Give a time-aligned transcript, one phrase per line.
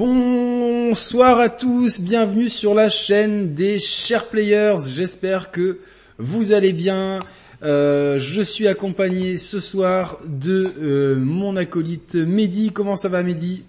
[0.00, 4.78] Bonsoir à tous, bienvenue sur la chaîne des chers players.
[4.94, 5.80] J'espère que
[6.16, 7.18] vous allez bien.
[7.62, 12.70] Euh, je suis accompagné ce soir de euh, mon acolyte Mehdi.
[12.72, 13.62] Comment ça va Mehdi?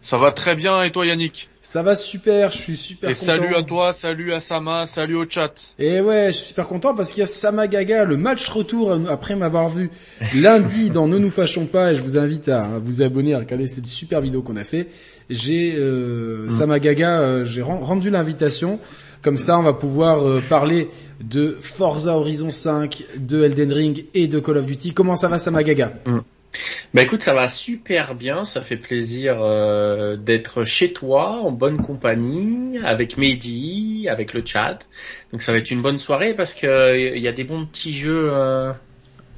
[0.00, 1.50] Ça va très bien et toi Yannick?
[1.60, 3.24] Ça va super, je suis super et content.
[3.24, 5.74] salut à toi, salut à Sama, salut au chat.
[5.78, 8.92] Et ouais, je suis super content parce qu'il y a Sama Gaga, le match retour
[8.92, 9.90] euh, après m'avoir vu
[10.34, 13.66] lundi dans Ne nous fâchons pas et je vous invite à vous abonner à regarder
[13.66, 14.88] cette super vidéo qu'on a fait.
[15.30, 18.78] J'ai euh, Sama Gaga, euh, j'ai ren- rendu l'invitation.
[19.22, 20.90] Comme ça, on va pouvoir euh, parler
[21.22, 24.92] de Forza Horizon 5, de Elden Ring et de Call of Duty.
[24.92, 25.94] Comment ça va Sama Gaga
[26.92, 31.78] Bah écoute, ça va super bien, ça fait plaisir euh, d'être chez toi, en bonne
[31.78, 34.78] compagnie, avec Mehdi, avec le chat.
[35.32, 37.64] Donc ça va être une bonne soirée parce que euh, il y a des bons
[37.64, 38.72] petits jeux euh,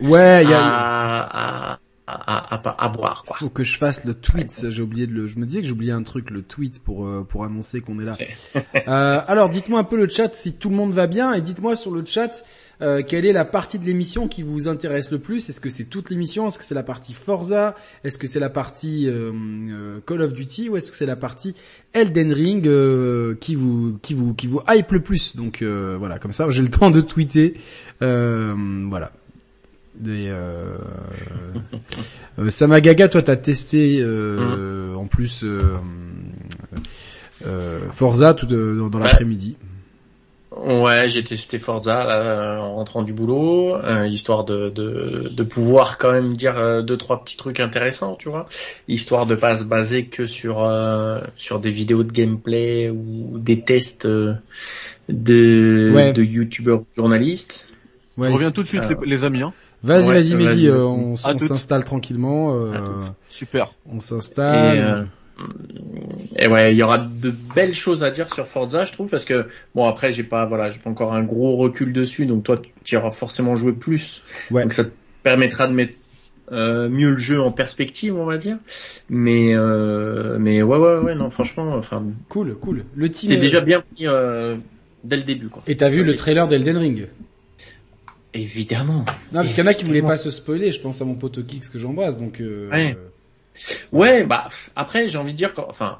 [0.00, 0.60] Ouais, il y a...
[0.62, 3.24] à, à, à, à, à voir.
[3.24, 3.36] Quoi.
[3.36, 4.66] Faut que je fasse le tweet.
[4.70, 5.26] J'ai oublié de le.
[5.26, 8.04] Je me disais que j'oubliais un truc, le tweet pour euh, pour annoncer qu'on est
[8.04, 8.12] là.
[8.88, 11.74] Euh, alors, dites-moi un peu le chat si tout le monde va bien et dites-moi
[11.74, 12.44] sur le chat
[12.82, 15.48] euh, quelle est la partie de l'émission qui vous intéresse le plus?
[15.48, 16.48] Est-ce que c'est toute l'émission?
[16.48, 17.74] Est-ce que c'est la partie Forza?
[18.04, 20.68] Est-ce que c'est la partie euh, Call of Duty?
[20.68, 21.54] Ou est-ce que c'est la partie
[21.94, 25.36] Elden Ring euh, qui vous qui vous qui vous hype le plus?
[25.36, 27.54] Donc voilà, comme ça, j'ai le temps de tweeter.
[28.02, 28.54] Euh,
[28.88, 29.12] voilà.
[29.98, 30.76] Des, euh,
[32.38, 35.58] euh, Samagaga, toi t'as testé euh, en plus euh,
[37.46, 39.04] euh, Forza tout dans, dans Ouais.
[39.06, 39.56] l'après-midi.
[40.54, 45.98] Ouais, j'ai testé Forza là, en rentrant du boulot, euh, histoire de, de, de pouvoir
[45.98, 48.46] quand même dire euh, deux trois petits trucs intéressants, tu vois,
[48.88, 53.60] histoire de pas se baser que sur euh, sur des vidéos de gameplay ou des
[53.60, 54.34] tests euh,
[55.10, 56.12] de Ouais.
[56.14, 57.66] de youtubeurs journalistes.
[58.16, 59.42] Ouais, Je reviens tout de suite les, les amis.
[59.42, 59.52] Hein.
[59.86, 62.54] Vas-y, Ouais, vas-y, Mehdi, euh, on, s'installe tranquillement.
[62.54, 62.74] euh.
[63.28, 63.72] Super.
[63.90, 64.78] on Et, s'installe.
[64.78, 65.02] euh,
[66.38, 69.24] et ouais, il y aura de belles choses à dire sur Forza, je trouve, parce
[69.24, 72.60] que bon après j'ai pas voilà, j'ai pas encore un gros recul dessus, donc toi
[72.84, 74.62] tu auras forcément joué plus, Ouais.
[74.62, 74.90] donc ça te
[75.22, 75.92] permettra de mettre
[76.52, 78.56] euh, mieux le jeu en perspective, on va dire.
[79.10, 82.84] Mais euh, mais ouais ouais ouais non franchement, enfin Cool, cool.
[82.94, 83.30] Le team.
[83.30, 84.56] c'est est- déjà bien pris euh,
[85.04, 85.62] dès le début quoi.
[85.66, 87.06] Et t'as vu Ça, le trailer d'Elden Ring?
[88.36, 89.04] Évidemment.
[89.32, 90.70] Non, parce qu'il y en a qui voulaient pas se spoiler.
[90.72, 92.18] Je pense à mon pote Kix que j'embrasse.
[92.18, 92.40] Donc.
[92.40, 92.96] Euh, Ouais.
[93.90, 95.98] Ouais, bah après j'ai envie de dire qu'en- enfin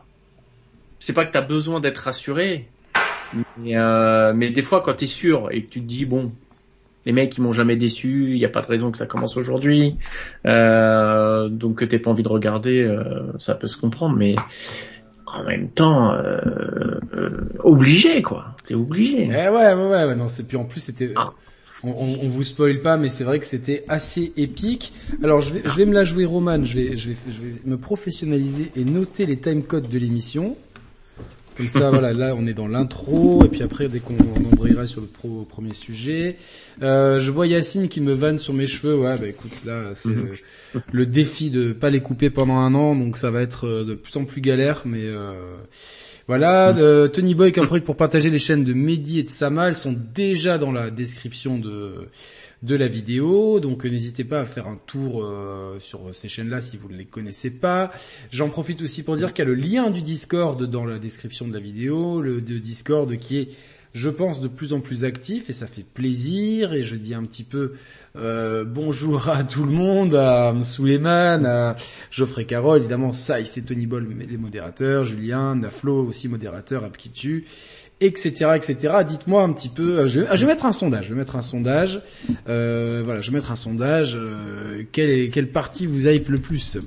[0.98, 2.68] c'est pas que t'as besoin d'être rassuré,
[3.56, 6.32] mais euh, mais des fois quand t'es sûr et que tu te dis bon
[7.06, 9.38] les mecs ils m'ont jamais déçu, il y a pas de raison que ça commence
[9.38, 9.96] aujourd'hui,
[10.44, 14.36] euh, donc que t'aies pas envie de regarder, euh, ça peut se comprendre, mais
[15.26, 16.38] en même temps euh,
[17.14, 19.24] euh, obligé quoi, t'es obligé.
[19.24, 21.32] Eh ouais, ouais, ouais, ouais, non, c'est puis en plus c'était, Ah.
[21.82, 24.92] On, on, on vous spoil pas, mais c'est vrai que c'était assez épique.
[25.22, 27.54] Alors je vais, je vais me la jouer Roman, je vais, je vais, je vais
[27.64, 30.56] me professionnaliser et noter les timecodes de l'émission.
[31.56, 34.86] Comme ça, voilà, là on est dans l'intro et puis après dès qu'on on embrayera
[34.86, 36.36] sur le pro, premier sujet,
[36.82, 38.96] euh, je vois Yacine qui me vanne sur mes cheveux.
[38.96, 40.34] Ouais, bah écoute, là c'est euh,
[40.92, 43.94] le défi de pas les couper pendant un an, donc ça va être euh, de
[43.94, 45.04] plus en plus galère, mais.
[45.04, 45.32] Euh,
[46.28, 49.76] voilà, euh, Tony Boy comme pour partager les chaînes de Mehdi et de Sama, elles
[49.76, 52.08] sont déjà dans la description de
[52.62, 56.60] de la vidéo, donc euh, n'hésitez pas à faire un tour euh, sur ces chaînes-là
[56.60, 57.92] si vous ne les connaissez pas.
[58.32, 61.46] J'en profite aussi pour dire qu'il y a le lien du Discord dans la description
[61.46, 63.48] de la vidéo, le de Discord qui est,
[63.92, 66.72] je pense, de plus en plus actif et ça fait plaisir.
[66.72, 67.74] Et je dis un petit peu
[68.18, 71.76] euh, bonjour à tout le monde, à Suleiman, à
[72.10, 77.44] Geoffrey Carole, évidemment, ça, c'est Tony Ball, les modérateurs, Julien, Naflo aussi modérateur, Apkitu,
[78.00, 78.94] etc., etc.
[79.06, 81.18] Dites-moi un petit peu, euh, je, vais- ah, je vais mettre un sondage, je vais
[81.20, 82.00] mettre un sondage,
[82.48, 86.78] euh, voilà, je vais mettre un sondage, euh, quelle, partie vous hype le plus?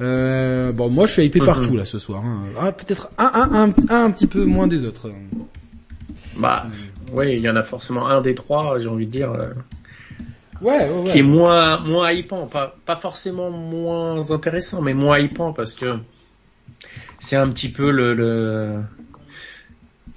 [0.00, 2.22] Euh, bon, moi, je suis hypé partout là ce soir.
[2.24, 2.42] Hein.
[2.60, 5.10] Ah, peut-être un, un, un, un, un petit peu moins des autres.
[6.38, 6.66] Bah
[7.14, 9.32] ouais, il y en a forcément un des trois, j'ai envie de dire.
[10.62, 11.04] Ouais, ouais.
[11.04, 15.98] qui est moins moins hypant, pas pas forcément moins intéressant, mais moins hypant parce que
[17.18, 18.82] c'est un petit peu le, le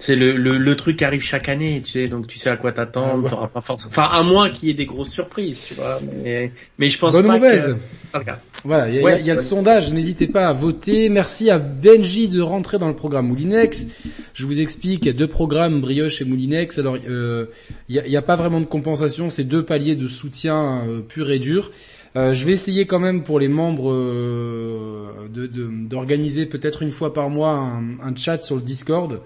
[0.04, 2.56] c'est le, le le truc qui arrive chaque année, tu sais, donc tu sais à
[2.56, 3.30] quoi Ah, t'attendre, ouais.
[3.30, 6.50] t'auras pas forcément, enfin à moins qu'il y ait des grosses surprises, tu vois, mais
[6.78, 7.76] mais je pense Bonne pas mauvaise.
[8.12, 8.40] que le cas.
[8.64, 11.08] Voilà, il y a, Ouais, il y a le sondage, n'hésitez pas à voter.
[11.08, 13.86] Merci à Benji de rentrer dans le programme Moulinex.
[14.34, 16.78] Je vous explique, il y a deux programmes, Brioche et Moulinex.
[16.78, 17.46] Alors, euh,
[17.88, 21.00] il n'y a, y a pas vraiment de compensation, c'est deux paliers de soutien euh,
[21.00, 21.70] pur et dur.
[22.16, 26.90] Euh, je vais essayer quand même pour les membres euh, de- de- d'organiser peut-être une
[26.90, 29.20] fois par mois un, un chat sur le Discord,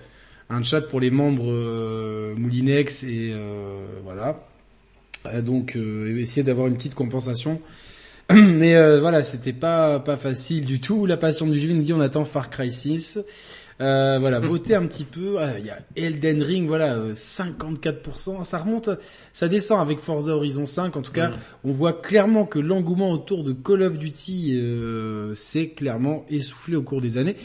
[0.51, 4.45] un chat pour les membres euh, Moulinex et euh, voilà.
[5.27, 7.61] Euh, donc euh, essayer d'avoir une petite compensation.
[8.33, 11.07] Mais euh, voilà, c'était pas pas facile du tout.
[11.07, 13.19] La passion du jeu nous dit on attend Far Cry 6.
[13.81, 15.37] Euh, voilà, votez un petit peu.
[15.39, 18.43] Ah, Il y a Elden Ring, voilà, euh, 54%.
[18.45, 18.91] Ça remonte,
[19.33, 20.97] ça descend avec Forza Horizon 5.
[20.97, 21.33] En tout cas,
[21.65, 26.83] on voit clairement que l'engouement autour de Call of Duty euh, s'est clairement essoufflé au
[26.83, 27.37] cours des années.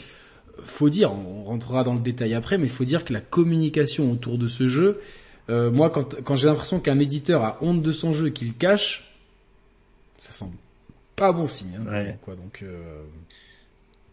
[0.64, 4.38] Faut dire, on rentrera dans le détail après, mais faut dire que la communication autour
[4.38, 5.00] de ce jeu,
[5.50, 8.54] euh, moi, quand, quand j'ai l'impression qu'un éditeur a honte de son jeu et qu'il
[8.54, 9.12] cache,
[10.20, 10.54] ça semble
[11.16, 11.78] pas bon signe.
[11.80, 12.18] Hein, Ouais.
[12.22, 12.60] quoi, donc.
[12.62, 13.02] euh,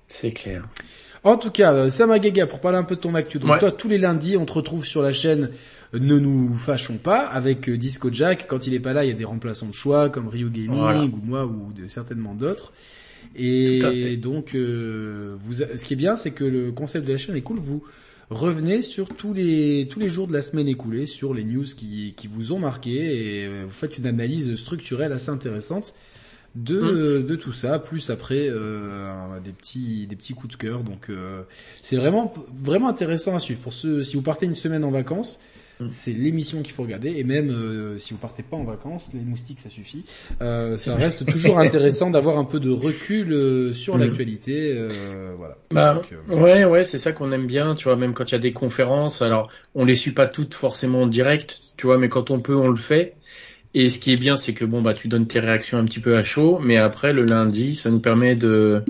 [0.07, 0.67] C'est clair.
[1.23, 3.37] en tout cas, euh, Samagaga, pour parler un peu de ton actu.
[3.39, 3.59] Donc Ouais.
[3.59, 5.51] toi, tous les lundis, on te retrouve sur la chaîne
[5.93, 8.47] euh, Ne nous fâchons pas avec euh, Disco Jack.
[8.47, 10.71] Quand il est pas là, il y a des remplaçants de choix comme Rio Gaming
[10.79, 11.03] Voilà.
[11.03, 12.73] ou moi ou de, certainement d'autres.
[13.35, 17.35] Et donc, euh, vous, ce qui est bien, c'est que le concept de la chaîne
[17.35, 17.59] est cool.
[17.59, 17.83] Vous
[18.29, 22.13] revenez sur tous les tous les jours de la semaine écoulée sur les news qui
[22.15, 25.95] qui vous ont marqué et euh, vous faites une analyse structurelle assez intéressante
[26.55, 31.09] de de tout ça plus après euh, des petits des petits coups de cœur donc
[31.09, 31.41] euh,
[31.81, 35.39] c'est vraiment vraiment intéressant à suivre pour ceux si vous partez une semaine en vacances.
[35.91, 37.09] C'est l'émission qu'il faut regarder.
[37.11, 40.05] Et même euh, si vous partez pas en vacances les moustiques ça suffit.
[40.41, 43.99] Euh, ça reste toujours intéressant d'avoir un peu de recul euh, sur Mm.
[43.99, 45.57] l'actualité euh, voilà.
[45.71, 48.35] Bah, Donc, ouais, ouais, c'est ça qu'on aime bien, tu vois, même quand il y
[48.35, 52.09] a des conférences, alors on les suit pas toutes forcément en direct, tu vois, mais
[52.09, 53.15] quand on peut, on le fait.
[53.73, 55.99] Et ce qui est bien, c'est que bon, bah, tu donnes tes réactions un petit
[55.99, 58.83] peu à chaud, mais après, le lundi, ça nous permet de,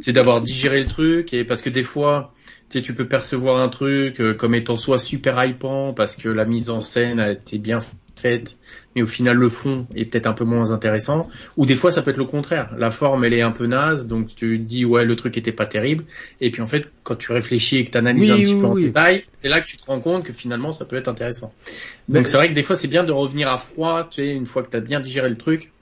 [0.00, 2.34] c'est d'avoir digéré le truc, et parce que des fois,
[2.68, 6.44] tu tu peux percevoir un truc euh, comme étant soit super hypant, parce que la
[6.44, 7.78] mise en scène a été bien
[8.16, 8.58] faite,
[8.94, 12.02] mais au final, le fond est peut-être un peu moins intéressant, ou des fois, ça
[12.02, 12.74] peut être le contraire.
[12.78, 15.66] La forme, elle est un peu naze, donc tu dis, ouais, le truc était pas
[15.66, 16.04] terrible,
[16.40, 18.60] et puis en fait, quand tu réfléchis et que tu analyses Oui, un petit oui,
[18.60, 21.08] peu en détail, c'est là que tu te rends compte que finalement ça peut être
[21.08, 21.52] intéressant.
[22.08, 24.32] Mais- Donc c'est vrai que des fois c'est bien de revenir à froid, tu sais,
[24.34, 25.72] une fois que tu as bien digéré le truc,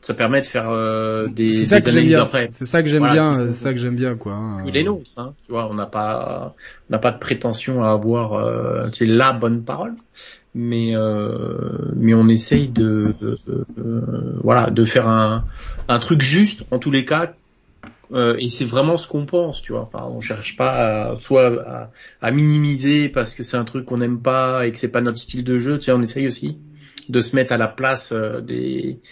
[0.00, 2.48] ça permet de faire euh, des, c'est ça des que j'aime analyses bien après.
[2.50, 4.66] c'est ça que j'aime Voilà, bien c'est ça que j'aime bien quoi hein.
[4.66, 6.54] Ou les nôtres, hein, tu vois, on n'a pas,
[6.88, 9.94] on n'a pas de prétention à avoir, euh, tu sais, la bonne parole,
[10.56, 13.38] mais euh, mais on essaye de, de-
[14.42, 15.46] voilà, de faire un
[15.88, 17.34] un truc juste en tous les cas.
[18.12, 19.82] euh, et c'est vraiment ce qu'on pense, tu vois.
[19.82, 23.98] Enfin, on cherche pas à, soit à, à minimiser parce que c'est un truc qu'on
[23.98, 25.78] n'aime pas et que c'est pas notre style de jeu.
[25.78, 26.60] Tu sais, on essaye aussi
[27.08, 29.02] de se mettre à la place euh, des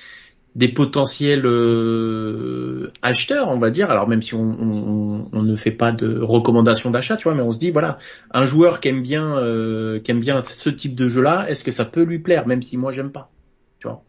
[0.55, 3.91] des potentiels euh, acheteurs, on va dire.
[3.91, 7.53] Alors même si on, on, ne fait pas de recommandations d'achat, tu vois, mais on
[7.53, 7.99] se dit voilà,
[8.31, 11.71] un joueur qui aime bien euh, qui aime bien ce type de jeu-là, est-ce que
[11.71, 13.31] ça peut lui plaire, même si moi j'aime pas,
[13.79, 14.03] tu vois.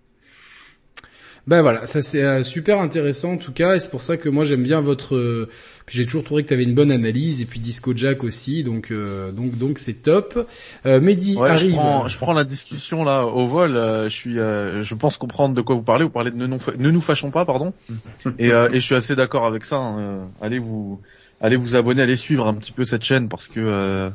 [1.47, 4.29] Ben voilà, ça c'est euh, super intéressant en tout cas, et c'est pour ça que
[4.29, 5.15] moi j'aime bien votre.
[5.15, 5.47] euh,
[5.87, 8.89] j'ai toujours trouvé que tu avais une bonne analyse, et puis Disco Jack aussi, donc
[8.89, 10.47] euh, donc donc c'est top.
[10.87, 11.71] Euh, Mehdi Ouais, je arrive.
[11.73, 13.77] prends, je prends la discussion là au vol.
[13.77, 16.03] euh, je suis, euh, je pense comprendre de quoi vous parlez.
[16.03, 17.73] Vous parlez de ne, nous fa- ne nous fâchons pas, pardon.
[18.39, 19.75] et, euh, et je suis assez d'accord avec ça.
[19.75, 20.99] hein, allez vous,
[21.41, 24.09] allez vous abonner, allez suivre un petit peu cette chaîne parce que euh,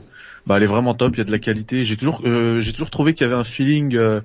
[0.48, 1.14] bah, elle est vraiment top.
[1.14, 1.84] Il y a de la qualité.
[1.84, 4.20] J'ai toujours, euh, j'ai toujours trouvé qu'il y avait un feeling, euh,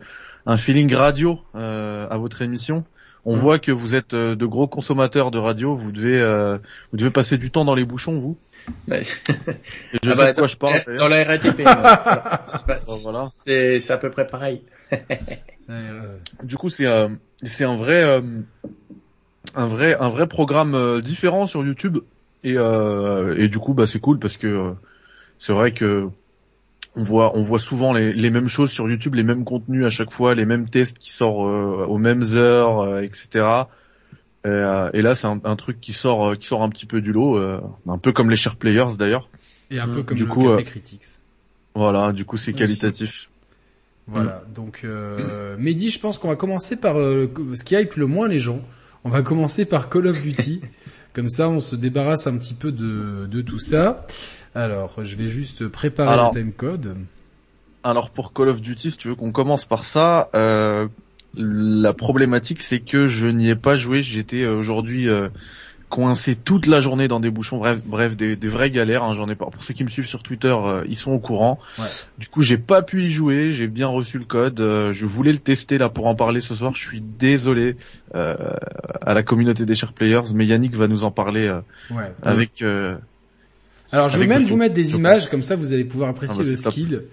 [0.48, 2.84] un feeling radio euh, à votre émission.
[3.26, 3.42] On Mhm.
[3.42, 5.76] voit que vous êtes euh, de gros consommateurs de radio.
[5.76, 6.58] Vous devez, euh,
[6.92, 8.38] vous devez passer du temps dans les bouchons, vous.
[8.92, 9.02] Et
[10.04, 10.84] je Ah sais bah, de quoi je parle.
[10.98, 11.62] Dans la RATP,
[13.04, 13.30] voilà.
[13.32, 13.94] C'est Voilà.
[13.94, 14.62] à peu près pareil.
[16.44, 17.10] Du coup, c'est euh,
[17.44, 18.22] c'est un vrai euh,
[19.56, 21.98] un vrai un vrai programme différent sur YouTube
[22.44, 24.72] et euh, et du coup bah c'est cool parce que euh,
[25.38, 26.10] c'est vrai que
[26.96, 29.90] on voit on voit souvent les, les mêmes choses sur YouTube, les mêmes contenus à
[29.90, 33.28] chaque fois, les mêmes tests qui sortent euh, aux mêmes heures, euh, etc.
[34.46, 36.86] Et, euh, et là c'est un, un truc qui sort euh, qui sort un petit
[36.86, 39.30] peu du lot, euh, un peu comme les share players d'ailleurs.
[39.72, 41.06] et un peu comme Du le coup, Café euh, Critics.
[41.74, 43.30] Voilà, du coup c'est qualitatif.
[44.08, 48.06] Voilà, donc euh, Mehdi, je pense qu'on va commencer par euh, ce qui hype le
[48.08, 48.62] moins les gens.
[49.04, 50.62] On va commencer par Call of Duty.
[51.14, 54.06] Comme ça, on se débarrasse un petit peu de, de tout ça.
[54.56, 56.34] Alors, je vais juste préparer Alors.
[56.34, 56.96] le timecode.
[57.84, 60.88] Alors pour Call of Duty, si tu veux qu'on commence par ça, euh,
[61.36, 64.02] la problématique c'est que je n'y ai pas joué.
[64.02, 65.30] J'étais euh, aujourd'hui euh,
[65.90, 67.60] coincé toute la journée dans des bouchons.
[67.60, 69.04] Bref, bref, des, des vraies galères.
[69.04, 69.46] hein, J'en ai pas.
[69.46, 71.60] Pour ceux qui me suivent sur Twitter, euh, ils sont au courant.
[71.78, 71.86] Ouais.
[72.18, 73.52] Du coup, j'ai pas pu y jouer.
[73.52, 74.60] J'ai bien reçu le code.
[74.62, 76.74] euh, je voulais le tester là pour en parler ce soir.
[76.74, 77.76] Je suis désolé
[78.16, 78.36] euh,
[79.02, 81.54] à la communauté des chers players, mais Yannick va nous en parler
[81.92, 82.12] Ouais.
[82.24, 82.64] avec.
[82.64, 82.96] euh,
[83.92, 86.44] Alors, je vais même vous mettre des images, comme ça vous allez pouvoir apprécier Ah
[86.44, 87.04] bah, le skill.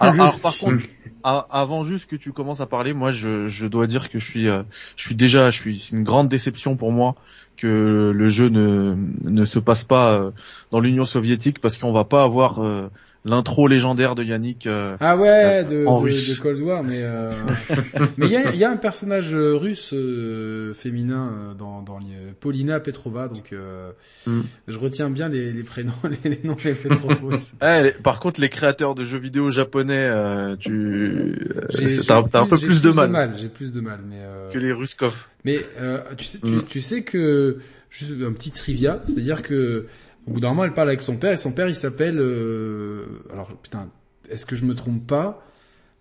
[0.00, 0.84] Alors, Le alors, par contre,
[1.24, 4.24] a- avant juste que tu commences à parler, moi je, je dois dire que je
[4.24, 4.62] suis euh,
[4.96, 7.14] je suis déjà je suis c'est une grande déception pour moi
[7.56, 8.94] que le jeu ne
[9.24, 10.30] ne se passe pas euh,
[10.70, 12.90] dans l'Union soviétique parce qu'on va pas avoir euh,
[13.28, 14.66] l'intro légendaire de Yannick.
[14.66, 16.36] euh, Ah ouais, de, en de, russe.
[16.36, 17.30] de Cold War, mais euh,
[18.16, 21.82] mais il y a, il y a un personnage euh, russe euh, féminin euh, dans,
[21.82, 23.90] dans les- Paulina Petrova, donc euh,
[24.26, 24.40] Mm.
[24.66, 25.92] je retiens bien les, les prénoms,
[26.24, 27.52] les, les noms des Petrovas.
[27.62, 30.70] eh, par contre, les créateurs de jeux vidéo japonais, euh, tu,
[31.56, 34.58] euh, t'as un peu j'ai plus de mal, J'ai plus de mal, mais euh, que
[34.58, 35.26] les Ruskov.
[35.44, 36.64] mais euh, tu sais, tu, Mm.
[36.68, 37.58] tu sais que
[37.90, 39.86] juste un petit trivia, c'est-à-dire que
[40.28, 43.04] au bout d'un moment, elle parle avec son père et son père, il s'appelle euh,
[43.32, 43.88] alors putain,
[44.30, 45.44] est-ce que je me trompe pas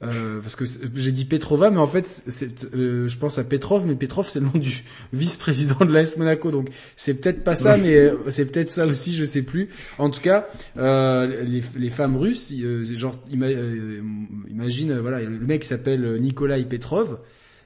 [0.03, 3.87] Euh, parce que j'ai dit Petrova, mais en fait, c'est, euh, je pense à Petrov,
[3.87, 7.77] mais Petrov c'est le nom du vice-président de l'AS Monaco, donc c'est peut-être pas ça,
[7.77, 9.69] mais c'est peut-être ça aussi, je sais plus.
[9.97, 12.53] En tout cas, euh, les, les femmes russes,
[12.93, 13.49] genre, ima-
[14.51, 17.17] imagine, voilà, le mec s'appelle Nikolai Petrov,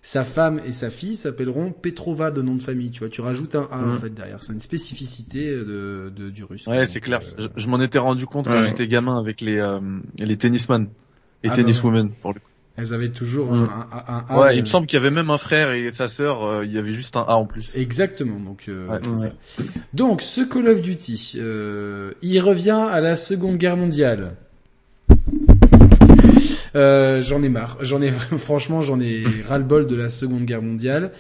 [0.04, 3.54] sa femme et sa fille s'appelleront Petrova de nom de famille, tu vois, tu rajoutes
[3.56, 3.98] un A en Mhm.
[3.98, 6.66] fait derrière, c'est une spécificité de, de- du russe.
[6.68, 7.22] Ouais, c'est clair.
[7.38, 9.80] euh, Je, je m'en étais rendu compte quand j'étais gamin avec les euh,
[10.18, 10.88] les tennisman
[11.44, 12.10] et Ah bah tenniswomen.
[12.22, 12.48] Pour le coup.
[12.78, 13.70] elles avaient toujours Mhm.
[13.70, 14.40] un, un, un A.
[14.40, 16.44] Ouais, euh, il me semble qu'il y avait même un frère et sa sœur.
[16.44, 17.76] euh, il y avait juste un A en plus.
[17.76, 19.00] Exactement, donc euh, Ouais.
[19.04, 19.18] c'est Ouais.
[19.18, 19.66] ça.
[19.94, 24.36] Donc ce Call of Duty, euh, il revient à la Seconde Guerre mondiale.
[26.76, 31.12] Euh, j'en ai marre, j'en ai franchement j'en ai ras-le-bol de la Seconde Guerre mondiale.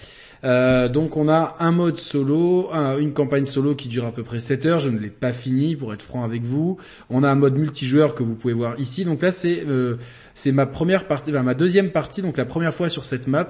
[0.43, 4.24] Euh, donc on a un mode solo, un- une campagne solo qui dure à peu
[4.24, 6.77] près 7 heures, je ne l'ai pas fini pour être franc avec vous.
[7.12, 9.05] On a un mode multijoueur que vous pouvez voir ici.
[9.05, 9.98] Donc là c'est euh,
[10.34, 13.50] c'est ma première partie, enfin, ma deuxième partie, donc la première fois sur cette map.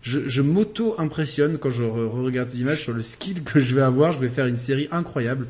[0.00, 3.80] Je, je m'auto-impressionne quand je re- regarde ces images sur le skill que je vais
[3.82, 4.12] avoir.
[4.12, 5.48] Je vais faire une série incroyable.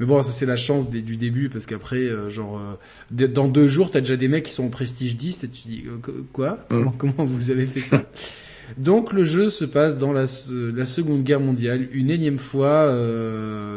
[0.00, 3.46] Mais bon, ça c'est la chance des- du début parce qu'après, euh, genre, euh, dans
[3.48, 5.98] deux jours, t'as déjà des mecs qui sont au prestige 10 et tu dis euh,
[6.02, 6.58] qu- quoi?
[6.70, 8.04] Comment, comment vous avez fait ça?
[8.78, 11.88] Donc le jeu se passe dans la, se- la Seconde Guerre mondiale.
[11.92, 12.86] Une énième fois,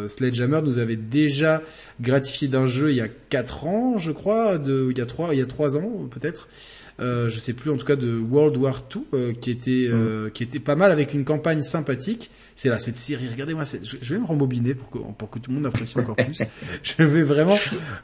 [0.08, 1.62] Sledgehammer nous avait déjà
[2.00, 5.34] gratifié d'un jeu il y a quatre ans, je crois, de, il y a trois,
[5.34, 6.48] il y a trois ans peut-être.
[7.00, 10.30] Euh, je sais plus en tout cas de World War II euh, qui était euh,
[10.30, 12.30] qui était pas mal avec une campagne sympathique.
[12.56, 13.28] C'est là cette série.
[13.28, 16.16] Regardez-moi, je, je vais me rembobiner pour que pour que tout le monde apprécie encore
[16.16, 16.44] plus.
[16.84, 17.56] je vais vraiment.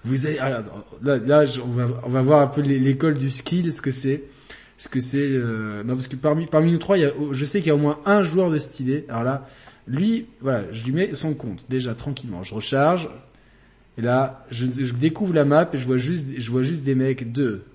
[0.03, 0.63] Vous allez ah,
[1.03, 3.79] là là je- on va on va voir un peu l'é- l'école du skill ce
[3.81, 4.23] que c'est
[4.77, 7.45] ce que c'est euh, non parce que parmi parmi nous trois il y a je
[7.45, 9.05] sais qu'il y a au moins un joueur de stylé.
[9.07, 9.47] Alors là
[9.87, 12.41] lui voilà je lui mets son compte déjà tranquillement.
[12.41, 13.07] Je recharge
[13.99, 16.95] et là je, je découvre la map et je vois juste je vois juste des
[16.95, 17.65] mecs deux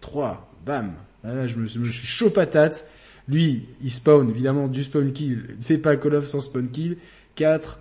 [0.00, 0.94] 3, bam.
[1.22, 2.86] Là, je, me, je me- je suis chaud patate.
[3.28, 5.56] Lui, il spawn, évidemment, du spawn kill.
[5.58, 6.98] C'est pas Call of sans spawn kill.
[7.36, 7.80] 4,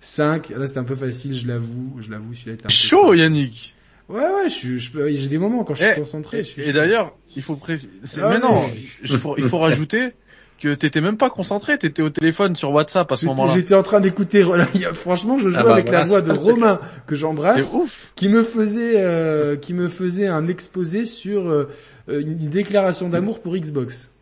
[0.00, 0.50] 5.
[0.50, 1.96] Là, c'était un peu facile, je l'avoue.
[2.00, 3.74] Je l'avoue, celui-là était un peu Chaud, Yannick.
[4.08, 6.38] Ouais, ouais, je, je j'ai des moments quand je suis Eh, concentré.
[6.38, 7.90] je suis Et d'ailleurs, il faut préciser.
[8.16, 8.40] Ah mais ouais.
[8.40, 8.64] non,
[9.02, 10.12] il faut, il faut rajouter
[10.60, 11.78] que t'étais même pas concentré.
[11.78, 13.54] T'étais au téléphone sur WhatsApp à ce J'étais- moment-là.
[13.54, 14.42] J'étais en train d'écouter,
[14.92, 16.32] franchement, je jouais Ah bah avec voilà, la voix de.
[16.32, 17.76] Romain, que j'embrasse.
[18.16, 21.68] Qui me faisait euh, qui me faisait un exposé sur euh,
[22.08, 24.12] une déclaration d'amour pour Xbox.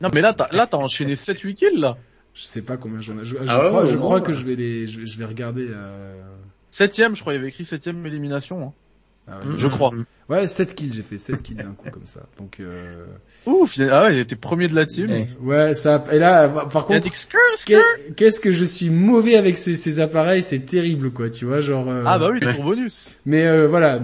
[0.00, 1.96] Non, mais là, t'as, là, t'as enchaîné 7-8 kills, là.
[2.34, 3.24] Je sais pas combien j'en ai.
[3.24, 5.18] Je, je Ah crois, ouais, je au crois moins, que je vais les, je, je
[5.18, 5.66] vais regarder.
[5.68, 6.14] Euh...
[6.70, 8.62] Septième, je crois, il y avait écrit septième élimination.
[8.62, 8.72] hein.
[9.30, 9.90] Ah ouais, Je crois.
[10.28, 12.20] ouais, 7 kills, j'ai fait 7 kills d'un coup comme ça.
[12.38, 13.04] Donc euh...
[13.46, 15.10] Ouf, il- ah ouais, il était premier de la team.
[15.10, 15.28] Ouais.
[15.40, 16.04] ouais, ça.
[16.12, 17.06] Et là, bah, par contre,
[18.16, 21.88] qu'est-ce que je suis mauvais avec ces, ces appareils, c'est terrible quoi, tu vois, genre.
[21.88, 23.18] euh, Ah bah oui, ton bonus.
[23.26, 24.00] Mais euh, voilà,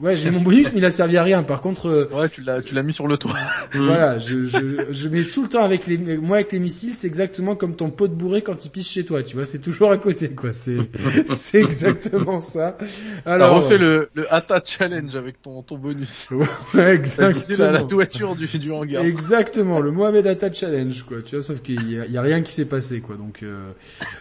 [0.00, 1.42] ouais, j'ai mon bonus, mais il a servi à rien.
[1.42, 1.86] Par contre.
[1.88, 3.32] euh, Ouais, tu l'as, tu l'as mis sur le toit.
[3.74, 7.06] Voilà, je, je, je mets tout le temps avec les, moi avec les missiles, c'est
[7.06, 9.90] exactement comme ton pot de bourré quand il pisse chez toi, tu vois, c'est toujours
[9.90, 10.76] à côté, quoi, c'est,
[11.34, 12.76] c'est exactement ça.
[13.24, 14.32] T'as Alors, refait le, le
[14.64, 16.28] Challenge avec ton, ton bonus.
[16.74, 17.86] ouais, visé la, la exactement.
[17.86, 19.04] toiture du, du hangar.
[19.04, 22.22] Exactement, le Mohamed Atta Challenge, quoi, tu vois, sauf qu'il y a, il y a
[22.22, 23.72] rien qui s'est passé, quoi, donc, euh...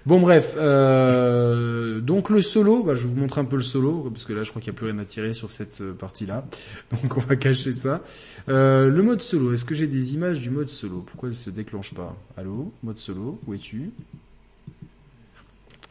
[0.06, 2.00] bon bref, euh...
[2.00, 4.44] donc le solo, bah, je vais vous montrer un peu le solo, parce que là,
[4.44, 6.46] je crois qu'il n'y a plus rien à tirer sur cette euh, partie-là,
[6.92, 8.02] donc on va cacher ça.
[8.50, 11.04] Euh, le mode solo, est-ce que j'ai des images du mode solo?
[11.06, 12.16] Pourquoi elle se déclenche pas?
[12.38, 12.72] Allô?
[12.84, 13.92] Mode solo, où es-tu?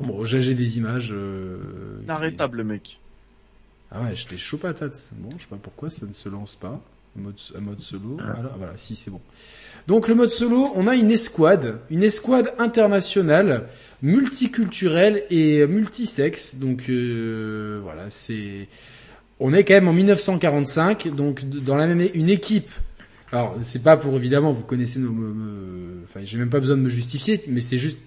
[0.00, 1.11] Bon, j'ai des images...
[1.12, 1.59] Euh...
[1.99, 3.00] qui- Inarrêtable, mec.
[3.91, 5.11] Ah ouais, j'étais chaud patate.
[5.13, 6.81] Bon, je sais pas pourquoi ça ne se lance pas.
[7.17, 8.17] Mode, un mode solo.
[8.21, 9.21] Alors, voilà, si c'est bon.
[9.89, 13.67] Donc le mode solo, on a une escouade, une escouade internationale,
[14.03, 16.55] multiculturelle et multisexe.
[16.55, 18.69] Donc euh, voilà, c'est,
[19.41, 22.71] on est quand même en 1945, donc dans la même une équipe.
[23.33, 25.15] Alors c'est pas pour évidemment, vous connaissez nos,
[26.03, 27.99] enfin j'ai même pas besoin de me justifier, mais c'est juste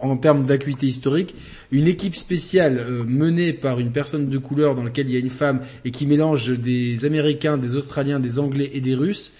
[0.00, 1.34] en termes d'acuité historique,
[1.70, 5.20] une équipe spéciale euh, menée par une personne de couleur dans laquelle il y a
[5.20, 9.32] une femme et qui mélange des Américains, des Australiens, des Anglais et des Russes.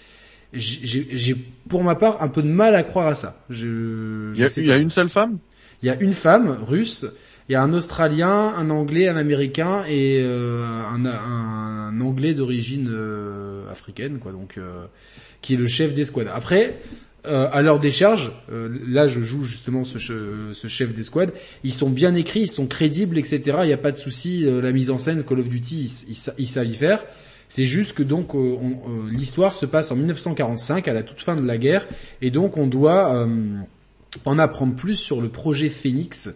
[0.53, 1.35] J'ai,
[1.67, 3.43] pour ma part un peu de mal à croire à ça.
[3.49, 4.79] Je, Il y a, sais il y a pas.
[4.79, 5.39] une seule femme?
[5.83, 7.05] Il y a une femme russe
[7.49, 12.89] Il y a un Australien, un Anglais, un Américain et euh, un, un, Anglais d'origine
[12.89, 14.31] euh, africaine, quoi.
[14.31, 14.85] Donc, euh,
[15.41, 16.29] qui est le chef d'escouade.
[16.33, 16.79] Après,
[17.23, 20.91] à leur décharge, là je joue justement ce, ce chef
[21.63, 23.41] ils sont bien écrits, ils sont crédibles, etc.
[23.63, 24.45] Il n'y a pas de souci.
[24.45, 27.03] la mise en scène, Call of Duty, ils, ils, savent y faire.
[27.49, 28.33] C'est juste que donc
[29.11, 31.87] l'histoire se passe en 1945, à la toute fin de la guerre,
[32.21, 33.27] et donc on doit
[34.23, 36.29] en apprendre plus sur le projet Phoenix,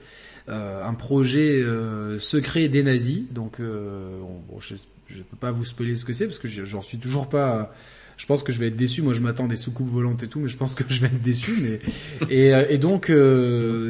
[0.50, 3.24] euh, un projet euh, secret des nazis.
[3.32, 6.82] Donc, euh, bon, je ne peux pas vous spoiler ce que c'est parce que j'en
[6.82, 7.74] suis toujours pas.
[8.19, 9.01] Je pense que je vais être déçu.
[9.01, 11.21] Moi, je m'attends des soucoupes volantes et tout, mais je pense que je vais être
[11.21, 11.53] déçu.
[11.63, 13.11] Mais et, et donc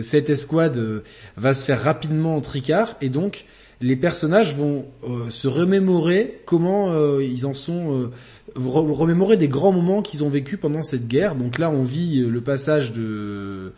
[0.01, 1.03] cette escouade
[1.35, 3.45] va se faire rapidement en tricard et donc
[3.81, 4.85] les personnages vont
[5.29, 8.11] se remémorer comment ils en sont
[8.55, 11.35] remémorer des grands moments qu'ils ont vécu pendant cette guerre.
[11.35, 13.73] Donc là, on vit le passage de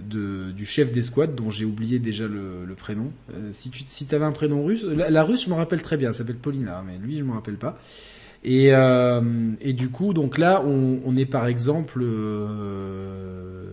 [0.00, 3.12] de, du chef d'escouade dont j'ai oublié déjà le, le prénom.
[3.34, 6.08] Euh, si tu si avais un prénom russe, la, russe je me rappelle très bien,
[6.08, 7.78] elle s'appelle Paulina, mais lui je me rappelle pas.
[8.44, 9.20] Et, euh,
[9.60, 13.64] et du coup, donc là, on, est par exemple, euh,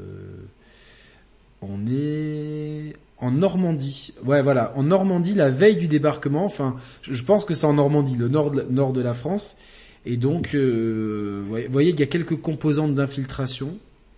[1.61, 4.13] on est en Normandie.
[4.23, 6.45] Ouais, voilà, en Normandie, la veille du débarquement.
[6.45, 9.57] Enfin, je, pense que c'est en Normandie, le nord de, nord de la France.
[10.05, 13.75] Et donc, euh, vous voyez, il y a quelques composantes d'infiltration.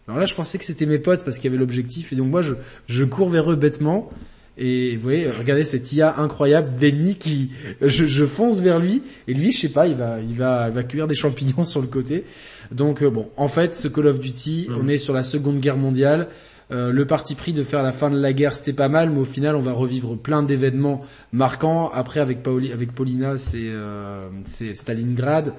[0.08, 2.12] Alors là, je pensais que c'était mes potes parce qu'il y avait l'objectif.
[2.12, 4.10] Et donc moi, je cours vers eux bêtement.
[4.58, 9.34] Et vous voyez, regardez cette IA incroyable d'ennemis qui, je, je, fonce vers lui et
[9.34, 11.88] lui, je sais pas, il va, il va, il va cuire des champignons sur le
[11.88, 12.26] côté.
[12.72, 14.76] Donc euh, bon, en fait, ce Call of Duty, mm.
[14.80, 16.28] on est sur la Seconde Guerre mondiale.
[16.72, 19.20] Euh, le parti pris de faire la fin de la guerre, c'était pas mal, mais
[19.20, 21.02] au final, on va revivre plein d'événements
[21.34, 21.90] marquants.
[21.94, 25.54] Après, avec, Pauli, avec Paulina, c'est euh, Stalingrad.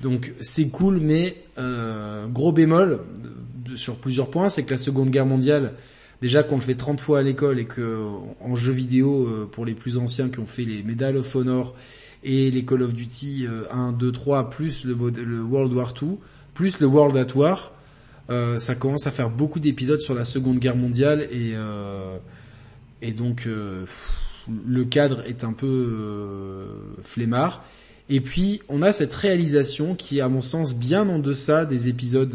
[0.00, 3.00] Donc c'est cool, mais euh, gros bémol
[3.76, 5.74] sur plusieurs points, c'est que la Seconde Guerre mondiale,
[6.20, 8.06] déjà qu'on le fait 30 fois à l'école et que
[8.40, 11.74] en jeu vidéo, euh, pour les plus anciens qui ont fait les Medal of Honor
[12.24, 16.06] et les Call of Duty 1, 2, 3, plus le, World War 2,
[16.54, 17.72] plus le World at War,
[18.28, 22.16] euh, ça commence à faire beaucoup d'épisodes sur la Seconde Guerre mondiale et, euh,
[23.00, 23.84] et donc euh,
[24.66, 26.66] le cadre est un peu
[27.02, 27.64] flemmard.
[28.08, 31.88] Et puis on a cette réalisation qui est à mon sens bien en deçà des
[31.88, 32.34] épisodes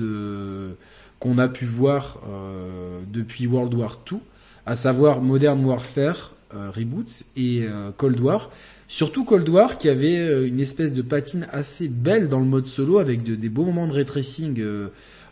[1.22, 4.18] qu'on a pu voir euh, depuis World War II,
[4.66, 8.52] à savoir Modern Warfare, euh, Reboots et Cold War.
[8.90, 13.00] Surtout Cold War qui avait une espèce de patine assez belle dans le mode solo
[13.00, 14.62] avec des beaux moments de retracing,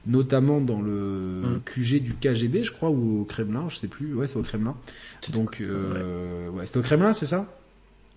[0.08, 1.62] notamment dans le mm.
[1.66, 4.14] QG du KGB je crois ou au Kremlin, je sais plus.
[4.14, 4.76] Ouais, c'est au Kremlin.
[5.34, 7.46] Donc ouais, ouais c'était au Kremlin, c'est ça?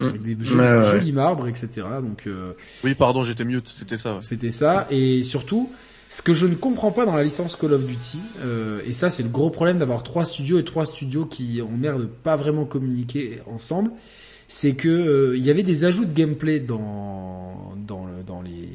[0.03, 0.09] Mm.
[0.09, 1.87] avec des jolis, marbres, etc.
[2.03, 2.53] Donc euh,
[2.85, 4.19] oui, pardon, j'étais mute, c'était ça.
[4.21, 5.71] C'était ça, et surtout,
[6.13, 9.09] ce que je ne comprends pas dans la licence Call of Duty, euh, et ça
[9.09, 12.37] c'est le gros problème d'avoir trois studios et trois studios qui ont l'air de pas
[12.37, 13.93] vraiment communiquer ensemble,
[14.47, 18.69] c'est que euh, il y avait des ajouts de gameplay dans dans, le, dans les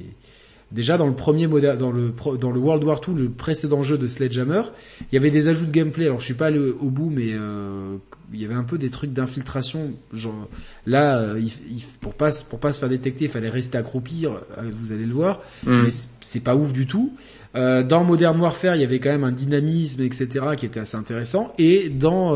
[0.72, 3.98] Déjà dans le premier modèle, dans le dans le World War II, le précédent jeu
[3.98, 4.64] de Sledgehammer,
[5.00, 6.06] il y avait des ajouts de gameplay.
[6.06, 7.96] Alors je suis pas allé au bout, mais euh,
[8.34, 9.94] il y avait un peu des trucs d'infiltration.
[10.12, 10.50] Genre
[10.86, 14.26] là, euh, il, pour pas pour pas se faire détecter, il fallait rester accroupi.
[14.26, 14.40] Euh,
[14.74, 15.84] vous allez le voir, mm.
[15.84, 17.14] mais c'est pas ouf du tout.
[17.56, 20.28] Euh, dans Modern Warfare, il y avait quand même un dynamisme, etc.,
[20.58, 21.54] qui était assez intéressant.
[21.58, 22.36] Et dans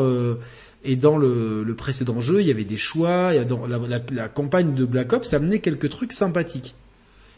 [0.84, 3.32] et dans le, le, précédent jeu, il y avait des choix.
[3.34, 6.13] Il y a dans la, la, la campagne de Black Ops, ça amenait quelques trucs
[6.13, 6.76] sympathiques.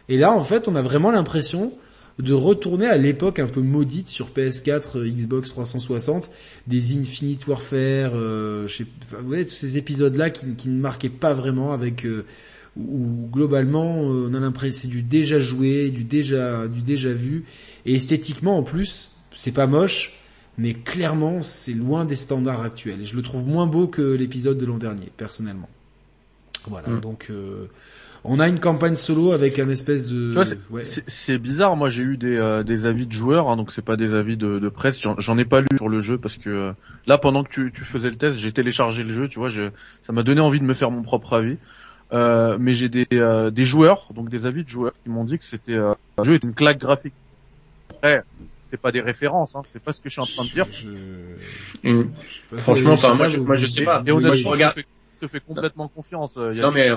[0.09, 1.73] Et là, en fait, on a vraiment l'impression
[2.19, 6.31] de retourner à l'époque un peu maudite sur PS4, euh, Xbox 360,
[6.67, 8.85] des Infinite Warfare, euh, je sais,
[9.19, 12.25] vous voyez, tous ces épisodes-là qui, qui, ne marquaient pas vraiment avec, euh,
[12.77, 17.45] où globalement euh, on a l'impression c'est du déjà joué, du déjà, du déjà vu,
[17.85, 20.19] et esthétiquement en plus, c'est pas moche,
[20.59, 23.01] mais clairement c'est loin des standards actuels.
[23.01, 25.69] Et je le trouve moins beau que l'épisode de l'an dernier, personnellement.
[26.67, 27.01] Voilà, mm.
[27.01, 27.31] donc
[28.25, 30.33] on a une campagne solo avec un espèce de.
[30.81, 31.75] c'est bizarre.
[31.75, 34.37] Moi, j'ai eu des, euh, des avis de joueurs, hein, donc c'est pas des avis
[34.37, 34.99] de, de presse.
[35.17, 36.71] J'en ai pas lu sur le jeu parce que euh,
[37.05, 39.27] là, pendant que tu, tu, faisais le test, j'ai téléchargé le jeu.
[39.27, 41.57] Tu vois, je, ça m'a donné envie de me faire mon propre avis.
[42.13, 45.43] Euh, mais j'ai des, des joueurs, donc des avis de joueurs, qui m'ont dit que
[45.43, 47.13] c'était le jeu est une claque graphique.
[47.89, 48.23] Après,
[48.69, 50.67] c'est pas des références, hein, c'est pas ce que je suis en train de dire.
[51.83, 52.03] Mmh.
[52.57, 54.01] Franchement, moi, je, moi, je sais pas.
[54.05, 54.75] Et, honnêtement, je, regarde...
[54.77, 56.37] je, te fais, complètement confiance.
[56.51, 56.89] Il y a non, mais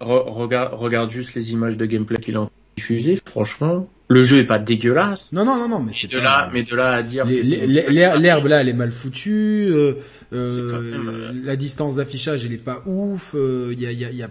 [0.00, 3.20] regarde, regarde juste les images de gameplay qu'il a diffusées.
[3.24, 5.32] Franchement, le jeu est pas dégueulasse.
[5.32, 8.60] Non, non, non, non, mais c'est de là, mais de là à dire l'herbe là,
[8.60, 9.68] elle est mal foutue.
[9.70, 9.94] Euh,
[10.32, 13.30] euh, la distance d'affichage, elle est pas ouf.
[13.34, 14.30] Il euh, y a, y a, y a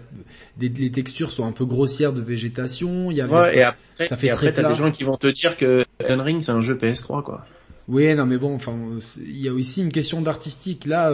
[0.56, 3.10] des, les textures sont un peu grossières de végétation.
[3.10, 5.28] Il y a, ouais, et après, ça fait et après, des gens qui vont te
[5.28, 7.46] dire que Elden Ring c'est un jeu PS3 quoi.
[7.88, 8.76] Oui, non, mais bon, enfin,
[9.18, 11.12] il y a aussi une question d'artistique là.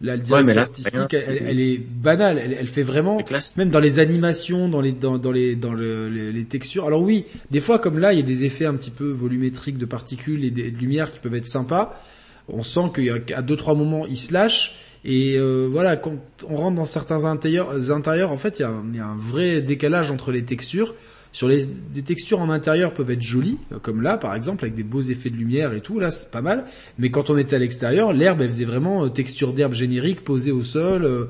[0.00, 2.38] La direction là, artistique, elle, elle est banale.
[2.38, 3.18] Elle, elle fait vraiment,
[3.56, 6.86] même dans les animations, dans les dans, dans les dans le- les, les textures.
[6.86, 9.76] Alors oui, des fois comme là, il y a des effets un petit peu volumétriques
[9.78, 12.00] de particules et de lumière qui peuvent être sympas.
[12.48, 14.76] On sent qu'il y a qu'à deux trois moments, il se lâche.
[15.04, 16.16] Et euh, voilà, quand
[16.48, 19.06] on rentre dans certains intérieurs, intérieurs, en fait, il y, a un, il y a
[19.06, 20.94] un vrai décalage entre les textures.
[21.38, 24.74] Sur les des textures en intérieur peuvent être jolies, euh, comme là par exemple, avec
[24.74, 26.00] des beaux effets de lumière et tout.
[26.00, 26.64] Là, c'est pas mal.
[26.98, 30.50] Mais quand on était à l'extérieur, l'herbe, elle faisait vraiment euh, texture d'herbe générique posée
[30.50, 31.04] au sol.
[31.04, 31.26] euh,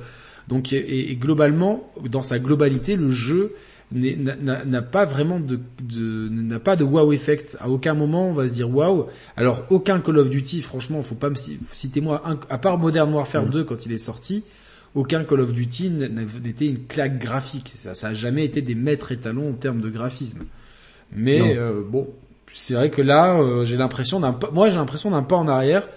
[0.49, 3.53] donc, et, et globalement, dans sa globalité, le jeu
[3.93, 7.59] n'a- pas vraiment de, de n'a pas de wow effect.
[7.61, 9.09] À aucun moment on va se dire wow.
[9.37, 13.13] Alors aucun Call of Duty, franchement, faut pas me ci- citez-moi un, à part Modern
[13.13, 14.43] Warfare 2 quand il est sorti,
[14.95, 17.71] aucun Call of Duty n'était une claque graphique.
[17.75, 20.41] Ça, ça a jamais été des maîtres étalons en termes de graphisme.
[21.15, 22.09] Mais euh, bon,
[22.53, 25.49] c'est vrai que là, euh, j'ai l'impression d'un pas, moi j'ai l'impression d'un pas en
[25.49, 25.89] arrière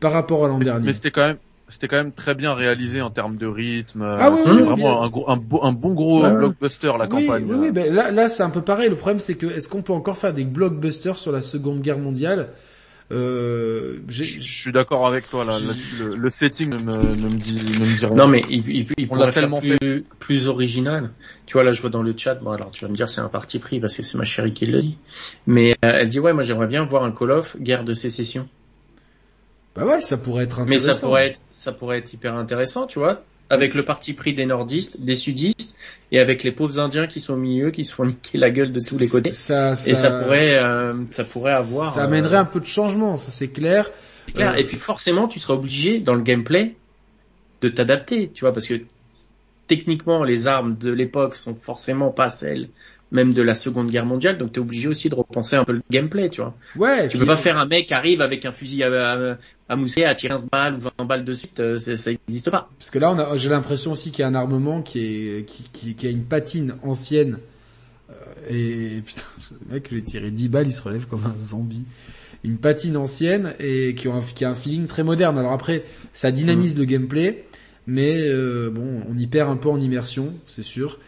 [0.00, 0.86] par rapport à l'an Mais, dernier.
[0.86, 1.36] mais c'était quand même,
[1.68, 4.02] c'était quand même très bien réalisé en termes de rythme.
[4.02, 6.36] Ah oui, C'était oui, vraiment un, gros, un, beau- un bon gros Ouais.
[6.36, 7.44] blockbuster la oui, campagne.
[7.48, 8.88] Oui, oui, ben là, là c'est un peu pareil.
[8.90, 11.98] Le problème, c'est que est-ce qu'on peut encore faire des blockbusters sur la Seconde Guerre
[11.98, 12.48] mondiale?
[13.12, 15.58] Euh, Je, suis d'accord avec toi là.
[15.98, 18.14] le, le setting ne me, ne me dit, ne me dit rien.
[18.16, 21.10] Non mais il, il, il On pourrait l'a faire tellement plus, plus original.
[21.46, 23.20] Tu vois là je vois dans le chat, bon alors tu vas me dire c'est
[23.20, 24.98] un parti pris parce que c'est ma chérie qui le dit.
[25.46, 28.48] Mais euh, elle dit ouais moi j'aimerais bien voir un Call of guerre de sécession.
[29.76, 30.92] Bah ouais, ça pourrait être Mais intéressant.
[30.94, 34.46] ça pourrait être ça pourrait être hyper intéressant, tu vois, avec le parti pris des
[34.46, 35.74] nordistes, des sudistes
[36.12, 38.72] et avec les pauvres indiens qui sont au milieu qui se font niquer la gueule
[38.72, 39.32] de tous les côtés.
[39.32, 42.66] Ça, ça, Et ça pourrait euh, ça pourrait avoir Ça euh, amènerait un peu de
[42.66, 43.90] changement, ça c'est clair.
[44.34, 44.52] Clair.
[44.52, 46.74] Euh, Et puis forcément, tu seras obligé dans le gameplay
[47.60, 48.80] de t'adapter, tu vois, parce que
[49.66, 52.68] techniquement, les armes de l'époque sont forcément pas celles
[53.16, 55.72] même de la Seconde Guerre mondiale, donc tu es obligé aussi de repenser un peu
[55.72, 56.54] le gameplay, tu vois.
[56.76, 57.08] Ouais.
[57.08, 59.36] Tu peux pas faire un mec qui arrive avec un fusil à, à,
[59.68, 62.68] à mousser, à tirer 15 balles ou 20 balles de suite, euh, ça n'existe pas.
[62.78, 65.94] Parce que là, j'ai l'impression aussi qu'il y a un armement qui est, qui, qui,
[65.94, 67.38] qui a une patine ancienne.
[68.10, 69.22] Euh, et putain,
[69.66, 71.84] le mec, j'ai tiré 10 balles, il se relève comme un zombie.
[72.44, 75.38] Une patine ancienne et qui a un, qui a un feeling très moderne.
[75.38, 77.44] Alors après, ça dynamise le gameplay,
[77.86, 81.00] mais euh, bon, on y perd un peu en immersion, c'est sûr.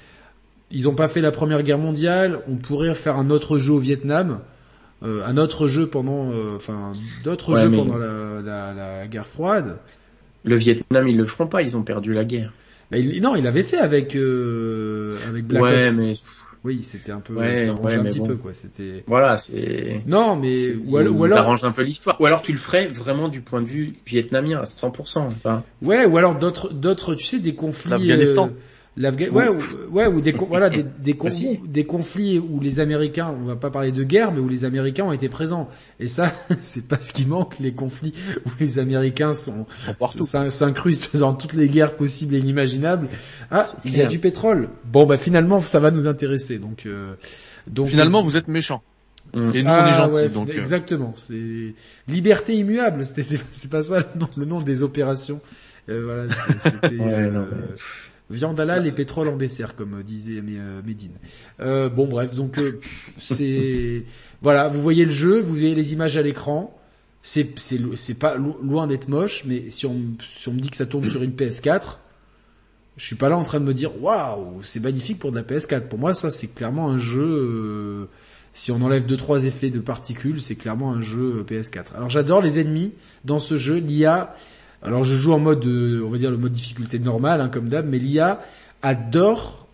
[0.70, 2.40] Ils ont pas fait la Première Guerre mondiale.
[2.48, 4.40] On pourrait faire un autre jeu au Vietnam,
[5.02, 6.92] euh, un autre jeu pendant, euh, enfin,
[7.24, 9.78] d'autres Ouais, jeux pendant la, la, la guerre froide.
[10.44, 12.52] Le Vietnam, ils le feront pas, ils ont perdu la guerre.
[12.90, 15.96] Bah, il, non, il avait fait avec euh, avec Black ouais, Ops.
[15.98, 16.14] mais
[16.64, 18.26] Oui, c'était un peu, Ouais, arrangé ouais, un petit bon.
[18.28, 18.52] peu quoi.
[18.52, 19.04] C'était.
[19.06, 20.02] voilà, c'est...
[20.06, 22.20] Non, mais ou, al- ou alors, arrangent un peu l'histoire.
[22.20, 25.18] Ou alors tu le ferais vraiment du point de vue vietnamien à 100%.
[25.18, 27.90] Enfin, ouais, ou alors d'autres, d'autres, tu sais, des conflits.
[27.90, 28.46] L'Afghanistan.
[28.48, 28.58] euh,
[28.96, 29.58] ouais, ou,
[29.94, 31.58] ouais, ou des, voilà, des, des, con- Aussi.
[31.64, 35.04] des conflits où les Américains, on va pas parler de guerre, mais où les Américains
[35.04, 35.68] ont été présents.
[36.00, 38.12] Et ça, c'est pas ce qui manque, les conflits
[38.46, 39.66] où les Américains sont,
[40.50, 43.08] s'incrustent dans toutes les guerres possibles et inimaginables.
[43.50, 44.68] Ah, il y a du pétrole.
[44.84, 46.58] Bon, bah finalement, ça va nous intéresser.
[46.58, 47.14] Donc, euh,
[47.66, 48.82] donc Finalement, vous êtes méchants.
[49.34, 49.52] hum.
[49.54, 50.14] Et nous, on Ah, est gentils.
[50.14, 51.12] ouais, donc, euh, exactement.
[51.16, 51.74] C'est
[52.08, 53.04] liberté immuable.
[53.04, 55.40] C'était c'est pas ça le nom, le nom des opérations.
[55.88, 57.46] Euh, voilà, c'est- c'était Ouais, euh, non,
[58.30, 61.12] viande halal et pétrole en dessert, comme disait euh, Médine.
[61.60, 62.80] Euh, bon, bref, donc euh,
[63.18, 64.04] c'est
[64.42, 66.74] voilà, vous voyez le jeu, vous voyez les images à l'écran.
[67.22, 70.70] C'est c'est c'est pas lo- loin d'être moche, mais si on si on me dit
[70.70, 71.98] que ça tourne sur une PS4,
[72.96, 75.42] je suis pas là en train de me dire waouh, c'est magnifique pour de la
[75.42, 75.88] PS4.
[75.88, 77.22] Pour moi, ça c'est clairement un jeu.
[77.24, 78.06] euh,
[78.54, 81.94] si on enlève deux trois effets de particules, c'est clairement un jeu euh, PS4.
[81.94, 82.92] Alors j'adore les ennemis
[83.24, 83.76] dans ce jeu.
[83.76, 84.34] L'IA,
[84.82, 87.68] alors je joue en mode, euh, on va dire le mode difficulté normal, hein, comme
[87.68, 88.40] d'hab, mais l'IA
[88.82, 89.66] adore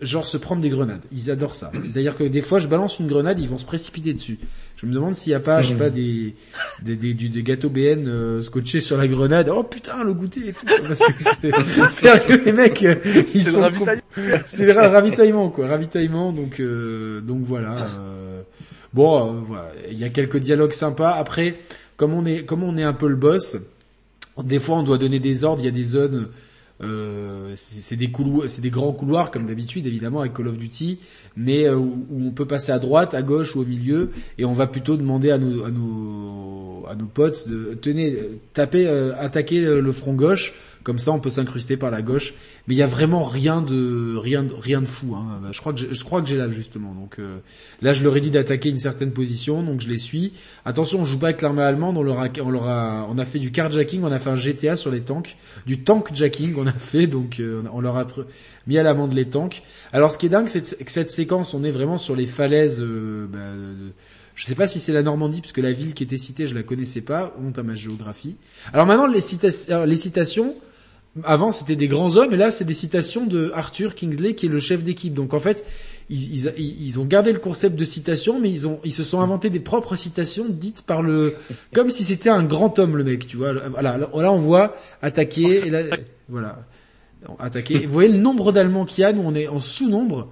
[0.00, 1.00] genre se prendre des grenades.
[1.12, 1.72] Ils adorent ça.
[1.92, 4.38] D'ailleurs que des fois je balance une grenade, ils vont se précipiter dessus.
[4.76, 6.36] Je me demande s'il y a pas, je sais pas, des
[6.82, 9.50] des, des, du- des gâteaux BN euh, scotchés sur la grenade.
[9.52, 10.64] Oh putain, le goûter et tout.
[10.86, 12.94] Parce que Sérieux, les mecs, euh,
[13.34, 14.02] ils sont ravitaillement.
[14.46, 17.74] c'est le ra- ravitaillement quoi, ravitaillement donc euh, donc voilà.
[17.98, 18.42] euh,
[18.94, 21.10] bon, voilà, il y a quelques dialogues sympas.
[21.14, 21.56] Après,
[21.96, 23.56] comme on est comme on est un peu le boss,
[24.44, 25.62] des fois on doit donner des ordres.
[25.62, 26.28] Il y a des zones,
[26.82, 30.98] euh, c'est des couloirs, c'est des grands couloirs comme d'habitude évidemment avec Call of Duty,
[31.36, 34.52] mais euh, où, on peut passer à droite, à gauche ou au milieu, et on
[34.52, 35.64] va plutôt demander à nos
[36.88, 38.16] à nos potes de tenez
[38.52, 40.54] taper euh, attaquer euh, le front gauche.
[40.88, 42.32] Comme ça, on peut s'incruster par la gauche.
[42.66, 45.14] Mais il y a vraiment rien de rien de, rien de fou.
[45.14, 45.38] Hein.
[45.52, 46.94] Je crois que j'ai- je crois que j'ai là justement.
[46.94, 47.40] Donc euh,
[47.82, 50.32] là, je leur ai dit d'attaquer une certaine position, donc je les suis.
[50.64, 51.98] Attention, on joue pas avec l'armée allemande.
[51.98, 54.36] On leur a on leur a on a fait du carjacking, on a fait un
[54.36, 57.06] GTA sur les tanks, du tank jacking on a fait.
[57.06, 58.06] Donc euh, on leur a
[58.66, 59.62] mis à l'amende les tanks.
[59.92, 62.80] Alors ce qui est dingue, c'est que cette séquence, on est vraiment sur les falaises.
[62.80, 63.38] euh, bah,
[64.36, 66.62] Je sais pas si c'est la Normandie, puisque la ville qui était citée, je la
[66.62, 68.36] connaissais pas, honte à ma géographie.
[68.72, 70.54] Alors maintenant, les, cita- les citations,
[71.24, 74.48] avant c'était des grands hommes, et là c'est des citations de Arthur Kingsley, qui est
[74.48, 75.14] le chef d'équipe.
[75.14, 75.64] Donc en fait,
[76.10, 79.20] ils, ils, ils ont gardé le concept de citation, mais ils ont, ils se sont
[79.20, 81.36] inventés des propres citations dites par le,
[81.74, 83.52] comme si c'était un grand homme le mec, tu vois.
[83.68, 85.82] Voilà, là on voit attaquer, et là,
[86.28, 86.60] voilà,
[87.38, 87.86] attaquer.
[87.86, 90.28] Vous voyez le nombre d'Allemands qu'il y a, nous on est en sous-nombre.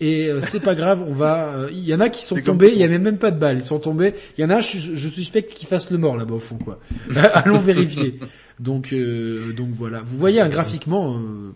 [0.00, 1.54] Et euh, c'est pas grave, on va.
[1.54, 3.56] euh, Il y en a qui sont tombés, il y avait même pas de balles,
[3.58, 4.14] ils sont tombés.
[4.36, 6.78] Il y en a, je, je suspecte qu'ils fassent le mort là-bas au fond, quoi.
[7.34, 8.18] Allons vérifier.
[8.60, 10.00] Donc, euh, donc voilà.
[10.02, 11.52] Vous voyez, hein, graphiquement, euh,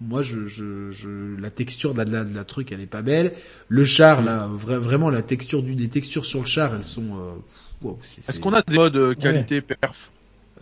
[0.00, 1.08] moi, je, je, je,
[1.40, 3.32] la texture de la, de la, de la truc, elle est pas belle.
[3.68, 7.02] Le char, là, vra- vraiment, la texture du, les textures sur le char, elles sont.
[7.16, 7.32] Euh,
[7.82, 10.10] wow, c'est- Est-ce qu'on a des modes euh, qualité perf?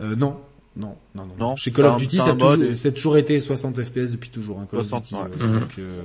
[0.01, 0.37] Euh, non.
[0.75, 1.33] Non, non, non.
[1.39, 4.11] Non, Chez Call of Duty, ça a, toujours, et- ça a toujours été 60 FPS
[4.11, 5.41] depuis toujours, hein, Call 60, of Duty.
[5.43, 5.49] ouais.
[5.49, 6.01] euh, donc, euh,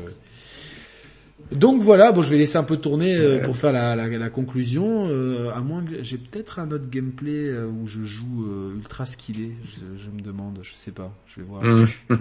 [1.51, 4.31] donc voilà, bon, je vais laisser un peu tourner euh, pour faire la, la, la
[4.31, 5.07] conclusion.
[5.09, 9.05] euh, à moins que j'ai peut-être un autre gameplay euh, où je joue euh, ultra
[9.05, 9.53] skillé.
[9.65, 11.13] Je, je me demande, je sais pas.
[11.27, 11.63] Je vais voir.
[11.63, 11.87] Hum.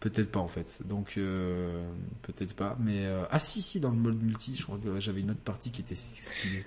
[0.00, 0.82] Peut-être pas en fait.
[0.86, 1.82] Donc euh,
[2.20, 2.76] peut-être pas.
[2.78, 5.40] Mais euh, ah si si dans le mode multi, je crois que j'avais une autre
[5.40, 6.62] partie qui était skillée.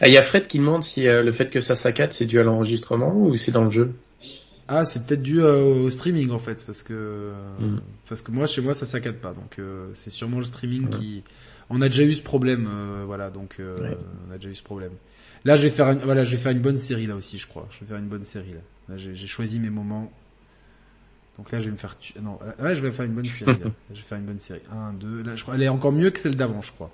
[0.00, 2.24] Ah, il y a Fred qui demande si euh, le fait que ça saccade, c'est
[2.24, 3.92] dû à l'enregistrement ou c'est dans le jeu?
[4.68, 7.80] Ah, c'est peut-être dû euh, au streaming en fait, parce que Mm.
[8.08, 11.24] parce que moi chez moi ça saccade pas, donc euh, c'est sûrement le streaming qui.
[11.70, 13.98] On a déjà eu ce problème, euh, voilà, donc euh, Ouais.
[14.28, 14.92] on a déjà eu ce problème.
[15.44, 17.46] Là, je vais faire, une, voilà, je vais faire une bonne série là aussi, je
[17.46, 17.68] crois.
[17.70, 18.60] Je vais faire une bonne série là.
[18.88, 20.10] Là, j'ai choisi mes moments.
[21.36, 21.94] Donc là, je vais me faire.
[22.20, 23.52] Non, euh, ouais, je vais faire une bonne série.
[23.60, 23.70] Là.
[23.90, 24.60] Je vais faire une bonne série.
[24.72, 25.22] Un, deux.
[25.22, 26.90] Là, je crois, elle est encore mieux que celle d'avant, je crois.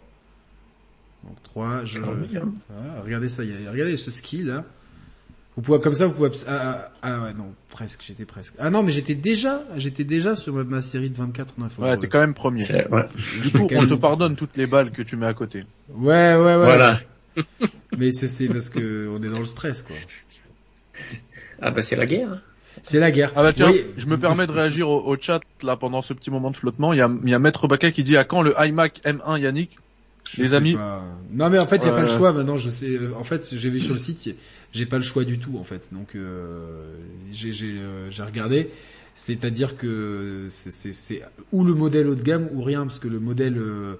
[1.24, 1.84] Donc trois.
[1.84, 2.48] Je, Ah oui, hein.
[2.68, 4.64] voilà, regardez ça, il y a- regardez ce ski là.
[5.56, 6.30] Vous pouvez comme ça, vous pouvez.
[6.48, 8.02] Ah, ah, ah ouais, non, presque.
[8.04, 8.54] J'étais presque.
[8.58, 11.96] Ah non, mais j'étais déjà, j'étais déjà sur ma, ma série de 24 9 Ouais,
[11.96, 12.64] t'es quand même premier.
[12.90, 13.06] Ouais.
[13.42, 15.64] Du coup, on te pardonne toutes les balles que tu mets à côté.
[15.90, 16.56] Ouais, ouais, ouais.
[16.56, 17.00] Voilà.
[17.98, 19.96] Mais c'est parce que on est dans le stress, quoi.
[21.60, 22.42] Ah bah c'est la guerre.
[22.82, 23.32] C'est la guerre.
[23.36, 23.84] Ah bah tiens, Oui.
[23.96, 26.92] je me permets de réagir au, au chat là pendant ce petit moment de flottement.
[26.92, 29.40] Il y a, il y a Maître Baka qui dit à quand le iMac M1
[29.40, 29.78] Yannick?
[30.28, 31.04] Je Les amis pas.
[31.32, 33.24] Non mais en fait, il y a pas le choix maintenant, je sais euh, en
[33.24, 34.36] fait, j'ai vu sur le site,
[34.74, 35.88] j'ai pas le choix du tout en fait.
[35.92, 36.96] Donc euh,
[37.44, 38.70] euh, j'ai regardé,
[39.14, 43.56] c'est-à-dire que c'est ou le modèle haut de gamme ou rien parce que le modèle
[43.56, 43.94] euh,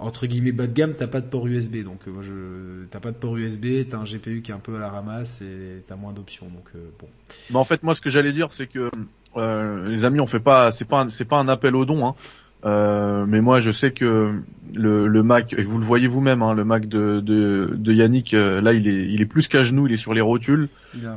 [0.00, 1.84] entre guillemets bas de gamme, t'as pas de port USB.
[1.84, 4.58] Donc euh, moi je t'as pas de port USB, t'as un GPU qui est un
[4.58, 6.46] peu à la ramasse et t'as moins d'options.
[6.46, 7.08] Donc euh, bon.
[7.50, 8.90] Mais en fait, moi, ce que j'allais dire, c'est que
[9.36, 12.06] euh, les amis, on fait pas, c'est pas, c'est pas un appel au don.
[12.06, 12.14] Hein.
[12.64, 14.34] Euh, mais moi, je sais que
[14.74, 18.34] le, le Mac, et vous le voyez vous-même, hein, le Mac de, de, de Yannick,
[18.34, 20.68] euh, là, il est, il est plus qu'à genoux, il est sur les rotules.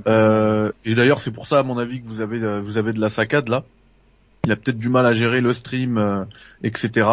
[0.07, 2.93] Euh, et d'ailleurs, c'est pour ça, à mon avis, que vous avez, euh, vous avez
[2.93, 3.63] de la saccade là.
[4.45, 6.25] Il a peut-être du mal à gérer le stream, euh,
[6.63, 7.07] etc.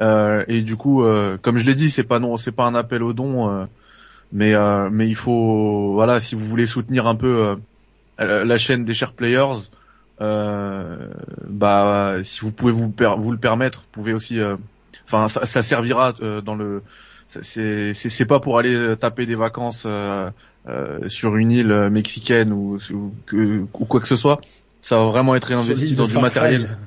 [0.00, 2.74] Euh, et du coup, euh, comme je l'ai dit, c'est pas non, c'est pas un
[2.74, 3.64] appel au don, euh,
[4.32, 7.56] mais euh, mais il faut, voilà, si vous voulez soutenir un peu
[8.18, 9.70] la chaîne des chers players,
[10.20, 14.56] bah si vous pouvez vous vous le permettre, vous pouvez aussi, euh,
[15.06, 16.82] enfin ça, ça servira euh, dans le,
[17.28, 20.30] c'est c'est pas pour aller euh, taper des vacances euh,
[20.68, 24.40] euh, sur une île euh, mexicaine ou, ou, que- ou quoi que ce soit.
[24.82, 26.20] Ça va vraiment être l'île dans du Cry.
[26.22, 26.78] matériel.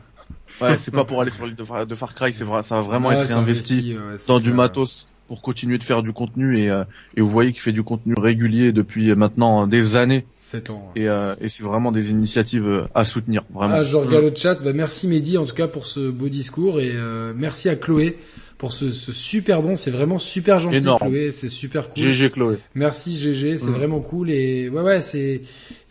[0.61, 2.75] Ouais, c'est pas pour aller sur l'île de, Far- de Far Cry, c'est vrai, ça
[2.75, 6.59] va vraiment Ouais, être investi, ouais, dans du matos pour continuer de faire du contenu
[6.59, 6.83] et, euh,
[7.17, 10.91] et vous voyez qu'il fait du contenu régulier depuis maintenant des années 7 ans.
[10.95, 11.01] ouais.
[11.01, 13.73] et, euh, et c'est vraiment des initiatives euh, à soutenir vraiment.
[13.77, 14.63] Ah, je regarde le chat.
[14.63, 18.19] Bah, merci Mehdi en tout cas pour ce beau discours et euh, merci à Chloé
[18.59, 19.75] pour ce, ce super don.
[19.75, 20.99] C'est vraiment super gentil Énorme.
[21.09, 22.03] Chloé, c'est super cool.
[22.03, 22.57] GG Chloé.
[22.75, 23.73] Merci GG, c'est Mm.
[23.73, 25.41] vraiment cool et ouais ouais c'est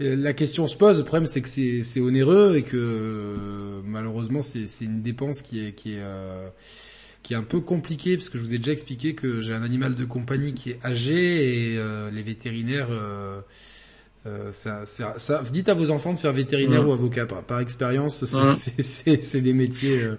[0.00, 0.98] euh, la question se pose.
[0.98, 5.42] Le problème c'est que c'est c'est onéreux et que euh, malheureusement c'est c'est une dépense
[5.42, 6.46] qui est qui est euh,
[7.22, 9.62] qui est un peu compliquée parce que je vous ai déjà expliqué que j'ai un
[9.62, 13.40] animal de compagnie qui est âgé et euh, les vétérinaires euh,
[14.26, 17.61] euh, ça, ça, ça- dites à vos enfants de faire vétérinaire ou avocat par, par
[17.61, 18.24] expérience.
[18.24, 20.14] C'est c'est- c'est c'est des métiers euh,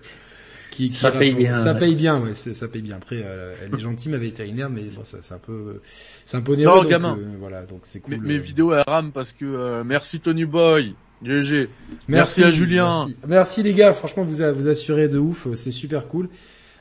[0.72, 1.80] qui, qui Ça paye bien, Ça ouais.
[1.80, 2.96] paye bien, ouais, ça paye bien.
[2.98, 5.82] Après, euh, elle est gentille ma vétérinaire, mais bon, ça c'est un peu
[6.26, 6.76] c'est un peu onéreux.
[6.76, 7.18] Non, donc, gamin.
[7.18, 8.26] euh, voilà, donc c'est Mes, cool.
[8.28, 8.39] mes euh.
[8.39, 10.96] vidéos elles rament parce que euh, merci Tony Boy.
[11.24, 11.70] GG.
[12.10, 13.06] Merci à Julien.
[13.06, 13.16] Merci.
[13.28, 16.28] Merci, les gars, franchement vous a- vous assurez de ouf, c'est super cool.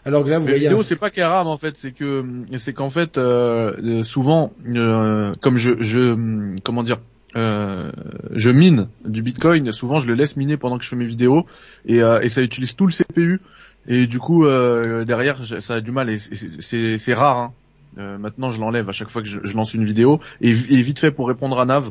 [0.04, 2.24] Alors que là vous voyez vidéos un- c'est pas qu'elles rament en fait, c'est que
[2.56, 6.16] c'est qu'en fait euh, souvent euh, comme je je
[6.64, 6.98] comment dire
[7.36, 7.92] euh,
[8.32, 11.46] je mine du Bitcoin, souvent je le laisse miner pendant que je fais mes vidéos
[11.86, 13.40] et, euh, et ça utilise tout le CPU
[13.86, 17.36] et du coup euh, derrière ça a du mal et c'est- rare.
[17.38, 17.52] Hein.
[17.98, 20.80] Euh, maintenant je l'enlève à chaque fois que je, je lance une vidéo et, et
[20.82, 21.90] vite fait pour répondre à Nav.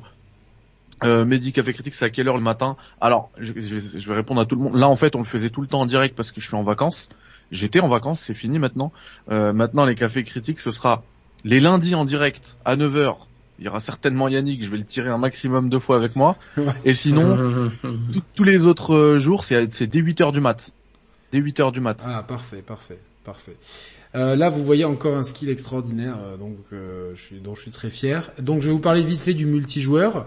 [1.03, 2.75] Euh, Mehdi Café Critique, c'est à quelle heure le matin?
[2.99, 4.75] Alors, je, je- je vais répondre à tout le monde.
[4.75, 6.55] Là, en fait, on le faisait tout le temps en direct parce que je suis
[6.55, 7.09] en vacances.
[7.51, 8.91] J'étais en vacances, c'est fini maintenant.
[9.29, 11.03] Euh, maintenant, les cafés critiques, ce sera
[11.43, 13.15] Les lundis en direct à 9h,
[13.59, 16.37] il y aura certainement Yannick, je vais le tirer un maximum de fois avec moi.
[16.85, 17.69] Et sinon,
[18.11, 20.71] tout- tous les autres euh, jours, c'est c'est dès 8h du mat.
[21.31, 21.97] Dès 8h du mat.
[22.05, 23.55] Ah, parfait, parfait, parfait.
[24.15, 27.61] Euh, là, vous voyez encore un skill extraordinaire, euh, donc euh, je suis, dont je
[27.61, 28.31] suis très fier.
[28.39, 30.25] Donc, je vais vous parler vite fait du multijoueur.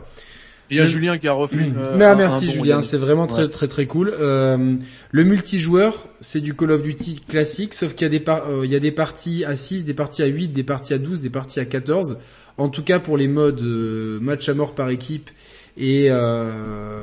[0.74, 3.26] Il y a Julien qui a refait euh, Mais ah, merci un Julien, c'est vraiment
[3.26, 3.48] très Ouais.
[3.48, 4.12] très très cool.
[4.18, 4.76] Euh,
[5.10, 8.64] le multijoueur, c'est du Call of Duty classique, sauf qu'il y a des par- euh,
[8.66, 11.20] il y a des parties à 6, des parties à 8, des parties à 12,
[11.20, 12.18] des parties à 14.
[12.58, 15.30] En tout cas pour les modes euh, match à mort par équipe
[15.76, 17.02] et euh,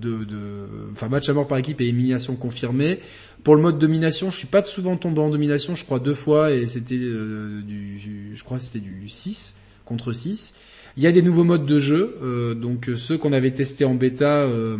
[0.00, 2.98] de, de enfin match à mort par équipe et élimination confirmée.
[3.44, 6.52] Pour le mode domination, je suis pas souvent tombé en domination, je crois deux fois
[6.52, 7.98] et c'était euh, du
[8.34, 10.54] je crois c'était du 6 contre 6.
[10.96, 13.84] Il y a des nouveaux modes de jeu, euh, donc euh, ceux qu'on avait testés
[13.84, 14.76] en bêta euh,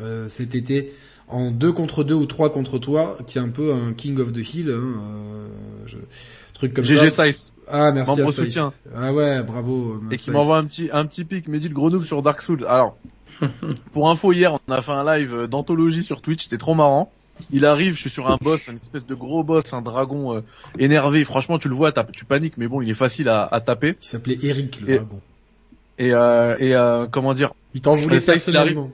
[0.00, 0.92] euh, cet été
[1.28, 4.32] en 2 contre 2 ou 3 contre 3, qui est un peu un King of
[4.32, 5.48] the Hill, hein, euh,
[5.86, 5.96] je-
[6.54, 7.24] truc comme GG ça.
[7.24, 7.52] Size.
[7.72, 8.72] Ah merci membre à soutien.
[8.96, 10.00] Ah ouais, bravo.
[10.10, 12.42] et qui m'envoie un petit un petit pic, mais dit le gros noob sur Dark
[12.42, 12.64] Souls.
[12.68, 12.96] Alors,
[13.92, 17.12] pour info hier, on a fait un live d'anthologie sur Twitch, c'était trop marrant.
[17.50, 20.40] Il arrive, je suis sur un boss, une espèce de gros boss, un dragon euh,
[20.78, 21.24] énervé.
[21.24, 23.94] Franchement, tu le vois, tu paniques, mais bon, il est facile à, à taper.
[24.00, 25.20] Qui s'appelait Eric le Et- dragon.
[25.98, 28.44] Et euh, et euh, comment dire, Il t'en voulait il arrive.
[28.44, 28.90] personnellement.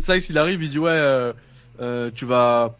[0.00, 1.32] Saïs il arrive, il dit ouais, euh,
[1.80, 2.76] euh, tu vas,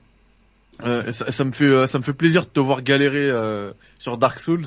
[0.85, 3.71] euh, ça, ça me fait euh, ça me fait plaisir de te voir galérer euh,
[4.01, 4.65] sur Dark Souls.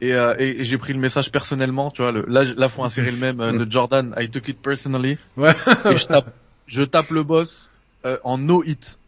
[0.00, 2.10] Et, euh, et, et j'ai pris le message personnellement, tu vois.
[2.10, 4.14] Le, là, là, faut insérer le même euh, de Jordan.
[4.18, 5.18] I took it personally.
[5.36, 5.54] Ouais.
[5.84, 6.34] et je tape,
[6.66, 7.70] je tape le boss
[8.06, 8.98] euh, en no hit.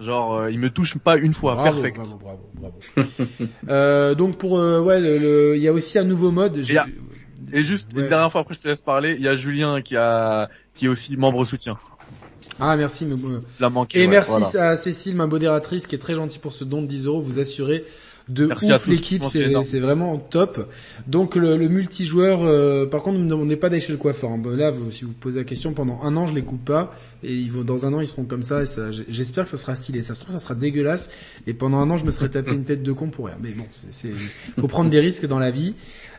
[0.00, 1.96] Genre, euh, il me touche pas une fois, Bravo, perfect.
[1.96, 2.50] bravo, bravo,
[2.96, 3.18] bravo.
[3.68, 6.58] euh, donc pour euh, ouais, le- le- il y a aussi un nouveau mode.
[6.76, 6.86] a-
[7.52, 8.02] Et juste Ouais.
[8.02, 9.14] une dernière fois après, je te laisse parler.
[9.18, 11.78] Il y a Julien qui a qui est aussi membre soutien.
[12.60, 13.06] Ah merci.
[13.06, 13.98] Mais, euh, Il a manqué.
[13.98, 14.70] Et ouais, merci voilà.
[14.70, 17.20] à Cécile, ma modératrice, qui est très gentille pour ce don de 10 euros.
[17.20, 17.84] Vous assurez
[18.28, 19.22] de Merci ouf l'équipe,
[19.62, 20.68] c'est vraiment top.
[21.06, 24.30] Donc le, le multijoueur, euh, par contre, ne me demandez pas d'aller chez le coiffeur.
[24.30, 24.38] hein.
[24.38, 26.92] Bon, Là, vous- si vous posez la question, pendant un an, je les coupe pas,
[27.22, 28.62] et ils vont dans un an, ils seront comme ça.
[28.62, 30.02] Et ça j'- j'espère que ça sera stylé.
[30.02, 31.08] Ça se trouve, ça sera dégueulasse,
[31.46, 33.36] et pendant un an, je me serais tapé une tête de con pour rien.
[33.40, 35.74] Mais bon, c'est, c'est- faut prendre des risques dans la vie.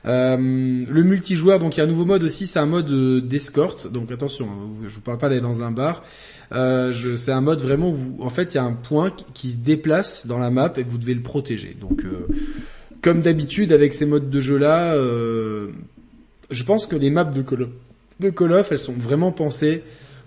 [0.05, 3.19] Euh, le multijoueur, donc il y a un nouveau mode aussi, c'est un mode euh,
[3.19, 3.91] d'escorte.
[3.91, 6.03] Donc attention, hein, je vous parle pas d'aller dans un bar.
[6.53, 9.51] Euh, c'est un mode vraiment où, vous- en fait, il y a un point qui,
[9.51, 11.75] se déplace dans la map et vous devez le protéger.
[11.79, 12.27] Donc, euh,
[13.01, 15.67] comme d'habitude avec ces modes de jeu là, euh,
[16.49, 17.69] je pense que les maps de Call of,
[18.19, 19.83] de Call of, elles sont vraiment pensées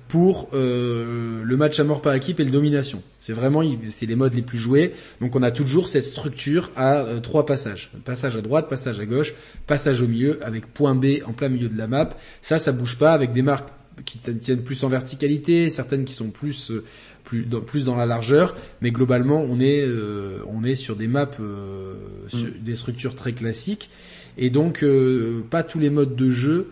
[0.09, 3.00] pour euh, le match à mort par équipe et le domination.
[3.20, 4.92] C'est vraiment c'est les modes les plus joués.
[5.20, 7.92] Donc on a toujours cette structure à euh, trois passages.
[8.04, 9.35] Passage à droite, passage à gauche,
[9.68, 12.11] passage au milieu avec point B en plein milieu de la map.
[12.42, 13.68] Ça ça bouge pas avec des marques
[14.04, 16.84] qui tiennent plus en verticalité, certaines qui sont plus euh,
[17.24, 21.08] plus dans, plus dans la largeur, mais globalement on est euh, on est sur des
[21.08, 21.94] maps euh,
[22.28, 23.90] sur des structures très classiques.
[24.38, 26.68] Et donc euh, pas tous les modes de jeu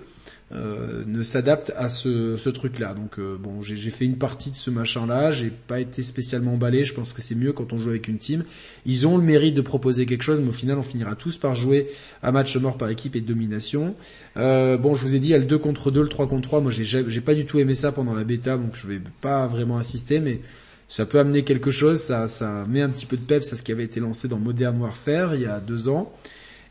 [0.51, 2.95] euh, ne s'adaptent à ce, ce truc-là.
[2.95, 6.85] Donc euh, bon, j'ai fait une partie de ce machin-là, j'ai pas été spécialement emballé.
[6.85, 8.45] Je pense que c'est mieux quand on joue avec une team.
[8.87, 11.55] Ils ont le mérite de proposer quelque chose, mais au final, on finira tous par
[11.55, 11.89] jouer
[12.23, 13.95] à match mort par équipe et domination.
[14.39, 16.27] Euh, bon, je vous ai dit, il y a le 2 contre 2, le 3
[16.29, 16.61] contre 3.
[16.63, 19.01] Moi, j'ai ja- j'ai pas du tout aimé ça pendant la bêta, donc je vais
[19.21, 20.41] pas vraiment insister, mais
[20.89, 22.01] ça peut amener quelque chose.
[22.01, 24.39] Ça, ça met un petit peu de peps à ce qui avait été lancé dans
[24.39, 26.11] Modern Warfare il y a deux ans.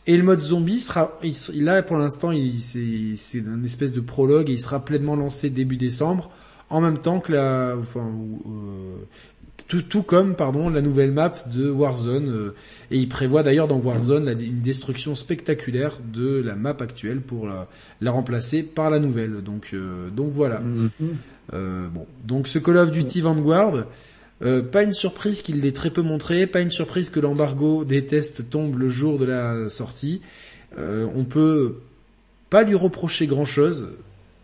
[0.08, 4.00] Et le mode zombie sera, il, là pour l'instant, il, c'est, c'est un espèce de
[4.02, 6.30] prologue et il sera pleinement lancé début décembre,
[6.70, 8.10] en même temps que la, enfin,
[8.46, 8.96] euh,
[9.68, 12.30] tout, tout comme pardon la nouvelle map de Warzone.
[12.30, 12.56] euh,
[12.90, 17.46] et il prévoit d'ailleurs dans Warzone la- une destruction spectaculaire de la map actuelle pour
[17.46, 17.68] la,
[18.00, 19.42] la remplacer par la nouvelle.
[19.44, 20.62] Donc, euh, donc voilà.
[21.54, 23.86] Euh, bon, donc ce Call of Duty Vanguard,
[24.44, 28.06] euh, pas une surprise qu'il l'ait très peu montré, pas une surprise que l'embargo des
[28.06, 30.22] tests tombe le jour de la sortie.
[30.78, 31.78] Euh, on peut
[32.50, 33.90] pas lui reprocher grand chose,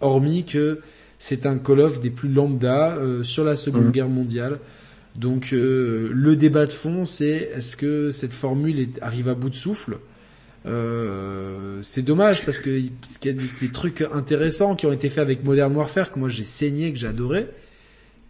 [0.02, 0.80] hormis que
[1.20, 3.92] c'est un Call of des plus lambda euh, sur la Seconde Mhm.
[3.92, 4.60] Guerre mondiale.
[5.16, 9.50] Donc euh, le débat de fond, c'est est-ce que cette formule est- arrive à bout
[9.52, 10.00] de souffle?
[10.66, 14.92] Euh, c'est dommage parce que parce qu'il y a des, des trucs intéressants qui ont
[14.94, 17.48] été faits avec Modern Warfare que moi j'ai saigné que adoré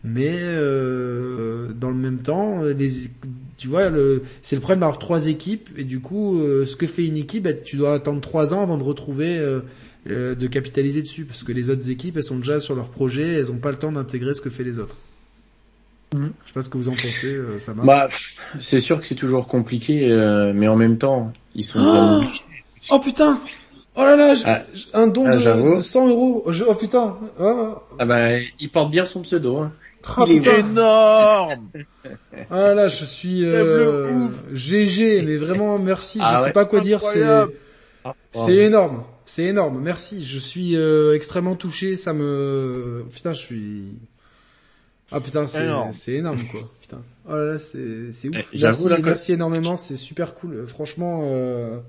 [0.03, 2.89] mais euh, dans le même temps les,
[3.57, 6.87] tu vois le c'est le problème d'avoir trois équipes et du coup euh, ce que
[6.87, 9.61] fait une équipe bah, tu dois attendre trois ans avant de retrouver euh,
[10.09, 13.23] euh, de capitaliser dessus parce que les autres équipes elles sont déjà sur leur projet
[13.33, 14.97] elles ont pas le temps d'intégrer ce que fait les autres
[16.15, 16.31] Mhm.
[16.43, 18.07] je sais pas ce que vous en pensez euh, ça marche Bah,
[18.59, 22.41] c'est sûr que c'est toujours compliqué, euh, mais en même temps, ils sont obligés.
[22.91, 23.39] oh putain
[23.95, 24.61] oh là là j'- Ah.
[24.93, 25.77] un don Ah, de, j'avoue.
[25.77, 27.75] de 100 euros Je- oh putain oh.
[27.97, 29.57] Ah bah, il porte bien son pseudo.
[29.57, 29.71] Hein.
[30.17, 30.57] Oh, Il est putain.
[30.57, 31.69] Énorme
[32.49, 34.27] Ah là, je suis euh.
[34.53, 36.19] GG, mais vraiment merci.
[36.21, 36.51] Ah je sais ouais.
[36.51, 37.01] pas quoi dire.
[38.33, 39.81] C'est énorme, c'est énorme.
[39.81, 40.25] Merci.
[40.25, 41.95] Je suis euh, extrêmement touché.
[41.95, 43.97] Ça me putain, je suis
[45.11, 46.43] ah putain, c'est Énorme.
[46.47, 46.61] quoi.
[46.81, 47.01] Putain.
[47.29, 48.49] Oh là là, c'est c'est ouf.
[48.51, 49.77] Eh, Merci, là, merci énormément.
[49.77, 50.65] C'est super cool.
[50.65, 51.79] Franchement, euh,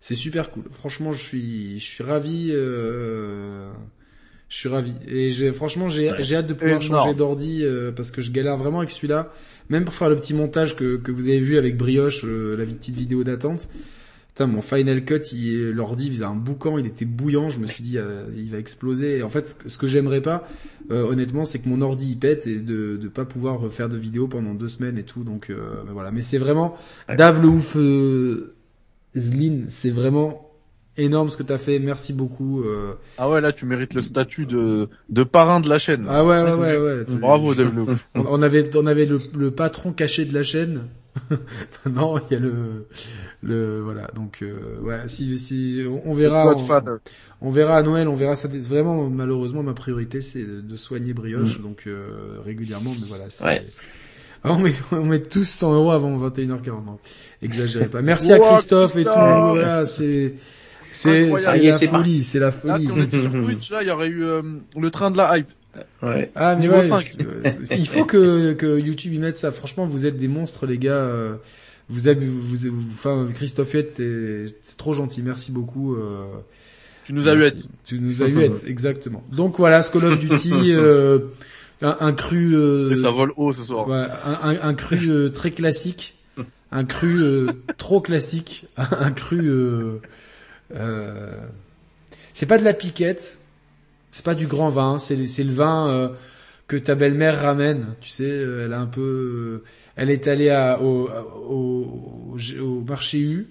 [0.00, 0.62] c'est super cool.
[0.70, 2.50] Franchement, je suis je suis ravi.
[2.52, 3.70] Euh,
[4.48, 4.92] je suis ravi.
[5.08, 6.16] Et j'ai franchement j'ai Ouais.
[6.22, 7.02] j'ai hâte de pouvoir Énorme.
[7.04, 9.32] changer d'ordi euh, parce que je galère vraiment avec celui-là.
[9.70, 12.64] Même pour faire le petit montage que que vous avez vu avec brioche, euh, la
[12.66, 13.68] petite vidéo d'attente.
[14.28, 17.50] Putain, mon Final Cut, il- l'ordi faisait un boucan, il était bouillant.
[17.50, 19.18] Je me suis dit, euh, il va exploser.
[19.18, 20.46] Et en fait, ce que, ce que j'aimerais pas,
[20.90, 23.96] euh, honnêtement, c'est que mon ordi il pète et de de pas pouvoir faire de
[23.96, 25.22] vidéo pendant deux semaines et tout.
[25.24, 26.10] Donc euh, ben voilà.
[26.10, 26.76] Mais c'est vraiment.
[27.16, 28.54] Dave le ouf, euh,
[29.16, 30.43] Zlin, c'est vraiment
[30.96, 31.78] énorme ce que t'as fait.
[31.78, 32.62] Merci beaucoup.
[32.62, 32.94] euh.
[33.18, 36.06] Ah ouais, là, tu mérites le statut de, de parrain de la chaîne.
[36.08, 37.04] Ah ouais, ouais, ouais, ouais.
[37.20, 37.86] Bravo, Dave Lou.
[38.14, 40.82] On, avait, on avait le, le patron caché de la chaîne.
[41.88, 42.86] non, il y a le,
[43.42, 44.10] le, voilà.
[44.16, 46.44] Donc, euh, ouais, si, si, on, on verra.
[46.46, 46.96] On, Godfather.
[47.40, 48.48] on verra à Noël, on verra ça.
[48.48, 52.90] Vraiment, malheureusement, ma priorité, c'est de, de soigner Brioche, donc euh, régulièrement.
[53.00, 53.24] Mais voilà.
[53.44, 53.64] Ouais.
[54.42, 56.84] Ah, on, met, on met tous 100 euros avant 21h40.
[56.84, 56.98] Non,
[57.42, 58.02] exagérez pas.
[58.02, 59.10] Merci à Christophe et tout.
[59.10, 60.34] Voilà, c'est,
[60.94, 62.84] c'est, la c'est folie, c'est la Là, folie.
[62.84, 64.42] si on était sur Twitch, là, il y aurait eu euh,
[64.80, 65.48] le train de la hype.
[66.02, 66.30] Ouais.
[66.36, 67.16] Ah mais ouais, 5.
[67.20, 69.50] euh, il faut que, que YouTube y mette ça.
[69.50, 70.92] Franchement, vous êtes des monstres, les gars.
[70.92, 71.34] euh,
[71.88, 75.20] Vous avez, vous, vous- enfin, Christophe Huette, c'est trop gentil.
[75.22, 75.96] Merci beaucoup.
[75.96, 76.26] euh,
[77.04, 77.50] Tu nous as eu.
[77.84, 79.24] Tu nous as eu être, exactement.
[79.32, 81.18] Donc voilà, ce Call of Duty, euh,
[81.82, 83.88] un, un cru, euh, ça vole haut ce soir.
[83.88, 86.14] ouais, un, un, un cru euh, très classique,
[86.70, 89.50] un cru euh, trop classique, un cru.
[90.74, 91.32] Euh,
[92.32, 93.38] c'est pas de la piquette,
[94.10, 96.08] c'est pas du grand vin, c'est le vin euh,
[96.66, 97.94] que ta belle-mère ramène.
[98.00, 99.62] Tu sais, euh, elle a un peu,
[99.96, 101.08] elle est allée à, au,
[101.48, 103.48] au, au, au marché U.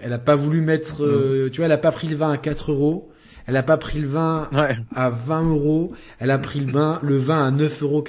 [0.00, 2.38] Elle a pas voulu mettre, euh, tu vois, elle a pas pris le vin à
[2.38, 3.10] 4 euros.
[3.46, 4.76] Elle a pas pris le vin Ouais.
[4.96, 5.92] à 20 euros.
[6.18, 8.04] Elle a pris le vin, le vin à 9,99 euros.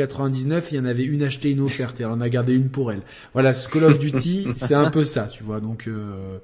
[0.72, 2.00] Il y en avait une achetée, une offerte.
[2.00, 3.02] Et elle en a gardé une pour elle.
[3.34, 5.60] Voilà, ce Call of Duty, c'est un peu ça, tu vois.
[5.60, 6.38] Donc, euh,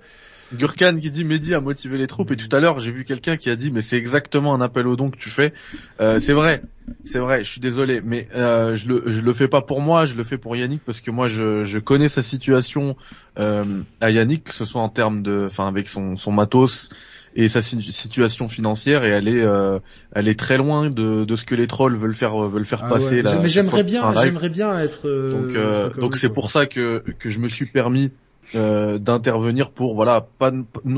[0.54, 3.38] Gurkan qui dit Mehdi a motivé les troupes et tout à l'heure j'ai vu quelqu'un
[3.38, 5.54] qui a dit mais c'est exactement un appel au don que tu fais.
[6.00, 6.62] Euh, c'est vrai,
[7.06, 7.44] c'est vrai.
[7.44, 10.24] Je suis désolé, mais euh, je le je le fais pas pour moi, je le
[10.24, 12.96] fais pour Yannick parce que moi je je connais sa situation
[13.40, 13.64] euh,
[14.02, 16.90] à Yannick, que ce soit en termes de, enfin avec son son matos
[17.34, 19.80] et sa si- situation financière et elle est euh,
[20.14, 22.90] elle est très loin de de ce que les trolls veulent faire veulent faire ah
[22.90, 23.22] passer ouais.
[23.22, 23.40] là.
[23.42, 25.08] mais j'aimerais bien, j'aimerais bien être.
[25.08, 28.10] euh, Donc, euh, donc c'est pour ça que que je me suis permis euh,
[28.54, 30.52] d'intervenir pour voilà pas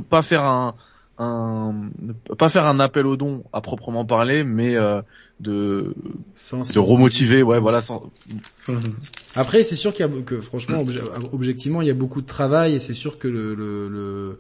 [0.10, 0.76] pas faire un
[1.20, 1.90] un
[2.38, 5.02] pas faire un appel au don à proprement parler, mais euh,
[5.40, 5.94] de
[6.36, 7.82] Sans- de remotiver, ouais voilà.
[7.82, 8.12] Sans...
[9.36, 11.02] Après, c'est sûr qu'il y a que franchement, obje-
[11.32, 14.40] objectivement, il y a beaucoup de travail et c'est sûr que le, le, le- euh,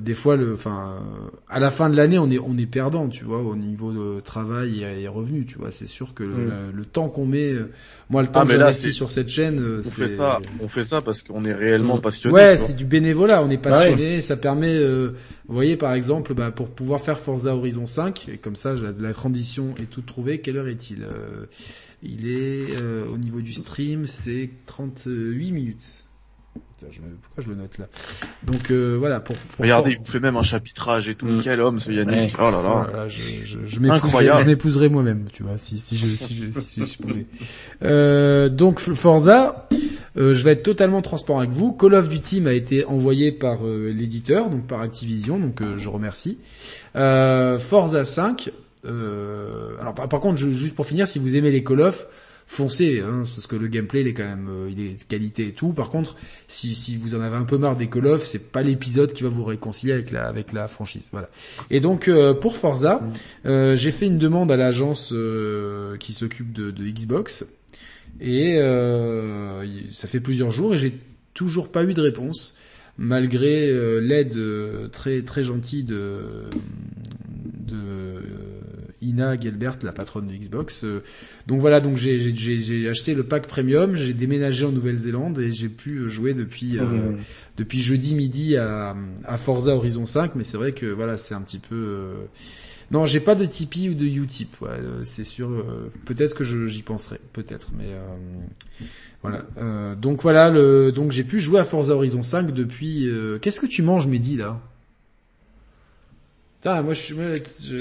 [0.00, 3.08] des fois, le, enfin, euh, à la fin de l'année, on est on est perdant,
[3.08, 5.70] tu vois, au niveau de travail et, et revenus, tu vois.
[5.70, 6.48] C'est sûr que le, Mm.
[6.48, 7.70] le- le temps qu'on met, euh,
[8.10, 10.68] moi, le temps Ah, que j'investis sur cette chaîne, euh, On c'est fait ça, on
[10.68, 12.00] fait ça parce qu'on est réellement Mm.
[12.02, 12.34] passionné.
[12.34, 15.12] Ouais, c'est du bénévolat, on est Ah passionné, ça permet, euh,
[15.46, 18.92] vous voyez par exemple, bah, pour pouvoir faire Forza Horizon 5, et comme ça la,
[18.92, 21.02] la transition est toute trouvée, quelle heure est-il?
[21.02, 21.46] Euh,
[22.02, 26.04] Il est euh, au niveau du stream, c'est 38 minutes.
[26.78, 27.86] Putain, je me- pourquoi je le note là
[28.44, 31.26] Donc euh, voilà, pour, pour Regardez, il vous fait même un chapitrage et tout.
[31.26, 31.40] Mm.
[31.42, 32.38] Quel homme ce Yannick.
[32.38, 32.44] Ouais.
[32.46, 32.86] Oh là là.
[32.88, 34.40] Voilà, je, je, je m'épouserais, Incroyable.
[34.40, 37.26] je m'épouserais moi-même, tu vois, si, si je, si je, si je pouvais.
[37.82, 39.68] Euh, donc Forza,
[40.16, 41.72] euh, je vais être totalement transparent avec vous.
[41.72, 45.88] Call of Duty m'a été envoyé par euh, l'éditeur, donc par Activision, donc euh, je
[45.88, 46.38] remercie.
[46.94, 48.50] Euh, Forza 5.
[48.84, 52.06] Euh, alors par, par contre, juste pour finir, si vous aimez les Call of,
[52.48, 55.48] foncez, hein, parce que le gameplay il est quand même, euh, il est de qualité
[55.48, 55.72] et tout.
[55.72, 56.16] Par contre,
[56.48, 59.22] si, si vous en avez un peu marre des Call of, c'est pas l'épisode qui
[59.22, 61.08] va vous réconcilier avec la avec la franchise.
[61.12, 61.28] Voilà.
[61.70, 63.02] Et donc euh, pour Forza,
[63.44, 65.14] euh, j'ai fait une demande à l'agence
[66.00, 67.46] qui s'occupe de, de Xbox
[68.20, 68.58] et
[69.92, 70.94] ça fait plusieurs jours et j'ai
[71.34, 72.56] toujours pas eu de réponse
[72.96, 74.36] malgré l'aide
[74.90, 76.48] très très gentille de
[77.68, 78.07] de
[79.00, 80.82] Ina Gelbert, la patronne de Xbox.
[80.84, 81.02] Euh,
[81.46, 85.38] donc voilà, donc j'ai j'ai- j'ai j'ai acheté le pack premium, j'ai déménagé en Nouvelle-Zélande
[85.38, 87.18] et j'ai pu jouer depuis euh, Mhm.
[87.56, 91.40] depuis jeudi midi à, à Forza Horizon 5, mais c'est vrai que voilà, c'est un
[91.42, 91.74] petit peu.
[91.76, 92.14] euh,
[92.90, 95.50] Non, j'ai pas de Tipeee ou de Utip, ouais, euh, c'est sûr.
[95.50, 98.86] euh, Peut-être que je- j'y penserai, peut-être, mais euh,
[99.22, 99.44] voilà.
[99.58, 100.90] Euh, donc voilà, le...
[100.90, 103.06] donc j'ai pu jouer à Forza Horizon 5 depuis.
[103.08, 104.58] euh, Qu'est-ce que tu manges, Mehdi là?
[106.60, 107.78] Putain, moi je suis, je-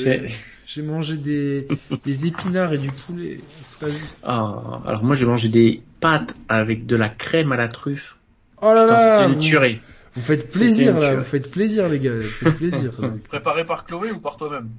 [0.67, 1.65] j'ai mangé des,
[2.05, 3.39] des épinards et du poulet.
[3.63, 4.19] C'est pas juste.
[4.23, 8.17] Ah, alors moi j'ai mangé des pâtes avec de la crème à la truffe.
[8.61, 9.79] Oh là là, C'était une vous, tuerie.
[10.13, 12.91] vous faites plaisir là, vous faites plaisir les gars, vous faites plaisir.
[13.29, 14.69] Préparé par Chloé ou par toi-même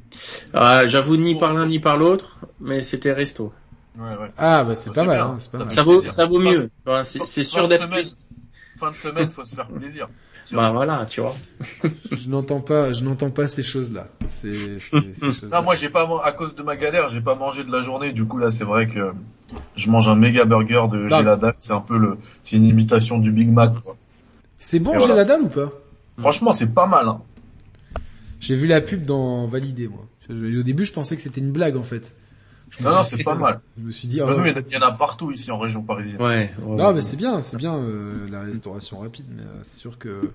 [0.53, 3.53] Ah, J'avoue ni par l'un ni par l'autre, mais c'était resto.
[3.99, 4.30] Ouais, ouais.
[4.36, 5.70] Ah bah c'est pas mal, hein, c'est pas mal.
[5.70, 6.70] Ça vaut, ça vaut mieux.
[7.05, 7.89] C'est sûr d'être.
[8.78, 10.09] Fin de semaine, faut se faire plaisir.
[10.53, 11.34] Bah voilà, tu vois.
[12.11, 14.09] Je n'entends pas, je n'entends pas ces choses là.
[14.28, 17.34] C'est, c'est- ces choses Non, moi j'ai pas à cause de ma galère, j'ai pas
[17.34, 18.12] mangé de la journée.
[18.12, 19.12] Du coup là, c'est vrai que
[19.76, 21.18] je mange un méga burger de Non.
[21.18, 21.55] Gelada.
[21.59, 23.74] C'est un peu le, c'est une imitation du Big Mac.
[23.82, 23.96] Quoi.
[24.59, 25.24] C'est bon, voilà.
[25.24, 25.70] dalle ou pas?
[26.18, 27.09] Franchement, c'est pas mal.
[27.09, 27.20] Hein.
[28.40, 30.05] J'ai vu la pub dans Validé moi.
[30.30, 32.14] Au début, je pensais que c'était une blague en fait.
[32.70, 33.60] Je Non, non, c'est pas mal.
[33.78, 35.82] Je me suis dit, Bah, ah, en il y en a- partout ici en région
[35.82, 36.20] parisienne.
[36.20, 36.52] Ouais.
[36.62, 36.94] ouais, Non, ouais.
[36.94, 40.30] mais c'est bien, c'est bien euh, la restauration rapide, mais euh, c'est sûr que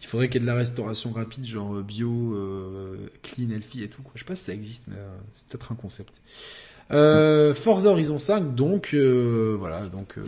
[0.00, 3.82] il faudrait qu'il y ait de la restauration rapide, genre euh, bio, euh, clean, healthy
[3.82, 4.02] et tout.
[4.02, 4.12] Quoi.
[4.14, 6.20] Je sais pas si ça existe, mais euh, c'est peut-être un concept.
[6.90, 10.22] Euh, Forza Horizon 5, donc euh, voilà, donc euh,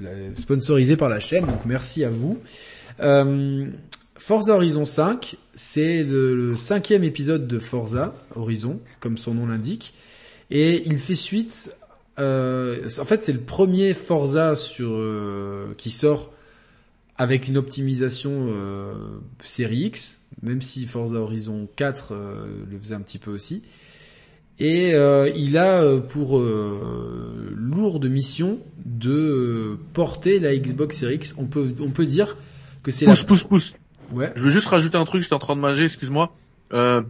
[0.00, 2.38] la- sponsorisé par la chaîne, donc merci à vous.
[3.00, 3.66] Euh,
[4.16, 9.94] Forza Horizon 5, c'est le, le cinquième épisode de Forza Horizon, comme son nom l'indique,
[10.50, 11.72] et il fait suite
[12.18, 16.30] euh, en fait, c'est le premier Forza sur euh, qui sort
[17.16, 18.94] avec une optimisation euh,
[19.44, 23.62] série X, même si Forza Horizon 4 euh, le faisait un petit peu aussi.
[24.58, 31.34] Et euh, il a euh, pour euh, lourde mission de porter la Xbox Series X.
[31.38, 32.36] On peut on peut dire
[32.82, 33.74] que c'est la Pousse, pousse, pousse.
[34.12, 36.34] ouais Je veux juste rajouter un truc, j'étais en train de manger, excuse-moi.
[36.74, 37.00] Euh,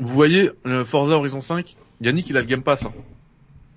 [0.00, 0.50] vous voyez,
[0.84, 2.84] Forza Horizon 5, Yannick, il a le Game Pass.
[2.84, 2.92] hein.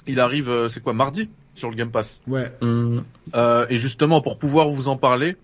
[0.08, 2.22] Il arrive, euh, c'est quoi, mardi sur le Game Pass.
[2.28, 3.04] ouais Hum,
[3.36, 5.36] Euh, et justement, pour pouvoir vous en parler,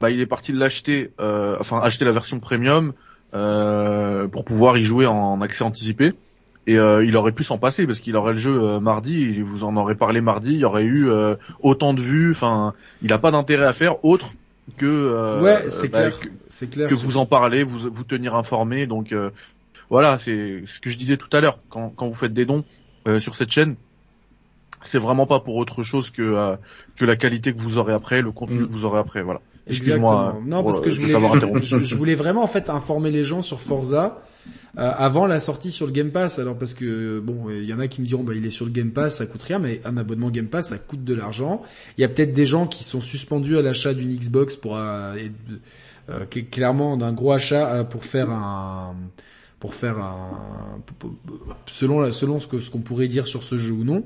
[0.00, 2.92] bah, il est parti de l'acheter, euh, enfin acheter la version premium
[3.34, 6.12] euh, pour pouvoir y jouer en accès anticipé.
[6.68, 9.38] Et euh, il aurait pu s'en passer parce qu'il aurait le jeu euh, mardi.
[9.38, 10.52] Et vous en aurez parlé mardi.
[10.54, 12.32] Il y aurait eu euh, autant de vues.
[12.32, 14.32] Enfin, il n'a pas d'intérêt à faire autre
[14.76, 18.02] que euh, ouais c'est bah, clair que, c'est clair que vous en parlez, vous vous
[18.02, 18.86] tenir informé.
[18.88, 19.30] Donc euh,
[19.90, 21.58] voilà, c'est ce que je disais tout à l'heure.
[21.68, 22.64] Quand, quand vous faites des dons
[23.06, 23.76] euh, sur cette chaîne,
[24.82, 26.56] c'est vraiment pas pour autre chose que euh,
[26.96, 28.66] que la qualité que vous aurez après, le contenu Mm.
[28.66, 29.22] que vous aurez après.
[29.22, 29.40] Voilà.
[29.66, 30.34] Excuse-moi.
[30.36, 30.48] Exactement.
[30.48, 33.42] Non, parce que euh, je voulais, je, je voulais vraiment en fait informer les gens
[33.42, 34.22] sur Forza
[34.78, 36.38] euh, avant la sortie sur le Game Pass.
[36.38, 38.64] Alors parce que bon, il y en a qui me diront bah il est sur
[38.64, 41.62] le Game Pass, ça coûte rien, mais un abonnement Game Pass ça coûte de l'argent.
[41.98, 45.16] Il y a peut-être des gens qui sont suspendus à l'achat d'une Xbox pour euh,
[45.16, 45.32] et
[46.10, 48.94] euh, clairement d'un gros achat euh, pour faire un
[49.60, 50.80] pour faire un
[51.66, 54.04] selon selon ce que ce qu'on pourrait dire sur ce jeu ou non.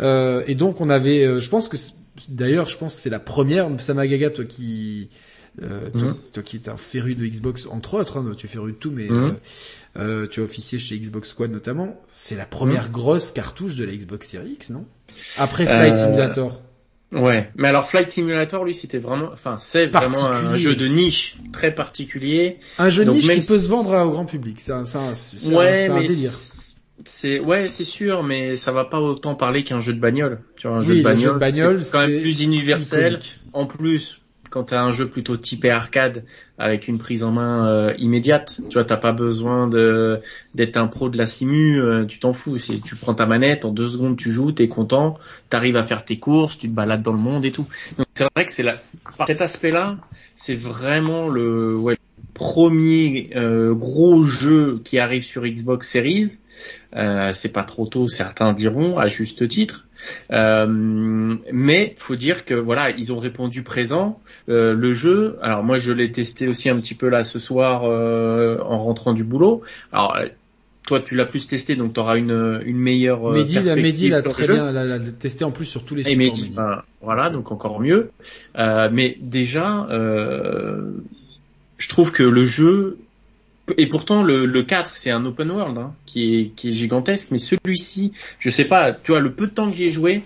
[0.00, 1.76] Euh, et donc on avait, euh, je pense que
[2.28, 5.08] d'ailleurs je pense que c'est la première Samagaga toi qui
[5.62, 6.16] euh, toi, Mhm.
[6.32, 8.90] toi qui es un féru de Xbox entre autres, hein, tu es féru de tout,
[8.90, 9.12] mais Mhm.
[9.22, 9.32] euh,
[9.98, 12.00] euh, tu as officié chez Xbox Squad notamment.
[12.08, 14.86] C'est la première grosse cartouche de la Xbox Series X, non?
[15.36, 16.62] Après Flight Euh, Simulator.
[17.12, 21.36] Ouais, mais alors Flight Simulator, lui, c'était vraiment, enfin, c'est vraiment un jeu de niche
[21.52, 22.58] très particulier.
[22.78, 24.60] Un jeu donc niche même qui peut se vendre au grand public.
[24.60, 26.32] C'est un, c'est ouais, un délire.
[27.04, 30.40] c'est ouais, c'est sûr, mais ça va pas autant parler qu'un jeu de bagnole.
[30.56, 33.12] Tu vois, un jeu Oui, de jeu de bagnole, c'est quand même plus universel.
[33.14, 33.38] Iconique.
[33.52, 34.21] En plus,
[34.52, 36.24] quand t'as un jeu plutôt typé arcade
[36.58, 40.20] avec une prise en main euh, immédiate, tu vois, t'as pas besoin de
[40.54, 42.58] d'être un pro de la simu, euh, tu t'en fous.
[42.58, 46.04] Si tu prends ta manette, en deux secondes tu joues, t'es content, t'arrives à faire
[46.04, 47.66] tes courses, tu te balades dans le monde et tout.
[47.96, 48.64] Donc c'est vrai que c'est
[49.16, 49.96] par cet aspect-là,
[50.36, 51.74] c'est vraiment le
[52.34, 56.38] premier euh, gros jeu qui arrive sur Xbox Series.
[56.96, 59.86] Euh, c'est pas trop tôt, certains diront à juste titre.
[60.32, 60.66] Euh,
[61.52, 64.20] mais faut dire que voilà, ils ont répondu présent.
[64.48, 67.84] Euh, le jeu, alors moi je l'ai testé aussi un petit peu là ce soir
[67.84, 69.62] euh, en rentrant du boulot.
[69.92, 70.26] Alors euh,
[70.86, 73.82] toi tu l'as plus testé donc tu auras une une meilleure euh, Mehdi, la, perspective
[73.84, 74.54] Mehdi l'a très jeu.
[74.54, 76.18] bien, l'a, l'a testé en plus sur tous les Et supports.
[76.18, 76.56] Mehdi, Mehdi.
[76.56, 78.10] ben, voilà, donc encore mieux.
[78.58, 80.90] Euh, mais déjà, euh,
[81.78, 82.98] je trouve que le jeu,
[83.76, 87.28] et pourtant le, le 4, c'est un open world hein, qui, est, qui est gigantesque,
[87.30, 90.22] mais celui-ci, je sais pas, tu vois, le peu de temps que j'y ai joué,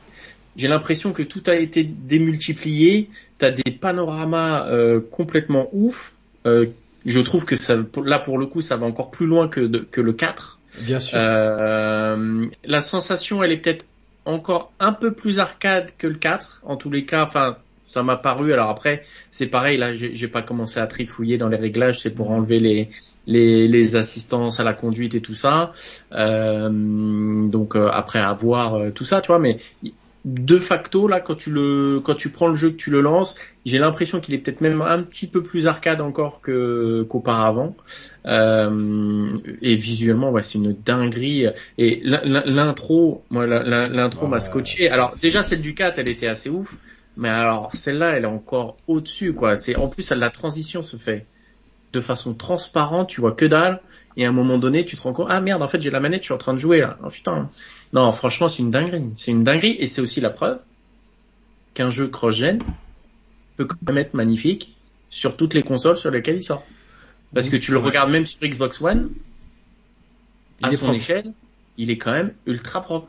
[0.57, 6.15] j'ai l'impression que tout a été démultiplié, t'as des panoramas euh, complètement ouf.
[6.47, 6.67] Euh,
[7.05, 9.79] je trouve que ça, là pour le coup, ça va encore plus loin que, de-
[9.91, 10.59] que le 4.
[10.81, 11.19] Bien sûr.
[11.21, 13.85] Euh, la sensation, elle est peut-être
[14.25, 16.61] encore un peu plus arcade que le 4.
[16.65, 18.53] En tous les cas, enfin, ça m'a paru.
[18.53, 19.79] Alors après, c'est pareil.
[19.79, 22.01] Là, j'ai pas commencé à trifouiller dans les réglages.
[22.01, 22.89] C'est pour enlever les
[23.27, 25.73] les, les assistances à la conduite et tout ça.
[26.13, 26.71] Euh,
[27.49, 29.39] donc euh, après avoir euh, tout ça, tu vois.
[29.39, 29.59] Mais
[30.25, 33.37] de facto là quand tu le quand tu prends le jeu que tu le lances
[33.65, 37.77] j'ai l'impression qu'il est peut-être même un petit peu plus arcade encore que qu'auparavant
[38.27, 41.47] euh, et visuellement ouais c'est une dinguerie
[41.79, 46.77] et l'intro moi l'intro m'a scotché alors déjà celle du 4 elle était assez ouf
[47.17, 51.27] mais alors celle-là elle est encore au-dessus quoi c'est en plus la transition se fait
[51.93, 53.81] de façon transparente tu vois que dalle
[54.17, 56.01] et à un moment donné tu te rends compte ah merde en fait j'ai la
[56.01, 57.49] manette je suis en train de jouer là oh putain
[57.93, 59.11] non, franchement, c'est une dinguerie.
[59.17, 60.61] C'est une dinguerie et c'est aussi la preuve
[61.75, 62.63] qu'un jeu cross-gen
[63.57, 64.77] peut quand même être magnifique
[65.09, 66.65] sur toutes les consoles sur lesquelles il sort.
[67.35, 69.11] Parce que tu le regardes même sur Xbox One,
[70.63, 71.33] à son échelle,
[71.77, 73.09] il est quand même ultra propre.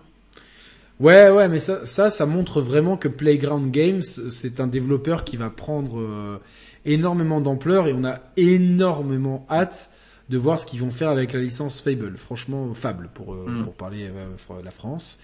[0.99, 5.37] Ouais, ouais, mais ça, ça, ça montre vraiment que Playground Games, c'est un développeur qui
[5.37, 6.39] va prendre euh,
[6.85, 9.91] énormément d'ampleur et on a énormément hâte
[10.29, 12.17] de voir ce qu'ils vont faire avec la licence Fable.
[12.17, 13.63] Franchement, Fable pour euh, mm.
[13.63, 15.19] pour parler euh, la France.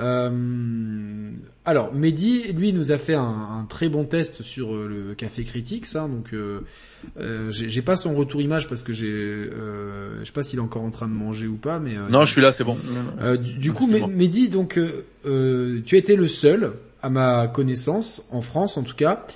[0.00, 1.30] Euh,
[1.64, 3.20] alors, Mehdi, lui, nous a fait un,
[3.60, 6.08] un très bon test sur euh, le Café Critique, ça.
[6.08, 6.60] Donc, euh,
[7.50, 10.90] j'ai pas son retour image parce que j'ai, je sais pas s'il est encore en
[10.90, 12.76] train de manger ou pas, mais non, je suis là, c'est bon.
[13.42, 14.78] du, du coup, Mehdi, donc,
[15.24, 16.72] tu as été le seul,
[17.02, 19.26] à ma connaissance, en France en tout cas,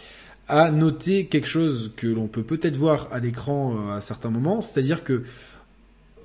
[0.48, 4.60] à noter quelque chose que l'on peut peut-être voir à l'écran euh, à certains moments,
[4.60, 5.22] c'est-à-dire que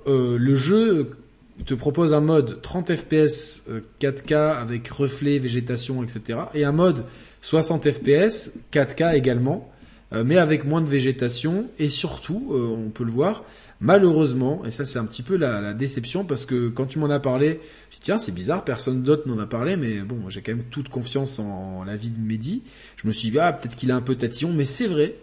[0.06, 1.16] euh, le jeu
[1.64, 3.62] te propose un mode 30 fps
[4.00, 6.40] 4K avec reflet, végétation, etc.
[6.54, 7.04] et un mode
[7.42, 9.70] 60 fps 4K également,
[10.12, 13.44] euh, mais avec moins de végétation et surtout, on peut le voir,
[13.80, 17.10] malheureusement, et ça c'est un petit peu la, la, déception parce que quand tu m'en
[17.10, 20.42] as parlé, je dis tiens c'est bizarre, personne d'autre n'en a parlé, mais bon j'ai
[20.42, 22.62] quand même toute confiance en, la vie de Mehdi.
[22.96, 25.14] Je me suis dit ah peut-être qu'il a un peu tatillon, mais c'est vrai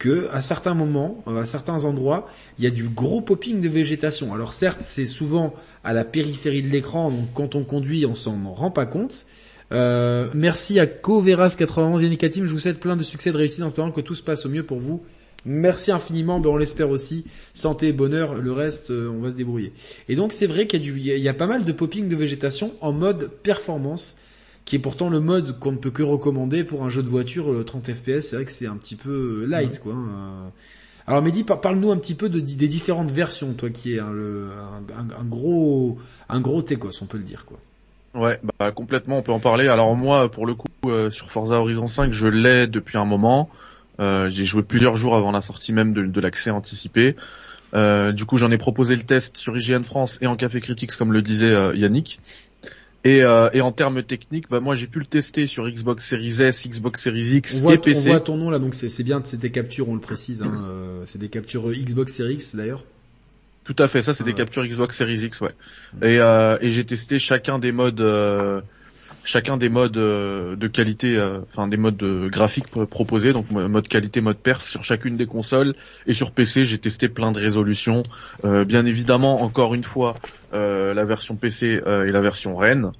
[0.00, 2.26] que à certains moments, à certains endroits,
[2.58, 4.34] il y a du gros popping de végétation.
[4.34, 8.52] Alors certes c'est souvent à la périphérie de l'écran, donc quand on conduit on s'en
[8.52, 9.26] rend pas compte.
[9.72, 13.92] Euh, merci à Coveras91 et je vous souhaite plein de succès de réussite en espérant
[13.92, 15.04] que tout se passe au mieux pour vous
[15.46, 17.24] Merci infiniment, ben on l'espère aussi.
[17.54, 19.72] Santé, bonheur, le reste, euh, on va se débrouiller.
[20.08, 22.92] Et donc c'est vrai qu'il y y a pas mal de popping de végétation en
[22.92, 24.16] mode performance,
[24.70, 27.52] qui est pourtant le mode qu'on ne peut que recommander pour un jeu de voiture
[27.52, 28.20] le 30 fps.
[28.20, 29.94] C'est vrai que c'est un petit peu light, quoi.
[29.94, 30.52] Hein.
[31.08, 34.12] Alors Mehdi, parle-nous un petit peu de, des différentes versions, toi qui es un,
[34.96, 35.98] un, gros,
[36.28, 37.58] un gros técos, on peut le dire, quoi.
[38.14, 39.66] Ouais, bah complètement, on peut en parler.
[39.66, 43.50] Alors moi, pour le coup, euh, sur Forza Horizon 5, je l'ai depuis un moment.
[43.98, 47.16] Euh, j'ai joué plusieurs jours avant la sortie même de, l'accès anticipé.
[47.74, 50.92] Euh, du coup, j'en ai proposé le test sur IGN France et en Café Critics,
[50.92, 52.20] comme le disait euh, Yannick.
[53.04, 57.02] Et, en termes techniques, bah moi j'ai pu le tester sur Xbox Series S, Xbox
[57.02, 58.00] Series X on voit, et PC.
[58.00, 60.42] On voit ton nom là, donc c'est bien, c'est des captures, on le précise.
[60.42, 62.84] Hein, c'est des captures Xbox Series X d'ailleurs.
[63.64, 65.52] Tout à fait, ça c'est des captures Xbox Series X, ouais.
[66.02, 68.00] Et, et j'ai testé chacun des modes
[69.24, 73.88] chacun des modes euh, de qualité, euh, enfin des modes de graphiques proposés, donc mode
[73.88, 75.74] qualité, mode perf sur chacune des consoles
[76.06, 78.02] et sur PC j'ai testé plein de résolutions.
[78.44, 80.14] Euh, bien évidemment, encore une fois,
[80.52, 82.90] la version PC et la version REN.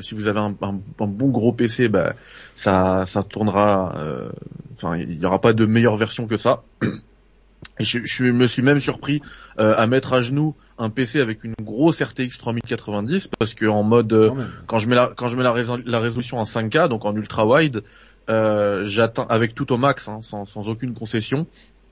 [0.00, 0.54] si vous avez un,
[0.98, 2.14] bon gros PC, bah,
[2.54, 3.94] ça, ça tournera.
[4.74, 6.62] Enfin, il n'y aura pas de meilleure version que ça.
[7.80, 9.20] Je, je, me suis même surpris
[9.58, 13.82] euh, à mettre à genoux un PC avec une grosse RTX 3090 parce que en
[13.82, 14.30] mode euh,
[14.66, 15.54] quand je mets la quand je mets la,
[15.86, 17.82] la, résolution en 5K donc en ultra wide
[18.28, 21.46] euh, j'atteins avec tout au max hein, sans, sans, aucune concession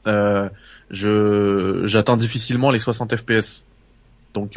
[0.04, 3.64] je j'atteins difficilement les 60 FPS
[4.34, 4.56] donc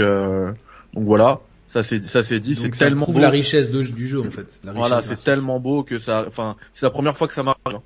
[0.95, 1.41] donc voilà.
[1.67, 3.19] Ça c'est ça c'est dit c'est tellement beau.
[3.19, 4.61] la richesse du jeu en fait.
[4.63, 7.81] Voilà c'est tellement beau que ça enfin c'est la première fois que ça marche hein.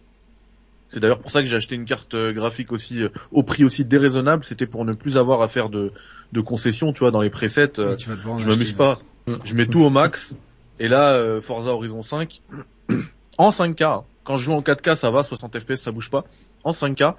[0.90, 3.64] C'est d'ailleurs pour ça que j'ai acheté une carte euh, graphique aussi euh, au prix
[3.64, 4.44] aussi déraisonnable.
[4.44, 5.94] C'était pour ne plus avoir à faire de,
[6.34, 7.80] de concessions, tu vois, dans les presets.
[7.80, 9.00] Euh, je m'amuse pas.
[9.44, 10.36] Je mets tout au max.
[10.80, 12.42] Et là, Forza Horizon 5
[13.38, 14.04] en 5K.
[14.24, 16.24] Quand je joue en 4K, ça va, 60 FPS, ça bouge pas.
[16.64, 17.16] En 5K,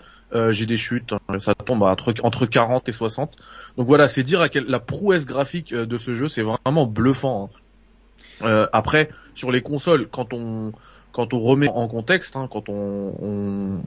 [0.51, 3.37] j'ai des chutes, hein, ça tombe entre, entre 40 et 60.
[3.77, 7.51] Donc voilà, c'est dire à quelle la prouesse graphique de ce jeu, c'est vraiment bluffant.
[8.43, 8.69] Hein.
[8.73, 10.73] après, sur les consoles, quand on
[11.13, 13.83] quand on remet en contexte, hein, quand on, on,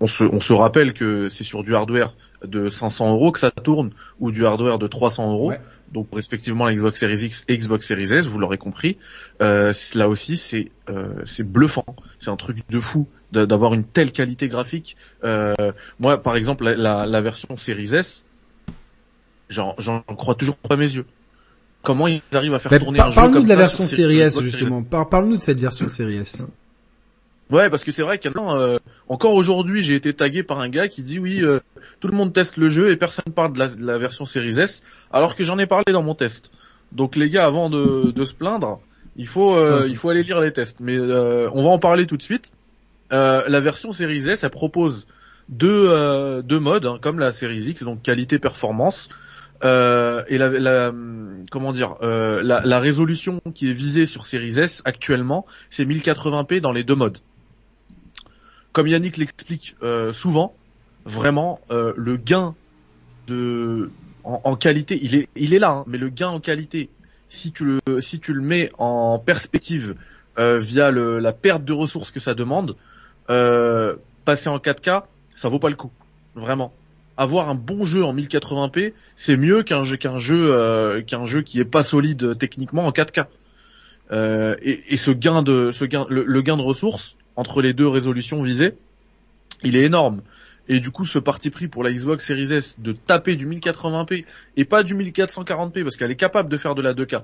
[0.00, 2.14] on, se, on, se, rappelle que c'est sur du hardware
[2.44, 5.52] de 500 euros que ça tourne ou du hardware de 300 euros,
[5.92, 8.96] donc respectivement la Xbox Series X et Xbox Series S, vous l'aurez compris,
[9.42, 11.84] euh, là aussi c'est euh, c'est bluffant,
[12.18, 14.96] c'est un truc de fou d'avoir une telle qualité graphique.
[15.24, 15.54] Euh,
[16.00, 18.26] moi, par exemple, la, la, version Series S,
[19.48, 19.74] j'en
[20.16, 21.06] crois toujours pas mes yeux
[21.82, 24.40] comment ils arrivent à faire tourner un jeu comme Parle-nous de la version Series S
[24.40, 24.82] justement.
[24.82, 26.44] Parle-nous de cette version Series S.
[27.52, 28.78] Ouais, parce que c'est vrai qu'il euh,
[29.08, 31.60] encore aujourd'hui, j'ai été tagué par un gars qui dit oui, euh,
[32.00, 34.82] tout le monde teste le jeu et personne parle de la, version Series S,
[35.12, 36.50] alors que j'en ai parlé dans mon test.
[36.92, 38.80] Donc les gars, avant de, se plaindre,
[39.16, 40.80] Il faut, euh, il faut aller lire les tests.
[40.80, 42.52] Mais euh, on va en parler tout de suite.
[43.12, 45.06] Euh, la version Series S, elle propose
[45.50, 49.10] deux, euh, deux modes, hein, comme la Series X, donc qualité performance.
[49.62, 50.92] Euh, et la, la-
[51.50, 56.60] comment dire, euh, la, la résolution qui est visée sur Series S actuellement, c'est 1080p
[56.60, 57.18] dans les deux modes.
[58.72, 60.54] Comme Yannick l'explique euh, souvent,
[61.04, 62.54] vraiment euh, le gain
[64.24, 66.90] en, qualité, il est il est là, hein, mais le gain en qualité,
[67.28, 69.94] si tu le si tu le mets en perspective
[70.38, 72.76] euh, via la perte de ressources que ça demande,
[73.26, 75.04] passer en 4K,
[75.34, 75.90] ça vaut pas le coup,
[76.34, 76.72] vraiment.
[77.16, 81.60] Avoir un bon jeu en 1080p, c'est mieux qu'un jeu qu'un jeu qu'un jeu qui
[81.60, 83.26] est pas solide techniquement en 4K.
[84.12, 87.72] Euh, et, et ce gain de ce gain le, le gain de ressources entre les
[87.72, 88.74] deux résolutions visées,
[89.62, 90.20] il est énorme.
[90.68, 94.24] Et du coup, ce parti pris pour la Xbox Series S de taper du 1080p
[94.56, 97.22] et pas du 1440p parce qu'elle est capable de faire de la 2K.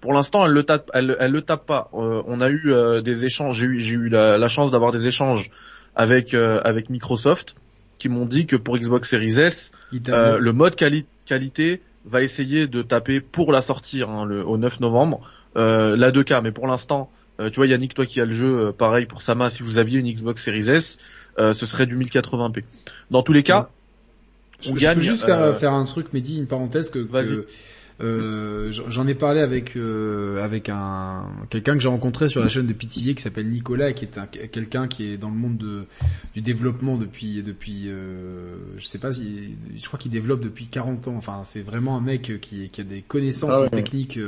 [0.00, 1.90] Pour l'instant, elle le tape, elle, elle le tape pas.
[1.94, 4.92] Euh, on a eu euh, des échanges, j'ai eu, j'ai eu la, la chance d'avoir
[4.92, 5.50] des échanges
[5.94, 7.54] avec euh, avec Microsoft
[7.98, 9.72] qui m'ont dit que pour Xbox Series S,
[10.14, 14.56] euh, le mode quali- qualité va essayer de taper pour la sortir hein, le, au
[14.56, 15.20] 9 novembre
[15.54, 16.42] la 2K.
[16.42, 19.22] Mais pour l'instant, euh, tu vois Yannick, toi qui as le jeu, euh, pareil pour
[19.22, 20.98] Sama, si vous aviez une Xbox Series S,
[21.38, 22.64] euh, ce serait du 1080p.
[23.10, 23.70] Dans tous les cas,
[24.60, 24.96] Je, on je gagne.
[24.96, 27.28] peux juste faire, euh, faire un truc, Mehdi, une parenthèse que, Vas-y.
[27.28, 27.46] que,
[28.02, 32.66] euh, j'en ai parlé avec euh, avec un quelqu'un que j'ai rencontré sur la chaîne
[32.66, 35.84] de Pithiviers qui s'appelle Nicolas, qui est un, quelqu'un qui est dans le monde de,
[36.34, 41.08] du développement depuis depuis euh, je sais pas si je crois qu'il développe depuis 40
[41.08, 41.14] ans.
[41.18, 43.68] Enfin, c'est vraiment un mec qui qui a des connaissances Ah ouais.
[43.70, 44.18] techniques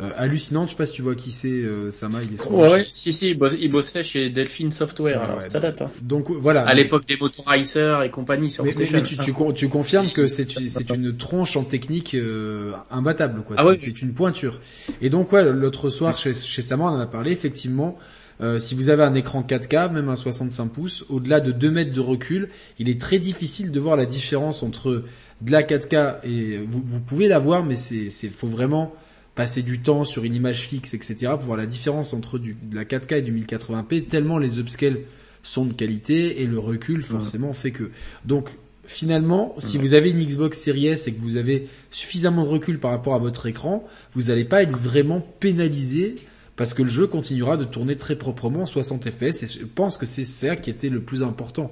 [0.00, 0.66] euh, euh, hallucinantes.
[0.66, 2.86] Je sais pas si tu vois qui c'est, euh, Sama, il est sur Ouais, ouais,
[2.90, 5.90] si, si, il, bosse- il bossait chez Delphine Software, Ouais, alors ouais, ça date, hein.
[6.02, 6.62] Donc voilà.
[6.66, 10.10] À l'époque des motorizer et compagnie sur Mais, mais- mais tu, tu, con- tu confirmes
[10.12, 13.56] que c'est une- c'est une tronche en technique euh, imbattable quoi.
[13.58, 13.76] Ah c'est ouais.
[13.78, 14.60] c'est une pointure.
[15.00, 17.98] Et donc ouais, l'autre soir chez, chez Sama on en a parlé effectivement.
[18.42, 21.94] euh, si vous avez un écran 4K, même un 65 pouces, au-delà de 2 mètres
[21.94, 25.04] de recul, il est très difficile de voir la différence entre
[25.40, 28.94] de la 4K et vous, vous pouvez la voir, mais c'est c'est faut vraiment
[29.36, 31.32] passer du temps sur une image fixe, etc.
[31.32, 34.06] pour voir la différence entre du, de la 4K et du 1080p.
[34.06, 34.98] Tellement les upscales
[35.44, 37.90] sont de qualité et le recul forcément fait que.
[38.24, 38.48] Donc
[38.86, 42.80] finalement, si vous avez une Xbox Series S et que vous avez suffisamment de recul
[42.80, 46.16] par rapport à votre écran, vous n'allez pas être vraiment pénalisé
[46.56, 49.98] parce que le jeu continuera de tourner très proprement en 60 FPS et je pense
[49.98, 51.70] que c'est ça qui était le plus important.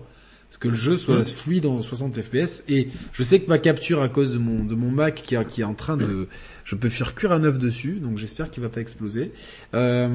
[0.65, 4.09] Que le jeu soit fluide en 60 FPS et je sais que ma capture à
[4.09, 6.27] cause de mon de mon Mac qui, est- qui est en train de
[6.65, 9.33] je peux faire cuire un œuf dessus donc j'espère qu'il va pas exploser.
[9.75, 10.09] Euh,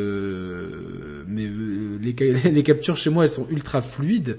[0.00, 2.12] euh, mais euh, les,
[2.52, 4.36] les captures chez moi elles sont ultra fluides.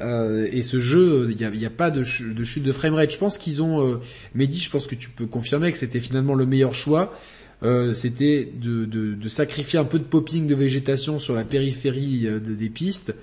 [0.00, 2.72] Euh, et ce jeu, il n'y a, y a pas de, ch- de chute de
[2.72, 3.12] framerate.
[3.12, 4.00] Je pense qu'ils ont, euh,
[4.34, 7.16] Mehdi, je pense que tu peux confirmer que c'était finalement le meilleur choix.
[7.62, 12.26] Euh, c'était de, de, de sacrifier un peu de popping de végétation sur la périphérie
[12.26, 13.14] euh, de- des pistes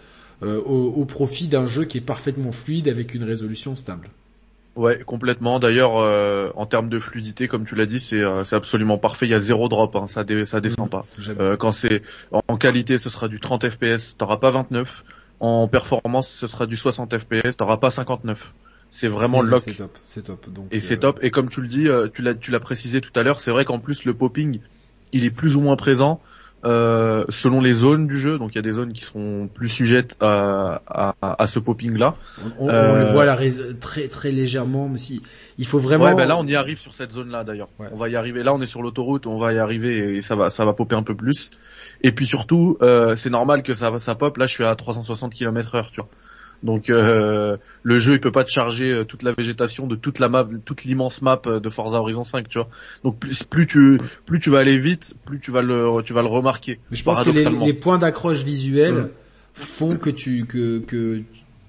[0.44, 4.10] euh, au, au profit d'un jeu qui est parfaitement fluide avec une résolution stable.
[4.78, 5.60] Ouais, complètement.
[5.60, 9.26] D'ailleurs, euh, en termes de fluidité, comme tu l'as dit, c'est euh, c'est absolument parfait.
[9.28, 11.06] Il y a zéro drop, hein, ça dé- ça descend pas.
[11.40, 15.04] Euh, quand c'est en qualité, ce sera du 30 FPS, t'auras pas 29.
[15.42, 18.54] En performance, ce sera du 60 FPS, t'auras pas 59.
[18.90, 19.64] C'est vraiment lock.
[19.66, 20.50] C'est top, c'est top.
[20.50, 21.20] Donc, Et c'est euh, top.
[21.22, 23.52] Et comme tu le dis, euh, tu l'as, tu l'as précisé tout à l'heure, c'est
[23.52, 24.62] vrai qu'en plus le popping,
[25.12, 26.22] il est plus ou moins présent
[26.66, 28.38] euh, selon les zones du jeu.
[28.38, 32.16] Donc il y a des zones qui seront plus sujettes à, à, à ce popping-là.
[32.60, 35.22] On, on Euh, le voit là rés- très très légèrement, mais si
[35.58, 36.06] il faut vraiment.
[36.06, 37.70] Ouais, bah là on y arrive sur cette zone-là d'ailleurs.
[37.80, 37.88] Ouais.
[37.92, 38.44] On va y arriver.
[38.44, 40.96] Là on est sur l'autoroute, on va y arriver et ça va, ça va popper
[40.96, 41.52] un peu plus.
[42.04, 44.38] Et puis surtout, euh, c'est normal que ça, ça pop.
[44.38, 46.10] Là je suis à 360 km heure, tu vois.
[46.64, 50.20] Donc euh, le jeu il peut pas te charger euh, toute la végétation de toute
[50.20, 52.68] la map, toute l'immense map euh, de Forza Horizon 5, tu vois.
[53.04, 56.22] Donc plus, plus tu plus tu vas aller vite, plus tu vas le tu vas
[56.22, 56.80] le remarquer.
[56.92, 59.10] Mais je pense que les, points d'accroche visuels Mm.
[59.54, 61.24] font que tu que que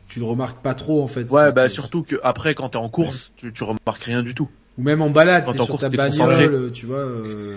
[0.09, 1.31] tu le remarques pas trop en fait.
[1.31, 4.49] Ouais, bah surtout que après quand t'es en course, tu, tu remarques rien du tout.
[4.79, 6.99] Ou même en balade, Quand t'es sur course, ta bagnole, tu vois.
[6.99, 7.55] euh,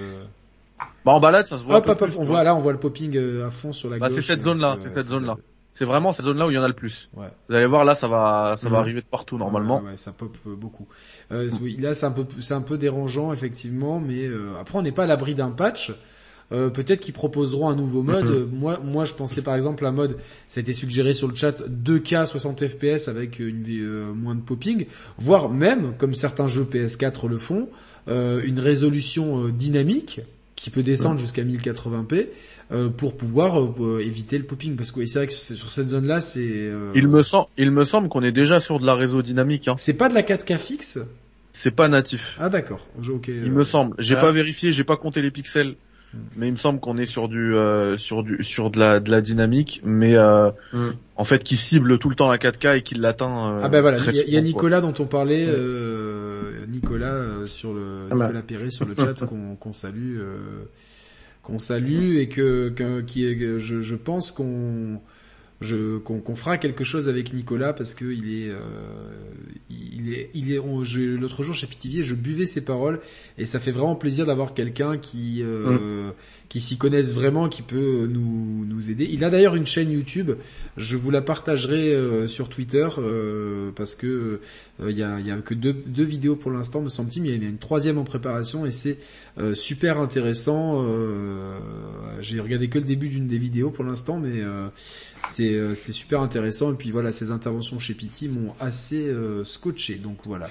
[1.05, 1.77] Bah en balade ça se voit.
[1.77, 4.21] Hop, hop, on voit là, on voit le popping à fond sur la Bah, c'est
[4.21, 5.35] cette euh, zone-là, c'est cette zone-là.
[5.77, 7.09] C'est vraiment cette zone-là où il y en a le plus.
[7.17, 7.27] Ouais.
[7.49, 8.81] Vous allez voir là, ça va, ça va Mhm.
[8.81, 9.81] arriver de partout normalement.
[9.81, 10.87] Ouais, ouais, ça pop euh, beaucoup.
[11.33, 14.81] Euh, oui, là, c'est un peu, c'est un peu dérangeant effectivement, mais euh, après, on
[14.81, 15.91] n'est pas à l'abri d'un patch.
[16.53, 18.29] Euh, peut-être qu'ils proposeront un nouveau mode.
[18.29, 18.49] Mhm.
[18.57, 20.17] Moi, moi, je pensais par exemple à un mode,
[20.47, 24.41] ça a été suggéré sur le chat, 2K 60 FPS avec une euh, moins de
[24.41, 24.85] popping,
[25.17, 27.67] voire même, comme certains jeux PS4 le font,
[28.07, 30.21] euh, une résolution dynamique
[30.65, 32.27] qui peut descendre jusqu'à 1080p
[32.71, 34.75] euh, pour pouvoir euh, éviter le popping.
[34.75, 37.69] Parce que c'est vrai que c'est- sur cette zone-là, c'est euh, Il me semble, il
[37.69, 39.67] me semble qu'on est déjà sur de la réseau dynamique.
[39.67, 39.75] Hein.
[39.77, 40.97] c'est pas de la 4K fixe?
[41.53, 42.35] C'est pas natif.
[42.41, 42.87] Ah d'accord.
[43.07, 43.27] Ok.
[43.27, 43.95] Il me semble.
[43.99, 44.21] J'ai Ah.
[44.21, 45.75] pas vérifié, j'ai pas compté les pixels.
[46.35, 49.09] Mais il me semble qu'on est sur du euh, sur du sur de la de
[49.11, 50.89] la dynamique, mais euh, Mm.
[51.15, 53.51] en fait qui cible tout le temps la 4K et qui l'atteint.
[53.55, 54.61] euh, Ah ben voilà, très il y, a- il y a souvent, quoi.
[54.61, 55.53] Nicolas dont on parlait, Ouais.
[55.55, 58.25] euh, Nicolas euh, sur le Ah bah.
[58.25, 60.37] Nicolas Perret sur le chat qu'on qu'on salue, euh,
[61.43, 64.99] qu'on salue et que, que- qui est, que je, je pense qu'on
[65.61, 68.59] je qu'on fera quelque chose avec Nicolas parce que il est euh,
[69.69, 70.59] il est il est
[71.17, 72.99] l'autre jour chez Pitivier je buvais ses paroles
[73.37, 76.11] et ça fait vraiment plaisir d'avoir quelqu'un qui euh,
[76.55, 79.05] qui s'y connaisse vraiment qui peut nous nous aider.
[79.11, 80.31] Il a d'ailleurs une chaîne YouTube,
[80.77, 84.39] je vous la partagerai euh, sur Twitter euh, parce que
[84.79, 87.35] euh, il y a y a que deux deux vidéos pour l'instant me semble-t-il, mais
[87.35, 88.99] il y a une troisième en préparation et c'est
[89.37, 90.81] euh, super intéressant.
[90.85, 91.57] euh,
[92.21, 94.69] J'ai regardé que le début d'une des vidéos pour l'instant, mais euh,
[95.25, 96.71] c'est euh, super intéressant.
[96.71, 99.95] Et puis voilà, ces interventions chez Pity m'ont assez euh, scotché.
[99.95, 100.47] Donc voilà.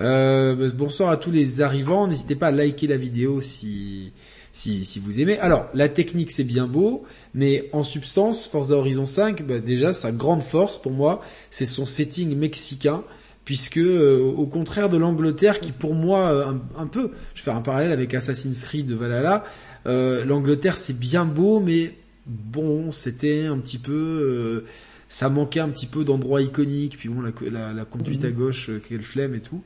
[0.00, 2.06] Euh, bonsoir à tous les arrivants.
[2.08, 4.12] N'hésitez pas à liker la vidéo si
[4.52, 5.38] si, si vous aimez.
[5.38, 10.12] Alors, la technique c'est bien beau, mais en substance, Forza Horizon 5, bah, déjà sa
[10.12, 13.02] grande force pour moi, c'est son setting mexicain,
[13.44, 17.50] puisque euh, au contraire de l'Angleterre, qui pour moi euh, un, un peu, je fais
[17.50, 19.44] un parallèle avec Assassin's Creed Valhalla,
[19.86, 21.94] euh, l'Angleterre c'est bien beau, mais
[22.26, 24.64] bon, c'était un petit peu,
[25.10, 28.70] ça manquait un petit peu d'endroits iconiques, puis bon, la, la, la conduite à gauche,
[28.70, 29.60] euh, quelle flemme et tout.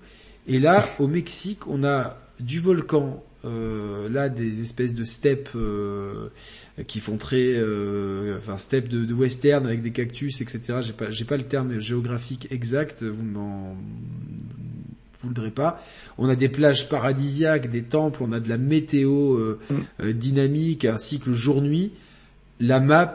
[0.48, 6.28] Et là, au Mexique, on a du volcan, euh, là des espèces de steppes euh,
[6.86, 10.78] qui font très, euh, enfin steppes de, de western avec des cactus, etc.
[10.80, 13.02] J'ai pas, j'ai pas le terme géographique exact.
[13.02, 13.76] Vous m'en
[15.32, 15.82] direz pas.
[16.18, 19.60] On a des plages paradisiaques, des temples, on a de la météo euh,
[20.00, 21.92] euh, dynamique, un cycle jour-nuit.
[22.60, 23.14] La map,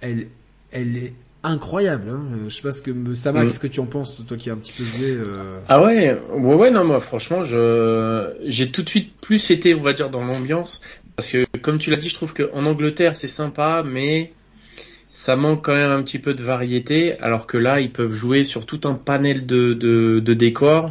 [0.00, 0.28] elle,
[0.70, 2.10] elle est incroyable.
[2.10, 2.22] Hein.
[2.34, 3.48] Euh, Je sais pas ce que Sama, Mm.
[3.48, 5.60] qu'est-ce que tu en penses, toi qui as un petit peu joué euh...
[5.68, 9.80] Ah ouais, ouais, ouais, non, moi, franchement, je, j'ai tout de suite plus été, on
[9.82, 10.80] va dire, dans l'ambiance.
[11.16, 14.30] Parce que, comme tu l'as dit, je trouve qu'en Angleterre, c'est sympa, mais
[15.12, 17.18] ça manque quand même un petit peu de variété.
[17.20, 20.86] Alors que là, ils peuvent jouer sur tout un panel de, de, de décors.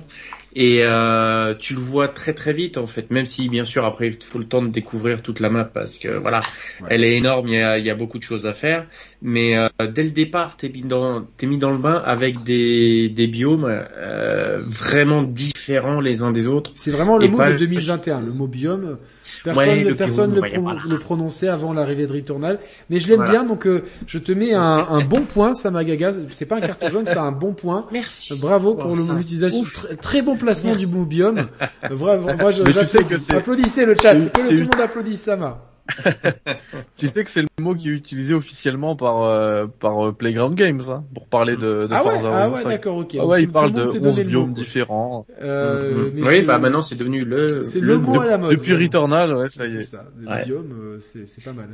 [0.59, 4.07] Et euh, tu le vois très très vite en fait, même si bien sûr après
[4.07, 6.39] il faut le temps de découvrir toute la map parce que voilà,
[6.81, 6.87] Ouais.
[6.89, 8.87] elle est énorme, il y a, il y a beaucoup de choses à faire.
[9.23, 13.09] Mais euh, dès le départ, t'es mis dans t'es mis dans le bain avec des
[13.09, 16.69] des biomes euh, vraiment différents les uns des autres.
[16.75, 18.97] C'est vraiment le Et mot pas- de 2021, le mot biome.
[19.43, 20.81] Personne, Ouais, le personne biome, le, pro- voilà.
[20.87, 22.59] le prononçait avant l'arrivée de Returnal.
[22.91, 23.31] Mais je l'aime Voilà.
[23.31, 26.13] bien, donc euh, je te mets un, un bon point, Samagaga.
[26.31, 27.85] C'est pas un carton jaune, c'est un bon point.
[27.91, 28.39] Merci.
[28.39, 29.63] Bravo pour Oh, l'utilisation.
[30.01, 30.85] Très, bon placement Merci.
[30.87, 31.47] du mot biome.
[31.89, 34.13] Vraiment, moi, je, tu sais que Applaudissez le chat.
[34.15, 35.66] Que le- tout le monde applaudisse Sama.
[36.97, 40.55] Tu sais que c'est le mot qui est utilisé officiellement par euh, par euh, Playground
[40.55, 42.69] Games hein, pour parler de, de Ah ouais, Forza ah ouais, 5.
[42.69, 43.17] d'accord, ok.
[43.19, 44.53] Ah ouais, Tout- il tout parle le monde de s'est 11 donné le mot, biomes
[44.53, 45.25] différents.
[45.41, 47.63] Euh, mais oui, c'est- bah maintenant c'est devenu le.
[47.63, 48.51] c'est le mot à la mode.
[48.51, 48.73] Depuis.
[48.73, 49.83] Returnal, ouais, ça y C'est est.
[49.83, 50.05] ça.
[50.19, 50.45] Le Ouais.
[50.45, 51.69] biome, euh, c'est c'est pas mal.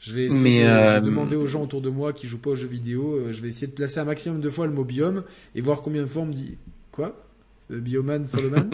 [0.00, 2.50] Je vais essayer Mais, de, de demander aux gens autour de moi qui jouent pas
[2.50, 3.14] aux jeux vidéo.
[3.16, 5.24] euh, je vais essayer de placer un maximum de fois le mot biome
[5.54, 6.58] et voir combien de fois on me dit
[6.92, 7.25] quoi?
[7.72, 8.70] Euh, Bioman, Solomon.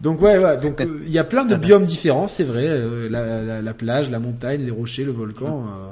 [0.00, 0.60] donc ouais, ouais.
[0.60, 2.66] Donc euh, il y a plein de biomes différents, c'est vrai.
[2.68, 5.66] euh, la, la, la plage, la montagne, les rochers, le volcan.
[5.68, 5.90] euh,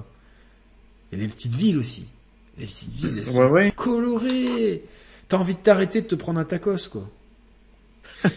[1.12, 2.06] et les petites villes aussi.
[2.58, 3.70] Les petites villes, elles sont Ouais, ouais.
[3.74, 4.82] colorées.
[5.28, 7.08] T'as envie de t'arrêter de te prendre un tacos, quoi.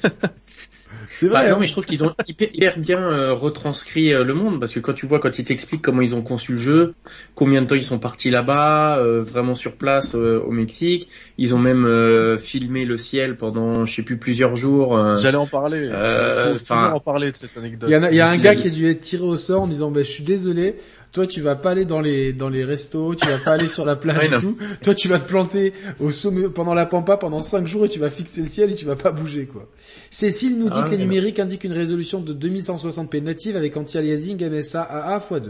[1.12, 1.50] c'est Bah, vrai.
[1.50, 1.58] non, hein.
[1.62, 4.94] mais je trouve qu'ils ont hyper, bien euh, retranscrit euh, le monde parce que quand
[4.94, 6.94] tu vois, quand ils t'expliquent comment ils ont conçu le jeu,
[7.36, 11.54] combien de temps ils sont partis là-bas, euh, vraiment sur place euh, au Mexique, ils
[11.56, 14.98] ont même euh, filmé le ciel pendant, je sais plus, plusieurs jours.
[14.98, 15.90] euh, J'allais en parler.
[15.92, 17.90] Euh, faut enfin- en parler de cette anecdote.
[17.90, 19.64] Il y, a, il y a un gars qui a dû être tiré au sort
[19.64, 20.76] en disant bah, je suis désolé,
[21.12, 23.86] toi tu vas pas aller dans les dans les restos, tu vas pas aller sur
[23.86, 24.58] la plage Ouais, et tout.
[24.84, 28.00] Toi tu vas te planter au sommet pendant la pampa pendant 5 jours et tu
[28.00, 29.68] vas fixer le ciel et tu vas pas bouger quoi.
[30.10, 31.04] Cécile nous dit Ah, que les non.
[31.04, 35.42] numériques indiquent une résolution de 2160p native avec anti-aliasing MSA AA x2.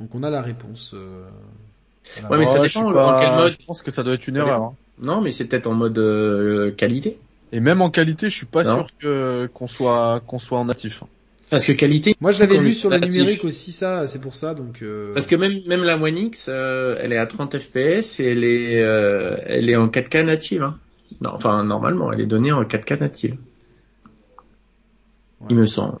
[0.00, 0.92] Donc on a la réponse.
[0.94, 1.24] euh,
[2.20, 2.30] voilà.
[2.30, 3.52] Ouais, mais ça Oh, dépend je suis en pas- quel mode.
[3.52, 4.62] Je pense que ça doit être une erreur.
[4.62, 4.74] hein.
[5.02, 7.18] Non, mais c'est peut-être en mode euh, qualité.
[7.52, 8.74] Et même en qualité, je suis pas Non.
[8.76, 11.02] sûr que qu'on soit qu'on soit en natif.
[11.50, 12.14] Parce que qualité.
[12.20, 14.82] Moi je l'avais lu sur le numérique aussi ça, c'est pour ça donc.
[14.82, 18.24] euh, Parce que même même la One X, euh, elle est à 30 FPS et
[18.26, 20.62] elle est euh, elle est en 4K native.
[20.62, 20.78] Hein.
[21.20, 23.36] Non, enfin normalement, elle est donnée en 4K native.
[25.50, 25.98] Il me semble.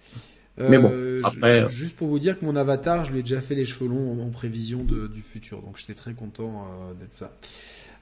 [0.58, 3.40] mais bon, Euh, après- juste pour vous dire que mon avatar, je lui ai déjà
[3.40, 6.94] fait les cheveux longs en, en prévision de, du futur, donc j'étais très content euh,
[6.94, 7.32] d'être ça.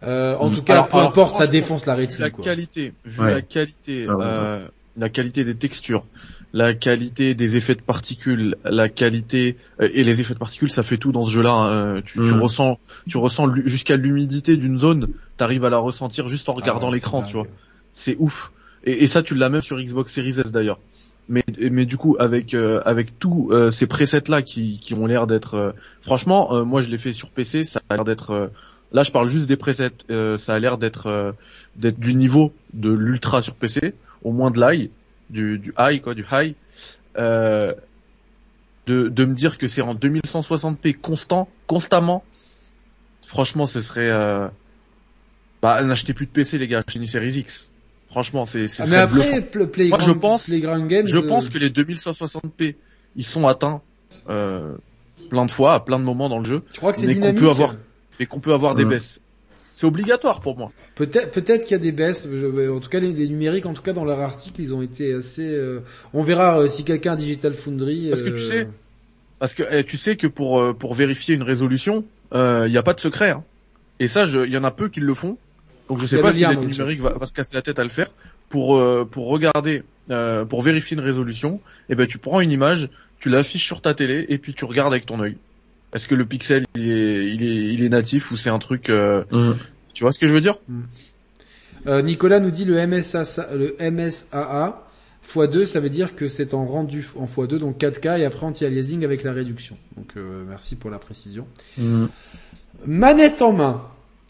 [0.03, 0.55] Euh, en Mm.
[0.55, 2.21] tout cas, Alors- peu alors, importe, ça défonce la rétine.
[2.23, 2.45] la quoi.
[2.45, 3.31] qualité, vu Ouais.
[3.35, 4.25] la qualité, Ah ouais.
[4.27, 4.67] euh,
[4.97, 6.05] la qualité des textures,
[6.57, 10.83] la qualité des effets de particules, la qualité euh, et les effets de particules, ça
[10.83, 11.53] fait tout dans ce jeu-là.
[11.53, 12.01] hein.
[12.05, 12.41] Tu, tu Mm.
[12.43, 12.79] ressens,
[13.09, 16.95] tu ressens jusqu'à l'humidité d'une zone, t'arrives à la ressentir juste en Ah regardant ouais,
[16.95, 17.47] l'écran, tu vois.
[17.93, 18.53] C'est ouf.
[18.85, 20.79] Et, et ça, tu l'as même sur Xbox Series S d'ailleurs.
[21.29, 25.07] mais mais du coup avec euh, avec tous euh, ces presets là qui qui ont
[25.07, 28.51] l'air d'être euh, franchement moi je l'ai fait sur PC ça a l'air d'être
[28.93, 29.91] là je parle juste des presets
[30.39, 31.35] ça a l'air d'être
[31.75, 34.89] d'être du niveau de l'ultra sur PC au moins de l'high
[35.31, 36.55] du du high quoi du high
[37.17, 37.75] de
[38.87, 42.23] de me dire que c'est en 2160p constant constamment
[43.27, 44.11] franchement ce serait
[45.63, 47.71] bah n'achetez plus de PC les gars chez une Series X
[48.17, 49.51] Franchement, c'est c'est ah, Mais après,
[49.89, 52.75] Moi, je pense, Games, je pense euh, que les 2160p,
[53.17, 53.83] ils sont atteints
[54.31, 54.75] euh,
[55.29, 56.63] plein de fois, à plein de moments dans le jeu.
[56.73, 57.75] Tu crois que c'est dynamique peut avoir,
[58.21, 59.21] et qu'on peut avoir des baisses.
[59.77, 60.73] C'est obligatoire pour moi.
[60.95, 62.27] Peut-être, peut-être qu'il y a des baisses.
[62.27, 65.47] en tout cas, les, numériques, en tout cas dans leur article, ils ont été assez.
[65.47, 65.81] Euh,
[66.15, 68.09] on verra euh, si quelqu'un a Digital Foundry.
[68.09, 68.67] Parce que tu sais,
[69.39, 72.95] parce que eh, tu sais que pour pour vérifier une résolution, il n'y a pas
[72.95, 73.31] de secret.
[73.31, 73.45] Hein.
[74.01, 75.39] Et ça, il y en a peu qui le font.
[75.89, 77.91] Donc je sais pas si le numérique va, va, se casser la tête à le
[77.91, 78.11] faire.
[78.49, 82.53] Pour euh, pour regarder, euh, pour vérifier une résolution, et eh ben tu prends une
[82.53, 85.37] image, tu l'affiches sur ta télé et puis tu regardes avec ton œil.
[85.97, 88.91] Est-ce que le pixel il est il est il est natif ou c'est un truc
[88.91, 89.25] euh.
[89.95, 90.81] Tu vois ce que je veux dire mm.
[91.87, 93.25] euh, Nicolas nous dit le MSA
[93.55, 94.83] le MSAA
[95.27, 99.05] x2, ça veut dire que c'est en rendu en x2, donc 4K et après anti-aliasing
[99.05, 99.77] avec la réduction.
[99.97, 100.15] Donc
[100.49, 101.47] merci pour la précision.
[101.79, 102.07] Mm.
[102.87, 103.83] Manette en main.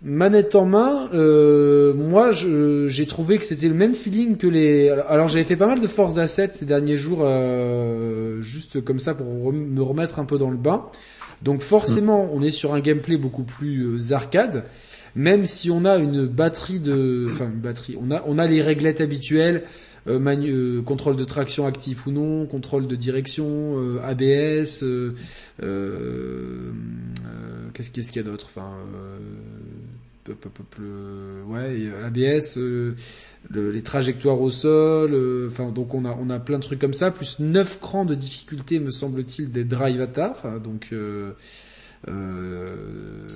[0.02, 4.90] Manette en main, euh, moi j'ai trouvé que c'était le même feeling que les.
[4.90, 9.14] Alors j'avais fait pas mal de Forza 7 ces derniers jours, euh, juste comme ça
[9.14, 10.84] pour me remettre un peu dans le bain.
[11.42, 14.64] Donc forcément, on est sur un gameplay beaucoup plus euh, arcade,
[15.14, 18.62] même si on a une batterie de, enfin une batterie, on a on a les
[18.62, 19.64] réglettes habituelles,
[20.08, 24.84] euh, euh, contrôle de traction actif ou non, contrôle de direction, euh, ABS,
[27.74, 28.46] qu'est-ce qu'il y a d'autre?
[28.54, 28.70] Enfin,
[30.28, 32.58] ouais, ABS,
[33.54, 37.10] les trajectoires au sol, enfin donc on a on a plein de trucs comme ça,
[37.10, 40.92] plus 9 crans de difficulté me semble-t-il des drive atar, donc
[42.08, 43.26] euh,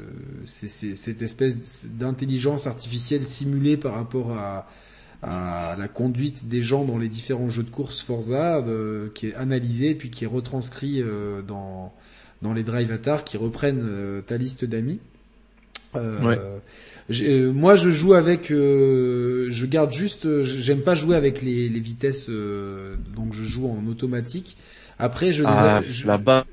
[0.45, 4.67] c'est cette espèce d'intelligence artificielle simulée par rapport à,
[5.23, 9.95] la conduite des gens dans les différents jeux de course Forza, euh, qui est analysé
[9.95, 11.93] puis qui est retranscrit euh, dans
[12.41, 14.99] dans les drive qui reprennent euh, ta liste d'amis.
[15.95, 23.33] Moi, je joue avec, je garde juste, j'aime pas jouer avec les, les vitesses, donc
[23.33, 24.57] je joue en automatique.
[24.99, 26.45] Après, je, ah, je, là-bas,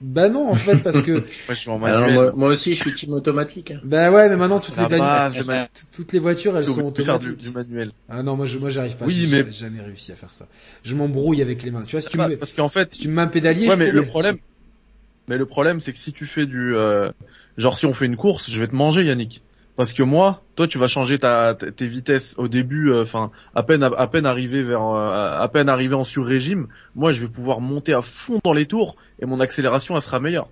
[0.00, 1.22] bah non, en fait, parce que.
[1.68, 3.72] moi, moi, aussi, je suis team automatique.
[3.72, 3.80] Hein.
[3.84, 7.36] Bah ouais, mais maintenant toutes les toutes les voitures, elles sont automatiques.
[7.36, 7.92] Du, manuel.
[8.08, 9.04] Ah non, moi, je, moi, j'arrive pas.
[9.04, 10.46] Oui, mais jamais réussi à faire ça.
[10.82, 11.82] Je m'embrouille avec les mains.
[11.82, 13.68] Tu vois, si tu bah, me, parce qu'en fait, si tu me mets un pédalier,
[13.68, 14.38] ouais, mais le problème,
[15.28, 17.10] mais le problème, c'est que si tu fais du, euh...
[17.60, 19.42] genre, si on fait une course, je vais te manger, Yannick.
[19.76, 23.62] Parce que moi, toi, tu vas changer ta, tes vitesses au début, euh, enfin, à
[23.62, 26.66] peine à, peine arrivé vers, euh, à peine arrivé en sur-régime.
[26.94, 30.20] Moi, je vais pouvoir monter à fond dans les tours et mon accélération, elle sera
[30.20, 30.48] meilleure.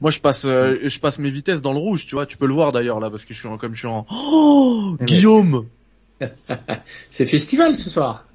[0.00, 2.24] Moi, je passe, euh, je passe mes vitesses dans le rouge, tu vois.
[2.26, 4.06] Tu peux le voir d'ailleurs là, parce que je suis en, comme je suis en.
[4.10, 5.66] Oh, Guillaume.
[7.10, 8.26] C'est festival ce soir.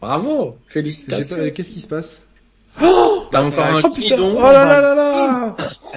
[0.00, 1.36] Bravo, félicitations.
[1.54, 2.26] Qu'est-ce qui se passe?
[2.82, 5.56] Oh T'as encore un oh, Oh là là là là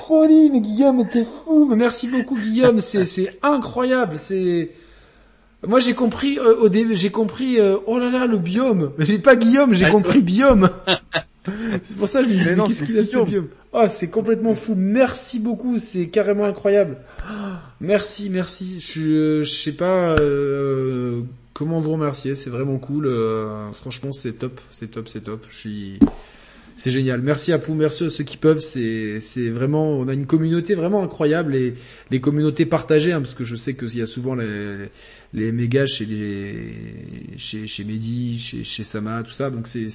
[0.10, 1.68] Holy, mais Guillaume, t'es fou.
[1.70, 4.18] Mais merci beaucoup Guillaume, c'est c'est incroyable.
[4.20, 4.72] C'est
[5.68, 7.60] moi j'ai compris euh, au début, j'ai compris.
[7.60, 8.92] Euh, oh là là, le biome.
[8.98, 10.70] Mais c'est pas Guillaume, j'ai ah, compris biome.
[11.84, 13.48] c'est pour ça que je me disais qu'est-ce qu'il a ce biome?
[13.74, 14.74] Oh, c'est complètement fou.
[14.76, 16.98] Merci beaucoup, c'est carrément incroyable.
[17.80, 18.80] merci, merci.
[18.80, 21.22] Je je sais pas euh,
[21.54, 22.36] comment vous remercier.
[22.36, 23.10] C'est vraiment cool.
[23.74, 25.46] franchement, c'est top, c'est top, c'est top.
[25.48, 26.00] Je suis
[26.76, 27.22] c'est génial.
[27.22, 28.60] Merci à vous, merci à ceux qui peuvent.
[28.60, 31.76] C'est, vraiment, on a une communauté vraiment incroyable et
[32.10, 34.90] les communautés partagées, hein, parce que je sais qu'il y a souvent les,
[35.34, 36.74] les mégas chez les,
[37.38, 39.50] chez, chez Mehdi, chez, Sama, tout ça.
[39.50, 39.88] Donc c'est,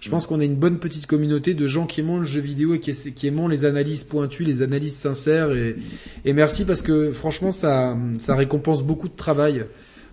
[0.00, 2.74] je pense qu'on a une bonne petite communauté de gens qui aiment le jeu vidéo
[2.74, 5.76] et qui, aiment les analyses pointues, les analyses sincères et,
[6.32, 7.96] merci parce que franchement ça
[8.28, 9.64] récompense beaucoup de travail.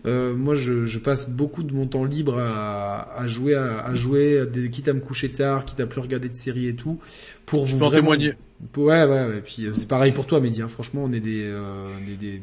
[0.08, 3.94] Euh, moi, je, je, passe beaucoup de mon temps libre à, à jouer, à, à,
[3.94, 7.00] jouer, des, quitte à me coucher tard, quitte à plus regarder de séries et tout,
[7.46, 8.02] pour vous vraiment...
[8.02, 8.34] témoigner.
[8.76, 9.38] Ouais, ouais, ouais.
[9.38, 10.62] Et puis euh, c'est pareil pour toi, Mehdi.
[10.62, 10.68] Hein.
[10.68, 12.42] Franchement, on est des, euh, des,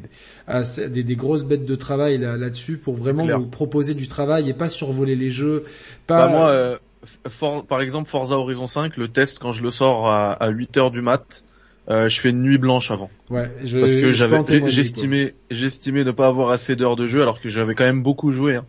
[0.89, 4.53] des, des, grosses bêtes de travail là, là-dessus pour vraiment vous proposer du travail et
[4.53, 5.65] pas survoler les jeux.
[6.07, 6.27] Pas...
[6.27, 6.77] Bah, moi, euh,
[7.67, 10.91] par exemple, Forza Horizon 5, le test quand je le sors à, à 8 heures
[10.91, 11.43] du mat,
[11.89, 13.09] euh, je fais une nuit blanche avant.
[13.29, 17.39] Ouais, je, parce que j'avais, j'estimais, j'estimais ne pas avoir assez d'heures de jeu alors
[17.39, 18.55] que j'avais quand même beaucoup joué.
[18.55, 18.65] Hein.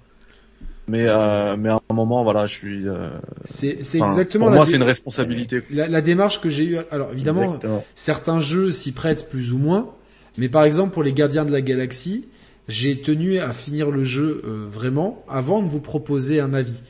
[0.88, 2.88] Mais euh, mais à un moment, voilà, je suis.
[2.88, 3.10] Euh...
[3.44, 4.46] C'est c'est exactement.
[4.46, 5.62] Pour moi, c'est une responsabilité.
[5.70, 6.78] La, la, démarche que j'ai eue.
[6.92, 7.58] Alors évidemment,
[7.94, 9.94] certains jeux s'y prêtent plus ou moins.
[10.38, 12.26] Mais par exemple, pour les Gardiens de la Galaxie,
[12.68, 16.82] j'ai tenu à finir le jeu euh, vraiment avant de vous proposer un avis.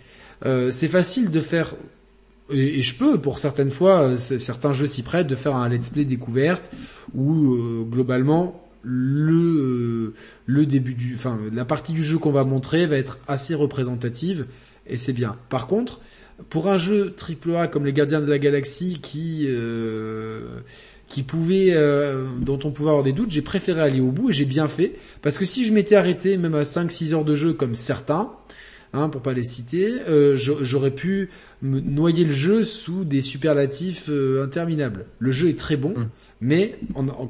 [0.45, 1.74] euh, c'est facile de faire
[2.51, 6.05] et, je peux pour certaines fois certains jeux s'y prêtent de faire un let's play
[6.05, 6.70] découverte
[7.14, 7.57] où
[7.90, 10.14] globalement le
[10.47, 14.47] le début du enfin la partie du jeu qu'on va montrer va être assez représentative
[14.88, 15.36] et c'est bien.
[15.49, 16.01] Par contre,
[16.51, 20.61] pour un jeu AAA comme les Gardiens de la Galaxie qui euh,
[21.09, 24.32] qui pouvait euh, dont on pouvait avoir des doutes, j'ai préféré aller au bout et
[24.32, 27.34] j'ai bien fait parce que si je m'étais arrêté même à 5 6 heures de
[27.34, 28.32] jeu comme certains
[28.92, 31.30] hein, pour pas les citer, euh, j'aurais pu
[31.63, 34.11] me noyer le jeu sous des superlatifs
[34.43, 35.07] interminables.
[35.19, 36.09] Le jeu est très bon, mmh.
[36.41, 36.79] mais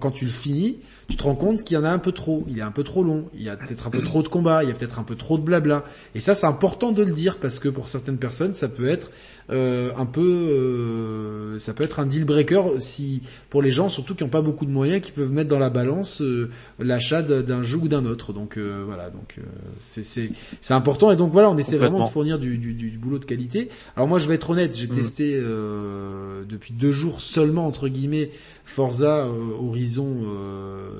[0.01, 2.45] quand tu le finis, tu te rends compte qu'il y en a un peu trop,
[2.49, 4.64] il est un peu trop long, il y a peut-être un peu trop de combats,
[4.64, 5.85] il y a peut-être un peu trop de blabla.
[6.14, 9.11] Et ça, c'est important de le dire parce que pour certaines personnes, ça peut être
[9.51, 14.16] euh, un peu, euh, ça peut être un deal breaker si pour les gens surtout
[14.16, 16.51] qui n'ont pas beaucoup de moyens, qui peuvent mettre dans la balance euh,
[16.81, 18.33] l'achat d'un jeu ou d'un autre.
[18.33, 19.39] Donc voilà, donc
[19.79, 23.18] c'est c'est important et donc voilà, on essaie vraiment de fournir du, du, du, boulot
[23.18, 23.68] de qualité.
[23.95, 24.94] Alors moi, je vais être honnête, j'ai mm.
[24.94, 28.30] testé depuis deux jours seulement entre guillemets
[28.64, 30.24] Forza Horizon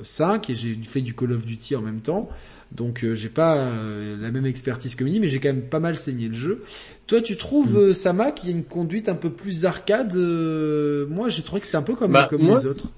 [0.03, 2.29] 5 et j'ai fait du Call of Duty en même temps.
[2.73, 5.81] Donc euh, j'ai pas euh, la même expertise que Mini, mais j'ai quand même pas
[5.81, 6.65] mal saigné le jeu.
[7.07, 7.77] Toi, tu trouves mm.
[7.77, 11.67] euh, Sama qu'il y a une conduite un peu plus arcade Moi, j'ai trouvé que
[11.67, 12.89] c'était un peu comme, bah, comme les autres.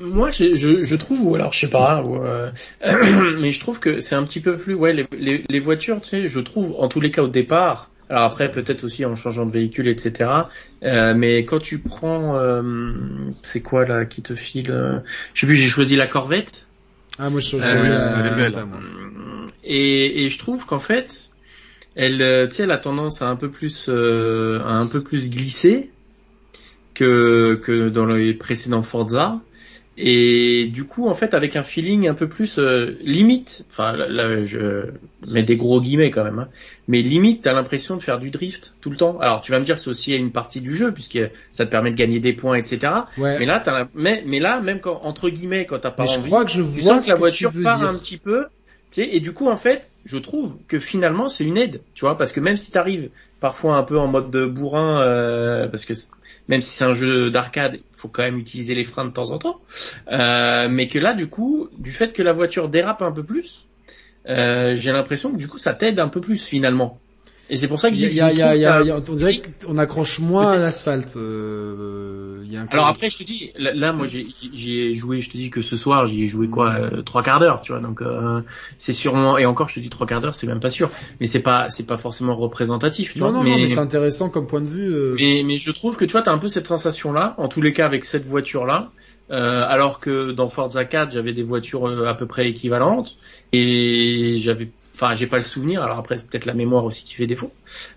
[0.00, 2.04] Moi, je, je, trouve, ou alors je sais pas,
[3.40, 6.10] mais je trouve que c'est un petit peu plus, ouais, les, les, les, voitures, tu
[6.10, 9.46] sais, je trouve, en tous les cas au départ, alors après peut-être aussi en changeant
[9.46, 10.30] de véhicule, etc.
[10.82, 12.40] mais quand tu prends,
[13.42, 15.02] c'est quoi là qui te file
[15.34, 16.68] Je sais plus, j'ai choisi la Corvette.
[17.18, 21.30] Ah moi je trouve euh, Et, et je trouve qu'en fait,
[21.96, 25.02] elle, euh, tu sais, elle a tendance à un peu plus, euh, à un peu
[25.02, 25.90] plus glisser
[26.94, 29.40] que que dans les précédents Forza.
[30.00, 34.44] Et du coup, en fait, avec un feeling un peu plus euh, limite, enfin là,
[34.44, 34.92] je
[35.26, 36.48] mets des gros guillemets quand même, hein,
[36.86, 39.18] mais limite, t'as l'impression de faire du drift tout le temps.
[39.18, 41.18] Alors tu vas me dire, c'est aussi une partie du jeu puisque
[41.50, 42.92] ça te permet de gagner des points, etc.
[43.16, 46.22] Mais là, t'as mais, mais là, même quand entre guillemets, quand t'as pas mais envie,
[46.22, 48.46] je crois que je tu vois sens que la voiture part un petit peu.
[48.92, 52.04] Tu sais, et du coup, en fait, je trouve que finalement, c'est une aide, tu
[52.04, 55.84] vois, parce que même si t'arrives parfois un peu en mode de bourrin, euh, parce
[55.84, 55.92] que
[56.48, 59.38] même si c'est un jeu d'arcade, faut quand même utiliser les freins de temps en
[59.38, 59.60] temps.
[60.10, 63.66] Euh, mais que là, du coup, du fait que la voiture dérape un peu plus,
[64.28, 67.00] euh, j'ai l'impression que du coup, ça t'aide un peu plus finalement.
[67.50, 68.08] Et c'est pour ça que j'ai.
[68.08, 71.16] Il y a, y a, y a, on dirait qu'on accroche moins à l'asphalte.
[71.16, 75.36] Euh, y a un Alors après, je te dis, là, moi, j'ai joué, je te
[75.36, 77.80] dis que ce soir, j'y ai joué quoi, euh, trois quarts d'heure, tu vois.
[77.80, 78.42] Donc euh,
[78.76, 80.90] c'est sûrement, et encore, je te dis trois quarts d'heure, c'est même pas sûr.
[81.20, 83.14] Mais c'est pas, c'est pas forcément représentatif.
[83.14, 84.92] Tu non, vois, non, mais, non, mais c'est intéressant comme point de vue.
[84.92, 85.16] Euh.
[85.18, 87.72] Mais, mais je trouve que tu vois, t'as un peu cette sensation-là, en tous les
[87.72, 88.90] cas avec cette voiture-là.
[89.30, 93.16] Euh, alors que dans Forza 4, j'avais des voitures à peu près équivalentes
[93.52, 94.70] et j'avais
[95.00, 95.80] Enfin, j'ai pas le souvenir.
[95.80, 97.52] Alors après, c'est peut-être la mémoire aussi qui fait défaut.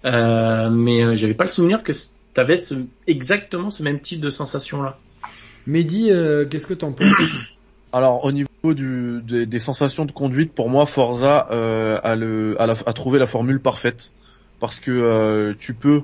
[0.06, 1.94] Euh, mais euh, j'avais pas le souvenir que
[2.36, 2.76] t'avais ce,
[3.08, 4.98] exactement ce même type de sensation là.
[5.66, 7.12] Mehdi, euh, qu'est-ce que t'en penses?
[7.94, 12.66] Alors au niveau du, des, sensations de conduite, pour moi, Forza euh, a, le, a,
[12.66, 14.12] a, trouvé la formule parfaite
[14.60, 16.04] parce que euh, tu peux,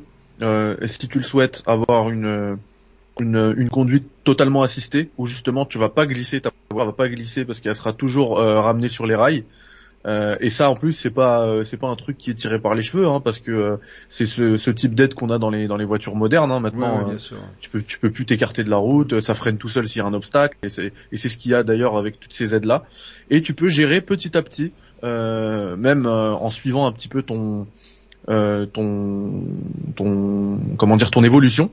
[0.86, 2.58] si tu le souhaites, avoir une,
[3.22, 7.08] une, une conduite totalement assistée où justement tu vas pas glisser, ta voiture va pas
[7.08, 9.46] glisser parce qu'elle sera toujours ramenée sur les rails.
[10.06, 12.60] Euh, et ça en plus c'est pas euh, c'est pas un truc qui est tiré
[12.60, 13.78] par les cheveux hein, parce que euh,
[14.08, 17.10] c'est ce, ce, type d'aide qu'on a dans les dans les voitures modernes hein, maintenant
[17.60, 20.02] tu peux tu peux plus t'écarter de la route ça freine tout seul s'il y
[20.02, 22.54] a un obstacle et c'est et c'est ce qu'il y a d'ailleurs avec toutes ces
[22.56, 22.86] aides là
[23.32, 24.72] et tu peux gérer petit à petit
[25.02, 27.66] même en suivant un petit peu ton
[28.28, 29.44] ton
[29.96, 31.72] ton comment dire ton évolution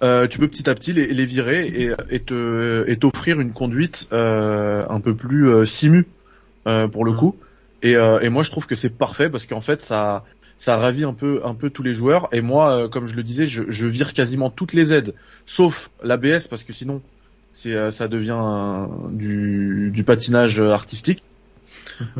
[0.00, 4.08] tu peux petit à petit les, les virer et, et te et t'offrir une conduite
[4.12, 6.17] un peu plus simu euh,
[6.64, 7.36] pour le coup.
[7.82, 10.24] Et, euh, et moi je trouve que c'est parfait parce qu'en fait ça
[10.56, 12.28] ça ravit un peu un peu tous les joueurs.
[12.32, 15.14] Et moi, euh, comme je le disais, je, je vire quasiment toutes les aides,
[15.46, 17.00] sauf l'ABS parce que sinon
[17.52, 21.22] c'est ça devient du, du patinage artistique.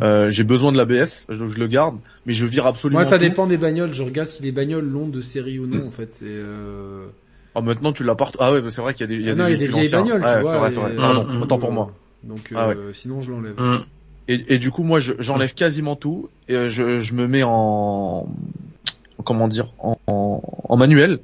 [0.03, 2.99] Euh, j'ai besoin de l'ABS, donc je le garde, mais je vire absolument.
[2.99, 3.93] Moi, ça dépend des bagnoles.
[3.95, 5.87] Je regarde si les bagnoles l'ont de série ou non.
[5.87, 6.25] En fait, c'est.
[6.27, 7.07] Euh...
[7.55, 8.37] Oh, maintenant tu l'apportes.
[8.41, 9.15] Ah ouais, c'est vrai qu'il y a des.
[9.15, 10.59] Il y a ah des, non, il y a des vieilles bagnoles, tu vois.
[10.59, 10.97] Vrai, vrai.
[10.97, 11.93] Pardon, autant pour moi.
[12.25, 13.55] Donc, ah sinon je l'enlève.
[13.57, 13.85] Mm.
[14.29, 18.29] Et, et, du coup, moi, j'enlève quasiment tout et euh, je, je, me mets en
[19.25, 21.21] comment dire en, en, manuel.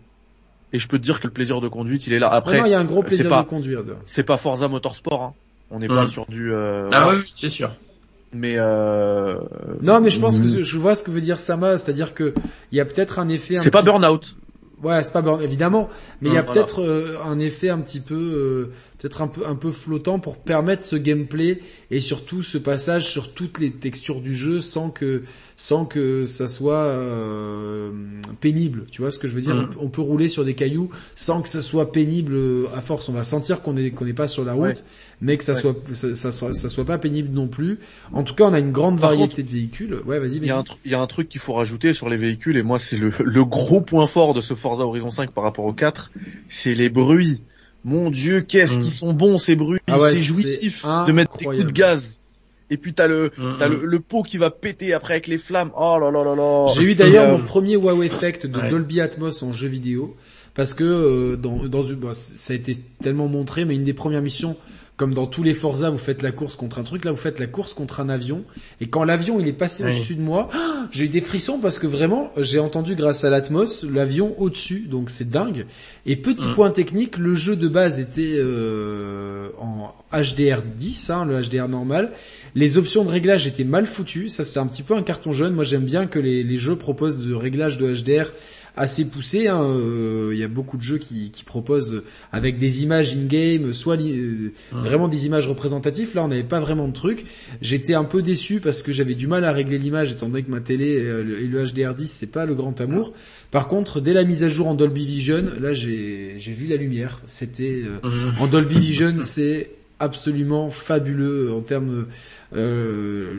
[0.73, 2.31] Et je peux te dire que le plaisir de conduite, il est là.
[2.31, 3.83] Après, il y a un gros plaisir de conduire.
[4.07, 5.23] C'est pas Forza Motorsport.
[5.23, 5.35] Hein.
[5.71, 6.09] On n'est pas mm.
[6.09, 6.53] sur du.
[6.53, 7.71] Euh, ah oui, c'est sûr.
[8.33, 9.37] Mais euh...
[9.81, 12.35] non, mais je pense que je vois ce que veut dire Sama, c'est-à-dire que
[12.73, 13.59] il y a peut-être un effet.
[13.59, 14.35] C'est pas burn-out.
[14.83, 15.89] Ouais, c'est pas burn, évidemment,
[16.21, 18.71] mais il y a mm, peut-être euh, un effet un petit peu
[19.05, 21.61] peut-être un peu un peu flottant pour permettre ce gameplay
[21.91, 25.25] et surtout ce passage sur toutes les textures du jeu sans que
[25.57, 27.91] sans que ça soit euh,
[28.41, 28.87] pénible.
[28.91, 29.55] Tu vois ce que je veux dire?
[29.55, 29.69] Mhm.
[29.79, 33.11] On peut rouler sur des cailloux sans que ça soit pénible euh, à force.
[33.11, 34.75] On va sentir qu'on est qu'on n'est pas sur la route, Ouais.
[35.21, 35.61] mais que ça Ouais.
[35.61, 37.81] soit ça, ça soit ça soit pas pénible non plus.
[38.15, 40.01] En tout cas, on a une grande Par variété de véhicules.
[40.07, 40.37] Ouais, vas-y.
[40.37, 42.97] Il y, y a un truc qu'il faut rajouter sur les véhicules, et moi c'est
[42.97, 46.11] le, le gros point fort de ce Forza Horizon 5 par rapport au 4,
[46.49, 47.43] c'est les bruits.
[47.85, 48.79] Mon dieu, qu'est-ce Mm.
[48.79, 52.21] qu'ils sont bons ces bruits, Ah ouais, c'est jouissif de mettre des coups de gaz.
[52.71, 53.57] Et puis t'as le, Mhm.
[53.59, 55.71] t'as le, le pot qui va péter après avec les flammes.
[55.79, 56.67] Oh là là là là.
[56.75, 58.69] J'ai eu d'ailleurs euh, mon premier wow effect de Ouais.
[58.69, 60.17] Dolby Atmos en jeu vidéo
[60.55, 63.93] parce que euh, dans, dans une, bah, ça a été tellement montré, mais une des
[63.93, 64.57] premières missions,
[64.97, 67.41] comme dans tous les Forza, vous faites la course contre un truc, là vous faites
[67.41, 68.45] la course contre un avion,
[68.81, 69.91] et quand l'avion il est passé Oui.
[69.91, 73.31] au-dessus de moi, ah, j'ai eu des frissons parce que vraiment j'ai entendu grâce à
[73.31, 75.67] l'Atmos l'avion au-dessus, donc c'est dingue.
[76.07, 76.55] Et petit Mm.
[76.55, 82.13] point technique, le jeu de base était euh, en HDR10, hein, le HDR normal.
[82.55, 85.55] Les options de réglage étaient mal foutues, ça c'est un petit peu un carton jaune.
[85.55, 88.31] Moi j'aime bien que les, les jeux proposent de réglage de HDR
[88.77, 89.49] assez poussé.
[89.49, 89.63] hein.
[89.63, 92.03] Euh, Il y a beaucoup de jeux qui, qui proposent
[92.33, 96.15] avec des images in-game, soit euh, vraiment des images représentatives.
[96.15, 97.25] Là on n'avait pas vraiment de truc.
[97.63, 100.51] J'étais un peu déçu parce que j'avais du mal à régler l'image étant donné que
[100.51, 103.13] ma télé euh, et le HDR10 c'est pas le grand amour.
[103.51, 107.21] Par contre dès la mise à jour en Dolby Vision, là j'ai vu la lumière.
[107.27, 109.71] C'était euh, en Dolby Vision, c'est
[110.01, 112.07] absolument fabuleux en termes.
[112.57, 113.33] Euh,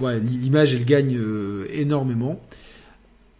[0.00, 2.40] ouais, l'image elle gagne euh, énormément.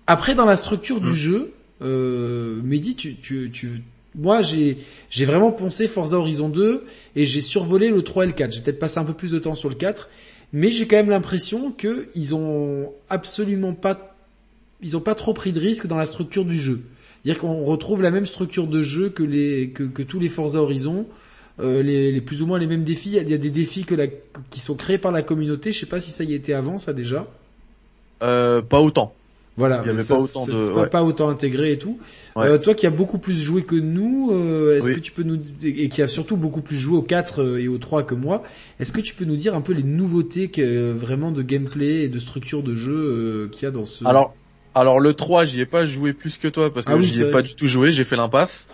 [0.09, 1.14] Après, dans la structure du Mm.
[1.14, 1.52] jeu,
[1.82, 3.82] euh, Mehdi, tu, tu, tu,
[4.16, 4.78] moi j'ai
[5.10, 8.51] j'ai vraiment pensé Forza Horizon 2 et j'ai survolé le 3 et le 4.
[8.52, 10.09] J'ai peut-être passé un peu plus de temps sur le 4,
[10.52, 14.16] mais j'ai quand même l'impression que ils ont absolument pas
[14.82, 16.80] ils ont pas trop pris de risques dans la structure du jeu.
[17.22, 20.60] C'est-à-dire qu'on retrouve la même structure de jeu que les que, que tous les Forza
[20.62, 21.06] Horizon,
[21.60, 23.10] euh, les, les plus ou moins les mêmes défis.
[23.10, 24.06] Il y a- il y a des défis que la,
[24.51, 25.70] qui sont créés par la communauté.
[25.72, 27.26] Je sais pas si ça y était avant, ça déjà.
[28.22, 29.12] euh, pas autant.
[29.59, 30.89] Voilà, Il y avait ça, pas autant ça de- sera ouais.
[30.89, 31.98] pas autant intégré et tout.
[32.36, 32.47] Ouais.
[32.47, 34.94] Euh, toi qui as beaucoup plus joué que nous, euh, est-ce Oui.
[34.94, 37.66] que tu peux nous et qui a surtout beaucoup plus joué au 4 euh, et
[37.68, 38.44] au 3 que moi,
[38.78, 42.09] est-ce que tu peux nous dire un peu les nouveautés que, vraiment de gameplay et
[42.09, 44.32] de structure de jeu euh, qu'il y a dans ce Alors,
[44.76, 47.20] alors le 3, j'y ai pas joué plus que toi parce que Ah oui, j'y
[47.20, 47.32] ai vrai.
[47.32, 48.68] pas du tout joué, j'ai fait l'impasse.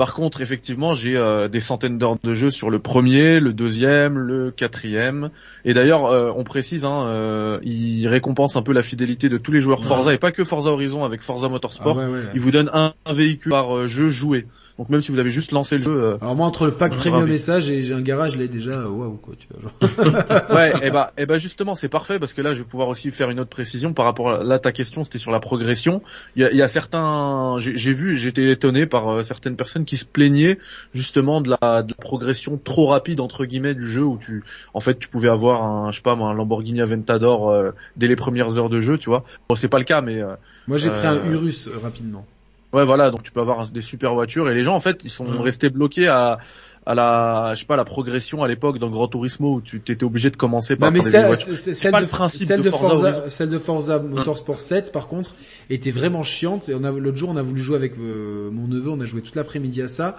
[0.00, 4.16] Par contre, effectivement, j'ai euh, des centaines d'heures de jeu sur le premier, le deuxième,
[4.16, 5.28] le quatrième.
[5.66, 9.52] Et d'ailleurs, euh, on précise, hein, euh, il récompense un peu la fidélité de tous
[9.52, 9.86] les joueurs Ouais.
[9.86, 11.98] Forza et pas que Forza Horizon avec Forza Ah Motorsport.
[11.98, 12.22] ouais, ouais.
[12.32, 14.46] Il vous donne un, un véhicule par euh, jeu joué.
[14.78, 16.94] Donc même si vous avez juste lancé le jeu, euh, Alors moi entre le pack
[16.94, 17.70] premium ravi.
[17.70, 19.60] et j'ai un garage là déjà euh, waouh quoi, tu vois.
[19.60, 20.50] Genre.
[20.54, 23.10] ouais, et bah, et bah justement, c'est parfait parce que là, je vais pouvoir aussi
[23.10, 26.02] faire une autre précision par rapport à là ta question, c'était sur la progression.
[26.36, 29.56] Il y a, il y a certains, j'ai j'ai vu, j'étais étonné par euh, certaines
[29.56, 30.58] personnes qui se plaignaient
[30.94, 34.44] justement de la, de la progression trop rapide entre guillemets du jeu où tu,
[34.74, 38.06] en fait, tu pouvais avoir un, je sais pas, moi, un Lamborghini Aventador euh, dès
[38.06, 39.24] les premières heures de jeu, tu vois.
[39.48, 40.34] Bon, c'est pas le cas, mais euh,
[40.66, 42.26] Moi j'ai pris un Urus rapidement.
[42.72, 45.10] Ouais, voilà, donc tu peux avoir des super voitures et les gens en fait, ils
[45.10, 46.38] sont restés bloqués à
[46.86, 50.02] à la, je sais pas, la progression à l'époque dans Gran Turismo où tu étais
[50.02, 53.50] obligé de commencer par Non mais celle pas de, le principe celle de Forza celle
[53.50, 55.32] de Forza Motorsport 7 par contre
[55.68, 56.68] était vraiment chiante.
[56.68, 59.04] Et on a l'autre jour on a voulu jouer avec euh, mon neveu, on a
[59.04, 60.16] joué toute l'après-midi à ça.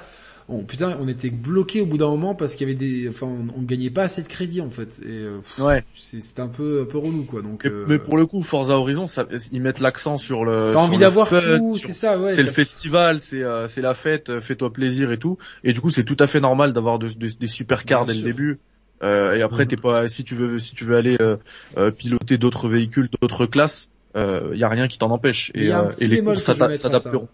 [0.50, 3.28] On, putain, on était bloqué au bout d'un moment parce qu'il y avait des, enfin,
[3.28, 5.00] on, on gagnait pas assez de crédit en fait.
[5.04, 5.84] Et euh, pff, Ouais.
[5.96, 7.42] c'est- c'était un peu, un peu relou quoi.
[7.42, 10.68] Donc, Mais, euh, mais pour le coup, Forza Horizon, ça, ils mettent l'accent sur le.
[10.68, 12.34] t'as sur envie le d'avoir fun, tout, sur- c'est ça, ouais.
[12.34, 15.38] c'est le festival, c'est euh, c'est la fête, fais-toi plaisir et tout.
[15.64, 18.14] Et du coup, c'est tout à fait normal d'avoir de- de- des super cars dès
[18.14, 18.24] sûr.
[18.26, 18.60] le début.
[19.04, 19.68] Euh, et après, Mhm.
[19.70, 21.38] t'es pas si tu veux si tu veux aller euh,
[21.78, 25.52] euh, piloter d'autres véhicules, d'autres classes, il y a rien qui t'en empêche.
[25.56, 27.28] Et, y a un euh, petit et les courses s'adapteront.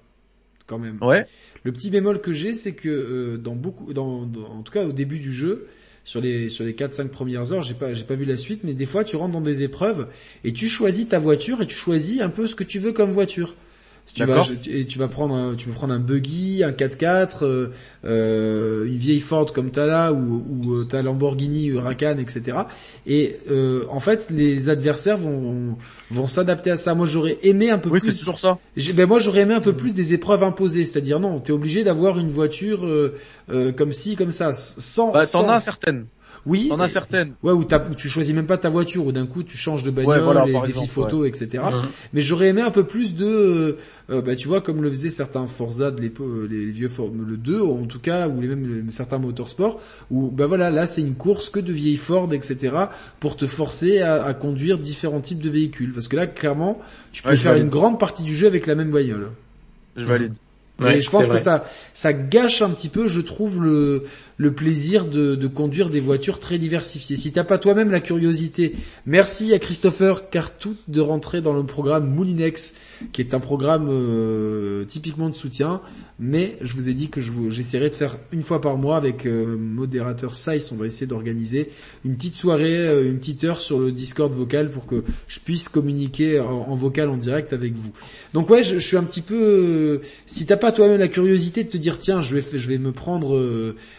[0.67, 0.97] Quand même.
[1.01, 1.25] Ouais.
[1.63, 4.91] Le petit bémol que j'ai, c'est que euh, dans beaucoup, dans, en tout cas au
[4.91, 5.67] début du jeu,
[6.03, 8.73] sur les sur les 4-5 premières heures, j'ai pas j'ai pas vu la suite, mais
[8.73, 10.07] des fois tu rentres dans des épreuves
[10.45, 13.11] et tu choisis ta voiture et tu choisis un peu ce que tu veux comme
[13.11, 13.55] voiture.
[14.07, 17.43] Si tu vas, et tu vas prendre un, tu peux prendre un buggy, un 4x4,
[17.43, 17.67] euh,
[18.05, 22.57] euh, une vieille Ford comme t'as là, ou, ou euh, ta Lamborghini Huracan, etc.
[23.05, 25.77] Et euh, en fait, les adversaires vont
[26.09, 26.95] vont s'adapter à ça.
[26.95, 28.11] Moi, j'aurais aimé un peu Oui, plus.
[28.11, 28.57] c'est toujours ça.
[28.95, 32.17] Ben moi j'aurais aimé un peu plus des épreuves imposées, c'est-à-dire non, t'es obligé d'avoir
[32.17, 33.15] une voiture euh,
[33.51, 35.11] euh, comme ci, comme ça, sans.
[35.11, 36.05] Bah, sans- t'en as certaines.
[36.47, 36.69] Oui.
[36.69, 37.33] T'en as et- certaines.
[37.43, 37.63] Ouais, où,
[37.95, 40.45] tu choisis même pas ta voiture, ou d'un coup tu changes de bagnole, Ouais, voilà,
[40.45, 41.63] les par défis exemple, photos, etc.
[41.71, 41.81] Mhm.
[42.13, 43.77] Mais j'aurais aimé un peu plus de, euh,
[44.09, 47.11] euh, bah tu vois, comme le faisaient certains Forza de l'époque, euh, les vieux Ford,
[47.13, 49.79] le 2 en tout cas, ou les même les- certains motorsports,
[50.09, 52.73] où bah voilà, là c'est une course que de vieilles Ford, etc.
[53.19, 55.91] pour te forcer à, à conduire différents types de véhicules.
[55.93, 56.79] Parce que là, clairement,
[57.11, 57.65] tu peux Ouais, faire valide.
[57.65, 59.31] une grande partie du jeu avec la même bagnole.
[59.97, 60.33] Je valide.
[60.87, 64.03] et je pense que ça, ça gâche un petit peu, je trouve, le,
[64.37, 67.17] le plaisir de, de conduire des voitures très diversifiées.
[67.17, 72.07] Si t'as pas toi-même la curiosité, merci à Christopher Cartout de rentrer dans le programme
[72.13, 72.75] Moulinex,
[73.11, 75.81] qui est un programme euh, typiquement de soutien.
[76.19, 79.55] Mais je vous ai dit que j'essaierai de faire une fois par mois avec euh,
[79.55, 81.69] modérateur Size, on va essayer d'organiser
[82.05, 85.69] une petite soirée, euh, une petite heure sur le Discord vocal pour que je puisse
[85.69, 87.91] communiquer en, vocal en direct avec vous.
[88.33, 90.01] Donc ouais, je, suis un petit peu.
[90.25, 92.91] si t'as pas toi-même la curiosité de te dire tiens, je vais, je vais me
[92.91, 93.37] prendre,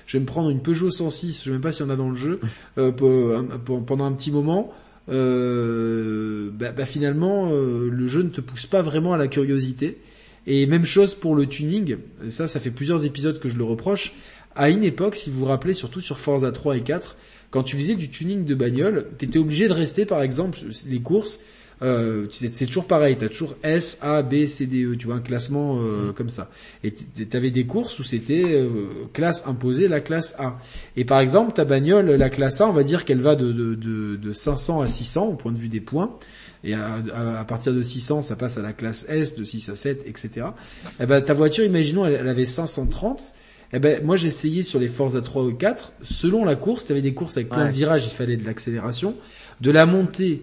[0.06, 1.97] je vais me prendre une Peugeot 106, je sais même pas s'il y en a
[1.97, 2.39] dans le jeu,
[2.77, 4.73] euh, pendant un petit moment,
[5.09, 9.99] euh, bah, bah, finalement euh, le jeu ne te pousse pas vraiment à la curiosité.
[10.47, 11.97] Et même chose pour le tuning,
[12.29, 14.15] ça ça fait plusieurs épisodes que je le reproche.
[14.55, 17.17] À une époque, si vous vous rappelez, surtout sur Forza 3 et 4,
[17.51, 21.41] quand tu faisais du tuning de bagnole, t'étais obligé de rester par exemple les courses
[21.83, 25.17] euh, c'est toujours pareil, tu as toujours S, A, B, C, D, E, tu vois,
[25.17, 26.13] un classement euh, mm.
[26.15, 26.51] comme ça.
[26.83, 28.69] Et tu avais des courses où c'était euh,
[29.13, 30.59] classe imposée, la classe A.
[30.97, 33.75] Et par exemple, ta bagnole, la classe A, on va dire qu'elle va de, de,
[33.75, 36.17] de, de, 500 à 600 au point de vue des points.
[36.65, 36.97] Et à,
[37.39, 40.29] à, partir de 600, ça passe à la classe S, de 6 à 7, etc.
[40.35, 43.35] Et eh ben, ta voiture, imaginons, elle, elle avait 530.
[43.73, 45.93] Eh ben, moi, j'ai essayé sur les Forza 3 ou 4.
[46.03, 49.15] Selon la course, tu avais des courses avec plein de virages, il fallait de l'accélération.
[49.61, 50.43] De la montée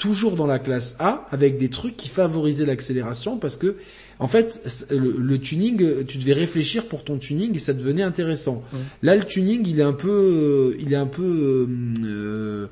[0.00, 3.76] toujours dans la classe A avec des trucs qui favorisaient l'accélération parce que
[4.18, 8.64] en fait le, tuning tu devais réfléchir pour ton tuning et ça devenait intéressant.
[9.02, 11.68] Là le tuning il est un peu il est un peu
[12.02, 12.66] euh,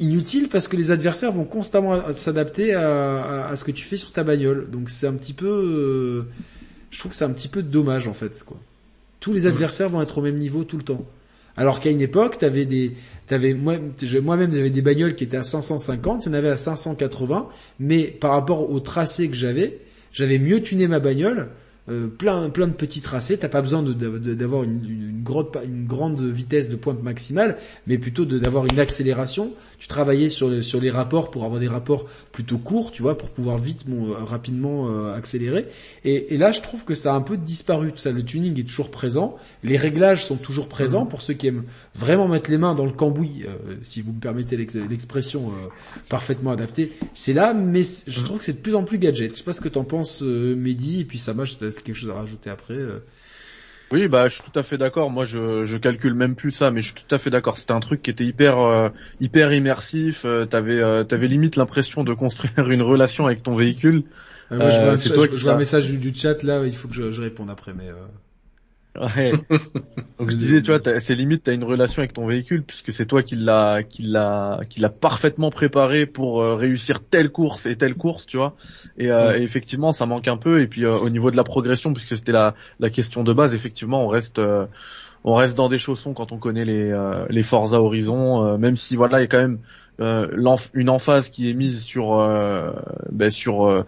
[0.00, 4.10] inutile parce que les adversaires vont constamment s'adapter à, à, ce que tu fais sur
[4.10, 4.68] ta bagnole.
[4.70, 6.22] Donc c'est un petit peu euh,
[6.90, 8.58] je trouve que c'est un petit peu dommage en fait quoi.
[9.20, 11.06] Tous les adversaires vont être au même niveau tout le temps.
[11.60, 12.92] Alors qu'à une époque, t'avais des,
[13.26, 13.76] t'avais moi,
[14.22, 18.04] moi-même j'avais des bagnoles qui étaient à 550, il y en avait à 580, mais
[18.04, 19.78] par rapport au tracé que j'avais,
[20.10, 21.48] j'avais mieux tuné ma bagnole
[21.90, 23.36] euh, plein plein de petits tracés.
[23.36, 29.52] T'as pas besoin d'avoir une grande vitesse de pointe maximale, mais plutôt d'avoir une accélération.
[29.80, 33.30] Tu travaillais sur, sur les rapports pour avoir des rapports plutôt courts, tu vois, pour
[33.30, 35.66] pouvoir vite, bon, euh, rapidement euh, accélérer.
[36.04, 37.90] Et, et, là, je trouve que ça a un peu disparu.
[37.90, 41.48] Tout ça, le tuning est toujours présent, les réglages sont toujours présents pour ceux qui
[41.48, 43.44] aiment vraiment mettre les mains dans le cambouis,
[43.82, 45.50] si vous me permettez l'expression
[46.08, 46.92] parfaitement adaptée.
[47.14, 49.32] C'est là, mais je trouve que c'est de plus en plus gadget.
[49.32, 52.14] Je sais pas ce que t'en penses, Mehdi, et puis ça marche quelque chose à
[52.14, 52.98] rajouter après euh.
[53.92, 55.10] Oui, bah je suis tout à fait d'accord.
[55.10, 57.58] Moi, je, je calcule même plus ça, mais je suis tout à fait d'accord.
[57.58, 58.88] C'était un truc qui était hyper euh,
[59.20, 60.22] hyper immersif.
[60.24, 64.04] Euh, t'avais avais limite l'impression de construire une relation avec ton véhicule.
[64.50, 66.62] moi, je vois, un, un message du, chat là.
[66.64, 67.88] Il faut que je, je réponde après, mais.
[68.98, 69.32] Ouais.
[70.18, 73.06] Donc je disais, tu vois, c'est limite, t'as une relation avec ton véhicule puisque c'est
[73.06, 77.76] toi qui l'a, qui l'a, qui l'a parfaitement préparé pour euh, réussir telle course et
[77.76, 78.56] telle course, tu vois.
[78.98, 80.60] Et, euh, effectivement, ça manque un peu.
[80.60, 83.54] Et puis euh, au niveau de la progression, puisque c'était la, la question de base,
[83.54, 84.40] effectivement, on reste,
[85.24, 86.94] on reste dans des chaussons quand on connaît les,
[87.28, 89.58] les Forza Horizon, même si voilà, il y a quand même
[90.74, 92.16] une emphase qui est mise sur,
[93.12, 93.84] ben, sur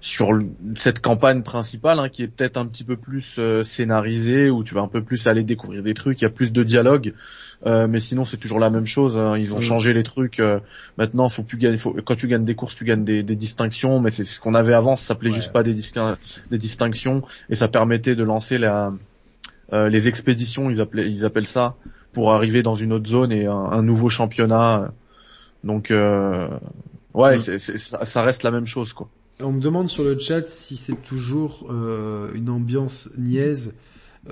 [0.00, 0.30] sur
[0.76, 4.74] cette campagne principale hein, qui est peut-être un petit peu plus euh, scénarisée où tu
[4.74, 7.14] vas un peu plus aller découvrir des trucs, il y a plus de dialogue.
[7.64, 9.18] Euh, mais sinon c'est toujours la même chose.
[9.18, 9.36] Hein.
[9.38, 9.62] Ils ont mm.
[9.62, 10.40] changé les trucs.
[10.40, 10.60] Euh,
[10.98, 11.78] maintenant, faut plus gagner.
[11.78, 13.98] Faut, quand tu gagnes des courses, tu gagnes des, des distinctions.
[14.00, 14.94] Mais c'est ce qu'on avait avant.
[14.94, 18.92] Ça s'appelait juste pas des, des distinctions et ça permettait de lancer la,
[19.72, 20.68] les expéditions.
[20.68, 21.76] Ils appelaient, ils appellent ça
[22.12, 24.92] pour arriver dans une autre zone et un, nouveau championnat.
[25.64, 27.58] Donc ouais, mm.
[27.58, 29.08] ça, ça reste la même chose quoi.
[29.40, 33.74] On me demande sur le chat si c'est toujours euh, une ambiance niaise,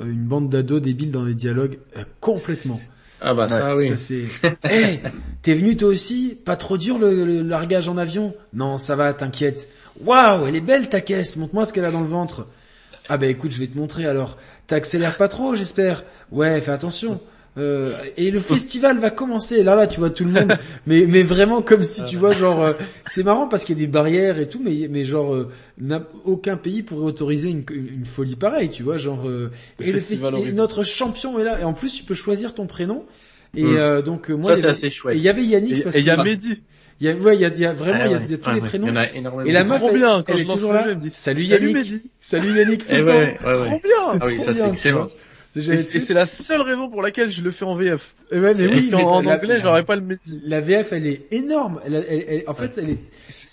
[0.01, 1.79] euh, une bande d'ados débiles dans les dialogues.
[1.97, 2.81] Euh, complètement.
[3.21, 3.89] Ah bah ça oui.
[3.89, 4.25] Ça c'est.
[4.65, 5.01] hey,
[5.43, 6.39] t'es venu toi aussi?
[6.43, 8.35] Pas trop dur le, largage en avion?
[8.55, 9.69] Non, ça va, t'inquiète.
[10.03, 11.37] Waouh, elle est belle ta caisse.
[11.37, 12.47] Montre-moi ce qu'elle a dans le ventre.
[13.09, 14.39] Ah bah écoute, je vais te montrer alors.
[14.67, 16.05] T'accélères pas trop, j'espère.
[16.33, 17.21] Ouais, fais attention.
[17.57, 19.63] Euh, et le festival va commencer.
[19.63, 22.65] Là, là, tu vois tout le monde, mais mais vraiment comme si tu vois genre,
[22.65, 22.73] euh,
[23.07, 26.57] c'est marrant parce qu'il y a des barrières et tout, mais mais genre euh, aucun
[26.57, 29.29] pays pourrait autoriser une, une folie pareille, tu vois genre.
[29.81, 33.05] et le festival, notre champion est là, et en plus tu peux choisir ton prénom.
[33.57, 34.03] Et hmm.
[34.03, 35.15] donc moi, c'est assez chouette.
[35.15, 35.87] Et il y avait Yannick.
[35.95, 36.63] Et il y a Mehdi.
[37.01, 38.39] Il y a, ouais, il y a, y a vraiment, il y a, y a
[38.39, 38.87] tous les prénoms.
[38.87, 39.49] Il y en a énormément.
[39.49, 40.87] Et la meuf, elle, bien, quand elle je est toujours là.
[41.11, 42.11] Salut Yannick.
[42.21, 43.53] Salut Yannick tout le temps.
[43.53, 44.19] Trop bien.
[44.21, 44.41] Ah oui,
[44.77, 45.07] ça
[45.57, 48.15] Et, c'est la seule raison pour laquelle je le fais en VF.
[48.33, 50.41] Et ouais, mais oui, en, anglais, j'aurais pas le Mehdi.
[50.45, 51.81] La VF, elle est énorme.
[51.85, 52.99] Elle, elle, elle, en fait, elle est.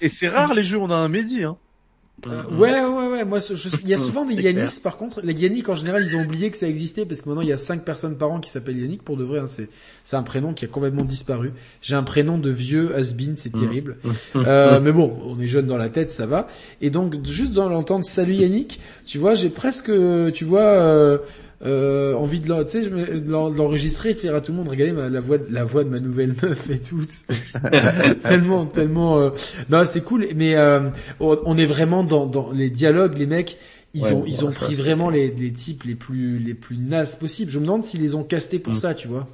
[0.02, 1.57] Et c'est rare les jeux où on a un Mehdi, hein.
[2.28, 3.26] Euh, ouais, ouais, ouais.
[3.26, 5.22] Moi, je, il y a souvent des Yanis, par contre.
[5.22, 7.53] Les Yannick, en général, ils ont oublié que ça existait parce que maintenant, il y
[7.53, 9.03] a cinq personnes par an qui s'appellent Yannick.
[9.03, 9.69] Pour de vrai, hein, c'est
[10.03, 11.52] c'est un prénom qui a complètement disparu.
[11.82, 13.98] J'ai un prénom de vieux has-been, c'est terrible.
[14.36, 16.48] Euh, mais bon, on est jeune dans la tête, ça va.
[16.82, 19.91] Et donc, juste dans l'entendre Salut Yannick, tu vois, j'ai presque,
[20.34, 20.61] tu vois.
[20.61, 21.18] Euh,
[21.66, 22.90] euh, envie de tu sais,
[23.28, 25.84] l'enregistrer et de faire à tout le monde regarder ma- la voix, de- la voix
[25.84, 27.02] de ma nouvelle meuf et tout.
[28.24, 29.20] tellement, tellement.
[29.20, 29.30] euh,
[29.70, 30.28] Non, c'est cool.
[30.36, 30.90] Mais euh,
[31.20, 33.58] on est vraiment dans, dans les dialogues, les mecs.
[33.94, 37.18] Ils Ouais, ont, ils ont pris vraiment les, les types les plus, les plus nazes
[37.18, 37.52] possibles.
[37.52, 38.78] Je me demande s'ils les ont castés pour Mm.
[38.78, 39.28] ça, tu vois.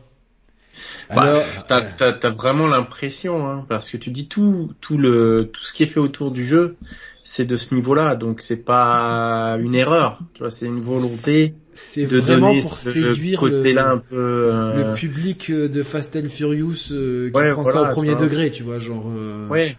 [1.10, 5.50] Bah, Alors, T'as, t'as, t'as vraiment l'impression, hein, parce que tu dis tout, tout le,
[5.54, 6.78] tout ce qui est fait autour du jeu,
[7.24, 12.06] c'est de ce niveau-là, donc c'est pas une erreur, tu vois, c'est une volonté c'est
[12.06, 14.16] vraiment pour ce séduire le, côté-là un peu.
[14.16, 18.16] euh, le public euh, de Fast and Furious euh, qui Ouais, prend ça au premier
[18.16, 19.06] degré, tu vois, genre.
[19.16, 19.78] euh, Ouais.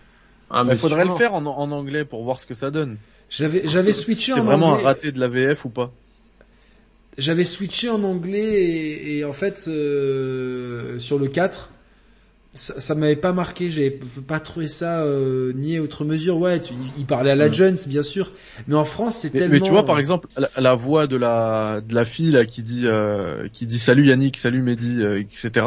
[0.51, 2.97] Ah, Il faudrait le faire en, en anglais pour voir ce que ça donne.
[3.31, 4.83] J'avais, j'avais switché C'est en vraiment anglais.
[4.85, 5.93] un raté de la VF ou pas?
[7.19, 11.71] J'avais switché en anglais et, et en fait euh, sur le 4
[12.59, 16.39] ça, ça m'avait pas marqué, j'avais pas trouvé ça euh, ni outre mesure.
[16.39, 17.51] Ouais, tu, il parlait à la.
[17.51, 18.33] Jones bien sûr,
[18.67, 21.17] mais en France c'est mais, tellement mais tu vois par exemple la, la voix de
[21.17, 25.21] la de la fille là qui dit euh, qui dit salut Yannick, salut Mehdi, euh,
[25.21, 25.67] etc.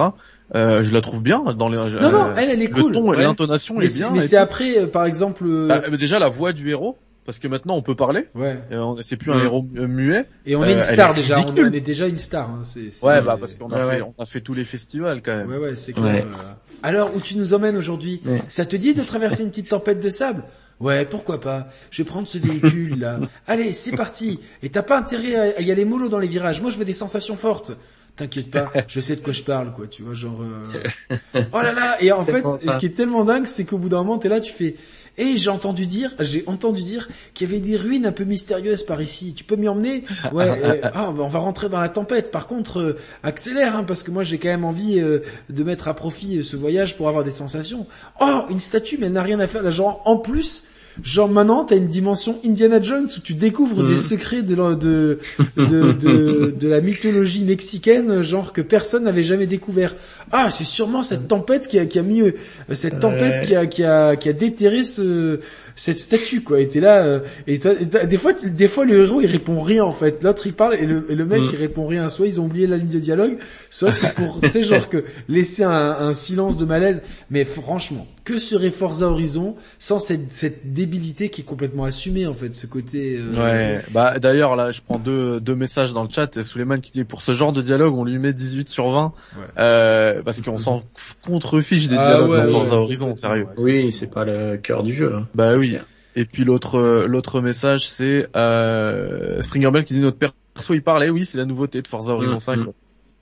[0.53, 1.77] Euh, je la trouve bien dans les.
[1.77, 2.91] Non non, elle elle est le cool.
[2.91, 3.23] ton et Ouais.
[3.23, 4.11] l'intonation est bien.
[4.11, 7.39] mais c'est après euh, par exemple euh, Bah, euh, déjà la voix du héros parce
[7.39, 8.27] que maintenant on peut parler.
[8.35, 8.57] ouais.
[9.01, 9.45] C'est plus un Mm.
[9.45, 10.25] héros euh, muet.
[10.45, 12.61] Et on Euh, est une star est déjà, on, est déjà une star hein,
[13.01, 14.11] Ouais bah parce qu'on a Ouais, fait ouais.
[14.17, 15.47] on a fait tous les festivals quand même.
[15.47, 16.09] Ouais, ouais, c'est Ouais.
[16.11, 16.25] clair.
[16.25, 16.53] euh.
[16.83, 18.41] Alors, où tu nous emmènes aujourd'hui Ouais.
[18.47, 20.43] Ça te dit de traverser une petite tempête de sable?
[20.79, 21.67] Ouais, pourquoi pas?
[21.91, 23.19] Je vais prendre ce véhicule là.
[23.47, 24.39] Allez, c'est parti.
[24.63, 26.59] Et t'as pas intérêt à y aller mollo dans les virages.
[26.61, 27.73] Moi, je veux des sensations fortes.
[28.15, 29.87] T'inquiète pas, je sais de quoi je parle, quoi.
[29.87, 30.41] Tu vois, genre.
[30.41, 31.17] euh,
[31.53, 33.97] Oh là là Et en fait, ce qui est tellement dingue, c'est qu'au bout d'un
[34.03, 34.75] moment, t'es là, tu fais.
[35.17, 38.83] Et j'ai entendu dire, j'ai entendu dire qu'il y avait des ruines un peu mystérieuses
[38.83, 39.33] par ici.
[39.33, 40.05] Tu peux m'y emmener?
[40.33, 40.79] Ouais.
[40.83, 42.31] ah, on va- on va rentrer dans la tempête.
[42.31, 45.19] Par contre, euh, accélère, hein, parce que moi j'ai quand même envie euh,
[45.49, 47.85] de mettre à profit euh, ce voyage pour avoir des sensations.
[48.21, 49.63] Oh, une statue, mais elle n'a rien à faire.
[49.63, 50.63] Là, genre, en plus,
[51.03, 55.19] genre maintenant, t'as une dimension Indiana Jones où tu découvres des secrets de, la- de,
[55.57, 59.95] de, de, de la mythologie mexicaine, genre que personne n'avait jamais découvert.
[60.31, 62.31] Ah, c'est sûrement cette tempête qui a, qui a mis euh,
[62.73, 63.45] cette tempête Ouais.
[63.45, 65.39] qui a, qui a, qui a déterré ce,
[65.75, 66.59] cette statue, quoi.
[66.59, 69.83] Et t'es là, euh, et, et des fois, des fois, le héros, il répond rien,
[69.83, 70.23] en fait.
[70.23, 71.49] L'autre, il parle, et le, et le mec, Mm.
[71.53, 72.09] il répond rien.
[72.09, 73.37] Soit ils ont oublié la ligne de dialogue,
[73.69, 77.01] soit c'est pour, tu sais, genre que laisser un, un silence de malaise.
[77.29, 82.33] Mais franchement, que serait Forza Horizon sans cette, cette débilité qui est complètement assumée, en
[82.33, 86.09] fait, ce côté, euh, Ouais, bah d'ailleurs là je prends deux, deux messages dans le
[86.09, 88.91] chat et Suleiman qui dit pour ce genre de dialogue on lui met 18 sur
[88.91, 89.43] 20 Ouais.
[89.59, 90.83] euh, parce qu'on s'en
[91.25, 93.43] contrefiche des Ah dialogues ouais, dans ouais, Forza ouais, Horizon, sérieux.
[93.45, 93.53] ouais.
[93.57, 95.13] Oui, c'est pas le cœur du jeu.
[95.15, 95.27] hein.
[95.35, 95.69] Bah oui.
[95.71, 95.85] clair.
[96.15, 100.83] Et puis l'autre euh, l'autre message c'est euh, Stringer Bell qui dit notre perso il
[100.83, 102.55] parlait, oui c'est la nouveauté de Forza Horizon Mm, 5.
[102.57, 102.71] mm.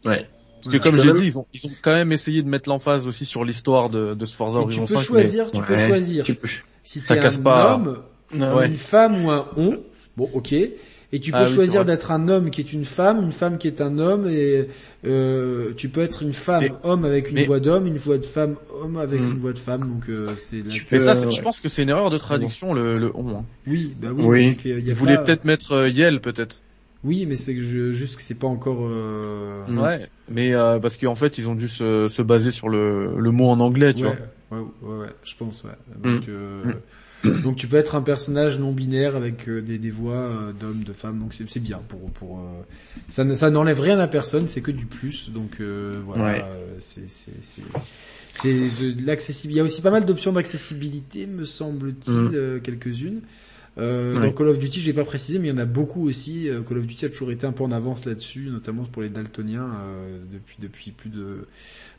[0.05, 0.27] Ouais.
[0.61, 2.67] Parce que comme Quand j'ai dit, ils ont, ils ont quand même essayé de mettre
[2.67, 4.99] l'emphase aussi sur l'histoire de, de ce Forza Et tu Horizon peux 5.
[4.99, 5.87] mais- choisir, tu peux Ouais.
[5.87, 6.25] choisir.
[6.25, 6.47] Tu peux-
[6.83, 7.75] Si Ça t'es un pas.
[7.75, 7.97] homme,
[8.33, 9.77] une femme ou un on,
[10.17, 10.53] bon, ok.
[11.11, 13.57] Et tu peux Ah c'est choisir d'être un homme qui est une femme, une femme
[13.57, 14.67] qui est un homme, et
[15.05, 18.19] euh, tu peux être une femme Mais- homme avec une mais- voix d'homme, une voix
[18.19, 19.31] de femme homme avec Mm.
[19.31, 19.87] une voix de femme.
[19.91, 22.93] Donc euh, c'est Mais peux- ça, je pense que c'est une erreur de traduction le,
[22.93, 23.37] le on.
[23.37, 23.45] hein.
[23.65, 24.23] oui, bah oui.
[24.23, 24.57] Oui.
[24.65, 26.61] y a voulaient pas- peut-être mettre euh, Yel peut-être.
[27.03, 28.79] Oui, mais c'est juste que c'est pas encore.
[28.83, 29.63] euh.
[29.69, 33.31] Ouais, mais euh, parce qu'en fait ils ont dû se, se baser sur le, le
[33.31, 34.15] mot en anglais, tu ouais,
[34.51, 34.59] vois.
[34.59, 35.71] ouais, ouais, ouais, je pense, ouais.
[35.97, 36.13] Mm.
[36.19, 36.63] Donc, euh,
[37.43, 40.83] donc tu peux être un personnage non binaire avec euh, des, des voix euh, d'hommes,
[40.83, 42.43] de femmes, donc c'est bien pour pour euh,
[43.09, 46.45] ça ne- ça n'enlève rien à personne, c'est que du plus, donc euh, voilà, Ouais.
[46.79, 47.63] c'est c'est
[48.33, 48.53] c'est
[49.05, 49.55] l'accessibilité.
[49.55, 52.61] Il y a aussi pas mal d'options d'accessibilité, me semble-t-il, Mm.
[52.61, 53.21] quelques-unes.
[53.79, 54.27] Euh, Ouais.
[54.27, 56.49] Dans Call of Duty, j'ai pas précisé, mais il y en a beaucoup aussi.
[56.49, 59.09] Euh, Call of Duty a toujours été un peu en avance là-dessus, notamment pour les
[59.09, 59.63] daltoniens.
[59.63, 61.45] euh, depuis depuis plus de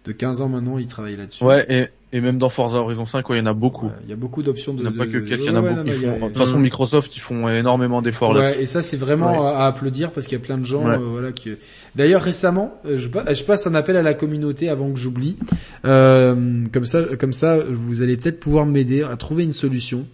[0.07, 1.45] de 15 ans maintenant, ils travaillent là-dessus.
[1.45, 3.85] Ouais, et, et même dans Forza Horizon 5, ouais, il y en a beaucoup.
[3.89, 4.79] Ouais, Il y a beaucoup d'options de.
[4.79, 5.81] Il n'y en a pas que quelques, il y en a beaucoup.
[5.81, 8.41] a- de toute façon, Microsoft, ils font énormément d'efforts là.
[8.41, 10.87] Ouais, et ça c'est vraiment à, à applaudir parce qu'il y a plein de gens,
[10.87, 10.95] Ouais.
[10.95, 11.51] euh, voilà, qui.
[11.97, 15.37] D'ailleurs récemment, euh, je, je passe un appel à la communauté avant que j'oublie.
[15.85, 20.07] Euh, comme ça, comme ça, vous allez peut-être pouvoir m'aider à trouver une solution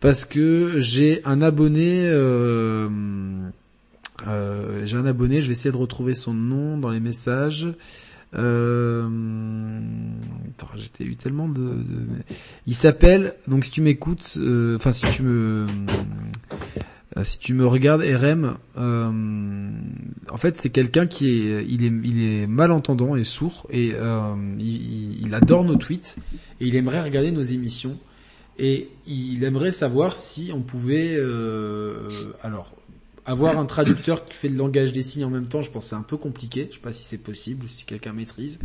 [0.00, 2.06] parce que j'ai un abonné.
[2.06, 2.88] Euh,
[4.26, 7.68] euh, j'ai un abonné, je vais essayer de retrouver son nom dans les messages.
[8.34, 9.08] Euh,
[10.76, 11.84] j'étais eu tellement de,
[12.66, 15.66] Il s'appelle, donc si tu m'écoutes, euh, enfin si tu me,
[17.16, 19.70] euh, si tu me regardes, RM, euh,
[20.30, 24.36] en fait c'est quelqu'un qui est, il est, il est malentendant et sourd et euh,
[24.60, 26.18] il adore nos tweets
[26.60, 27.98] et il aimerait regarder nos émissions.
[28.58, 31.18] Et il aimerait savoir si on pouvait,
[32.42, 32.74] alors
[33.26, 35.90] avoir un traducteur qui fait le langage des signes en même temps, je pense que
[35.90, 36.68] c'est un peu compliqué.
[36.70, 38.58] Je sais pas si c'est possible ou si quelqu'un maîtrise.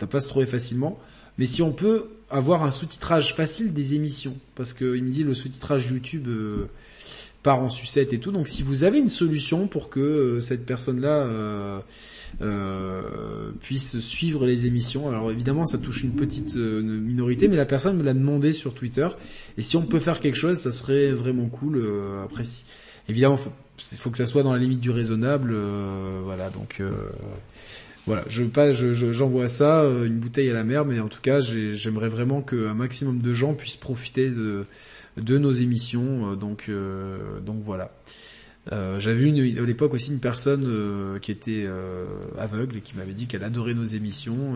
[0.00, 0.98] Ça pas se trouver facilement.
[1.38, 5.32] Mais si on peut avoir un sous-titrage facile des émissions, parce qu'il me dit le
[5.32, 6.66] sous-titrage YouTube euh,
[7.42, 8.32] part en sucette et tout.
[8.32, 11.26] Donc si vous avez une solution pour que euh, cette personne-là
[12.40, 17.96] euh, puisse suivre les émissions, alors évidemment ça touche une petite minorité, mais la personne
[17.96, 19.08] me l'a demandé sur Twitter.
[19.58, 21.82] Et si on peut faire quelque chose, ça serait vraiment cool.
[22.24, 22.44] après,
[23.08, 23.38] évidemment,
[23.92, 25.54] il faut que ça soit dans la limite du raisonnable.
[26.24, 26.80] voilà, donc
[28.06, 31.38] voilà, je pas, j'envoie ça, euh, une bouteille à la mer, mais en tout cas,
[31.40, 34.66] j'aimerais vraiment qu'un maximum de gens puissent profiter de,
[35.16, 36.32] de nos émissions.
[36.32, 37.92] Euh, donc, euh, donc voilà.
[38.70, 41.66] J'avais vu à l'époque aussi une personne qui était
[42.38, 44.54] aveugle et qui m'avait dit qu'elle adorait nos émissions.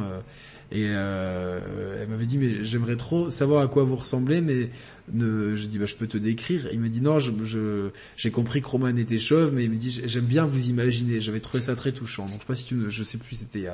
[0.71, 4.71] et elle m'avait dit mais j'aimerais trop savoir à quoi vous ressemblez, mais
[5.13, 6.69] je dis bah je peux te décrire.
[6.73, 10.01] Il me dit non, je j'ai compris que Roman était chauve, mais il me dit
[10.05, 11.21] j'aime bien vous imaginer.
[11.21, 12.29] J'avais trouvé ça très touchant.
[12.29, 13.73] Donc je sais pas si tu, je sais plus, c'était il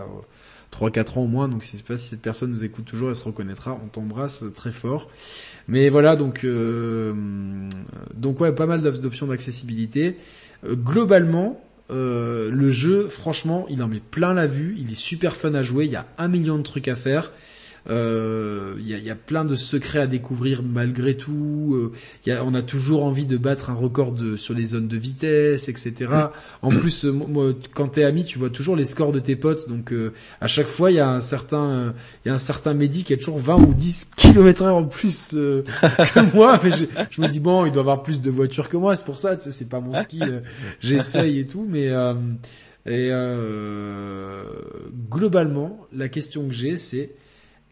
[0.73, 1.49] 3-4 euh, ans au moins.
[1.49, 3.79] Donc je sais pas si cette personne nous écoute toujours, elle se reconnaîtra.
[3.85, 5.11] On t'embrasse très fort.
[5.69, 7.15] Mais voilà donc euh,
[8.15, 10.17] donc ouais, pas mal d'options d'accessibilité.
[10.65, 11.61] Euh, globalement.
[11.91, 15.85] le jeu, franchement, il en met plein la vue, il est super fun à jouer,
[15.85, 17.33] il y a un million de trucs à faire.
[17.87, 21.73] Il euh, y, a, y, a, plein de secrets à découvrir malgré tout.
[21.75, 21.93] Euh,
[22.25, 24.97] y a, on a toujours envie de battre un record de, sur les zones de
[24.97, 26.13] vitesse, etc.
[26.63, 29.69] En plus, euh, moi, quand t'es ami, tu vois toujours les scores de tes potes.
[29.69, 29.93] Donc
[30.41, 31.93] à chaque fois, il y a un certain,
[32.25, 34.85] il y a un certain Mehdi qui a toujours 20 ou 10 km heure en
[34.85, 36.61] plus que moi.
[36.63, 38.95] Mais je, je, me dis bon, il doit avoir plus de voitures que moi.
[38.95, 40.45] C'est pour ça, c'est pas mon skill.
[40.81, 41.91] J'essaye et tout, mais
[42.87, 43.11] et
[45.11, 47.11] globalement, la question que j'ai, c'est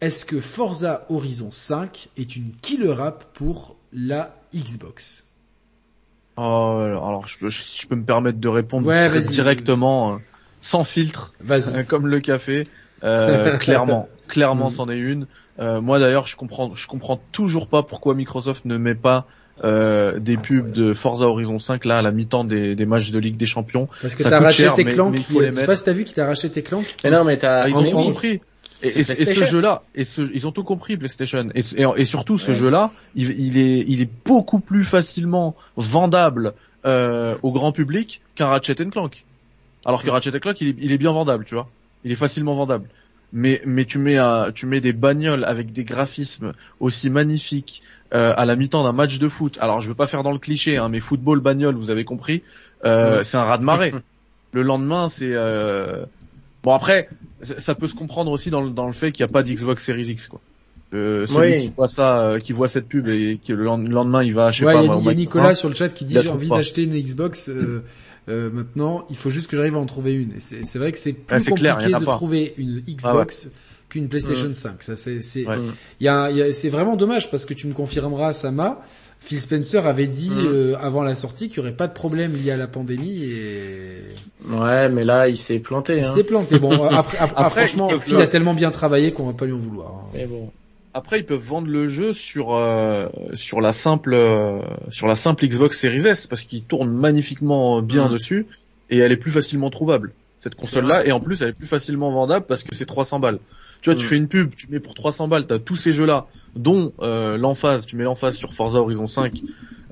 [0.01, 5.27] est-ce que Forza Horizon 5 est une killer app pour la Xbox?
[6.36, 8.90] Oh, alors je, je, peux me permettre de répondre
[9.28, 10.16] directement, euh,
[10.62, 12.66] sans filtre, euh, comme le café.
[13.05, 14.70] Euh, clairement, clairement, mm.
[14.70, 15.27] c'en est une.
[15.59, 19.27] moi d'ailleurs, je comprends, je comprends toujours pas pourquoi Microsoft ne met pas
[19.62, 23.36] des pubs de Forza Horizon 5 là à la mi-temps des, des matchs de Ligue
[23.36, 23.89] des Champions.
[24.01, 25.12] Parce que t'as racheté tes clans.
[25.12, 26.82] Je sais pas si t'as vu qu'il t'a racheté tes clans.
[27.05, 27.64] Mais non, mais t'as.
[27.64, 28.40] Ah, ils ont compris.
[28.82, 31.48] Et, ce jeu-là, et ce, ils ont tout compris PlayStation.
[31.55, 31.61] Et,
[31.97, 36.55] et, surtout, ce jeu-là, il, il, est, il est beaucoup plus facilement vendable
[36.86, 39.24] euh, au grand public qu'un Ratchet Clank.
[39.85, 41.69] Alors que Ratchet Clank, il est, il est bien vendable, tu vois.
[42.05, 42.89] Il est facilement vendable.
[43.32, 47.82] Mais, mais tu mets, un, tu mets des bagnoles avec des graphismes aussi magnifiques
[48.15, 49.59] euh, à la mi-temps d'un match de foot.
[49.61, 52.43] Alors, je veux pas faire dans le cliché, hein, mais football, bagnole, vous avez compris.
[52.85, 53.93] Euh, C'est un raz de marée.
[54.52, 55.32] le lendemain, c'est
[56.62, 57.09] Bon après,
[57.43, 59.85] ça peut se comprendre aussi dans le, dans le fait qu'il n'y a pas d'Xbox
[59.85, 60.41] Series X quoi.
[60.93, 64.35] Euh, celui qui voit ça, euh, qui voit cette pub et qui le lendemain il
[64.35, 64.82] va, je sais pas.
[64.82, 67.49] Il y a, Nicolas sur le chat qui dit j'ai envie d'acheter une Xbox.
[67.49, 67.85] Euh,
[68.28, 70.41] euh, maintenant, il faut juste que j'arrive à en trouver une.
[70.41, 73.51] C'est vrai que c'est plus compliqué de trouver une Xbox
[73.89, 74.82] qu'une PlayStation 5.
[74.82, 75.47] Ça c'est c'est
[76.01, 78.82] il y a, c'est vraiment dommage parce que tu me confirmeras Sama
[79.21, 80.39] Phil Spencer avait dit mm.
[80.39, 84.03] euh, avant la sortie qu'il y aurait pas de problème lié à la pandémie et
[84.49, 86.05] ouais mais là il s'est planté hein.
[86.07, 89.45] il s'est planté bon après, après, franchement Phil a tellement bien travaillé qu'on va pas
[89.45, 90.09] lui en vouloir hein.
[90.15, 90.51] mais bon
[90.95, 95.47] après ils peuvent vendre le jeu sur euh, sur la simple euh, sur la simple
[95.47, 98.13] Xbox Series S parce qu'il tourne magnifiquement bien mm.
[98.13, 98.47] dessus
[98.89, 101.67] et elle est plus facilement trouvable cette console là et en plus elle est plus
[101.67, 103.39] facilement vendable parce que c'est 300 balles
[103.82, 104.09] tu vois, tu mm.
[104.09, 106.27] fais une pub, tu mets pour 300 balles, t'as tous ces jeux-là,
[106.57, 109.32] dont euh, l'emphase, tu mets l'emphase sur Forza Horizon 5,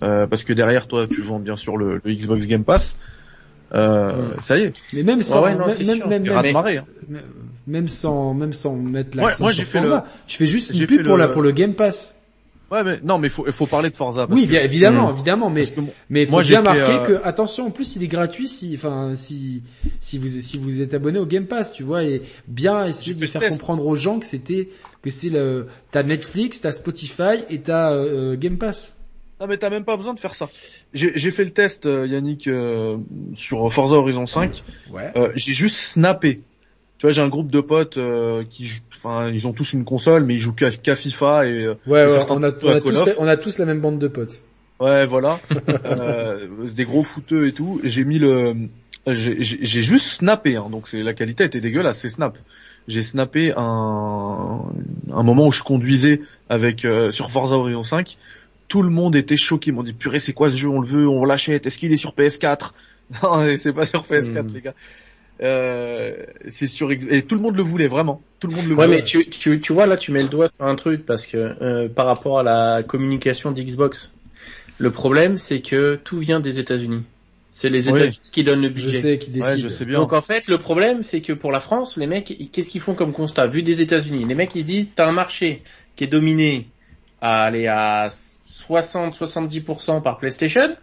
[0.03, 2.99] euh, parce que derrière toi, tu vends bien sûr le, Xbox Game Pass.
[3.75, 4.41] Euh, mm.
[4.41, 4.75] Ça y est.
[4.93, 6.83] Mais même sans, même, même, hein.
[7.67, 9.25] même, sans, même sans mettre la.
[9.25, 10.27] Ouais, moi j'ai fait Forza, le...
[10.27, 12.18] tu fais juste une pub pour la pour le Game Pass.
[12.71, 14.27] Ouais, mais non, mais faut, il faut parler de Forza.
[14.31, 15.65] oui, bien évidemment, évidemment, mais
[16.11, 19.15] mais faut moi, bien marquer euh, que attention, en plus, il est gratuit si, enfin,
[19.15, 19.63] si
[20.01, 23.27] si vous si vous êtes abonné au Game Pass, tu vois, et bien essayer de
[23.27, 24.69] faire comprendre aux gens que c'était
[25.03, 28.97] que c'est le t'as Netflix, t'as Spotify et t'as euh, Game Pass.
[29.41, 30.49] Non mais t'as même pas besoin de faire ça.
[30.93, 32.51] J'ai fait le test, euh, Yannick,
[33.35, 34.63] sur Forza Horizon 5.
[34.93, 35.13] Ouais.
[35.37, 36.43] j'ai juste snappé
[36.99, 40.25] tu vois, j'ai un groupe de potes euh, qui, enfin, ils ont tous une console,
[40.25, 41.65] mais ils jouent qu'à FIFA et.
[41.65, 44.09] Euh, ouais, ouais on, a, on, a tous, on a tous la même bande de
[44.09, 44.45] potes.
[44.81, 45.41] Ouais, voilà,
[45.87, 47.81] euh, des gros fouteux et tout.
[47.83, 48.69] J'ai mis le,
[49.07, 52.39] j'ai juste snappé, hein, donc c'est la qualité était dégueulasse, c'est snap.
[52.87, 54.63] J'ai snappé un,
[55.13, 58.17] un moment où je conduisais avec euh, sur Forza Horizon 5.
[58.69, 60.87] Tout le monde était choqué, ils m'ont dit purée c'est quoi ce jeu, on le
[60.87, 62.73] veut, on l'achète, est-ce qu'il est sur PS4
[63.23, 64.55] Non, c'est pas sur PS4 hmm.
[64.55, 64.75] les gars.
[65.43, 66.15] Euh,
[66.51, 68.21] c'est sur X- et tout le monde le voulait vraiment.
[68.41, 68.99] Tout le monde le Ouais, voulait.
[68.99, 71.37] mais tu, tu, tu vois, là, tu mets le doigt sur un truc parce que
[71.63, 74.13] euh, par rapport à la communication d'Xbox,
[74.79, 77.03] le problème, c'est que tout vient des États-Unis.
[77.51, 77.99] C'est les Oui.
[78.01, 79.01] États-Unis qui donnent le Je budget.
[79.01, 79.63] sais qui Ouais, décide.
[79.65, 79.99] je sais bien.
[79.99, 82.95] Donc en fait, le problème, c'est que pour la France, les mecs, qu'est-ce qu'ils font
[82.95, 85.63] comme constat Vu des États-Unis, les mecs, ils se disent, t'as un marché
[85.97, 86.69] qui est dominé
[87.21, 88.07] à aller à
[88.69, 90.77] 60-70% par PlayStation.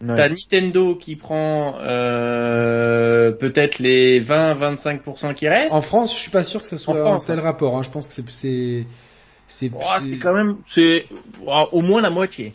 [0.00, 0.14] Ouais.
[0.14, 5.74] T'as Nintendo qui prend euh, peut-être les 20-25% qui restent.
[5.74, 7.76] En France, je suis pas sûr que ce soit France, un tel rapport.
[7.76, 7.82] Hein.
[7.82, 8.86] Je pense que c'est c'est
[9.48, 11.06] c'est Oh, c'est quand même, c'est
[11.44, 12.52] oh, au moins la moitié.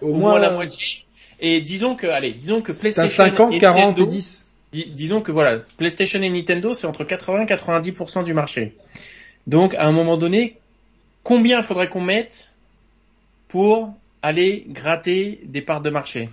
[0.00, 1.04] au, Au, moins, la moitié.
[1.38, 4.46] Et disons que, allez, disons que T'as PlayStation 50, et 40 et Nintendo, 10.
[4.72, 8.74] Dis- disons que voilà, PlayStation et Nintendo, c'est entre 80 et 90% du marché.
[9.46, 10.58] Donc, à un moment donné,
[11.22, 12.52] combien il faudrait qu'on mette
[13.48, 16.30] pour aller gratter des parts de marché?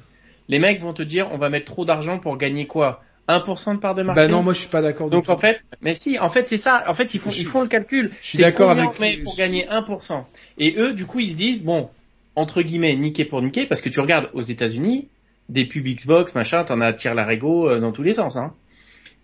[0.50, 3.02] Les mecs vont te dire, on va mettre trop d'argent pour gagner quoi?
[3.30, 4.22] 1% de part de marché?
[4.24, 5.10] Bah non, moi je suis pas d'accord.
[5.12, 5.32] Donc tout.
[5.32, 6.84] en fait, mais si, en fait c'est ça.
[6.88, 8.10] En fait ils font suis- ils font le calcul.
[8.24, 10.26] je suis d'accord avec- pour gagner 1%.
[10.58, 11.90] Et eux du coup ils se disent bon
[12.36, 15.08] entre guillemets niquer pour niquer parce que tu regardes aux États-Unis
[15.48, 18.36] des pubs Xbox machin, t'en as tire la régo euh, dans tous les sens.
[18.36, 18.54] Hein.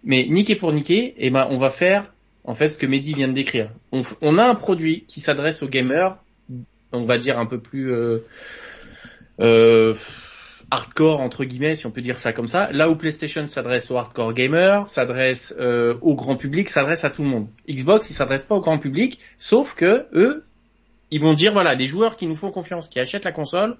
[0.03, 3.27] Mais niquer pour niquer, eh ben on va faire en fait ce que Mehdi vient
[3.27, 3.71] de décrire.
[4.21, 6.17] On a un produit qui s'adresse aux gamers,
[6.91, 8.19] on va dire un peu plus euh,
[9.39, 9.95] euh,
[10.71, 12.71] hardcore entre guillemets si on peut dire ça comme ça.
[12.71, 17.23] Là où PlayStation s'adresse aux hardcore gamers, s'adresse euh, au grand public, s'adresse à tout
[17.23, 17.47] le monde.
[17.69, 20.43] Xbox il s'adresse pas au grand public, sauf que eux
[21.11, 23.77] ils vont dire voilà les joueurs qui nous font confiance, qui achètent la console,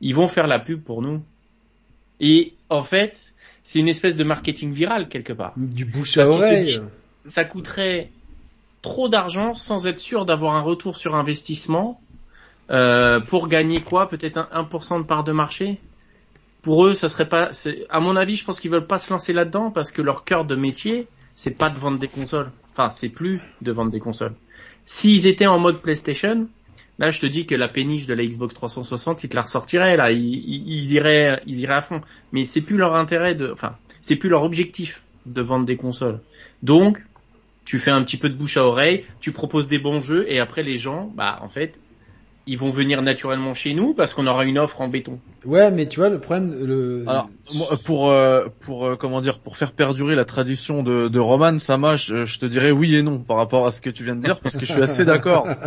[0.00, 1.22] ils vont faire la pub pour nous.
[2.20, 6.78] Et en fait c'est une espèce de marketing viral quelque part Du bouche à oreille.
[7.24, 8.10] ça coûterait
[8.82, 12.00] trop d'argent sans être sûr d'avoir un retour sur investissement
[12.70, 14.08] euh, pour gagner quoi?
[14.08, 15.80] Peut-être un 1% de part de marché?
[16.68, 17.48] Pour eux, ça serait pas.
[17.88, 20.44] À mon avis, je pense qu'ils veulent pas se lancer là-dedans parce que leur cœur
[20.44, 22.50] de métier, c'est pas de vendre des consoles.
[22.72, 24.34] Enfin, c'est plus de vendre des consoles.
[24.84, 26.46] S'ils étaient en mode PlayStation,
[26.98, 29.96] là, je te dis que la péniche de la Xbox 360, ils te la ressortiraient.
[29.96, 32.02] Là, ils, ils iraient, ils iraient à fond.
[32.32, 33.50] Mais c'est plus leur intérêt de.
[33.50, 36.20] Enfin, c'est plus leur objectif de vendre des consoles.
[36.62, 37.02] Donc,
[37.64, 40.38] tu fais un petit peu de bouche à oreille, tu proposes des bons jeux et
[40.38, 41.80] après les gens, bah en fait,
[42.48, 45.20] ils vont venir naturellement chez nous parce qu'on aura une offre en béton.
[45.44, 47.04] Ouais, mais tu vois le problème, le.
[47.06, 47.30] Alors,
[47.84, 51.96] pour euh, pour euh, comment dire, pour faire perdurer la tradition de, de Roman, Sama,
[51.96, 54.20] je, je te dirais oui et non par rapport à ce que tu viens de
[54.22, 55.46] dire, parce que je suis assez d'accord.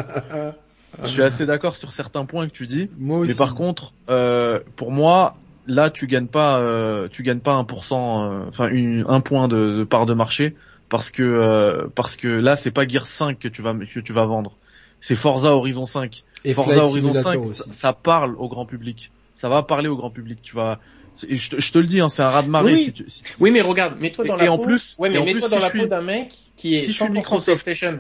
[1.04, 3.32] Je suis assez d'accord sur certains points que tu dis, Moi aussi.
[3.32, 7.64] mais par contre, euh, pour moi, là, tu gagnes pas, euh, tu gagnes pas un
[7.64, 10.56] pour cent, euh, enfin une- un point de, de part de marché,
[10.90, 14.14] parce que euh, parce que là, c'est pas Gear 5 que tu vas que tu
[14.14, 14.58] vas vendre,
[15.02, 16.24] c'est Forza Horizon 5.
[16.46, 17.54] et Forza Flight Horizon Simulator 5, aussi.
[17.56, 19.12] ça, ça parle au grand public.
[19.36, 20.40] Ça va parler au grand public.
[20.42, 20.80] Tu vas,
[21.28, 22.74] je, te- je te le dis, hein, c'est un raz de marée.
[22.74, 22.84] Oui.
[22.86, 24.64] Si tu, si tu- Oui, mais regarde, mets-toi dans Et- la et en peau.
[24.66, 26.32] plus- ouais, et mais en mets-toi plus, dans si la je peau suis- d'un mec
[26.56, 27.64] qui est si je suis 100% Microsoft.
[27.64, 28.00] PlayStation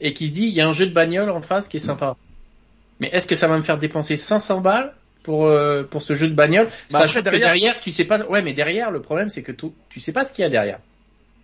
[0.00, 1.80] et qui se dit, il y a un jeu de bagnole en face qui est
[1.80, 2.16] sympa.
[3.00, 4.94] Mais est-ce que ça va me faire dépenser 500 balles
[5.24, 8.04] pour euh, pour ce jeu de bagnole, Bah, sachant après, que derrière- derrière, tu sais
[8.04, 8.24] pas.
[8.26, 10.48] Ouais, mais derrière, le problème c'est que tout, tu sais pas ce qu'il y a
[10.48, 10.78] derrière.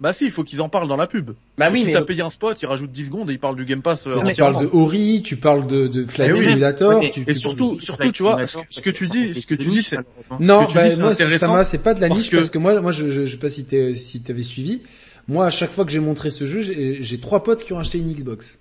[0.05, 1.31] Bah si, il faut qu'ils en parlent dans la pub.
[1.57, 3.57] Bah oui, si mais t'as payé un spot, ils rajoutent 10 secondes et ils parlent
[3.57, 4.07] du Game Pass.
[4.07, 6.45] euh, tu parles de Ori, tu parles de, de Flight Eh oui.
[6.45, 7.01] Simulator.
[7.01, 9.55] Tu- Et tu- surtout, surtout, tu vois, ce que, ce que tu dis, ce que
[9.55, 9.97] tu dis, c'est
[10.41, 12.59] Non, bah, dis, moi, ça m'a, c'est pas de la parce niche que- parce que
[12.59, 14.83] moi, moi, je, je, je sais pas si t'es, si t'avais suivi.
[15.27, 17.97] Moi, à chaque fois que j'ai montré ce jeu, j'ai, trois potes qui ont acheté
[17.99, 18.59] une Xbox.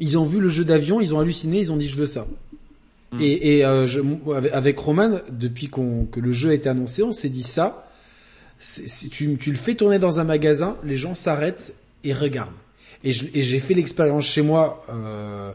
[0.00, 2.26] Ils ont vu le jeu d'avion, ils ont halluciné, ils ont dit je veux ça.
[3.12, 3.20] Hmm.
[3.20, 4.00] Et, et euh, je,
[4.34, 7.85] avec, avec Roman, depuis qu'on, que le jeu a été annoncé, on s'est dit ça.
[8.58, 11.74] Si tu, tu le fais tourner dans un magasin, les gens s'arrêtent
[12.04, 12.50] et regardent.
[13.04, 15.52] Et, j'ai fait l'expérience chez moi euh,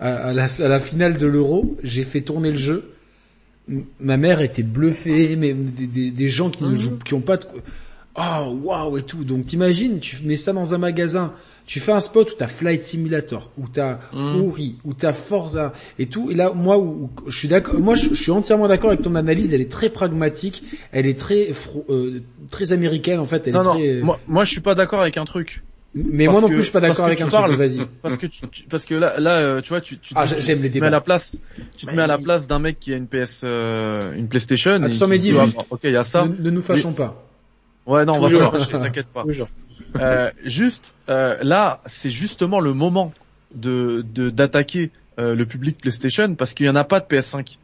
[0.00, 1.76] à, à la, à la finale de l'Euro.
[1.82, 2.90] J'ai fait tourner le jeu.
[3.98, 6.76] Ma mère était bluffée, mais des, des, des gens qui ne Mhm.
[6.76, 7.44] jouent, qui ont pas de,
[8.16, 9.24] oh waouh et tout.
[9.24, 11.32] Donc t'imagines, tu mets ça dans un magasin,
[11.66, 14.40] tu fais un spot où t'as Flight Simulator, où t'as Mhm.
[14.42, 16.30] Ori, où t'as Forza et tout.
[16.30, 19.02] Et là, moi, où, où- je suis d'accord, moi, je, je suis entièrement d'accord avec
[19.02, 19.54] ton analyse.
[19.54, 20.62] Elle est très pragmatique,
[20.92, 22.20] elle est très, fro- euh,
[22.50, 23.46] très américaine en fait.
[23.46, 24.00] Elle Non, est non, très.
[24.02, 25.62] moi, moi je suis pas d'accord avec un truc.
[25.94, 27.58] mais parce moi non que- plus, je suis pas d'accord avec tu un parles- truc.
[27.60, 27.86] Vas-y.
[28.02, 30.34] Parce que tu, tu- parce que là, là, euh, tu vois, tu, tu, Ah, tu-
[30.40, 31.38] j'aime les tu te mets à la place,
[31.76, 34.26] tu te Mais mets à la place d'un mec qui a une PS, euh, une
[34.28, 34.72] PlayStation.
[34.72, 36.26] et Attends, qui mais dis dit, ah, juste- bon, ok, il y a ça.
[36.26, 37.24] Ne, ne nous fâchons pas.
[37.86, 39.22] Ouais, non, on va pas t'inquiète pas.
[39.24, 39.48] Toujours.
[39.96, 43.12] Euh, juste, euh, là, c'est justement le moment
[43.54, 47.58] de de- d'attaquer euh, le public PlayStation parce qu'il y en a pas de PS5.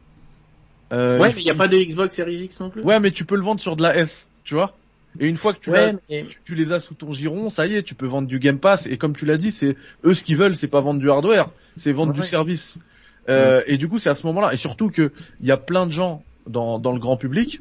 [0.93, 2.81] Euh, Ouais, il- mais il y a pas de Xbox Series X non plus.
[2.83, 4.75] Ouais, mais tu peux le vendre sur de la S, tu vois.
[5.19, 7.67] Et une fois que tu, Ouais, mais tu, tu les as sous ton giron, ça
[7.67, 8.87] y est, tu peux vendre du Game Pass.
[8.87, 9.75] Et comme tu l'as dit, c'est
[10.05, 12.79] eux ce qu'ils veulent, c'est pas vendre du hardware, c'est vendre du service.
[13.27, 14.53] Euh, Et du coup, c'est à ce moment-là.
[14.53, 15.11] Et surtout que
[15.41, 17.59] il y a plein de gens dans dans le grand public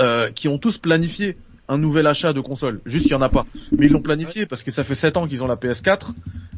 [0.00, 1.36] euh, qui ont tous planifié
[1.68, 2.80] un nouvel achat de console.
[2.86, 3.46] Juste, il y en a pas.
[3.76, 6.12] Mais ils l'ont planifié parce que ça fait 7 ans qu'ils ont la PS4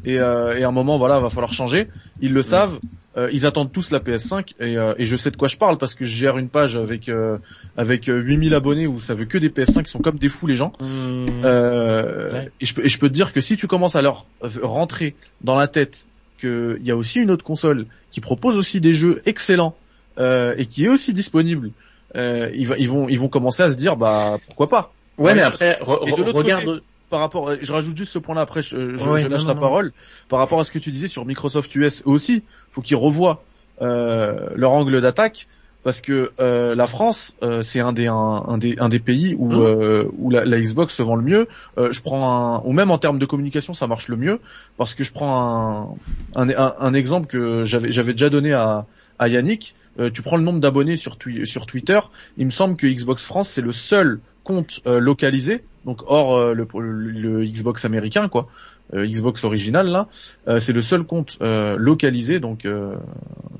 [0.05, 1.87] et, euh, et à un moment, voilà, va falloir changer.
[2.21, 2.79] Ils le savent.
[3.17, 5.79] Euh, ils attendent tous la PS5 et, euh, et, je sais de quoi je parle
[5.79, 7.39] parce que je gère une page avec euh,
[7.75, 10.55] avec 8000 abonnés où ça veut que des PS5 qui sont comme des fous les
[10.55, 10.71] gens.
[10.79, 11.43] Mmh.
[11.43, 12.51] Ouais.
[12.61, 14.27] Et je peux et je peux te dire que si tu commences à leur
[14.61, 16.05] rentrer dans la tête
[16.39, 19.75] qu'il y a aussi une autre console qui propose aussi des jeux excellents
[20.19, 21.71] et qui est aussi disponible,
[22.13, 24.93] ils, ils vont ils vont commencer à se dire bah pourquoi pas.
[25.17, 26.65] Ouais, mais après, re regarde.
[26.65, 28.41] Côté, par rapport, je rajoute juste ce point-là.
[28.41, 29.93] Après, je, je, ouais, je lâche non, la non, parole.
[30.29, 33.43] Par rapport à ce que tu disais sur Microsoft US, aussi, faut qu'ils revoient
[33.81, 35.47] euh, leur angle d'attaque
[35.83, 39.35] parce que euh, la France, euh, c'est un des un, un, des un des pays
[39.37, 40.11] où mmh.
[40.17, 41.47] où la, la, Xbox se vend le mieux.
[41.77, 44.39] je prends un, ou même en termes de communication, ça marche le mieux
[44.77, 45.97] parce que je prends
[46.35, 48.85] un un, un exemple que j'avais j'avais déjà donné à
[49.19, 49.75] à Yannick.
[50.13, 51.99] tu prends le nombre d'abonnés sur, twi sur Twitter.
[52.37, 56.67] Il me semble que Xbox France c'est le seul compte localisé donc hors euh, le,
[56.79, 58.47] le, Xbox américain quoi,
[58.93, 60.07] euh, Xbox original là,
[60.49, 62.67] euh, c'est le seul compte localisé donc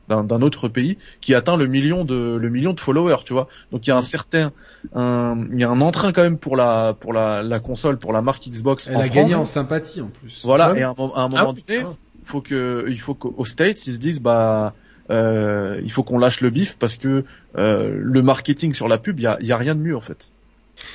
[0.10, 3.48] d'un autre pays qui atteint le million de le million de followers, tu vois.
[3.72, 4.52] Donc il y a un certain
[4.94, 8.12] un, il y a un entrain quand même pour la pour la, la console pour
[8.12, 8.90] la marque Xbox.
[8.90, 9.16] Elle en a France.
[9.16, 10.42] gagné en sympathie en plus.
[10.44, 10.80] Voilà ouais.
[10.80, 13.88] et à un, à un moment ah, donné, il faut que il faut qu'aux States
[13.88, 14.74] ils se disent bah
[15.10, 17.24] euh, il faut qu'on lâche le bif parce que
[17.58, 20.02] euh, le marketing sur la pub, il y a, y a rien de mieux en
[20.02, 20.32] fait.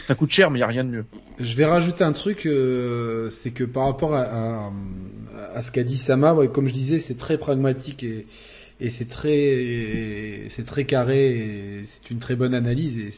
[0.06, 1.04] Ça coûte cher, mais il y a rien de mieux.
[1.38, 4.70] Je vais rajouter un truc, euh, c'est que par rapport à,
[5.60, 8.26] ce qu'a dit Sama, comme je disais, c'est très pragmatique et,
[8.88, 13.10] c'est très, c'est très carré c'est une très bonne analyse et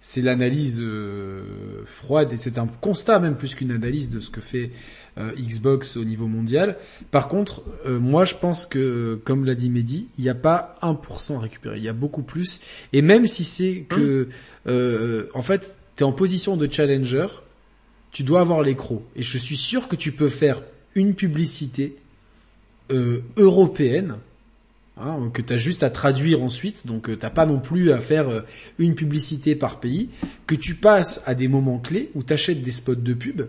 [0.00, 4.40] c'est l'analyse euh, froide et c'est un constat même plus qu'une analyse de ce que
[4.40, 4.70] fait
[5.18, 6.76] euh, Xbox au niveau mondial.
[7.10, 10.76] Par contre, euh, moi je pense que, comme l'a dit Mehdi, il n'y a pas
[10.82, 12.60] 1% à récupérer, il y a beaucoup plus.
[12.92, 14.28] Et même si c'est que,
[14.68, 17.26] euh, en fait, tu es en position de challenger,
[18.12, 19.02] tu dois avoir les crocs.
[19.16, 20.62] Et je suis sûr que tu peux faire
[20.94, 21.96] une publicité
[23.36, 24.16] européenne
[25.00, 28.00] Hein, que tu as juste à traduire ensuite, donc euh, t'as pas non plus à
[28.00, 28.40] faire euh,
[28.80, 30.08] une publicité par pays,
[30.48, 33.42] que tu passes à des moments clés où tu achètes des spots de pub,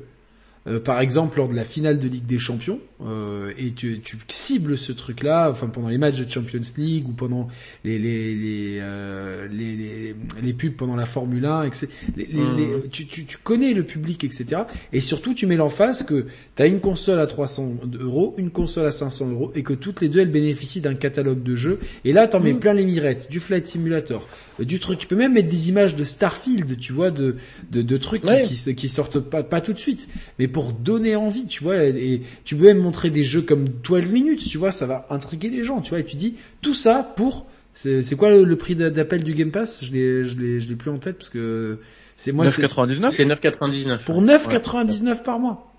[0.70, 4.18] euh, par exemple lors de la finale de Ligue des Champions, euh, et tu, tu,
[4.28, 7.48] cibles ce truc-là, enfin pendant les matchs de Champions League ou pendant
[7.86, 11.88] les les les, euh, les, les, les, pubs pendant la Formule 1, etc.
[12.18, 12.90] Les, mmh.
[12.91, 14.64] tu, tu, tu, connais le public, etc.
[14.91, 16.26] Et surtout, tu mets l'emphase que
[16.58, 20.02] tu as une console à 300 euros, une console à 500 euros, et que toutes
[20.02, 21.80] les deux elles bénéficient d'un catalogue de jeux.
[22.04, 22.44] Et là, t'en mmh.
[22.44, 24.28] mets plein les mirettes, du Flight Simulator,
[24.60, 25.00] euh, du truc.
[25.00, 27.38] Tu peux même mettre des images de Starfield, tu vois, de
[27.72, 28.44] de, de trucs ouais.
[28.44, 31.84] qui, qui, qui sortent pas pas tout de suite, mais pour donner envie, tu vois.
[31.84, 35.06] Et, et tu peux même montrer des jeux comme 12 minutes, tu vois, ça va
[35.10, 35.99] intriguer les gens, tu vois.
[35.99, 39.84] Et tu dis tout ça pour c'est quoi le, le prix d'appel du Game Pass?
[39.84, 41.80] Je l'ai je l'ai je l'ai plus en tête parce que
[42.18, 44.03] c'est moi 9,99 C'est 9,99.
[44.03, 45.15] Pour 9,99 ouais.
[45.23, 45.72] par mois.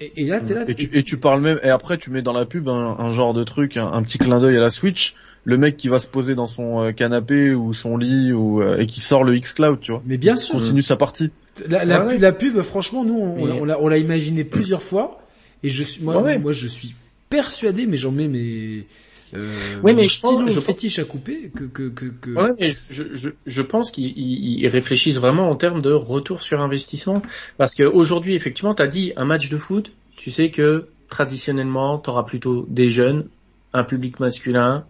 [0.00, 0.64] Et, et là t'es là.
[0.68, 3.10] Et tu, et tu parles même et après tu mets dans la pub un, un
[3.10, 5.14] genre de truc, un, un, petit clin d'œil à la Switch.
[5.44, 8.78] Le mec qui va se poser dans son euh, canapé ou son lit ou euh,
[8.78, 10.02] et qui sort le X Cloud, tu vois.
[10.04, 10.56] Mais bien sûr.
[10.56, 11.30] Continue sa partie.
[11.66, 12.18] La, la, ah ouais.
[12.18, 13.74] la pub, franchement, nous, on, mais...
[13.74, 15.20] on l'a imaginé plusieurs fois.
[15.62, 16.38] Et je suis, moi, ouais.
[16.38, 16.94] moi, je suis
[17.28, 18.86] persuadé, mais j'en mets mes,
[19.34, 22.06] euh, oui, mais je pense, je fétiche à couper que que que.
[22.06, 22.30] que...
[22.30, 27.22] Ouais, mais je je, je pense qu'ils réfléchissent vraiment en termes de retour sur investissement,
[27.58, 32.22] parce que aujourd'hui, effectivement, t'as dit un match de foot, tu sais que traditionnellement, t'auras
[32.22, 33.28] plutôt des jeunes,
[33.72, 34.86] un public masculin,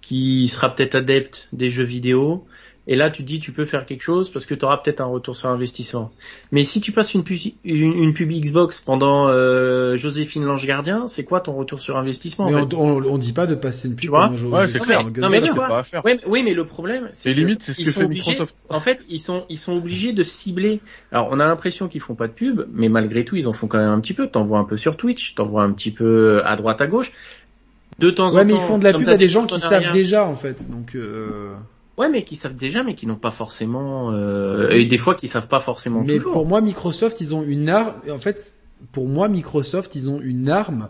[0.00, 2.46] qui sera peut-être adepte des jeux vidéo,
[2.90, 5.02] et là, tu te dis, tu peux faire quelque chose parce que tu auras peut-être
[5.02, 6.10] un retour sur investissement.
[6.52, 11.06] Mais si tu passes une pub, une, une pub Xbox pendant euh, Joséphine Lange Gardien,
[11.06, 13.54] c'est quoi ton retour sur investissement Mais en fait on, on, on, dit pas de
[13.54, 14.00] passer une pub.
[14.00, 15.04] Tu vois ouais, c'est clair.
[15.04, 16.02] Non, mais, pas à faire.
[16.02, 18.56] Ouais, oui, mais le problème, c'est limite, c'est ce que fait obligés, Microsoft.
[18.70, 20.80] En fait, ils sont ils sont obligés de cibler.
[21.12, 23.66] Alors, on a l'impression qu'ils font pas de pub, mais malgré tout, ils en font
[23.66, 24.28] quand même un petit peu.
[24.28, 27.12] T'en vois un peu sur Twitch, t'en vois un petit peu à droite à gauche.
[27.98, 28.38] De temps ouais, en temps.
[28.38, 30.70] Ouais, mais ils font de la pub à des gens qui savent déjà, en fait.
[30.70, 30.94] Donc.
[30.94, 31.52] Euh...
[31.98, 35.26] Ouais, mais qui savent déjà, mais qui n'ont pas forcément, euh, et des fois qui
[35.26, 36.32] savent pas forcément mais toujours.
[36.32, 37.94] pour moi, Microsoft, ils ont une arme.
[38.10, 38.56] En fait,
[38.92, 40.88] pour moi, Microsoft, ils ont une arme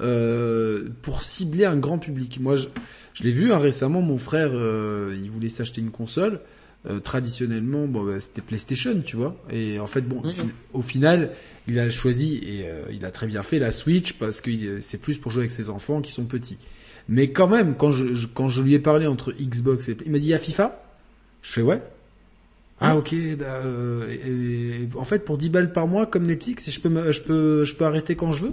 [0.00, 2.40] euh, pour cibler un grand public.
[2.40, 2.66] Moi, je,
[3.14, 4.02] je l'ai vu hein, récemment.
[4.02, 6.40] Mon frère, euh, il voulait s'acheter une console.
[6.86, 9.36] Euh, traditionnellement, bon, bah, c'était PlayStation, tu vois.
[9.50, 10.22] Et en fait, bon,
[10.72, 11.32] au final,
[11.66, 14.98] il a choisi et euh, il a très bien fait la Switch parce que c'est
[14.98, 16.58] plus pour jouer avec ses enfants qui sont petits.
[17.08, 20.12] Mais quand même, quand je, je, quand je lui ai parlé entre Xbox et il
[20.12, 20.80] m'a dit il y a FIFA?
[21.42, 21.80] Je fais ouais.
[22.80, 23.12] Ah ok.
[23.12, 27.20] Euh, et, et, en fait, pour 10 balles par mois comme Netflix, je peux, je
[27.22, 28.52] peux, je peux arrêter quand je veux.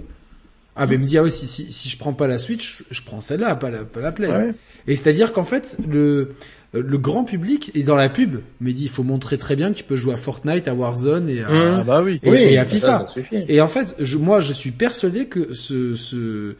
[0.74, 2.82] Ah, mais il me dit, ah ouais, si, si, si je prends pas la Switch,
[2.90, 4.28] je prends celle-là, pas la, pas la Play.
[4.28, 4.52] Ouais.
[4.86, 6.34] Et c'est-à-dire qu'en fait, le,
[6.74, 9.78] le grand public est dans la pub, mais dit, il faut montrer très bien que
[9.78, 11.76] tu peux jouer à Fortnite, à Warzone et à, Mmh.
[11.80, 12.20] Ah bah oui.
[12.22, 13.04] et, et à FIFA.
[13.06, 13.20] ça.
[13.48, 16.56] Et en fait, je, moi, je suis persuadé que ce, ce-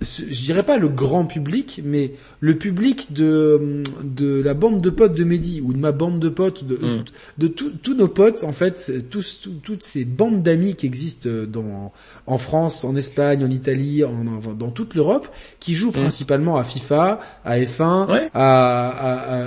[0.00, 5.14] je dirais pas le grand public, mais le public de de la bande de potes
[5.14, 7.04] de Mehdi ou de ma bande de potes, de, Mm.
[7.38, 11.28] de tous tous nos potes, en fait, tous tout- toutes ces bandes d'amis qui existent
[11.48, 11.92] dans
[12.28, 15.26] en France, en Espagne, en Italie, en, en- dans toute l'Europe,
[15.58, 18.30] qui jouent principalement à FIFA, à F1, Ouais.
[18.34, 18.88] à,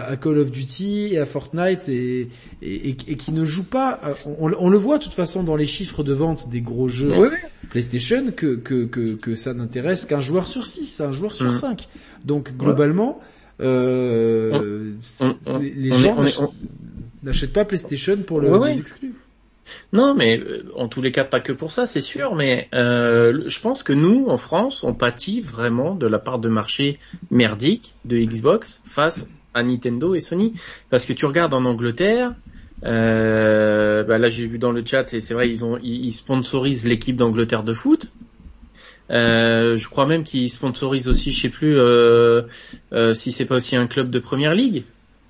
[0.07, 2.27] à, à Call of Duty, à Fortnite, et,
[2.61, 4.01] et, et, et qui ne jouent pas.
[4.39, 7.13] On, on le voit de toute façon dans les chiffres de vente des gros jeux.
[7.69, 11.53] PlayStation que que que, que ça n'intéresse qu'un joueur sur six, un joueur sur Mhm.
[11.53, 11.87] cinq.
[12.25, 13.19] Donc globalement,
[13.61, 16.15] euh, c'est- on- on- les, on gens
[17.23, 19.13] n'achètent- pas PlayStation pour le, Ouais, les exclus.
[19.93, 22.35] Non, mais euh, en tous les cas, pas que pour ça, c'est sûr.
[22.35, 26.49] Mais euh, je pense que nous, en France, on pâtit vraiment de la part de
[26.49, 26.99] marché
[27.29, 30.53] merdique de Xbox face à Nintendo et Sony.
[30.89, 32.33] Parce que tu regardes en Angleterre,
[32.85, 36.85] euh, bah là j'ai vu dans le chat et c'est vrai, ils ont ils sponsorisent
[36.87, 38.07] l'équipe d'Angleterre de foot.
[39.09, 42.43] Euh, je crois même qu'ils sponsorisent aussi, je sais plus euh,
[42.93, 44.83] euh, si c'est pas aussi un club de première ligue.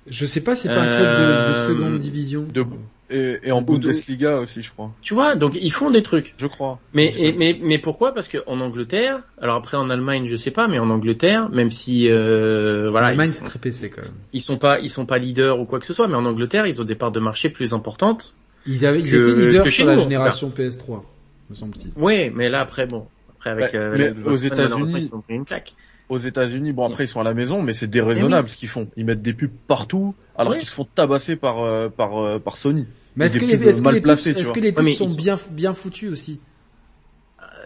[0.08, 2.46] Je sais pas, c'est pas un club de, de Euh, seconde division.
[2.52, 2.64] De-
[3.10, 4.90] Et, et en Ou de- Bundesliga aussi, je crois.
[5.02, 6.32] Tu vois, donc ils font des trucs.
[6.38, 6.80] Je crois.
[6.94, 8.14] Mais, Je et- mais, mais pourquoi?
[8.14, 12.08] Parce qu'en Angleterre, alors après en Allemagne, je sais pas, mais en Angleterre, même si
[12.08, 14.12] euh, voilà, L'Allemagne ils, c'est très PC quand même.
[14.32, 16.66] ils sont pas, ils sont pas leaders ou quoi que ce soit, mais en Angleterre,
[16.66, 18.34] ils ont des parts de marché plus importantes.
[18.66, 21.02] Ils avaient, ils Que- étaient leaders que sur chez la en génération PS3,
[21.50, 21.90] me semble-t-il.
[21.96, 23.06] Oui, mais là après bon,
[23.42, 25.74] après avec Ouais, euh, mais Xbox aux États-Unis- ils ont pris une claque.
[26.08, 28.88] Aux États-Unis, bon après ils sont à la maison, mais c'est déraisonnable ce qu'ils font.
[28.96, 30.58] Ils mettent des pubs partout, alors Oui.
[30.58, 32.86] qu'ils se font tabasser par euh, par euh, par Sony.
[33.16, 34.00] Mais est-ce que les, pubs que les
[34.44, 36.40] que les Ouais, sont bien, bien foutus aussi?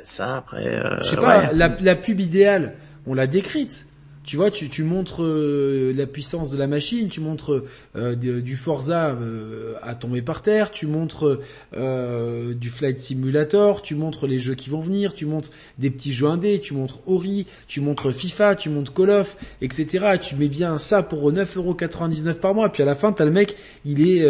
[0.05, 1.55] Ça après, euh, Je sais pas, ouais.
[1.55, 2.74] la, la pub idéale,
[3.07, 3.86] on l'a décrite.
[4.27, 7.62] Tu vois, tu, tu montres euh, la puissance de la machine, tu montres
[7.94, 11.39] euh, du Forza euh, à tomber par terre, tu montres
[11.77, 16.12] euh, du Flight Simulator, tu montres les jeux qui vont venir, tu montres des petits
[16.12, 20.15] jeux indés, tu montres Ori, tu montres FIFA, tu montres Call of, etc.
[20.15, 22.69] Et tu mets bien ça pour 9,99€ par mois.
[22.73, 23.55] Puis à la fin, t'as le mec,
[23.85, 24.27] il est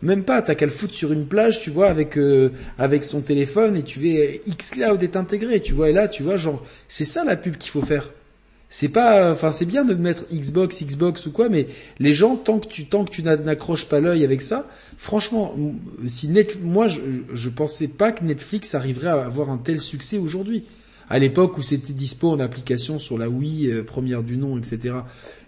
[0.00, 2.16] même pas, t'as qu'à le foutre sur une plage, tu vois, avec
[2.78, 5.90] avec son téléphone et tu vais xCloud est intégré, tu vois.
[5.90, 8.10] Et là, tu vois, genre, c'est ça la pub qu'il faut faire.
[8.72, 11.66] C'est pas, enfin, c'est bien de mettre Xbox, Xbox ou quoi, mais
[11.98, 15.56] les gens, tant que tu, tant que tu n'a- n'accroches pas l'œil avec ça, franchement,
[16.06, 17.00] si net, moi, je,
[17.34, 20.64] je pensais pas que Netflix arriverait à avoir un tel succès aujourd'hui.
[21.08, 24.94] À l'époque où c'était dispo en application sur la Wii, euh, première du nom, etc.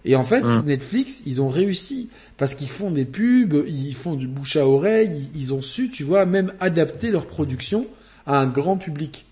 [0.03, 0.65] Et en fait, Hum.
[0.65, 5.29] Netflix, ils ont réussi parce qu'ils font des pubs, ils font du bouche à oreille,
[5.33, 7.87] ils, ils ont su, tu vois, même adapter leur production
[8.25, 9.25] à un grand public.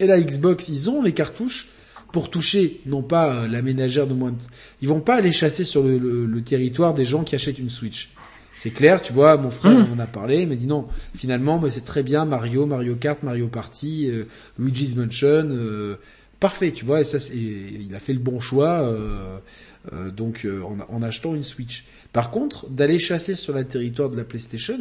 [0.00, 1.68] Et la Xbox, ils ont les cartouches
[2.12, 4.36] pour toucher, non pas euh, la ménagère de moins de...
[4.82, 7.70] Ils vont pas aller chasser sur le, le- le territoire des gens qui achètent une
[7.70, 8.10] Switch.
[8.54, 9.92] C'est clair, tu vois, mon frère Mmh.
[9.92, 13.22] en a parlé, il m'a dit non, finalement, bah, c'est très bien, Mario, Mario Kart,
[13.22, 14.24] Mario Party, euh,
[14.58, 15.96] Luigi's Mansion, euh,
[16.40, 19.38] parfait, tu vois, et ça, c'est- il a fait le bon choix, euh,
[19.92, 21.84] euh, donc euh, en, en achetant une Switch.
[22.14, 24.78] Par contre, d'aller chasser sur le territoire de la PlayStation,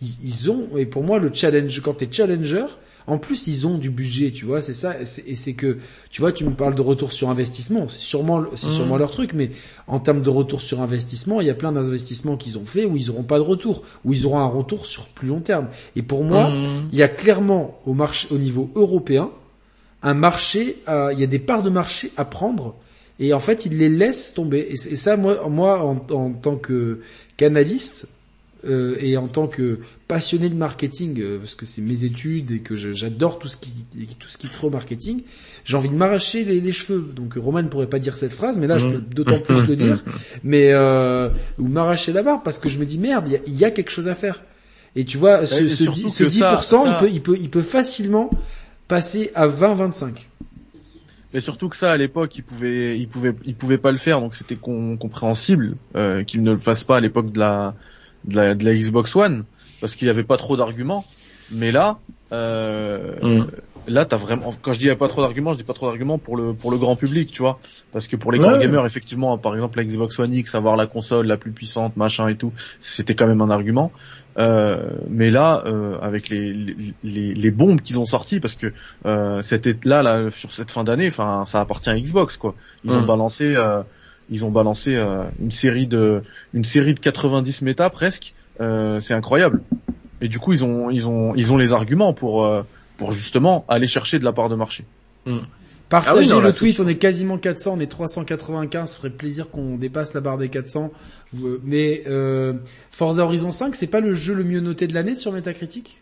[0.00, 2.66] ils, ils ont, et pour moi, le challenge, quand t'es challenger,
[3.06, 5.78] en plus, ils ont du budget, tu vois, c'est ça, et c'est- que,
[6.10, 8.74] tu vois, tu me parles de retour sur investissement, c'est sûrement, c'est Mhm.
[8.74, 9.50] sûrement leur truc, mais
[9.86, 12.96] en termes de retour sur investissement, il y a plein d'investissements qu'ils ont fait où
[12.96, 15.68] ils auront pas de retour, où ils auront un retour sur plus long terme.
[15.96, 16.88] Et pour moi, Mmh.
[16.92, 19.30] il y a clairement au marché, au niveau européen,
[20.02, 22.74] un marché, à- il y a des parts de marché à prendre,
[23.20, 24.66] et en fait, ils les laissent tomber.
[24.70, 27.00] Et, ça, moi, moi, en, en tant que
[27.36, 28.06] qu'analyste
[28.64, 32.58] euh, et en tant que passionné de marketing, euh, parce que c'est mes études et
[32.60, 33.72] que j'adore tout ce qui
[34.18, 35.22] tout ce qui est trop marketing,
[35.64, 37.00] j'ai envie de m'arracher les, les cheveux.
[37.14, 39.76] Donc Roman ne pourrait pas dire cette phrase, mais là, je peux d'autant plus le
[39.76, 40.02] dire.
[40.44, 41.28] Mais euh,
[41.58, 43.64] ou m'arracher la barbe parce que je me dis merde, il y a, il y
[43.64, 44.42] a quelque chose à faire.
[44.94, 47.20] Et tu vois, ce, ce, surtout 10%, ce que ça- 10% ça- il peut il
[47.22, 48.30] peut il peut facilement
[48.88, 50.28] passer à 20-25.
[51.34, 54.20] Mais surtout que ça, à l'époque, ils pouvaient, ils pouvaient, ils pouvaient pas le faire,
[54.20, 57.74] donc c'était com- compréhensible euh, qu'ils ne le fassent pas à l'époque de la,
[58.24, 59.46] de la, de la Xbox One,
[59.80, 61.10] parce qu'il y avait pas trop d'arguments.
[61.48, 62.00] Mais là,
[62.32, 63.62] euh, Mm.
[63.86, 64.52] là, t'as vraiment.
[64.62, 66.54] Quand je dis y a pas trop d'arguments, je dis pas trop d'arguments pour le
[66.56, 68.56] pour le grand public, tu vois, parce que pour les Ouais, grands ouais.
[68.56, 72.28] gamers, effectivement, par exemple la Xbox One X, avoir la console la plus puissante, machin
[72.28, 73.92] et tout, c'était quand même un argument.
[74.38, 78.72] Euh, mais là, euh, avec les, les, les, les bombes qu'ils ont sorties, parce que
[79.06, 82.54] euh, c'était là, là, sur cette fin d'année, enfin, ça appartient à Xbox, quoi.
[82.84, 83.06] Ils ont Mm.
[83.06, 83.82] balancé, euh,
[84.32, 86.22] ils ont balancé euh, une série de,
[86.54, 88.34] une série de 90 méta presque.
[88.60, 89.62] Euh, c'est incroyable.
[90.20, 92.62] Et du coup, ils ont, ils ont, ils ont les arguments pour, euh,
[92.96, 94.84] pour justement aller chercher de la part de marché.
[95.26, 95.36] Mm.
[95.88, 99.10] Partagez Ah oui, non, le tweet, on est quasiment 400, on est 395, ça ferait
[99.10, 100.90] plaisir qu'on dépasse la barre des 400.
[101.34, 102.54] Vous- Mais euh,
[102.90, 106.00] Forza Horizon 5, c'est pas le jeu le mieux noté de l'année sur Metacritic?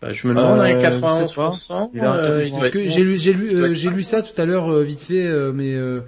[0.00, 1.90] Bah, je me demande, Euh, hein, sais 91%.
[1.94, 2.44] Il a un euh,
[2.86, 5.52] j'ai lu, j'ai lu, euh, j'ai lu ça tout à l'heure euh, vite fait, euh,
[5.52, 6.00] mais euh,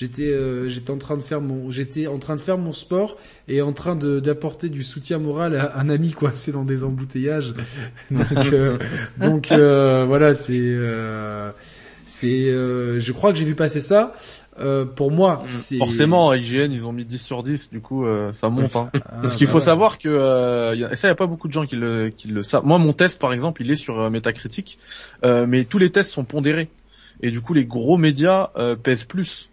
[0.00, 3.16] j'étais, euh, j'étais en train de faire mon, j'étais en train de faire mon sport
[3.48, 7.54] et en train de d'apporter du soutien moral à un ami coincé dans des embouteillages.
[8.10, 8.78] donc, euh,
[9.18, 11.50] donc euh, voilà, c'est, euh,
[12.06, 14.14] c'est, euh, je crois que j'ai vu passer ça.
[14.58, 15.52] Euh, pour moi, Mm.
[15.52, 18.76] c'est Forcément, IGN, ils ont mis 10 sur 10, du coup, euh, ça monte.
[18.76, 18.90] Hein.
[18.94, 19.64] Ah, Parce qu'il bah faut ouais.
[19.64, 21.76] savoir que, euh, y a- et ça, il y a pas beaucoup de gens qui
[21.76, 22.64] le, qui le savent.
[22.66, 24.78] Moi, mon test, par exemple, il est sur euh, Metacritic,
[25.24, 26.68] euh, mais tous les tests sont pondérés.
[27.22, 29.49] Et du coup, les gros médias euh, pèsent plus.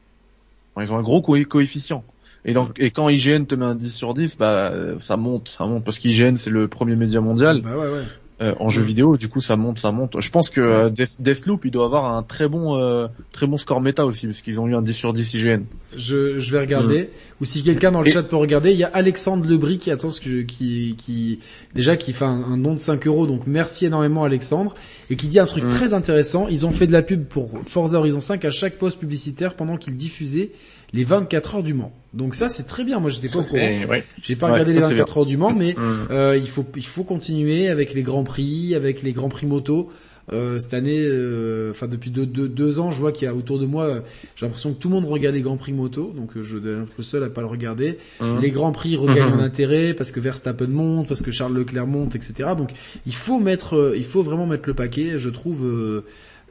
[0.78, 2.04] Enfin, ils ont un gros co- coefficient.
[2.46, 5.66] Et, donc, et quand IGN te met un 10 sur 10, bah, ça monte, ça
[5.66, 5.84] monte.
[5.84, 8.04] Parce qu'IGN, c'est le premier média mondial Bah ouais, ouais.
[8.40, 10.22] Euh, en jeu vidéo, du coup, ça monte, ça monte.
[10.22, 13.58] Je pense que euh, Death- Deathloop, il doit avoir un très bon, euh, très bon
[13.58, 15.62] score méta aussi, parce qu'ils ont eu un 10 sur 10 IGN.
[15.96, 17.10] Je, je vais regarder.
[17.42, 19.90] Ou si quelqu'un dans le Et- chat peut regarder, il y a Alexandre Lebris qui
[19.90, 21.40] attend ce que je- qui, qui,
[21.74, 23.26] déjà qui fait un, un don de 5 euros.
[23.26, 24.74] Donc merci énormément Alexandre.
[25.10, 25.70] Et qui dit un truc Mm.
[25.70, 26.48] très intéressant.
[26.48, 29.78] Ils ont fait de la pub pour Forza Horizon 5 à chaque poste publicitaire pendant
[29.78, 30.52] qu'ils diffusaient
[30.94, 31.92] les 24 heures du Mans.
[32.14, 33.00] Donc ça c'est très bien.
[33.00, 33.62] Moi j'étais pas Ça, au courant.
[33.82, 34.04] c'est, ouais.
[34.22, 36.08] J'ai pas Ouais, regardé ça, les c'est 24 heures du Mans, mais Mm.
[36.12, 39.90] euh, il faut il faut continuer avec les grands prix, avec les grands prix moto.
[40.34, 43.34] Euh, cette année, euh, enfin depuis deux, deux, deux ans, je vois qu'il y a
[43.34, 44.00] autour de moi, euh,
[44.36, 46.90] j'ai l'impression que tout le monde regarde les grands prix moto, donc euh, je être
[46.98, 47.98] le seul à pas le regarder.
[48.20, 48.40] Mm.
[48.42, 52.16] Les grands prix regagnent en intérêt parce que Verstappen monte, parce que Charles Leclerc monte,
[52.16, 52.50] etc.
[52.58, 52.72] Donc
[53.06, 55.14] il faut mettre, il faut vraiment mettre le paquet.
[55.18, 56.04] Je trouve, euh,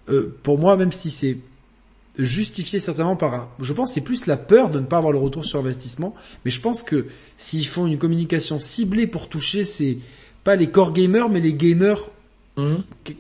[0.09, 1.37] euh, pour moi, même si c'est
[2.19, 5.19] justifié certainement par un, je pense c'est plus la peur de ne pas avoir le
[5.19, 6.15] retour sur investissement,
[6.45, 7.07] mais je pense que
[7.37, 9.99] s'ils font une communication ciblée pour toucher c'est
[10.45, 12.11] pas les core gamers mais les gamers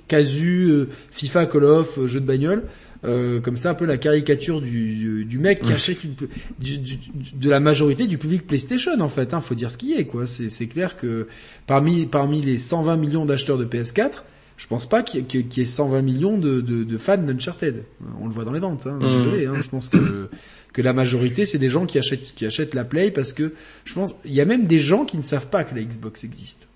[0.09, 2.63] casu euh, FIFA Call of euh, jeux de bagnole
[3.05, 6.15] euh, comme ça un peu la caricature du, du, mec qui achète une,
[6.59, 6.99] du, du-
[7.35, 10.27] de la majorité du public PlayStation en fait hein, faut dire ce qui est quoi.
[10.27, 11.29] C'est c'est clair que
[11.67, 14.23] parmi parmi les 120 millions d'acheteurs de PS4
[14.57, 17.19] je pense pas qu'il y, ait- qu'il y ait 120 millions de, de, de fans
[17.19, 17.85] d'Uncharted.
[18.21, 18.87] On le voit dans les ventes.
[18.87, 19.17] Hein, Mhm.
[19.17, 20.29] Désolé, hein, je pense que
[20.73, 23.55] que la majorité c'est des gens qui achètent qui achètent la Play parce que
[23.85, 26.23] je pense il y a même des gens qui ne savent pas que la Xbox
[26.25, 26.69] existe.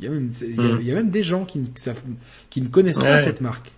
[0.00, 0.78] Il y a même y Mhm.
[0.80, 2.02] il y a même des gens qui ne savent
[2.50, 3.72] qui ne connaissent pas cette marque.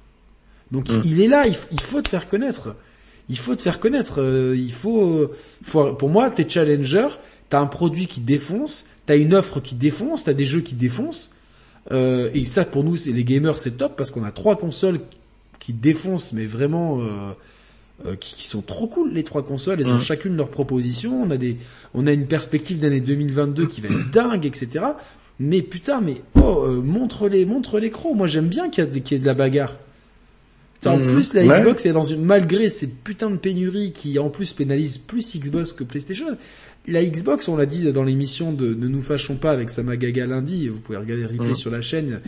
[0.70, 1.00] Donc Mhm.
[1.04, 2.74] il est là, il, faut te faire connaître.
[3.28, 4.20] Il faut te faire connaître.
[4.20, 5.30] euh, il faut,
[5.62, 7.08] faut pour moi t'es challenger,
[7.50, 11.30] t'as un produit qui défonce, t'as une offre qui défonce, t'as des jeux qui défoncent.
[11.93, 15.01] Euh, et ça, pour nous, c'est les gamers, c'est top parce qu'on a trois consoles
[15.61, 17.32] qui défoncent, mais vraiment euh,
[18.06, 19.12] euh, qui, qui sont trop cool.
[19.12, 20.01] Les trois consoles, elles ont Mhm.
[20.01, 21.23] chacune leur proposition.
[21.23, 21.56] On a des,
[21.94, 24.85] on a une perspective d'année 2022 qui va être dingue, etc.
[25.40, 28.15] Mais putain, mais oh, euh, montre les, montre les crocs.
[28.15, 29.77] Moi, j'aime bien qu'il y, qu'il y ait de la bagarre.
[30.74, 31.06] Putain, En Mhm.
[31.06, 31.61] plus, la Ouais.
[31.61, 35.73] Xbox est dans une malgré ces putains de pénuries qui en plus pénalisent plus Xbox
[35.73, 36.27] que PlayStation.
[36.86, 40.69] La Xbox, on l'a dit dans l'émission de Ne nous fâchons pas avec Samagaga lundi,
[40.69, 41.55] vous pouvez regarder replay Mhm.
[41.55, 42.20] sur la chaîne.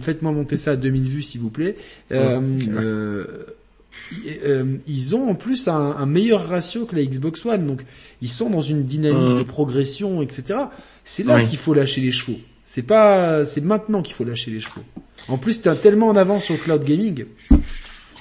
[0.00, 1.76] Faites-moi monter ça à 2000 vues s'il vous plaît.
[2.10, 2.40] Euh,
[2.76, 3.24] euh,
[4.44, 7.82] euh, ils ont en plus un, un meilleur ratio que la Xbox One, donc
[8.20, 9.38] ils sont dans une dynamique Mhm.
[9.38, 10.58] de progression, etc.
[11.04, 12.38] C'est là qu'il faut lâcher les chevaux.
[12.64, 14.82] C'est pas, c'est maintenant qu'il faut lâcher les chevaux.
[15.28, 17.26] En plus, t'es tellement en avance sur le cloud gaming.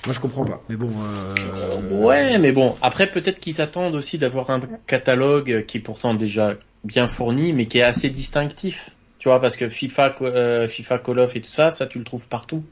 [0.05, 0.61] Moi, je comprends pas.
[0.69, 0.89] Mais bon.
[0.89, 2.03] Euh...
[2.03, 6.55] Ouais, mais bon, après peut-être qu'ils attendent aussi d'avoir un catalogue qui est pourtant déjà
[6.83, 8.89] bien fourni, mais qui est assez distinctif.
[9.19, 12.03] Tu vois, parce que FIFA, euh, FIFA, Call of et tout ça, ça tu le
[12.03, 12.65] trouves partout.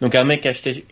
[0.00, 0.48] Donc un mec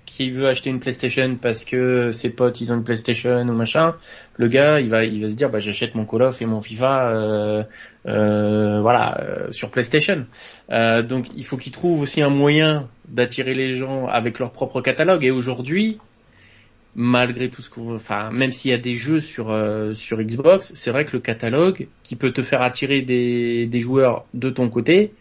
[0.06, 3.96] qui veut acheter une PlayStation parce que ses potes ils ont une PlayStation ou machin,
[4.36, 7.62] le gars il va se dire bah j'achète mon Call of et mon FIFA euh,
[8.06, 10.26] euh, voilà euh, sur PlayStation.
[10.68, 15.24] Donc il faut qu'ils trouvent aussi un moyen d'attirer les gens avec leur propre catalogue.
[15.24, 15.98] Et aujourd'hui,
[16.94, 21.04] malgré tout ce qu'on, enfin même s'il y a des jeux sur Xbox, c'est vrai
[21.04, 25.14] que le catalogue qui peut te faire attirer des joueurs de ton côté,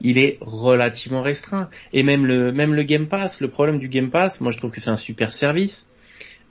[0.00, 1.68] il est relativement restreint.
[1.92, 4.70] Et même le même le Game Pass, le problème du Game Pass, moi je trouve
[4.70, 5.86] que c'est un super service.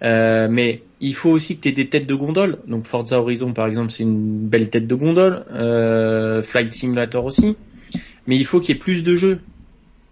[0.03, 2.59] Euh, mais il faut aussi que tu aies des têtes de gondole.
[2.67, 5.43] Donc Forza Horizon par exemple, c'est une belle tête de gondole.
[5.51, 7.55] Euh, Flight Simulator aussi.
[8.27, 9.39] Mais il faut qu'il y ait plus de jeux.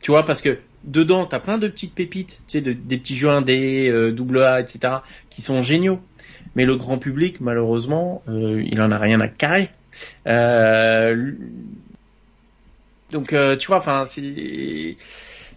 [0.02, 3.16] Tu vois, parce que dedans, t'as plein de petites pépites, tu sais, de- des petits
[3.16, 4.80] jeux indés, euh, double A, etc.,
[5.30, 6.00] qui sont géniaux.
[6.56, 9.70] Mais le grand public, malheureusement, euh, il en a rien à carrer.
[10.28, 11.32] Euh,
[13.16, 14.98] donc, euh, tu vois, enfin, c'est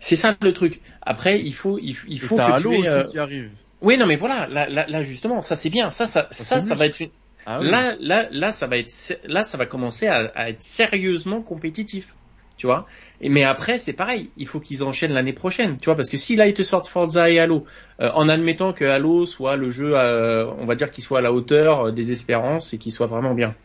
[0.00, 0.80] c'est ça le truc.
[1.02, 3.50] Après, il faut il, il faut que Halo tu aies, aussi euh, qui arrive.
[3.80, 5.90] Oui, non, mais voilà, là, là, là, justement, ça c'est bien.
[5.90, 7.02] Ça, ça, ça, ça va être
[7.46, 7.68] Ah oui.
[7.70, 8.92] là, là, là, ça va être,
[9.24, 12.16] là, ça va commencer à, à être sérieusement compétitif.
[12.56, 12.86] tu vois.
[13.20, 16.16] Et, mais après, c'est pareil, il faut qu'ils enchaînent l'année prochaine, tu vois, parce que
[16.16, 17.64] si là ils te sortent Forza et Halo,
[18.00, 21.22] euh, en admettant que Halo soit le jeu, euh, on va dire qu'il soit à
[21.22, 23.56] la hauteur euh, des espérances et qu'il soit vraiment bien.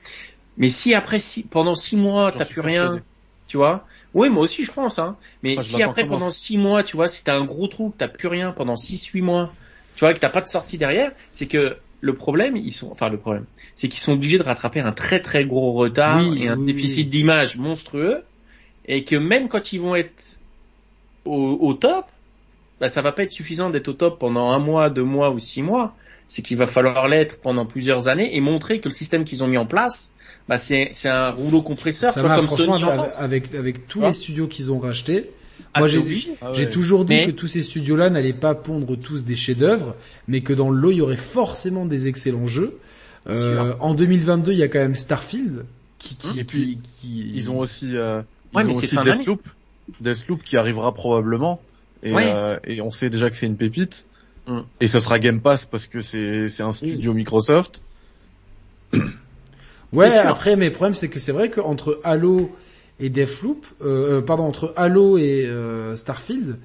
[0.58, 3.04] Mais si après, si, pendant six mois, t'as plus rien,
[3.54, 3.86] tu vois.
[4.16, 5.16] Oui, moi aussi je pense, hein.
[5.44, 8.08] Mais si après pendant six mois, tu vois, si t'as un gros trou, que t'as
[8.08, 9.54] plus rien pendant six, huit mois,
[9.96, 13.10] tu vois, que t'as pas de sortie derrière, c'est que le problème, ils sont, enfin
[13.10, 16.58] le problème, c'est qu'ils sont obligés de rattraper un très très gros retard et un
[16.58, 18.24] déficit d'image monstrueux,
[18.88, 20.40] et que même quand ils vont être
[21.24, 22.08] au, au top,
[22.80, 25.38] bah, ça va pas être suffisant d'être au top pendant un mois, deux mois ou
[25.38, 25.96] six mois.
[26.28, 29.48] C'est qu'il va falloir l'être pendant plusieurs années et montrer que le système qu'ils ont
[29.48, 30.10] mis en place,
[30.48, 32.12] bah c'est c'est un rouleau compresseur.
[32.12, 32.80] Ça va, franchement,
[33.18, 35.30] avec, avec, tous les studios qu'ils ont rachetés.
[35.74, 36.04] Ah, moi, j'ai
[36.54, 39.96] j'ai toujours dit que tous ces studios-là n'allaient pas pondre tous des chefs-d'œuvre,
[40.28, 42.80] mais que dans le lot, il y aurait forcément des excellents jeux.
[43.28, 45.66] Euh, en 2022, il y a quand même Starfield
[45.98, 48.22] qui, qui, et puis, qui, ils ont aussi, euh,
[48.56, 49.48] ils ont aussi Deathloop,
[50.02, 51.62] Deathloop qui arrivera probablement.
[52.04, 54.08] Et, euh, et on sait déjà que c'est une pépite.
[54.80, 57.82] Et ce sera Game Pass parce que c'est c'est un studio Microsoft.
[59.94, 62.56] ouais, après, mais le problème c'est que c'est vrai qu'entre Halo
[63.00, 66.60] et Deathloop, euh, euh, pardon, entre Halo et euh, Starfield,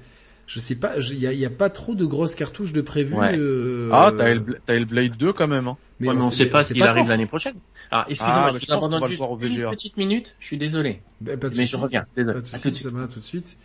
[0.45, 3.15] je sais pas, il y a, y a, pas trop de grosses cartouches de prévues.
[3.19, 5.67] Euh, ah, t'as El, Blade 2 quand même.
[5.67, 5.77] Hein.
[5.99, 7.55] Mais, on, sait pas s'il arrive l'année prochaine.
[7.91, 10.35] Alors, excusez-moi, ah, je, je abandonne juste une petite minute.
[10.39, 11.01] Je suis désolé.
[11.21, 12.05] Bah, mais je reviens.
[12.15, 12.41] Désolé.
[12.41, 13.57] Pas de suite, ça va tout de suite.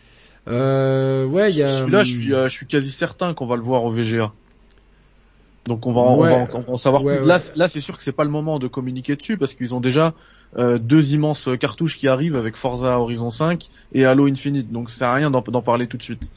[0.49, 1.69] Euh, ouais, il y a.
[1.69, 4.33] Celui-là, je suis, je suis quasi certain qu'on va le voir au VGA.
[5.66, 7.25] Donc on va, on va en, savoir plus.
[7.25, 9.81] Là, là c'est sûr que c'est pas le moment de communiquer dessus parce qu'ils ont
[9.81, 10.12] déjà
[10.59, 14.71] euh, deux immenses cartouches qui arrivent avec Forza Horizon 5 et Halo Infinite.
[14.71, 16.31] Donc ça sert à rien d'en parler tout de suite.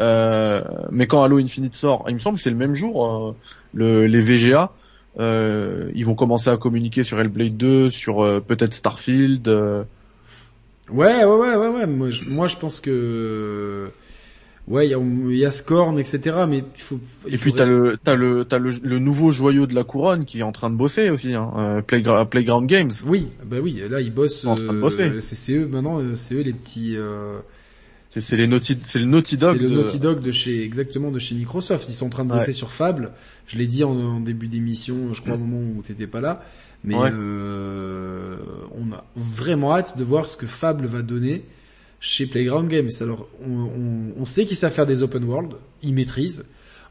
[0.00, 3.36] Euh, mais quand Halo Infinite sort, il me semble que c'est le même jour, euh,
[3.74, 4.72] le, les VGA,
[5.18, 9.46] euh, ils vont commencer à communiquer sur Hellblade 2, sur euh, peut-être Starfield.
[10.92, 11.86] Ouais, ouais, ouais, ouais, ouais.
[11.86, 13.88] Moi, je, moi, je pense que
[14.68, 14.98] ouais, il y a,
[15.36, 16.44] y a Scorn, etc.
[16.48, 17.00] Mais il faut.
[17.26, 20.40] et puis t'as le t'as le t'as le, le nouveau joyau de la couronne qui
[20.40, 21.82] est en train de bosser aussi, hein, euh,
[22.24, 22.90] Playground Games.
[23.06, 24.44] Oui, bah oui, là ils bossent.
[24.46, 25.04] En train de bosser.
[25.04, 26.96] Euh, c'est eux maintenant, euh, c'est eux les petits.
[26.96, 27.38] Euh,
[28.12, 29.56] c'est les Naughty, c'est le Naughty Dog.
[29.56, 31.88] C'est le Naughty Dog de chez exactement de chez Microsoft.
[31.88, 33.12] Ils sont en train de bosser sur Fable.
[33.46, 36.42] Je l'ai dit en, en début d'émission, je crois au moment où t'étais pas là.
[36.82, 38.36] Mais euh,
[38.72, 41.44] on a vraiment hâte de voir ce que Fable va donner
[42.00, 42.90] chez Playground Games.
[43.00, 45.52] Alors, on, on, on sait qu'ils savent faire des open world,
[45.82, 46.44] ils maîtrisent.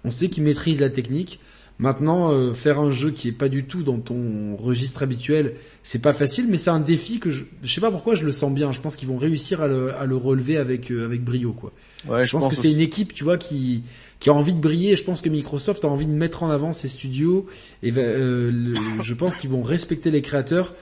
[0.04, 1.40] On sait qu'ils maîtrisent la technique.
[1.80, 6.02] Maintenant, euh, faire un jeu qui est pas du tout dans ton registre habituel, c'est
[6.02, 8.54] pas facile, mais c'est un défi que je, je sais pas pourquoi je le sens
[8.54, 8.74] bien.
[8.74, 11.72] Je pense qu'ils vont réussir à le, à le relever avec euh, avec brio, quoi.
[12.06, 13.84] Ouais, je, pense, que c'est une équipe, tu vois, qui
[14.20, 14.96] qui a envie de briller.
[14.96, 17.46] Je pense que Microsoft a envie de mettre en avant ses studios
[17.84, 20.74] et euh, je pense qu'ils vont respecter les créateurs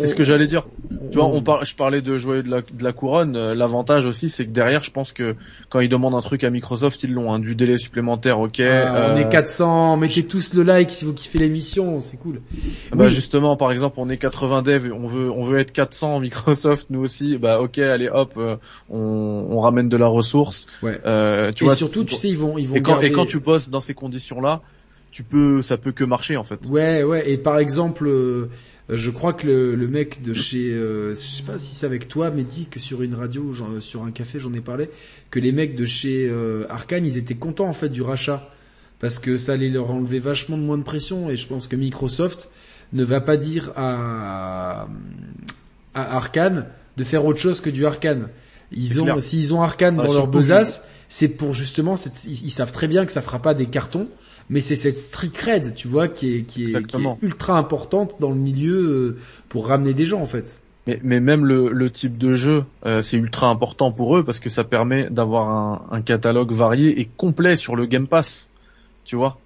[0.00, 0.66] c'est ce que j'allais dire.
[1.12, 3.36] Tu vois, on je parlais de jouer de la, de la couronne.
[3.36, 5.36] Euh, l'avantage aussi, c'est que derrière, je pense que
[5.68, 7.26] quand ils demandent un truc à Microsoft, ils l'ont.
[7.32, 8.60] Hein, du délai supplémentaire, ok.
[8.60, 9.96] Ah, on est 400.
[9.96, 12.40] Mettez tous le like si vous kiffez l'émission, c'est cool.
[12.92, 16.88] Bah justement, par exemple, on est 80 devs, on veut on veut être 400 Microsoft,
[16.90, 17.36] nous aussi.
[17.36, 18.56] Bah ok, allez hop, euh,
[18.88, 20.66] on, on ramène de la ressource.
[20.82, 21.00] Ouais.
[21.04, 22.76] Euh, tu et surtout, tu sais, ils vont ils vont.
[22.76, 24.62] Et quand, et quand tu bosses dans ces conditions-là,
[25.10, 26.60] tu peux, ça peut que marcher en fait.
[26.68, 27.30] Ouais, ouais.
[27.30, 28.06] Et par exemple.
[28.06, 28.48] Euh, euh,
[28.88, 32.08] je crois que le, le mec de chez, euh, je sais pas si c'est avec
[32.08, 34.90] toi, mais dit que sur une radio, genre, sur un café, j'en ai parlé,
[35.30, 38.48] que les mecs de chez euh, Arkane, ils étaient contents en fait du rachat.
[38.98, 41.76] Parce que ça allait leur enlever vachement de moins de pression et je pense que
[41.76, 42.48] Microsoft
[42.94, 44.88] ne va pas dire à,
[45.94, 48.28] à Arkane de faire autre chose que du Arkane.
[48.72, 51.94] Ils ont, s'ils ont Arkane dans leur besace, c'est pour justement,
[52.26, 54.08] ils, savent très bien que ça fera pas des cartons,
[54.50, 58.16] mais c'est cette street cred, tu vois, qui est, qui est, qui est ultra importante
[58.20, 59.18] dans le milieu euh,
[59.48, 60.62] pour ramener des gens en fait.
[60.86, 64.38] Mais, mais même le, le type de jeu, euh, c'est ultra important pour eux parce
[64.38, 68.48] que ça permet d'avoir un, un catalogue varié et complet sur le Game Pass,
[69.04, 69.38] tu vois.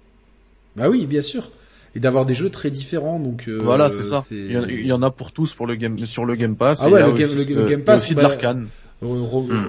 [0.75, 1.49] Bah oui, bien sûr
[1.95, 3.19] et d'avoir des jeux très différents.
[3.19, 4.23] Donc euh, voilà, c'est ça.
[4.31, 6.79] Il y, en a pour tous pour le game sur le Game Pass.
[6.81, 8.03] Ah ouais, le, game, le, Game Pass.
[8.03, 8.67] aussi de bah, l'arcane.
[9.01, 9.67] Hmm.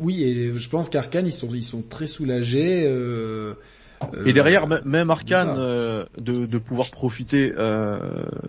[0.00, 2.84] oui, et je pense qu'Arkane ils sont ils sont très soulagés.
[2.86, 3.54] Euh,
[4.24, 7.98] et derrière, même Arkane, euh, de, de, pouvoir profiter euh,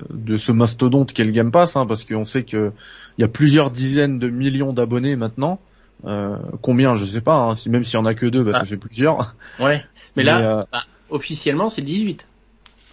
[0.09, 2.71] de ce mastodonte qu'est le Game Pass, hein, parce qu'on sait que
[3.17, 5.59] il y a plusieurs dizaines de millions d'abonnés maintenant.
[6.05, 7.35] Euh, combien, je sais pas.
[7.35, 8.65] Hein, si même s'il y en a que deux, bah, ça ah.
[8.65, 9.35] fait plusieurs.
[9.59, 9.83] Ouais.
[10.15, 12.27] Mais, là, euh, bah, officiellement, c'est 18.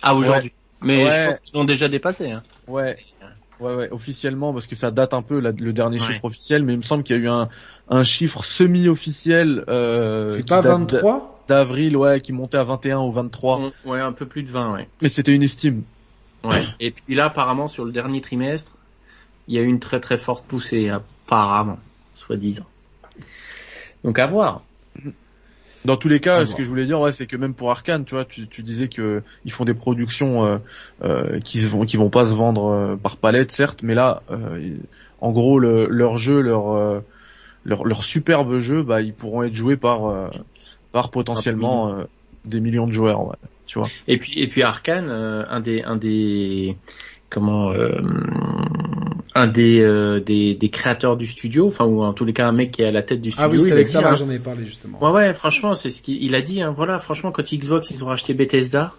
[0.02, 0.52] Ah aujourd'hui.
[0.80, 2.30] Mais je pense qu'ils ont déjà dépassé.
[2.30, 2.42] Hein.
[2.66, 2.96] Ouais.
[3.60, 6.78] Ouais, ouais, officiellement, parce que ça date un peu le dernier chiffre officiel, mais il
[6.78, 7.48] me semble qu'il y a eu un,
[7.88, 9.64] un chiffre semi-officiel.
[9.68, 13.72] Euh, c'est pas 23 d'avril, ouais, qui montait à 21 ou 23.
[13.84, 14.88] Ouais, un peu plus de 20, ouais.
[15.00, 15.82] Mais c'était une estime.
[16.44, 16.64] Ouais.
[16.80, 18.72] Et puis là, apparemment, sur le dernier trimestre,
[19.48, 21.78] il y a eu une très très forte poussée, apparemment.
[22.14, 22.66] soi-disant.
[24.04, 24.62] Donc à voir.
[25.84, 26.58] Dans tous les cas, À ce voir.
[26.58, 28.88] que je voulais dire, ouais, c'est que même pour Arkane, tu vois, tu, tu disais
[28.88, 30.58] que ils font des productions euh,
[31.02, 34.22] euh, qui se vont, qui vont pas se vendre euh, par palette, certes, mais là,
[34.30, 34.76] euh,
[35.20, 37.02] en gros, le, leur jeu, leur,
[37.64, 40.28] leur leur superbe jeu, bah, ils pourront être joués par euh,
[40.92, 42.04] par potentiellement euh,
[42.44, 43.36] des millions de joueurs, ouais,
[43.66, 43.88] tu vois.
[44.08, 46.76] Et puis et puis Arkane, euh, un des un des
[47.30, 48.00] comment euh,
[49.34, 52.52] un des, euh, des des créateurs du studio, enfin ou en tous les cas un
[52.52, 53.48] mec qui est à la tête du studio.
[53.50, 55.02] Ah oui, c'est avec ça hein, que j'en ai parlé justement.
[55.02, 56.60] Ouais ouais, franchement, c'est ce qu'il il a dit.
[56.60, 58.92] Hein, voilà, franchement, quand Xbox ils ont racheté Bethesda,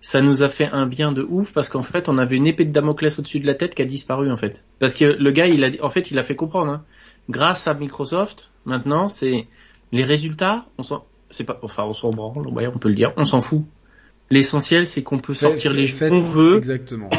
[0.00, 2.64] ça nous a fait un bien de ouf parce qu'en fait, on avait une épée
[2.64, 4.60] de Damoclès au-dessus de la tête qui a disparu en fait.
[4.80, 6.72] Parce que le gars, il a dit- en fait, il a fait comprendre.
[6.72, 6.84] Hein,
[7.28, 9.46] grâce à Microsoft, maintenant, c'est
[9.92, 10.66] les résultats.
[10.78, 12.46] On s'en, c'est pas, enfin, on s'en branle.
[12.48, 13.12] ouais, on peut le dire.
[13.16, 13.64] On s'en fout.
[14.30, 16.56] L'essentiel, c'est qu'on peut sortir les jeux qu'on veut.
[16.58, 17.10] Exactement.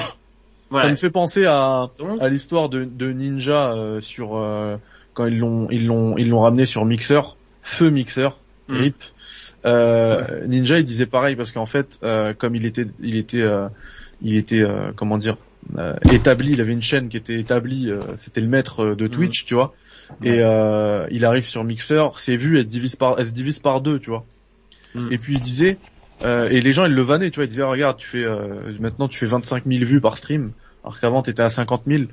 [0.72, 0.90] Ça Voilà.
[0.91, 1.90] me fait penser à
[2.20, 4.78] à l'histoire de, de Ninja euh, sur euh,
[5.16, 7.22] quand ils l'ont ils l'ont ils l'ont ramené sur Mixer,
[7.64, 8.30] feu Mixer,
[8.68, 8.76] Mm.
[8.78, 8.96] RIP.
[9.66, 13.68] Euh, Ninja il disait pareil parce qu'en fait euh, comme il était il était euh,
[14.22, 15.38] il était euh, comment dire
[15.78, 19.46] euh, établi, il avait une chaîne qui était établie, euh, c'était le maître de Twitch,
[19.46, 19.74] tu vois.
[20.23, 23.60] Et euh, il arrive sur Mixer, ses vues elles se divisent par elles se divisent
[23.60, 24.26] par deux, tu vois.
[24.95, 25.11] Mm.
[25.11, 25.77] Et puis il disait
[26.23, 28.73] euh, et les gens ils le vannaient, tu vois, ils disaient regarde, tu fais euh,
[28.80, 30.52] maintenant tu fais 25 000 vues par stream
[30.84, 32.03] alors qu'avant t'étais à 50 000.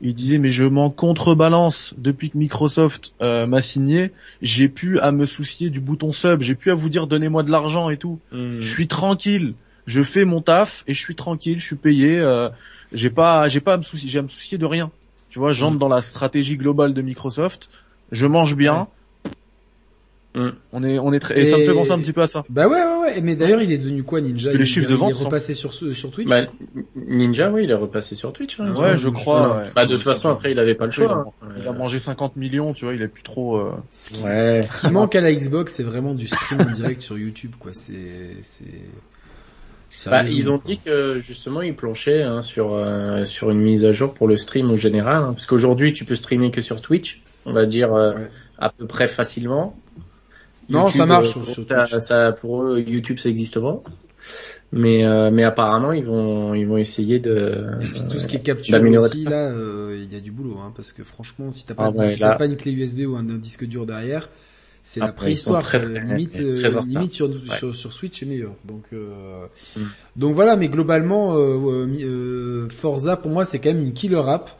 [0.00, 4.12] Il disait mais je m'en contrebalance depuis que Microsoft euh, m'a signé,
[4.42, 7.50] j'ai pu à me soucier du bouton sub, j'ai pu à vous dire donnez-moi de
[7.50, 8.18] l'argent et tout.
[8.32, 8.60] hmm.
[8.60, 9.54] Je suis tranquille,
[9.86, 12.48] je fais mon taf et je suis tranquille, je suis payé, euh,
[12.92, 14.90] j'ai pas j'ai pas à me soucier, j'ai à me soucier de rien.
[15.36, 15.80] Tu vois, j'entre Mm.
[15.80, 17.68] dans la stratégie globale de Microsoft,
[18.10, 18.88] je mange bien.
[20.34, 20.48] Mm.
[20.72, 22.42] On est on est très et, ça me fait penser un petit peu à ça.
[22.48, 23.20] Bah ouais, ouais, ouais.
[23.20, 24.50] Mais d'ailleurs, il est devenu quoi, Ninja?
[24.54, 26.26] Les Il- chiffres il, de vente Il est sont- repassé sur sur Twitch.
[26.26, 26.46] Bah,
[26.94, 28.58] Ninja, oui, il est repassé sur Twitch.
[28.58, 29.64] Hein, Ouais, je crois, ouais.
[29.76, 31.32] Bah, de toute façon, après, il avait pas le Il a, choix.
[31.42, 31.48] hein.
[31.60, 33.58] il a mangé 50 millions, tu vois, il a plus trop.
[33.58, 34.62] euh, Ce qui, Ouais.
[34.62, 37.72] ce qui manque à la Xbox, c'est vraiment du stream en direct sur YouTube, quoi.
[37.74, 38.64] C'est, c'est.
[40.06, 40.70] Bah, ils ont quoi.
[40.74, 44.36] dit que justement ils planchaient hein, sur euh, sur une mise à jour pour le
[44.36, 47.94] stream au général, hein, parce qu'aujourd'hui tu peux streamer que sur Twitch, on va dire
[47.94, 48.30] euh, Ouais.
[48.58, 49.76] à peu près facilement.
[50.68, 53.80] Non, ça marche sur- sur ça, ça- pour eux YouTube ça existe pas,
[54.72, 57.66] mais euh, mais apparemment ils vont ils vont essayer de.
[57.80, 59.30] Et puis tout ce qui est capture aussi, tout ça.
[59.30, 61.92] là, euh, il y a du boulot, hein, parce que franchement, si t'as pas, Ah
[61.92, 64.28] de- ouais, si là- t'as pas une clé USB ou un, un disque dur derrière,
[64.88, 65.62] c'est la préhistoire.
[65.62, 67.58] très, limite, très euh, limite sur, Ouais.
[67.58, 68.52] sur sur Switch c'est meilleur.
[68.64, 69.44] Donc euh,
[69.76, 69.80] Mm.
[70.14, 74.50] donc voilà, mais globalement, euh, Forza pour moi c'est quand même une killer app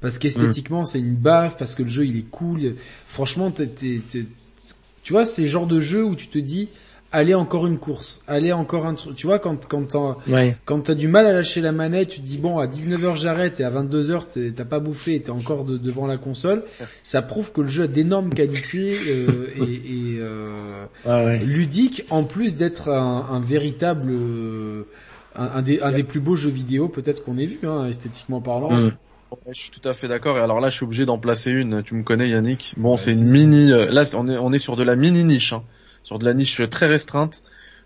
[0.00, 2.76] parce qu'esthétiquement c'est une baffe, parce que le jeu il est cool.
[3.06, 4.26] Franchement, t'es, t'es- t'es-
[5.02, 6.68] tu vois, c'est le genre de jeu où tu te dis,
[7.12, 9.14] allez encore une course, allez encore un truc.
[9.16, 10.56] Tu vois, quand quand t'en- Ouais.
[10.64, 13.60] quand t'as du mal à lâcher la manette, tu te dis bon à 19h j'arrête
[13.60, 16.64] et à 22h t'es- t'as pas bouffé et t'es encore de- devant la console,
[17.02, 21.38] ça prouve que le jeu a d'énormes qualités euh, et, et, euh, ouais.
[21.38, 24.82] ludique en plus d'être un, un véritable euh,
[25.36, 28.40] un, un des, un des plus beaux jeux vidéo peut-être qu'on ait vu hein, esthétiquement
[28.40, 28.70] parlant.
[28.72, 28.92] Mm.
[29.46, 30.36] Ouais, je suis tout à fait d'accord.
[30.36, 31.82] Et alors là, je suis obligé d'en placer une.
[31.82, 32.74] Tu me connais, Yannick.
[32.76, 33.72] Bon, c'est une mini.
[33.72, 35.62] euh, Là, on est on est sur de la mini niche, hein.
[36.02, 37.42] Sur de la niche très restreinte.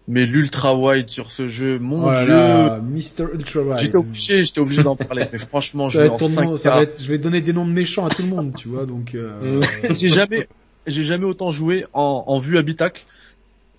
[0.09, 3.78] Mais l'ultra wide sur ce jeu, mon Voilà, Mr Ultra dieu, Wide.
[3.80, 5.26] j'étais obligé, j'étais obligé d'en parler.
[5.32, 7.18] Mais franchement, je Ça vais être en ton 5 nom, ça va être, je vais
[7.18, 9.16] donner des noms de méchants à tout le monde, tu vois, donc.
[9.16, 9.60] Euh,
[9.90, 10.47] J'ai jamais,
[10.86, 13.05] j'ai jamais autant joué en, en vue habitacle.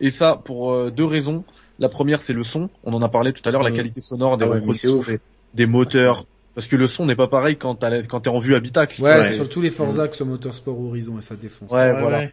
[0.02, 1.46] Et ça pour euh, deux raisons.
[1.80, 2.70] La première, c'est le son.
[2.84, 3.76] On en a parlé tout à l'heure, la Mm.
[3.76, 5.20] qualité sonore des Ah ouais, des,
[5.54, 6.26] des moteurs.
[6.56, 9.02] Parce que le son n'est pas pareil quand t'es en vue habitacle.
[9.02, 9.32] ouais, Ouais.
[9.32, 11.72] surtout les Forza que ce Motorsport Horizon et ça défonce.
[11.72, 12.28] Ouais, voilà.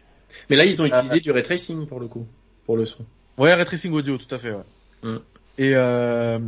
[0.49, 2.25] Mais là ils ont Euh, utilisé du ray tracing pour le coup,
[2.65, 3.03] pour le son.
[3.37, 4.51] Ouais, ray tracing audio, tout à fait.
[4.51, 4.63] Ouais.
[5.11, 5.19] Mm.
[5.57, 6.39] Et euh,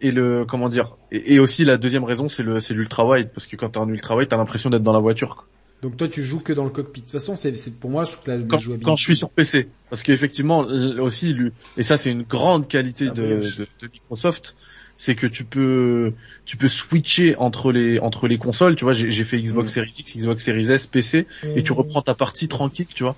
[0.00, 3.30] et le comment dire et, et aussi la deuxième raison, c'est le c'est l'ultra wide
[3.34, 5.36] parce que quand t'es en ultra wide, t'as l'impression d'être dans la voiture.
[5.36, 5.46] quoi.
[5.82, 7.00] Donc toi tu joues que dans le cockpit.
[7.00, 8.84] De toute façon, c'est, c'est pour moi, je trouve que la, Quand, jouabilité.
[8.86, 13.08] quand je suis sur PC, parce qu'effectivement aussi lui et ça c'est une grande qualité
[13.10, 14.56] Ah de, oui, je- de, de Microsoft,
[14.96, 16.14] c'est que tu peux
[16.46, 18.74] tu peux switcher entre les entre les consoles.
[18.76, 19.74] Tu vois, j'ai fait Xbox Mm.
[19.74, 23.16] Series X, Xbox Series S, PC, et tu reprends ta partie tranquille, tu vois.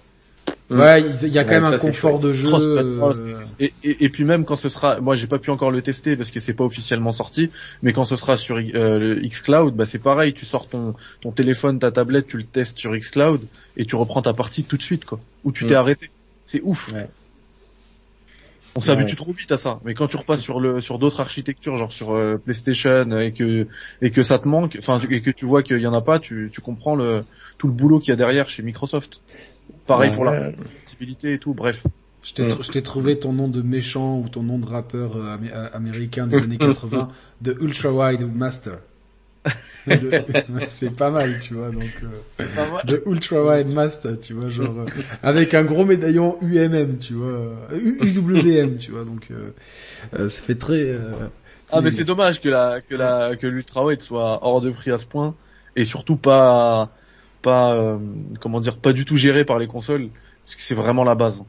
[0.70, 2.48] Ouais, il y a quand Ouais, même un confort de jeu.
[2.54, 5.80] Euh, Et, et, et puis même quand ce sera, moi j'ai pas pu encore le
[5.80, 7.50] tester parce que c'est pas officiellement sorti,
[7.82, 11.32] mais quand ce sera sur euh, le xCloud, bah c'est pareil, tu sors ton ton
[11.32, 14.82] téléphone, ta tablette, tu le testes sur xCloud et tu reprends ta partie tout de
[14.82, 15.20] suite quoi.
[15.42, 15.66] Où tu Mm.
[15.68, 16.10] t'es arrêté.
[16.44, 16.92] C'est ouf.
[16.92, 17.08] Ouais.
[18.76, 19.16] On s'habitue Ouais.
[19.16, 22.12] trop vite à ça, mais quand tu repasses sur le sur d'autres architectures, genre sur
[22.14, 23.66] euh, PlayStation et que
[24.02, 26.20] et que ça te manque, enfin et que tu vois qu'il y en a pas,
[26.20, 27.24] tu tu comprends le
[27.56, 29.22] tout le boulot qu'il y a derrière chez Microsoft.
[29.86, 31.54] Pareil Ouais, pour la compatibilité et tout.
[31.54, 31.82] Bref.
[32.22, 36.26] Je t'ai, trouvé ton nom de méchant ou ton nom de rappeur euh, euh, américain
[36.26, 37.08] des années 80
[37.40, 38.78] de Ultra Wide Master.
[40.68, 42.44] c'est pas mal, tu vois, donc euh,
[42.84, 47.56] de ultra wide master, tu vois, genre euh, avec un gros médaillon UMM, tu vois,
[47.72, 49.28] UWM, tu vois, donc
[50.12, 50.94] ça fait très.
[51.70, 54.90] ah mais c'est dommage que la que la que l'ultra wide soit hors de prix
[54.90, 55.34] à ce point
[55.76, 56.90] et surtout pas
[57.42, 57.98] pas
[58.40, 60.08] comment dire pas du tout géré par les consoles
[60.44, 61.42] parce que c'est vraiment la base.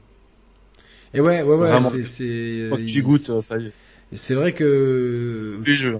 [1.14, 2.70] Et ouais ouais ouais, c'est c'est.
[2.86, 3.72] Tu goûtes, ça y est.
[4.12, 6.00] C'est vrai que jeux.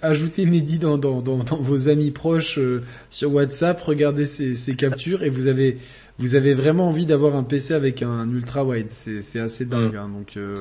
[0.00, 4.74] ajoutez Mehdi dans, dans, dans, dans, vos amis proches euh, sur WhatsApp, regardez ces, ces
[4.74, 5.76] captures et vous avez
[6.18, 8.90] vous avez vraiment envie d'avoir un PC avec un ultra wide.
[8.90, 9.94] C'est c'est assez dingue.
[9.94, 9.98] Mm.
[9.98, 10.54] Hein, donc euh,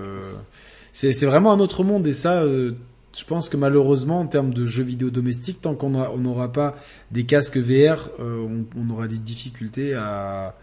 [0.92, 2.42] c'est c'est vraiment un autre monde et ça.
[2.44, 2.72] Euh,
[3.18, 6.76] je pense que malheureusement, en termes de jeux vidéo domestiques, tant qu'on on n'aura pas
[7.12, 10.56] des casques VR, on, on, aura des difficultés à,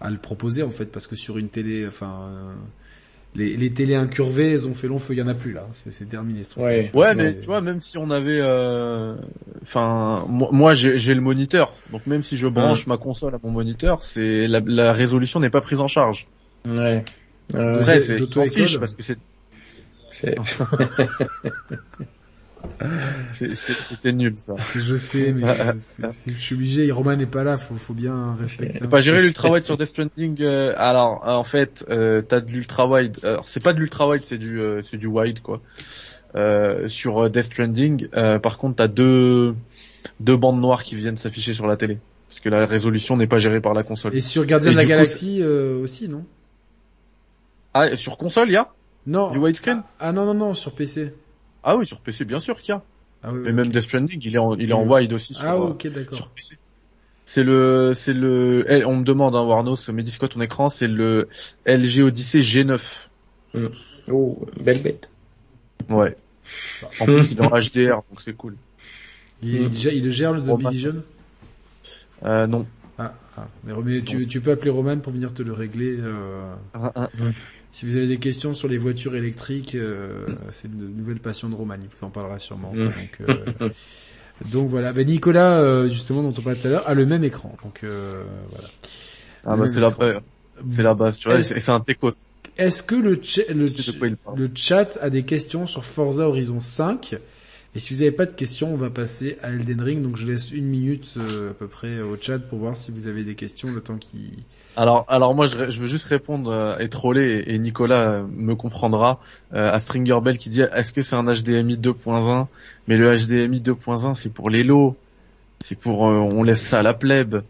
[0.00, 2.30] à le proposer en fait, parce que sur une télé, enfin,
[3.34, 5.66] les, les télés incurvées, elles ont fait long feu, il y en a plus là,
[5.70, 6.42] c'est terminé.
[6.44, 9.14] Ce ouais, ouais mais tu vois, même si on avait, euh,
[9.62, 14.02] enfin, moi, j'ai le moniteur, donc même si je branche ma console à mon moniteur,
[14.02, 16.26] c'est la, la, résolution n'est pas prise en charge.
[16.68, 17.04] Ouais.
[17.54, 19.18] Euh, Après, c'est s'en fiche parce que c'est.
[23.32, 24.54] C'était nul ça.
[24.74, 25.44] Je sais, mais
[26.26, 26.90] je suis obligé.
[26.90, 28.86] Roman n'est pas là, faut, faut bien respecter.
[28.86, 30.36] Pas gérer l'ultra wide sur Death Stranding.
[30.40, 33.18] Euh, alors, en fait, euh, t'as de l'ultra wide.
[33.22, 35.60] Alors, c'est pas de l'ultra wide, c'est du, euh, c'est du wide quoi.
[36.34, 38.08] Euh, sur Death Stranding,
[38.42, 39.54] par contre, t'as deux
[40.18, 43.38] deux bandes noires qui viennent s'afficher sur la télé, parce que la résolution n'est pas
[43.38, 44.14] gérée par la console.
[44.14, 46.24] Et sur Gardien de la Galaxie aussi, non?
[47.74, 48.68] Ah, sur console, y a?
[49.06, 49.30] Non.
[49.30, 51.14] Du widescreen ah, ah non non non, sur PC.
[51.62, 52.82] Ah oui, sur PC, bien sûr qu'il y a.
[53.22, 55.48] Ah oui, Mais même Death Stranding, il est en, il est en wide aussi sur,
[55.48, 56.16] ah, ok, d'accord.
[56.16, 56.56] sur PC.
[57.26, 60.88] C'est le, c'est le, eh, on me demande, hein, Warnos, met disque ton écran, c'est
[60.88, 61.28] le
[61.66, 63.08] LG Odyssey G9.
[63.54, 63.66] Mm.
[64.10, 65.10] Oh, belle bête.
[65.88, 66.16] Ouais.
[66.98, 68.56] En plus, il est en HDR, donc c'est cool.
[69.42, 71.02] Il, il le gère le Dolby Vision?
[72.24, 72.66] Euh, non.
[72.98, 73.46] Ah, ah.
[73.64, 75.96] Mais, tu, tu, peux appeler Roman pour venir te le régler.
[75.98, 76.52] Euh...
[76.74, 77.08] Ah, ah.
[77.72, 81.54] Si vous avez des questions sur les voitures électriques, euh, c'est une nouvelle passion de
[81.54, 82.74] Roman, il vous en parlera sûrement.
[82.74, 83.68] Donc, euh,
[84.46, 84.92] donc voilà.
[84.92, 87.54] Ben Nicolas, euh, justement, dont on parlait tout à l'heure, a le même écran.
[87.62, 88.68] Donc voilà.
[89.44, 89.94] Ah bah c'est la,
[90.66, 92.28] c'est la base, tu vois, c'est un techos.
[92.58, 97.16] Est-ce que le, le, le chat a des questions sur Forza Horizon 5
[97.74, 100.02] et si vous n'avez pas de questions, on va passer à Elden Ring.
[100.02, 103.06] Donc je laisse une minute euh, à peu près au chat pour voir si vous
[103.06, 104.30] avez des questions le temps qui.
[104.76, 108.56] Alors, alors moi je, je veux juste répondre euh, et troller et, Nicolas euh, me
[108.56, 109.20] comprendra
[109.52, 112.46] à Stringer Bell qui dit est-ce que c'est un HDMI 2.1
[112.88, 114.96] Mais le HDMI 2.1 c'est pour les lots,
[115.60, 117.42] c'est pour on laisse ça à la plèbe.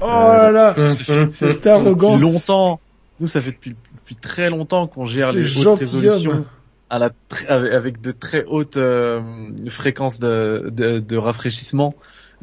[0.00, 0.90] Oh là là,
[1.30, 2.16] c'est arrogant.
[2.16, 2.80] longtemps.
[3.20, 6.46] Nous ça fait depuis, depuis très longtemps qu'on gère les hautes résolutions
[6.90, 7.10] à la
[7.48, 9.20] avec de très hautes euh,
[9.68, 11.94] fréquences de, de, de rafraîchissement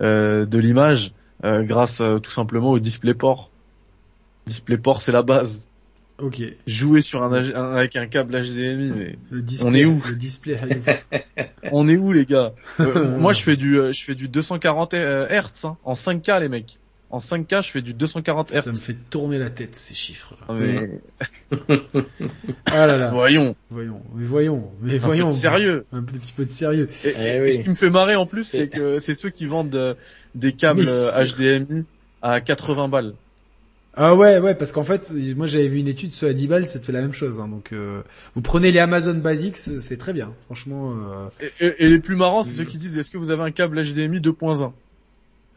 [0.01, 1.13] euh, de l'image
[1.43, 3.51] euh, grâce tout simplement au DisplayPort.
[4.45, 5.67] DisplayPort c'est la base.
[6.17, 6.41] Ok.
[6.65, 9.17] Jouer sur un, avec un câble HDMI, mais
[9.61, 10.01] on est où?
[10.07, 10.55] Le display.
[11.71, 12.53] on est où les gars?
[12.79, 16.79] Moi je fais du je fais du 240 Hz hein, en 5K les mecs
[17.15, 18.59] en 5K, je fais du 240 Hz.
[18.59, 20.35] Ça me fait tourner la tête, ces chiffres.
[20.49, 20.99] Ah, mais...
[22.65, 23.11] ah là là.
[23.11, 23.55] Voyons.
[23.69, 24.01] Voyons.
[24.13, 24.71] Mais voyons.
[24.81, 25.27] Mais voyons.
[25.27, 25.85] Un peu de sérieux.
[25.93, 26.89] Un petit peu de sérieux.
[27.05, 29.73] Et, eh ce qui me fait marrer en plus, c'est que c'est ceux qui vendent
[29.75, 29.93] euh,
[30.35, 31.85] des câbles HDMI
[32.21, 33.13] à 80 balles.
[33.97, 36.67] Ah ouais, ouais, parce qu'en fait, moi j'avais vu une étude sur à 10 balles,
[36.67, 37.39] ça te fait la même chose.
[37.39, 38.01] Hein, donc, euh,
[38.33, 40.91] vous prenez les Amazon Basics, c'est très bien, franchement.
[40.91, 41.45] Euh...
[41.61, 43.81] Et, et, les plus marrants, c'est ceux qui disent, est-ce que vous avez un câble
[43.81, 44.73] HDMI 2.1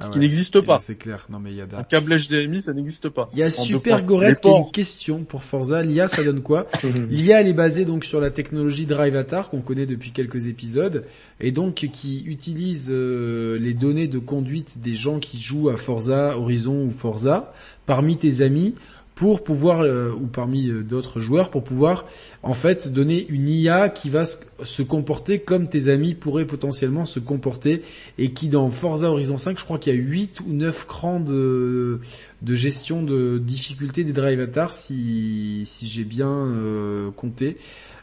[0.01, 0.79] ce ah qui n'existe pas.
[0.79, 1.27] C'est clair.
[1.29, 3.29] Non mais il y a un câble HDMI, ça n'existe pas.
[3.33, 5.83] Il y a Super Gorette qui a une question pour Forza.
[5.83, 6.69] L'IA, ça donne quoi
[7.11, 11.05] L'IA, elle est basée donc sur la technologie DriveAtar qu'on connaît depuis quelques épisodes
[11.41, 16.39] et donc qui utilise euh, les données de conduite des gens qui jouent à Forza
[16.39, 17.53] Horizon ou Forza
[17.87, 18.75] parmi tes amis
[19.19, 22.05] pour pouvoir euh, ou parmi euh, d'autres joueurs pour pouvoir
[22.45, 27.19] en fait donner une IA qui va se comporter comme tes amis pourraient potentiellement se
[27.19, 27.83] comporter
[28.17, 31.19] et qui dans Forza Horizon 5 je crois qu'il y a 8 ou 9 crans
[31.19, 31.99] de,
[32.43, 37.57] de gestion de difficulté des drive avatars si, si j'ai bien euh, compté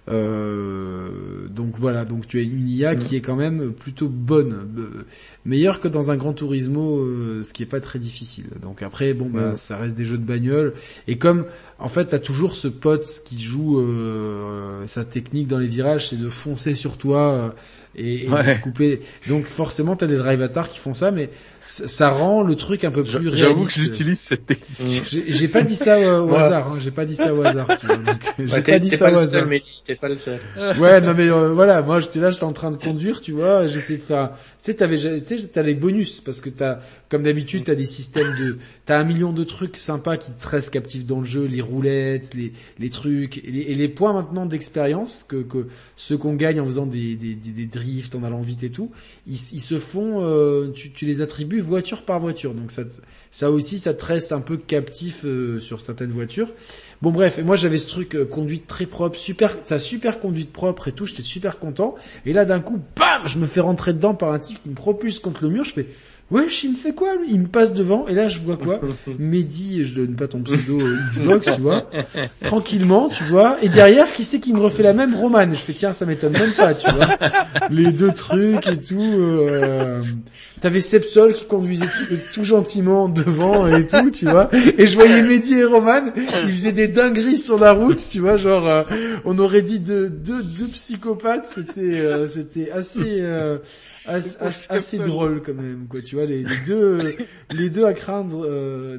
[0.07, 5.05] euh, donc voilà, donc tu as une IA qui est quand même plutôt bonne, euh,
[5.45, 8.45] meilleure que dans un Grand Turismo, euh, ce qui est pas très difficile.
[8.61, 10.73] Donc après, bon bah ça reste des jeux de bagnole.
[11.07, 11.45] Et comme
[11.79, 13.83] en fait t'as toujours ce pote qui joue
[14.85, 17.55] sa technique dans les virages, c'est de foncer sur toi
[17.95, 19.01] et, et de couper.
[19.27, 21.29] Donc forcément t'as des drive avatars qui font ça, mais
[21.65, 23.37] ça rend le truc un peu plus réaliste.
[23.37, 25.03] J'avoue que j'utilise cette technique.
[25.27, 26.77] J'ai pas dit ça au, hasard, hein.
[26.79, 27.67] j'ai pas dit ça au hasard.
[28.39, 29.45] J'ai pas dit ça au hasard.
[29.85, 30.39] T'es pas le seul.
[30.79, 33.67] Ouais, non mais euh, voilà, moi j'étais là, j'étais en train de conduire, tu vois,
[33.67, 34.31] j'essayais de faire,
[34.63, 36.79] tu sais, t'avais, tu sais, t'as les bonus parce que t'as,
[37.09, 40.71] comme d'habitude, t'as des systèmes de, t'as un million de trucs sympas qui te restent
[40.71, 44.45] captifs dans le jeu, les roulettes, les, les trucs, et les, et les points maintenant
[44.45, 48.41] d'expérience que, que ceux qu'on gagne en faisant des, des, des, des drifts, en allant
[48.41, 48.91] vite et tout,
[49.27, 52.83] ils, ils se font, euh, tu, tu les attribues voiture par voiture, donc ça,
[53.31, 56.49] ça aussi, ça te reste un peu captif euh, sur certaines voitures.
[57.01, 60.53] Bon bref, et moi j'avais ce truc euh, conduite très propre, super, ta super conduite
[60.53, 61.95] propre et tout, j'étais super content.
[62.25, 64.75] Et là d'un coup, bam, je me fais rentrer dedans par un type qui me
[64.75, 65.65] propulse contre le mur.
[65.65, 65.87] Je fais,
[66.31, 67.27] wesh, il me fait quoi lui?
[67.31, 68.79] Il me passe devant et là je vois quoi?
[69.19, 71.89] Mehdi, je donne pas ton pseudo euh, Xbox, tu vois,
[72.41, 73.57] tranquillement, tu vois.
[73.61, 75.13] Et derrière, qui c'est qui me refait la même?
[75.15, 77.17] Roman Je fais tiens, ça m'étonne même pas, tu vois.
[77.69, 79.19] Les deux trucs et tout.
[80.65, 80.69] Euh...
[80.69, 84.49] T'avais Sepsol qui conduisait tout, tout, gentiment devant et tout, tu vois.
[84.77, 88.35] Et je voyais Mehdi et Roman, ils faisaient des dingueries sur la route, tu vois,
[88.35, 88.83] genre euh,
[89.25, 91.45] on aurait dit deux deux, deux psychopathes.
[91.45, 93.59] C'était euh, c'était assez euh,
[94.07, 94.37] assez,
[94.69, 96.01] assez, drôle quand même, quoi.
[96.01, 96.97] Tu vois, les, les deux
[97.51, 98.47] les deux à craindre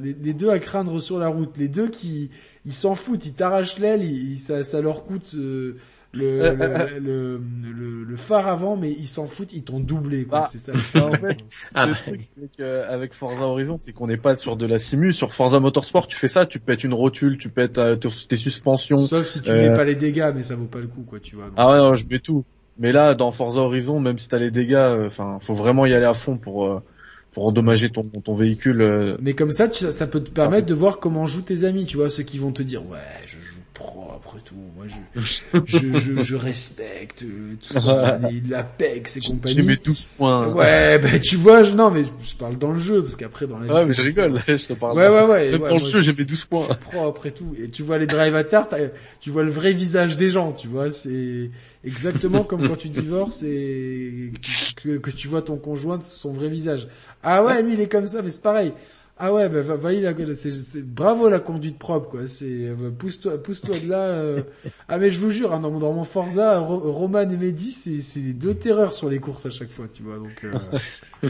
[0.01, 2.29] les, les, deux à craindre sur la route, les deux qui
[2.65, 4.05] ils s'en foutent, ils t'arrachent l'aile,
[4.37, 5.35] ça ça leur coûte
[6.13, 6.55] le,
[6.99, 10.41] le, le, le, phare avant, mais ils s'en foutent, ils t'ont doublé, quoi.
[10.43, 10.49] Ah.
[10.51, 10.71] c'est ça.
[11.05, 11.37] en fait,
[11.73, 14.77] ah le truc avec, euh, avec, Forza Horizon, c'est qu'on n'est pas sur de la
[14.77, 15.11] simu.
[15.13, 18.97] Sur Forza Motorsport, tu fais ça, tu pètes une rotule, tu pètes euh, tes suspensions.
[18.97, 21.35] Sauf si tu mets pas les dégâts, mais ça vaut pas le coup, quoi, tu
[21.35, 21.45] vois.
[21.45, 21.55] Donc...
[21.57, 22.45] Ah ouais, non, je mets tout.
[22.79, 26.05] Mais là, dans Forza Horizon, même si t'as les dégâts, enfin, faut vraiment y aller
[26.05, 26.81] à fond pour
[27.31, 29.17] pour endommager ton ton véhicule.
[29.21, 31.97] Mais comme ça, tu, ça peut te permettre de voir comment jouent tes amis, tu
[31.97, 34.55] vois, ceux qui vont te dire, ouais, je joue propre et tout.
[34.75, 39.55] Moi, je, je, je, je, respecte tout ça, l'Apex et compagnie.
[39.55, 40.47] J'ai mes 12 points.
[40.47, 43.59] Ouais, ben tu vois, je, non, mais je parle dans le jeu parce qu'après dans
[43.59, 43.71] la.
[43.71, 44.41] Ouais, mais je rigole.
[44.47, 44.97] je te parle.
[44.97, 45.51] Ouais, ouais, ouais.
[45.51, 46.67] Même ouais, dans le jeu, j'ai mes 12 points.
[46.91, 47.55] Propre et tout.
[47.61, 48.69] Et tu vois les drive avatars,
[49.19, 50.51] tu vois le vrai visage des gens.
[50.53, 51.51] Tu vois, c'est
[51.83, 54.31] exactement comme quand tu divorces et
[54.75, 56.87] que, que tu vois ton conjoint son vrai visage.
[57.23, 58.73] Ah ouais, lui il est comme ça, mais c'est pareil.
[59.19, 62.27] Ah ouais, bah, valide, c'est, c'est, bravo la conduite propre, quoi.
[62.27, 64.09] C'est, pousse-toi, pousse-toi de là.
[64.09, 64.43] Euh...
[64.87, 67.99] Ah mais je vous jure, hein, dans, dans mon Forza, Ro Roman et Mehdi, c'est,
[68.01, 70.17] c'est deux terreurs sur les courses à chaque fois, tu vois.
[70.17, 71.29] Donc, euh...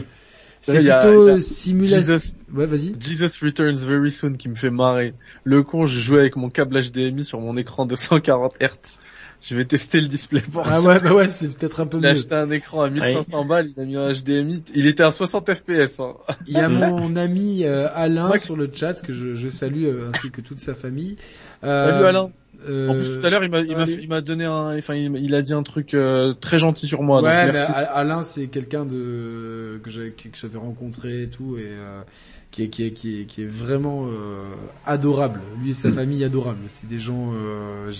[0.60, 2.18] c'est plutôt simulation.
[2.52, 2.94] Ouais, vas-y.
[3.00, 5.14] Jesus Returns Very Soon qui me fait marrer.
[5.44, 8.98] Le con, je jouais avec mon câble HDMI sur mon écran de 140 Hz.
[9.40, 10.66] Je vais tester le DisplayPort.
[10.68, 12.08] Ah ouais, bah ouais, c'est peut-être un peu il mieux.
[12.08, 15.04] Il a acheté un écran à 1500 balles, il a mis un HDMI, il était
[15.04, 16.00] à 60 FPS.
[16.00, 16.14] Hein.
[16.46, 18.44] Il y a mon ami euh, Alain Max.
[18.44, 21.16] sur le chat que je, je salue euh, ainsi que toute sa famille.
[21.64, 22.30] Euh, Salut Alain.
[22.68, 25.14] Euh, en plus tout à l'heure il m'a il m'a m'a donné un enfin il,
[25.16, 27.22] il, a dit un truc euh, très gentil sur moi.
[27.22, 27.72] Ouais, donc merci.
[27.72, 32.02] mais Alain c'est quelqu'un de que j'avais que j'avais rencontré et tout et euh,
[32.50, 34.42] qui est qui est qui est qui est vraiment euh,
[34.86, 35.40] adorable.
[35.62, 36.60] Lui et sa famille adorable.
[36.66, 37.32] C'est des gens.
[37.34, 37.92] Euh,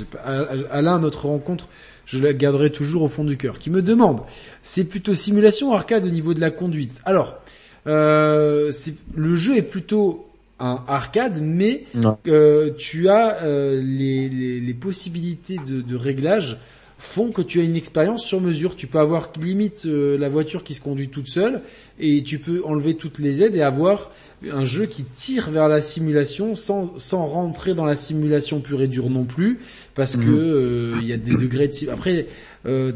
[0.70, 1.68] Alain, notre rencontre,
[2.06, 3.58] je la garderai toujours au fond du cœur.
[3.58, 4.20] Qui me demande,
[4.62, 7.00] c'est plutôt simulation arcade au niveau de la conduite.
[7.04, 7.38] Alors,
[7.86, 8.72] euh,
[9.14, 10.27] le jeu est plutôt
[10.60, 11.84] un arcade, mais
[12.26, 16.58] euh, tu as euh, les, les, les, possibilités de, de réglage
[16.98, 18.74] font que tu as une expérience sur mesure.
[18.74, 21.62] Tu peux avoir limite euh, la voiture qui se conduit toute seule
[22.00, 24.10] et tu peux enlever toutes les aides et avoir
[24.52, 28.88] un jeu qui tire vers la simulation sans, sans rentrer dans la simulation pure et
[28.88, 29.58] dure non plus
[29.94, 30.24] parce Mhm.
[30.24, 32.26] que euh, il y a des degrés de après
[32.66, 32.92] euh,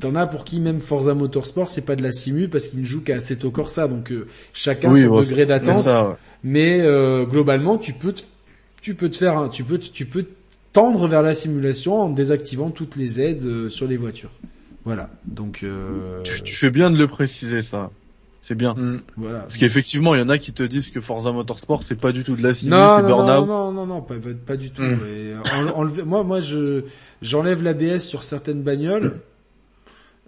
[0.00, 2.84] t'en as pour qui même Forza Motorsport c'est pas de la simu parce qu'il ne
[2.86, 6.14] joue qu'à Assetto Corsa donc euh, chacun Oui, son bon, degré d'attente ouais.
[6.42, 8.22] mais euh, globalement tu peux te,
[8.80, 10.24] tu peux te faire un- tu peux tu peux
[10.72, 14.30] tendre vers la simulation en désactivant toutes les aides euh, sur les voitures
[14.84, 17.90] voilà donc euh, Tu, tu fais bien de le préciser ça.
[18.46, 18.74] C'est bien.
[18.74, 21.98] hmm, voilà Parce qu'effectivement, il y en a qui te disent que Forza Motorsport c'est
[21.98, 23.48] pas du tout de la simu, non, c'est non, non, burn-out.
[23.48, 24.82] non, non, non, pas, pas, pas du tout.
[24.82, 24.92] Mm.
[25.06, 25.36] Et, euh,
[25.72, 26.82] en- enlever- moi, moi, je
[27.22, 29.22] j'enlève l'ABS sur certaines bagnoles.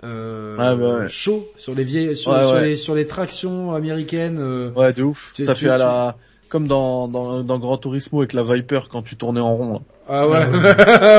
[0.04, 1.08] Euh, Ah, bah ouais.
[1.08, 2.64] chaud sur les vieilles sur, Ouais, sur ouais.
[2.68, 4.38] les sur les tractions américaines.
[4.38, 5.30] euh, Ouais, de ouf.
[5.34, 6.16] Ça tu- fait à la
[6.48, 9.72] comme dans, dans dans Gran Turismo avec la Viper quand tu tournais en rond.
[9.74, 9.78] là.
[10.08, 10.38] Ah ouais,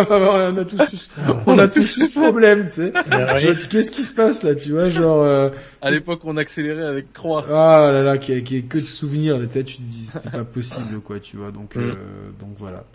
[0.10, 1.10] on a tous eu ce-
[1.46, 2.94] on a tous ce problème, tu sais.
[3.42, 5.24] Genre, Qu'est-ce qui se passe là, tu vois, genre.
[5.24, 5.50] euh,
[5.82, 7.46] À l'époque, on accélérait avec croix.
[7.50, 10.32] Ah là là, qui est, qui est que de souvenirs, là, tu te dis c'est
[10.32, 11.52] pas possible quoi, tu vois.
[11.52, 11.96] Donc euh,
[12.40, 12.86] donc voilà.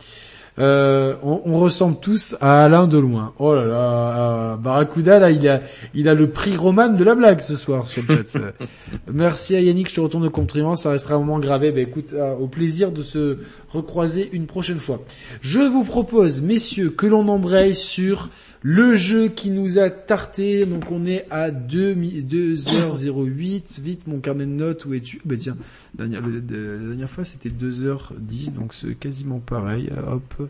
[0.59, 3.33] Euh, on, on ressemble tous à Alain de loin.
[3.39, 5.63] Oh là là, euh, Barracuda là, il a
[5.95, 8.53] il a le prix Roman de la blague ce soir sur le chat.
[9.13, 11.73] Merci à Yannick, je te retourne le compliment, ça restera un moment gravé.
[11.73, 13.39] Ben écoute, euh, au plaisir de se
[13.71, 15.01] recroiser une prochaine fois.
[15.41, 18.29] Je vous propose, messieurs, que l'on embraye sur
[18.65, 23.81] Le jeu qui nous a tarté, donc on est à 2, 2h08.
[23.81, 25.21] Vite, mon carnet de notes, où es-tu?
[25.25, 25.57] Bah tiens,
[25.95, 29.91] dernière, le- de- la dernière fois c'était 2h10, donc c'est quasiment pareil.
[30.09, 30.49] Hop.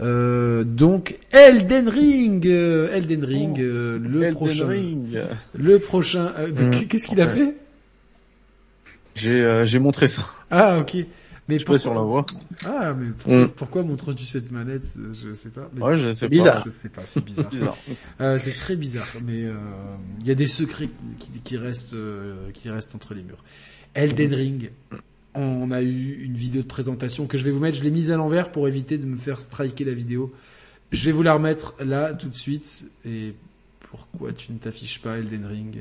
[0.00, 5.18] Euh, donc Elden Ring, euh, Elden Ring, Oh, euh, le Elden prochain, Ring.
[5.58, 6.32] le prochain.
[6.38, 6.70] euh, Mm.
[6.88, 7.54] Qu'est-ce qu'il a fait?
[9.16, 10.24] J'ai j'ai montré ça.
[10.50, 11.04] Ah ok.
[11.58, 12.26] Mais Je la voit.
[12.64, 13.48] Ah mais pourquoi, Mm.
[13.50, 15.70] pourquoi montres-tu cette manette Je sais pas.
[15.74, 16.62] Mais Ouais, je sais bizarre.
[16.64, 17.76] Je sais pas, c'est bizarre.
[18.20, 19.54] Euh, c'est très bizarre, mais euh,
[20.20, 23.42] il y a des secrets qui, qui restent, euh, qui restent entre les murs.
[23.94, 24.70] Elden Ring,
[25.34, 27.76] on a eu une vidéo de présentation que je vais vous mettre.
[27.76, 30.32] Je l'ai mise à l'envers pour éviter de me faire striker la vidéo.
[30.92, 32.84] Je vais vous la remettre là tout de suite.
[33.04, 33.34] Et
[33.90, 35.78] pourquoi tu ne t'affiches pas Elden Ring?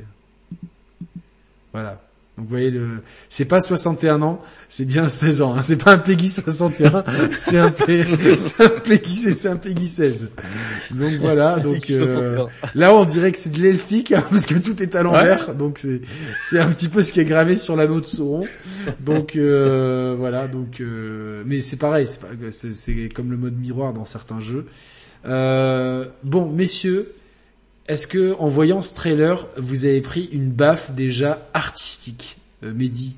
[1.74, 2.02] Voilà.
[2.40, 3.02] Donc vous voyez, le...
[3.28, 5.56] c'est pas 61 ans, c'est bien 16 ans.
[5.58, 5.62] Hein.
[5.62, 8.06] C'est pas un Peggy 61, c'est un, P...
[8.38, 10.30] c'est un Peggy, c'est un Peggy 16.
[10.92, 11.60] Donc voilà.
[11.64, 12.46] Donc euh,
[12.76, 15.54] là, on dirait que c'est de l'elfique hein, parce que tout est à l'envers.
[15.54, 16.00] Donc c'est
[16.40, 18.46] c'est un petit peu ce qui est gravé sur l'anneau de Sauron.
[19.02, 20.48] Donc euh, voilà.
[20.48, 24.40] Donc euh, mais c'est pareil, c'est pas- c'est c'est comme le mode miroir dans certains
[24.40, 24.66] jeux.
[25.26, 27.12] Euh, bon, messieurs,
[27.90, 33.16] est-ce que en voyant ce trailer, vous avez pris une baffe déjà artistique, euh, Mehdi?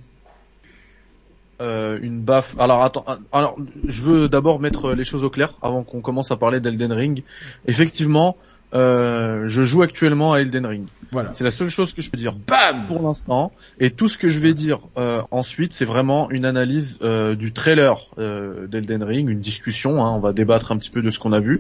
[1.61, 2.55] Euh, une baffe.
[2.57, 6.31] Alors attends, euh, alors je veux d'abord mettre les choses au clair avant qu'on commence
[6.31, 7.23] à parler d'Elden Ring.
[7.67, 8.37] Effectivement,
[8.73, 10.85] euh, je joue actuellement à Elden Ring.
[11.11, 11.33] Voilà.
[11.33, 13.51] C'est la seule chose que je peux dire Bam pour l'instant.
[13.79, 17.51] Et tout ce que je vais dire euh, ensuite, c'est vraiment une analyse euh, du
[17.51, 20.03] trailer euh, d'Elden Ring, une discussion.
[20.03, 21.59] Hein, on va débattre un petit peu de ce qu'on a vu.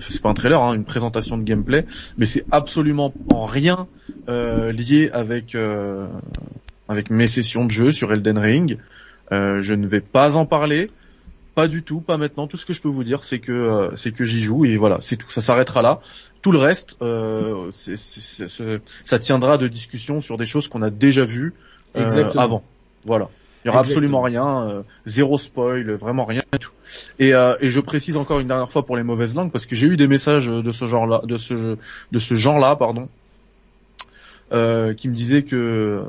[0.00, 1.86] C'est pas un trailer, hein, une présentation de gameplay,
[2.18, 3.86] mais c'est absolument en rien
[4.28, 6.06] euh, lié avec euh,
[6.88, 8.78] avec mes sessions de jeu sur Elden Ring.
[9.32, 10.90] Euh, je ne vais pas en parler.
[11.54, 12.46] Pas du tout, pas maintenant.
[12.46, 14.78] Tout ce que je peux vous dire, c'est que euh, c'est que j'y joue et
[14.78, 15.30] voilà, c'est tout.
[15.30, 16.00] Ça s'arrêtera là.
[16.42, 17.70] Tout le reste, euh,
[19.04, 21.54] ça tiendra de discussion sur des choses qu'on a déjà vues
[21.96, 22.64] euh, avant.
[23.06, 23.28] Voilà.
[23.64, 24.22] Il y aura Exactement.
[24.22, 26.72] absolument rien, euh, zéro spoil, vraiment rien du tout.
[27.20, 29.76] Et, euh, et je précise encore une dernière fois pour les mauvaises langues parce que
[29.76, 31.76] j'ai eu des messages de ce genre-là, de ce
[32.10, 33.08] de ce genre-là, pardon,
[34.52, 36.02] euh, qui me disaient que,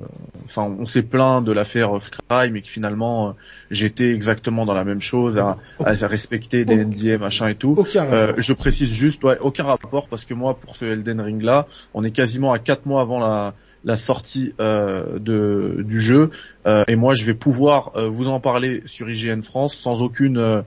[0.46, 1.92] enfin, on s'est plaint de l'affaire
[2.30, 3.32] Crime et que finalement euh,
[3.72, 6.84] j'étais exactement dans la même chose, à, à respecter des.
[6.84, 7.76] NDA machin et tout.
[7.96, 11.68] Euh, je précise juste, ouais, aucun rapport parce que moi, pour ce Elden Ring là,
[11.94, 13.54] on est quasiment à quatre mois avant la,
[13.84, 16.30] la sortie euh, de, du jeu,
[16.66, 20.64] euh, et moi, je vais pouvoir euh, vous en parler sur IGN France sans aucune,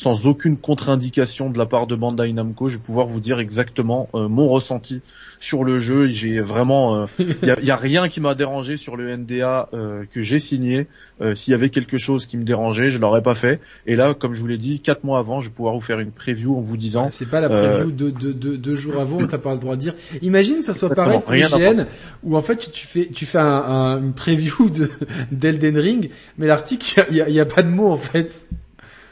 [0.00, 2.70] sans aucune contre-indication de la part de Bandai Namco.
[2.70, 5.02] Je vais pouvoir vous dire exactement euh, mon ressenti
[5.40, 6.06] sur le jeu.
[6.06, 10.04] J'ai vraiment, il y, a, y a rien qui m'a dérangé sur le NDA euh,
[10.10, 10.86] que j'ai signé.
[11.20, 13.60] Euh, S'il y avait quelque chose qui me dérangeait, je l'aurais pas fait.
[13.86, 16.00] Et là, comme je vous l'ai dit, quatre mois avant, je vais pouvoir vous faire
[16.00, 18.76] une preview en vous disant Ah, C'est pas la euh, preview de, de, de, deux
[18.76, 19.94] jours avant, t'as pas le droit de dire.
[20.22, 21.84] Imagine, ça soit Exactement, pareil pour IGN,
[22.22, 24.90] où en fait tu, fais, tu fais un, un- une preview de
[25.30, 28.48] d'Elden Ring, mais l'article, il y a, y a pas de mots en fait.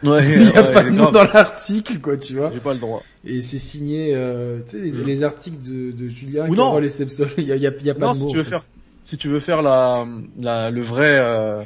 [0.05, 1.13] Ouais, Il y a ouais, pas de grave.
[1.13, 2.51] dans l'article, quoi, tu vois.
[2.53, 3.03] J'ai pas le droit.
[3.27, 5.05] Et c'est signé, euh, tu sais, les, Mm.
[5.05, 7.91] les articles de, de Julien Ou envoie les Sepsol, il y a, y a, y
[7.91, 8.31] a pas Non, de si mots.
[8.31, 8.51] tu veux fait.
[8.51, 8.61] faire,
[9.05, 10.07] si tu veux faire la,
[10.39, 11.63] la le vrai, euh,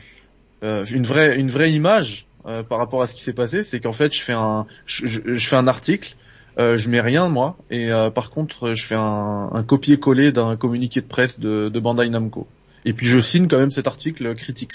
[0.65, 3.81] euh, une vraie, une vraie image euh, par rapport à ce qui s'est passé, c'est
[3.81, 6.15] qu'en fait, je fais un, je, je- je fais un article,
[6.59, 10.57] euh, je mets rien moi, et euh, par contre, je fais un, un copier-coller d'un
[10.57, 12.47] communiqué de presse de, de Bandai Namco.
[12.87, 14.73] Et puis je signe quand même cet article Critics.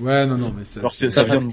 [0.00, 1.52] Ouais, non, non, mais ça, Alors, ça Ça vient de-.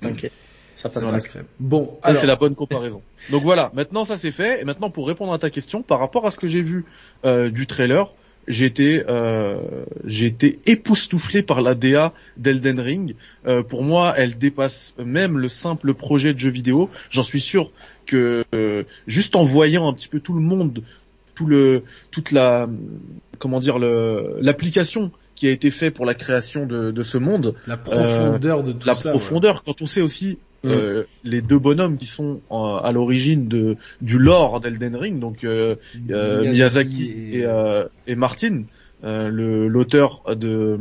[0.00, 0.32] T'inquiète.
[0.80, 1.44] Ça passe crème.
[1.58, 3.02] Bon, Ça, alors, c'est la bonne comparaison.
[3.30, 4.62] Donc voilà, maintenant ça c'est fait.
[4.62, 6.86] Et maintenant pour répondre à ta question, par rapport à ce que j'ai vu
[7.24, 8.14] euh, du trailer,
[8.48, 13.14] j'ai été, euh, j'ai été époustouflé par la DA d'Elden Ring.
[13.46, 16.90] Euh, pour moi, elle dépasse même le simple projet de jeu vidéo.
[17.10, 17.70] J'en suis sûr
[18.06, 20.82] que euh, juste en voyant un petit peu tout le monde,
[21.34, 22.68] tout le, toute la,
[23.38, 27.54] comment dire, le, l'application qui a été fait pour la création de, de ce monde,
[27.66, 29.08] la profondeur de tout la ça.
[29.10, 30.68] profondeur, quand on sait aussi Mm.
[30.68, 32.54] euh, les deux bonhommes qui sont euh,
[32.84, 35.76] à l'origine de du lore d'Elden Ring, donc euh,
[36.10, 38.64] euh, Miyazaki, et, euh, et Martin,
[39.02, 40.78] euh, le l'auteur de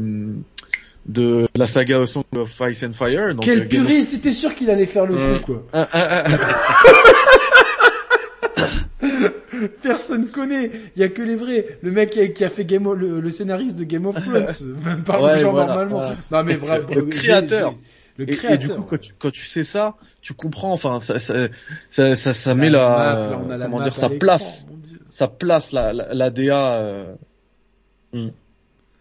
[1.05, 3.33] de la saga Song of Ice and Fire.
[3.33, 5.39] Donc, euh, Quelle purée, c'était sûr qu'il allait faire le Mm.
[5.39, 5.87] coup, quoi.
[9.83, 10.71] Personne connaît.
[10.95, 11.77] Il y a que les vrais.
[11.81, 14.15] Le mec qui a, qui a fait Game of- le, le scénariste de Game of
[14.23, 14.45] Thrones.
[15.05, 15.97] Parle Ouais, genre voilà, normalement.
[15.97, 16.15] voilà.
[16.31, 16.87] Non mais vraiment.
[16.95, 17.75] Le créateur.
[18.17, 18.53] Le et, créateur.
[18.53, 20.71] et du coup, quand tu, quand tu sais ça, tu comprends.
[20.73, 21.47] Enfin, ça, ça,
[21.89, 24.65] ça, ça, ça met La map, là, la comment dire, sa place
[25.11, 27.13] ça place la, la, la DA euh,
[28.13, 28.29] Mm.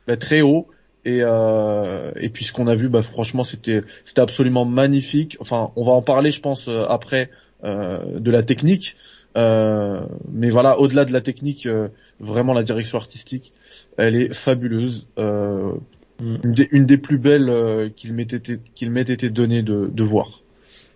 [0.06, 0.68] bah, très haut
[1.04, 5.70] et euh, et puis ce qu'on a vu bah franchement c'était c'était absolument magnifique enfin
[5.76, 7.30] on va en parler je pense euh, après
[7.64, 8.96] euh, de la technique
[9.36, 10.00] Euh,
[10.32, 11.88] mais voilà, au-delà de la technique, euh,
[12.20, 13.52] vraiment la direction artistique,
[13.96, 15.08] elle est fabuleuse.
[15.18, 15.72] Euh,
[16.20, 16.36] mm.
[16.44, 20.02] une, des, une, des, plus belles qu'il m'ait été qu'il m'ait été donné de, de,
[20.02, 20.42] voir.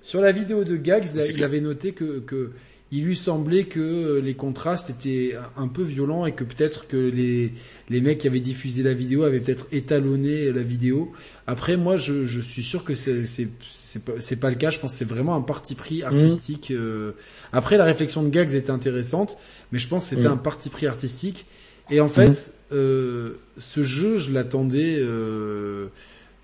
[0.00, 2.52] Sur la vidéo de Gags, il avait noté que, que
[2.90, 7.52] il lui semblait que les contrastes étaient un peu violents et que peut-être que les,
[7.88, 11.10] les mecs qui avaient diffusé la vidéo avaient peut-être étalonné la vidéo.
[11.46, 13.48] Après, moi, je, je suis sûr que c'est
[13.92, 14.70] c'est pas, pas le cas.
[14.70, 16.70] Je pense que c'est vraiment un parti pris artistique.
[16.70, 16.76] Mmh.
[16.76, 17.12] Euh...
[17.52, 19.38] Après, la réflexion de Gags était intéressante,
[19.70, 20.32] mais je pense que c'était mmh.
[20.32, 21.46] un parti pris artistique.
[21.90, 22.74] Et en fait, mmh.
[22.74, 24.96] euh, ce jeu, je l'attendais.
[24.98, 25.88] Euh,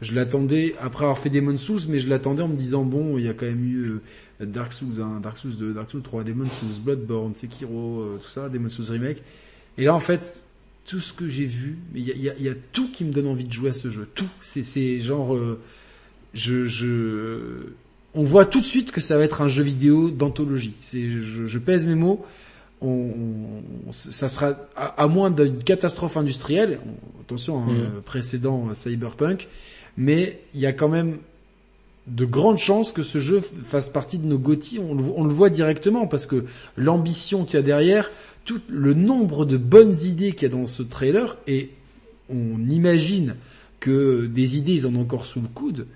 [0.01, 3.25] je l'attendais après avoir fait Demon Souls, mais je l'attendais en me disant bon, il
[3.25, 4.01] y a quand même eu
[4.41, 8.19] euh, Dark Souls, hein, Dark Souls 2, Dark Souls 3, Demon Souls, Bloodborne, Sekiro, euh,
[8.23, 9.23] tout ça, Demon Souls remake.
[9.77, 10.45] Et là, en fait,
[10.87, 13.13] tout ce que j'ai vu, il y a, y, a, y a, tout qui me
[13.13, 14.09] donne envie de jouer à ce jeu.
[14.15, 15.61] Tout, c'est, c'est genre, euh,
[16.35, 17.73] je, je,
[18.15, 20.75] on voit tout de suite que ça va être un jeu vidéo d'anthologie.
[20.81, 22.25] C'est, je, je, pèse mes mots.
[22.81, 23.13] On,
[23.87, 26.81] on ça sera à, à moins d'une catastrophe industrielle.
[27.21, 28.01] Attention, hein, mmh.
[28.03, 29.49] précédent Cyberpunk,
[29.97, 31.19] mais il y a quand même
[32.09, 34.79] de grandes chances que ce jeu fasse partie de nos GOTY.
[34.79, 36.45] On, on, le voit directement parce que
[36.77, 38.11] l'ambition qu'il y a derrière,
[38.45, 41.71] tout le nombre de bonnes idées qu'il y a dans ce trailer, et
[42.31, 43.37] on imagine
[43.81, 45.87] que des idées, ils en ont encore sous le coude.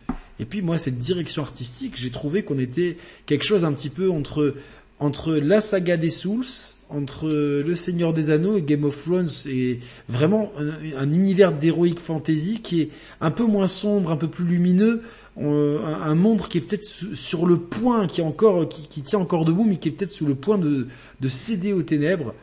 [0.43, 2.97] Et puis moi, cette direction artistique, j'ai trouvé qu'on était
[3.27, 4.57] quelque chose un petit peu entre
[4.99, 6.45] entre la saga des Souls,
[6.89, 11.99] entre Le Seigneur des Anneaux et Game of Thrones, et vraiment un, un univers d'héroïque
[11.99, 12.91] fantasy qui est
[13.21, 15.03] un peu moins sombre, un peu plus lumineux,
[15.41, 19.19] un, un, monde qui est peut-être sur le point, qui est encore, qui, qui, tient
[19.19, 20.89] encore debout, mais qui est peut-être sous le point de,
[21.21, 22.35] de céder aux ténèbres.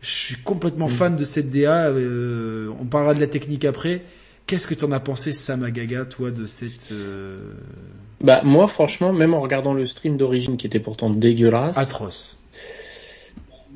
[0.00, 0.90] Je suis complètement mm.
[0.90, 1.88] fan de cette DA.
[1.88, 4.02] Euh, on parlera de la technique après.
[4.46, 7.54] Qu'est-ce que t'en as pensé, Samagaga, toi, de cette euh...
[8.20, 12.38] Bah moi, franchement, même en regardant le stream d'origine qui était pourtant dégueulasse, atroce.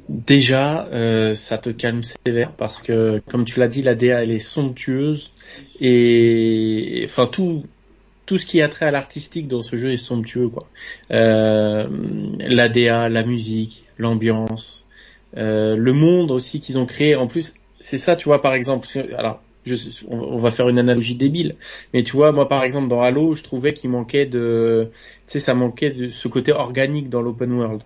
[0.09, 4.33] Déjà, euh, ça te calme sévère parce que, comme tu l'as dit, la DA elle
[4.33, 5.31] est somptueuse
[5.81, 7.65] et enfin tout
[8.27, 10.69] tout ce qui a trait à l'artistique dans ce jeu est somptueux quoi.
[11.13, 11.87] Euh,
[12.41, 14.85] la DA, la musique, l'ambiance,
[15.37, 17.15] euh, le monde aussi qu'ils ont créé.
[17.15, 18.89] En plus, c'est ça, tu vois, par exemple.
[19.17, 19.43] Alors,
[19.75, 21.57] je, on, va faire une analogie débile,
[21.93, 25.39] mais tu vois, moi par exemple dans Halo, je trouvais qu'il manquait de, tu sais,
[25.41, 27.83] ça manquait de ce côté organique dans l'open world.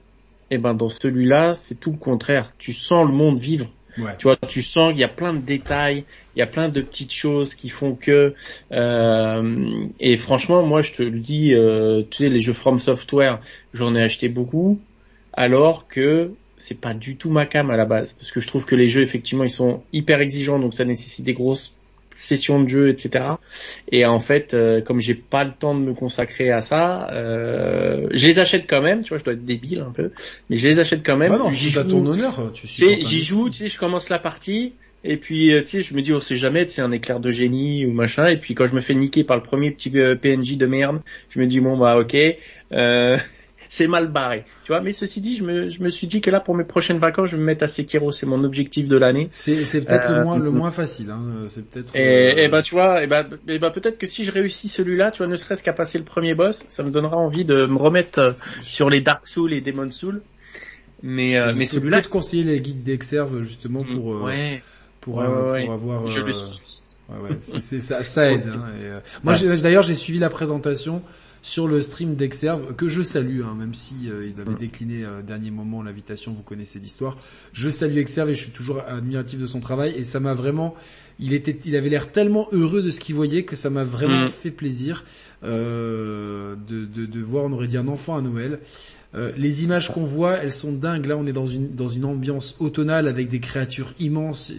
[0.50, 2.52] Et eh ben dans celui-là, c'est tout le contraire.
[2.58, 3.66] Tu sens le monde vivre.
[3.96, 4.12] Ouais.
[4.18, 6.04] Tu vois, tu sens qu'il y a plein de détails,
[6.34, 8.34] il y a plein de petites choses qui font que.
[8.72, 13.40] Euh, et franchement, moi, je te le dis, euh, tu sais, les jeux From Software,
[13.72, 14.80] j'en ai acheté beaucoup,
[15.32, 18.64] alors que c'est pas du tout ma cam à la base, parce que je trouve
[18.64, 21.73] que les jeux, effectivement, ils sont hyper exigeants, donc ça nécessite des grosses
[22.14, 23.24] sessions de jeu, etc.
[23.90, 28.06] Et en fait, euh, comme j'ai pas le temps de me consacrer à ça, euh,
[28.12, 29.02] je les achète quand même.
[29.02, 30.10] Tu vois, je dois être débile un peu,
[30.48, 31.32] mais je les achète quand même.
[31.32, 31.82] Ah non, j'y joue.
[31.82, 32.52] ton honneur.
[32.54, 33.50] Tu j'y joue.
[33.50, 34.74] Tu sais, je commence la partie.
[35.06, 37.30] Et puis, euh, tu sais, je me dis, on sait jamais, c'est un éclair de
[37.30, 38.26] génie ou machin.
[38.26, 41.02] Et puis, quand je me fais niquer par le premier petit euh, PNJ de merde,
[41.28, 42.16] je me dis, bon, bah, ok.
[42.72, 43.18] Euh,
[43.74, 44.44] c'est mal barré.
[44.64, 46.64] Tu vois, mais ceci dit, je me, je me suis dit que là, pour mes
[46.64, 48.12] prochaines vacances, je vais me mettre à Sekiro.
[48.12, 49.28] C'est mon objectif de l'année.
[49.32, 51.10] C'est, c'est peut-être le moins, le moins facile.
[51.10, 51.46] Hein.
[51.48, 51.94] C'est peut-être.
[51.96, 55.10] Et, et ben, tu vois, et ben, et ben, peut-être que si je réussis celui-là,
[55.10, 57.76] tu vois, ne serait-ce qu'à passer le premier boss, ça me donnera envie de me
[57.76, 60.22] remettre sur les Dark Souls et Demon Souls.
[61.02, 61.98] Mais, euh, mais celui-là.
[61.98, 64.62] Je peux te conseiller les guides d'Exerve justement pour, ouais.
[65.00, 66.06] pour, ouais, ouais, pour avoir.
[66.06, 66.82] Je le suis.
[67.08, 68.46] Ouais, ouais, c'est, ça, ça aide.
[68.46, 69.00] Hein, et, euh...
[69.24, 71.02] Moi, d'ailleurs, j'ai suivi la présentation
[71.44, 75.20] sur le stream d'Exerve, que je salue, hein, même si euh, il avait décliné euh,
[75.20, 77.18] dernier moment l'invitation, vous connaissez l'histoire.
[77.52, 80.74] Je salue Exerve et je suis toujours admiratif de son travail et ça m'a vraiment,
[81.18, 84.24] il était, il avait l'air tellement heureux de ce qu'il voyait que ça m'a vraiment
[84.24, 84.30] mm.
[84.30, 85.04] fait plaisir
[85.42, 88.60] euh, de, de, de, voir, on aurait dit un enfant à Noël.
[89.14, 91.06] Euh, les images qu'on voit, elles sont dingues.
[91.06, 94.52] Là, on est dans une dans une ambiance automnale avec des créatures immenses.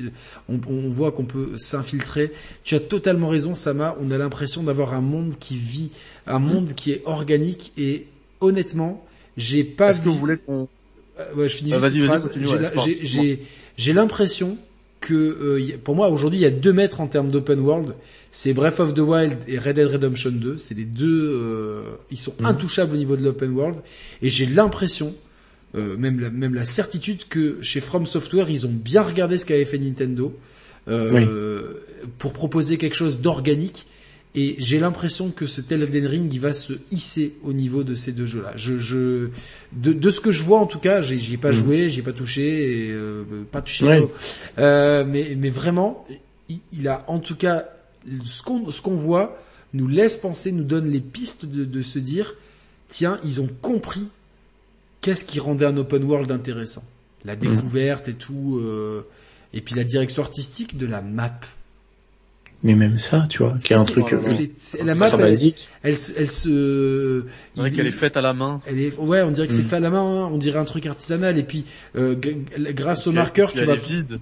[0.47, 2.31] On, on voit qu'on peut s'infiltrer.
[2.63, 3.97] Tu as totalement raison, Sama.
[4.01, 5.89] On a l'impression d'avoir un monde qui vit,
[6.25, 6.43] un mm.
[6.43, 7.73] monde qui est organique.
[7.77, 8.07] Et
[8.39, 10.67] honnêtement, j'ai pas Est-ce que vous voulez qu'on
[11.19, 11.79] euh, ouais, je finis euh,
[13.01, 13.45] J'ai
[13.77, 14.57] j'ai l'impression
[15.01, 17.95] que euh, pour moi aujourd'hui il y a deux mètres en termes d'open world.
[18.31, 20.57] C'est Breath of the Wild et Red Dead Redemption 2.
[20.57, 22.47] C'est les deux, euh, ils sont mhm.
[22.47, 23.77] intouchables au niveau de l'open world.
[24.21, 25.15] Et j'ai l'impression,
[25.75, 29.45] euh, même la, même la certitude que chez From Software ils ont bien regardé ce
[29.45, 30.37] qu'avait fait Nintendo
[32.19, 33.87] pour proposer quelque chose d'organique
[34.35, 38.11] et j'ai l'impression que ce Elden Ring, il va se hisser au niveau de ces
[38.11, 38.51] deux jeux-là.
[38.57, 39.29] Je, je,
[39.71, 41.55] de, de ce que je vois en tout cas, j'y ai pas mm.
[41.55, 43.85] joué, j'y ai pas touché, et, euh, pas touché.
[43.85, 44.07] Ouais.
[44.59, 46.05] Euh, mais, mais vraiment,
[46.49, 47.65] il, il, a en tout cas
[48.25, 49.41] ce qu'on ce qu'on voit
[49.73, 52.35] nous laisse penser, nous donne les pistes de, de se dire,
[52.87, 54.07] tiens, ils ont compris
[55.01, 56.83] qu'est-ce qui rendait un open world intéressant
[57.25, 59.05] La découverte et tout, euh,
[59.53, 61.39] et puis la direction artistique de la map.
[62.65, 64.19] Mais même ça, tu vois, qui est un truc euh,
[64.83, 65.67] la map, très elle, basique.
[65.83, 68.59] elle, se- elle se, C'est vrai il- qu'elle est faite à la main.
[68.65, 69.65] Elle est, ouais, on dirait que c'est Mm.
[69.67, 71.37] fait à la main, hein, on dirait un truc artisanal.
[71.37, 71.63] Et puis,
[71.95, 72.15] euh,
[72.73, 74.19] grâce au elle- marqueur, tu elle vas, est vide.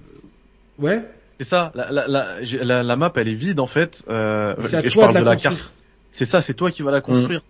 [0.78, 1.02] ouais,
[1.40, 4.04] C'est ça, la, la, la, j'ai- la, la map elle est vide en fait.
[4.08, 5.56] Euh, c'est à et je toi de la de la construire.
[5.58, 5.74] carte.
[6.12, 7.40] C'est ça, c'est toi qui vas la construire.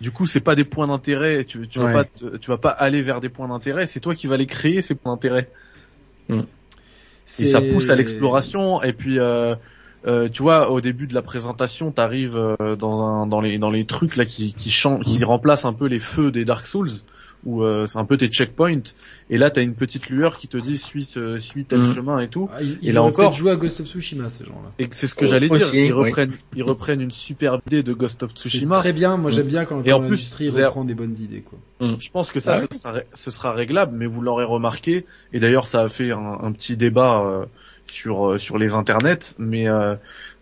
[0.00, 1.44] Du coup, c'est pas des points d'intérêt.
[1.44, 1.92] Tu, tu vas Ouais.
[1.92, 2.04] pas,
[2.40, 3.86] tu vas pas aller vers des points d'intérêt.
[3.86, 5.50] C'est toi qui vas les créer ces points d'intérêt.
[6.30, 8.82] Et ça pousse à l'exploration.
[8.82, 9.54] Et puis, euh,
[10.06, 13.70] euh, tu vois, au début de la présentation, t'arrives euh, dans un, dans les, dans
[13.70, 16.90] les trucs là qui, qui changent, qui remplacent un peu les feux des Dark Souls,
[17.44, 18.82] où euh, c'est un peu tes checkpoints.
[19.30, 21.94] Et là, t'as une petite lueur qui te dit suis, ce- suis tel Mm.
[21.94, 22.50] chemin et tout.
[22.52, 24.72] Ah, ils Et ils là encore- peut-être joué à Ghost of Tsushima, ces gens-là.
[24.78, 25.74] Et c'est ce que Oh, j'allais dire.
[25.74, 26.06] Ils oui.
[26.06, 28.78] reprennent, ils reprennent une superbe idée de Ghost of C'est Tsushima.
[28.78, 31.58] très bien, moi j'aime bien quand, quand plus, l'industrie reprend des bonnes idées, quoi.
[31.98, 35.06] Je pense que ça, Ah ouais ce, sera, ce sera réglable, mais vous l'aurez remarqué.
[35.32, 37.46] Et d'ailleurs, ça a fait un, un petit débat euh,
[37.90, 39.34] sur euh, sur les internets.
[39.38, 39.94] Mais euh,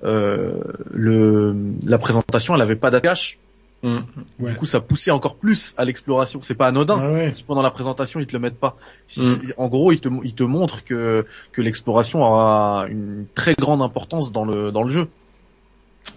[0.05, 0.53] euh,
[0.93, 1.55] le
[1.87, 3.39] la présentation, elle avait pas d'attache.
[3.85, 4.01] Ouais.
[4.41, 6.41] Du coup, ça poussait encore plus à l'exploration.
[6.43, 6.99] C'est pas anodin.
[7.01, 7.33] Ah ouais.
[7.33, 9.39] Si pendant la présentation ils te le mettent pas, Si- Mm.
[9.57, 14.33] en gros ils te ils te montrent que que l'exploration aura une très grande importance
[14.33, 15.07] dans le dans le jeu.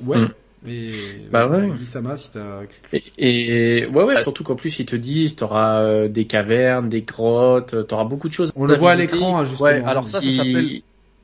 [0.03, 0.17] Ouais.
[0.21, 0.29] Mm.
[0.67, 0.91] Et,
[1.31, 1.69] Bah ouais.
[1.77, 2.61] Dis Sama, si t'as
[2.93, 7.01] Et, et ouais, ouais, surtout qu'en plus ils te disent, t'auras euh, des cavernes, des
[7.01, 8.51] grottes, t'auras beaucoup de choses.
[8.55, 9.69] On le voit à l'écran, hein, justement.
[9.69, 10.81] Ouais, alors ça, ça s'appelle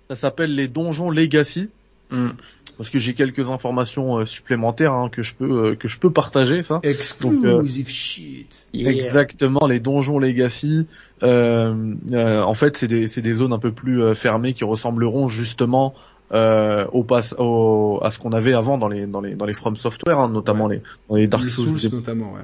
[0.10, 1.69] ça s'appelle les donjons Legacy.
[2.10, 2.30] Mm.
[2.77, 6.10] parce que j'ai quelques informations euh, supplémentaires hein, que je peux euh, que je peux
[6.10, 6.80] partager ça.
[6.84, 8.69] Exclusive shit.
[8.74, 8.92] Yeah.
[8.92, 10.88] Exactement, les donjons Legacy.
[11.24, 14.64] Euh, euh, en fait, c'est des c'est des zones un peu plus euh, fermées qui
[14.64, 15.95] ressembleront justement
[16.32, 19.53] euh, au pass au à ce qu'on avait avant dans les dans les dans les
[19.53, 21.80] From Software, hein, notamment les dans les Dark Les Souls.
[21.80, 22.42] Souls, notamment, ouais.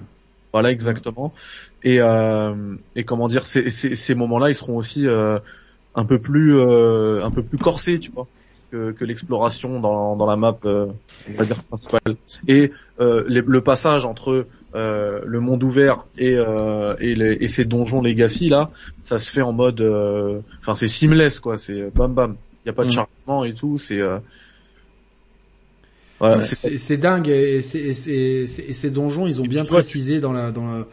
[0.51, 1.33] Voilà, exactement.
[1.83, 5.39] Et euh, et comment dire, ces ces, ces moments-là, ils seront aussi euh,
[5.95, 8.27] un peu plus euh, un peu plus corsés, tu vois
[8.71, 10.87] que, que l'exploration dans, dans la map, euh,
[11.27, 12.15] on va dire principale.
[12.47, 17.47] Et euh, les- le passage entre euh, le monde ouvert et, euh, et, les, et
[17.47, 18.71] ces donjons legacy là,
[19.03, 22.35] ça se fait en mode, euh, enfin c'est seamless quoi, c'est bam bam.
[22.65, 22.93] Il y a pas de Mm.
[22.93, 24.17] chargement et tout, c'est euh,
[26.19, 30.85] voilà, c'est dingue et, ces donjons, ils ont bien tu précisé dans la dans la.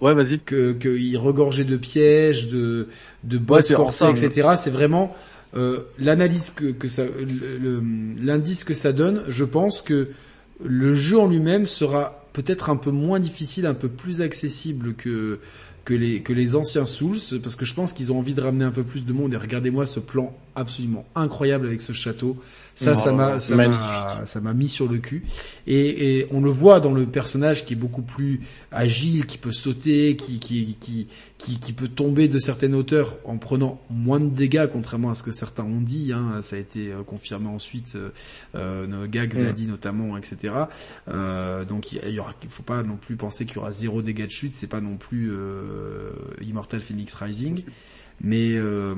[0.00, 0.40] Ouais, vas-y.
[0.40, 2.88] que qu'ils regorgeaient de pièges, de
[3.22, 4.50] de boss corsés, etc.
[4.56, 5.14] C'est vraiment
[5.56, 7.04] euh, l'analyse que que ça,
[8.20, 9.22] l'indice que ça donne.
[9.28, 10.08] Je pense que
[10.64, 15.38] le jeu en lui-même sera peut-être un peu moins difficile, un peu plus accessible que
[15.84, 18.64] que les que les anciens Souls, parce que je pense qu'ils ont envie de ramener
[18.64, 19.34] un peu plus de monde.
[19.34, 22.36] Et regardez-moi ce plan absolument incroyable avec ce château.
[22.76, 25.24] Ça, Oh, ça m'a ça m'a ça m'a mis sur le cul.
[25.68, 28.40] Et, et on le voit dans le personnage qui est beaucoup plus
[28.72, 31.06] agile, qui peut sauter, qui qui qui
[31.38, 35.22] qui, qui peut tomber de certaines hauteurs en prenant moins de dégâts, contrairement à ce
[35.22, 36.12] que certains ont dit.
[36.12, 37.94] Hein, ça a été euh, confirmé ensuite.
[37.96, 38.08] Euh,
[38.54, 39.54] euh, nos Gags l'a Mm.
[39.54, 40.54] dit notamment, etc.
[41.08, 44.02] Euh, donc il y aura, il faut pas non plus penser qu'il y aura zéro
[44.02, 44.54] dégâts de chute.
[44.56, 46.10] C'est pas non plus euh,
[46.40, 47.62] Immortal Phoenix Rising,
[48.20, 48.94] mais euh,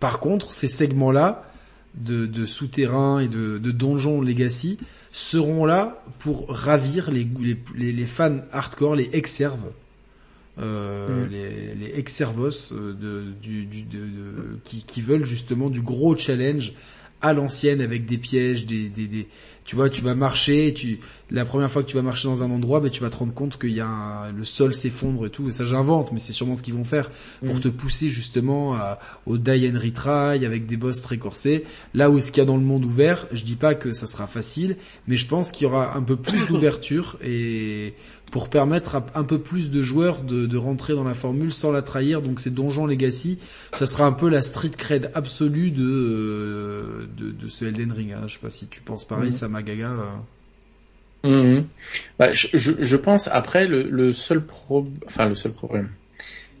[0.00, 1.44] par contre, ces segments-là
[1.94, 4.78] de, de souterrains et de, de donjons legacy
[5.10, 9.70] seront là pour ravir les, les, les, les fans hardcore, les ex-serves.
[10.60, 11.30] Euh, Mm.
[11.30, 16.16] les, les ex-servos euh, de, du, du, de, de- qui, qui veulent justement du gros
[16.16, 16.72] challenge
[17.20, 19.26] à l'ancienne avec des pièges, des, des, des,
[19.64, 20.98] tu vois, tu vas marcher, tu,
[21.30, 23.34] la première fois que tu vas marcher dans un endroit, ben, tu vas te rendre
[23.34, 25.46] compte qu'il y a un- le sol s'effondre et tout.
[25.48, 27.10] Et ça, j'invente, mais c'est sûrement ce qu'ils vont faire
[27.44, 27.60] pour Mhm.
[27.60, 31.64] te pousser justement à, au die and retry avec des boss très corsés.
[31.92, 34.06] Là où ce qu'il y a dans le monde ouvert, je dis pas que ça
[34.06, 37.92] sera facile, mais je pense qu'il y aura un peu plus d'ouverture et
[38.30, 41.72] pour permettre à un peu plus de joueurs de, de rentrer dans la formule sans
[41.72, 42.20] la trahir.
[42.22, 43.38] Donc ces donjons legacy,
[43.72, 48.12] ça sera un peu la street cred absolue de euh, de, de ce Elden Ring.
[48.12, 48.24] Hein.
[48.26, 49.30] Je sais pas si tu penses pareil, Mhm.
[49.32, 49.90] Sama Gaga.
[51.24, 51.62] euh.
[52.18, 55.88] Bah, je, je, je pense après le, le seul pro, enfin le seul problème,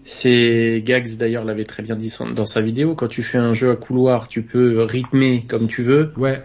[0.04, 2.94] c'est Gags d'ailleurs l'avait très bien dit dans sa vidéo.
[2.94, 6.42] Quand tu fais un jeu à couloir, tu peux rythmer comme tu veux Ouais,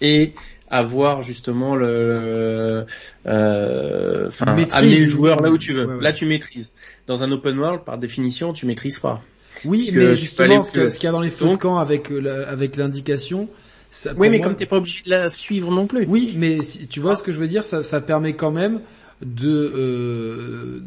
[0.00, 0.34] et
[0.70, 2.86] avoir justement le,
[3.26, 4.74] euh, enfin Maîtrise.
[4.74, 5.86] amener le joueur là où tu veux.
[5.86, 6.02] Ouais, ouais.
[6.02, 6.72] Là tu maîtrises.
[7.06, 9.20] Dans un open world, par définition, tu maîtrises pas.
[9.64, 12.20] oui, Parce mais justement, ce qu'il y a dans les feux de camp avec euh,
[12.20, 13.48] la- avec l'indication.
[13.90, 16.06] ça, Oui, mais moi- comme t'es pas obligé de la suivre non plus.
[16.08, 18.80] Oui, mais si, tu vois ce que je veux dire, ça, ça permet quand même
[19.22, 20.80] de, euh,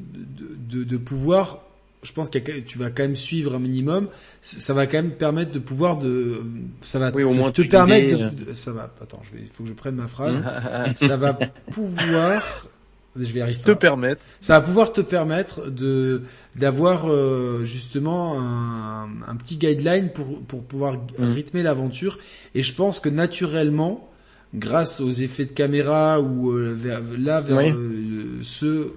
[0.71, 1.59] de, de, de pouvoir.
[2.03, 4.07] Je pense que tu vas quand même suivre un minimum.
[4.41, 6.41] Ça va quand même permettre de pouvoir de.
[6.81, 8.93] Ça va Oui, au te, moins te te permettre guider, de, de- Ça va.
[9.01, 9.41] Attends, je vais.
[9.43, 10.07] Il faut que je prenne ma Mmh.
[10.07, 10.43] phrase.
[10.95, 11.33] ça va
[11.71, 12.67] pouvoir
[13.15, 13.59] je vais y arriver.
[13.63, 14.25] te permettre.
[14.41, 16.23] Ça va pouvoir te permettre de
[16.55, 21.31] d'avoir euh, justement un, un petit guideline pour pour pouvoir Mm.
[21.33, 22.17] rythmer l'aventure.
[22.55, 24.09] Et je pense que naturellement,
[24.55, 27.71] grâce aux effets de caméra ou euh, vers, là vers Oui.
[27.71, 28.93] euh, ceux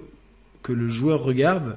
[0.62, 1.76] que le joueur regarde,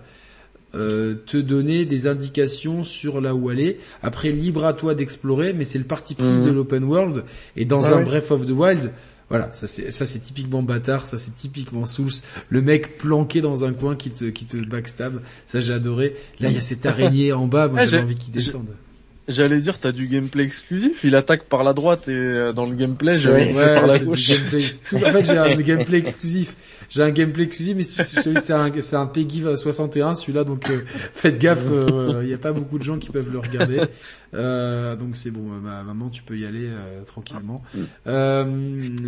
[0.75, 3.79] euh, te donner des indications sur là où aller.
[4.03, 6.43] Après, libre à toi d'explorer, mais c'est le parti pris Mhm.
[6.45, 7.23] de l'open world.
[7.55, 8.03] Et dans Ouais, un ouais.
[8.03, 8.91] Breath of the Wild,
[9.29, 12.11] voilà, ça c'est ça c'est typiquement bâtard, ça c'est typiquement Souls,
[12.49, 16.15] le mec planqué dans un coin qui te qui te backstab, ça j'ai adoré.
[16.39, 18.69] Là il y a cette araignée en bas, moi Ah, j'avais j'ai- envie qu'il descende.
[19.29, 21.03] J'allais dire, t'as du gameplay exclusif.
[21.03, 23.53] Il attaque par la droite et euh, dans le gameplay, j'ai Ouais.
[23.55, 24.27] c'est par la c'est du gauche.
[24.29, 24.59] gameplay.
[24.89, 26.55] Tout- en fait j'ai un gameplay exclusif.
[26.89, 30.79] J'ai un gameplay exclusif, mais c'est un c'est un Peggy 61 celui-là, donc euh,
[31.13, 31.59] faites gaffe,
[32.21, 33.81] il n'y a pas beaucoup de gens qui peuvent le regarder.
[34.33, 37.61] Euh, donc c'est bon, euh, ma maman tu peux y aller euh, tranquillement.
[38.07, 38.43] Euh,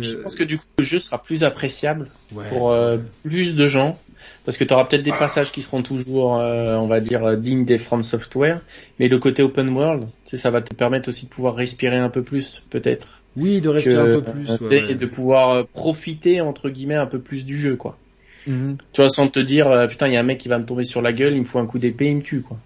[0.00, 2.44] Je pense que du coup, le jeu sera plus appréciable ouais.
[2.50, 3.98] pour euh, plus de gens.
[4.44, 7.36] Parce que tu auras peut-être des passages qui seront toujours, euh, on va dire, euh,
[7.36, 8.60] dignes des From Software.
[8.98, 11.98] Mais le côté open world, tu sais, ça va te permettre aussi de pouvoir respirer
[11.98, 13.22] un peu plus, peut-être.
[13.36, 14.48] Oui, de respirer que- un peu plus.
[14.48, 14.94] ouais, et ouais.
[14.94, 17.96] de pouvoir euh, profiter, entre guillemets, un peu plus du jeu, quoi.
[18.46, 18.76] Mhm.
[18.92, 20.66] Tu vois, sans te dire, euh, putain, il y a un mec qui va me
[20.66, 22.58] tomber sur la gueule, il me faut un coup d'épée, il me tue, quoi.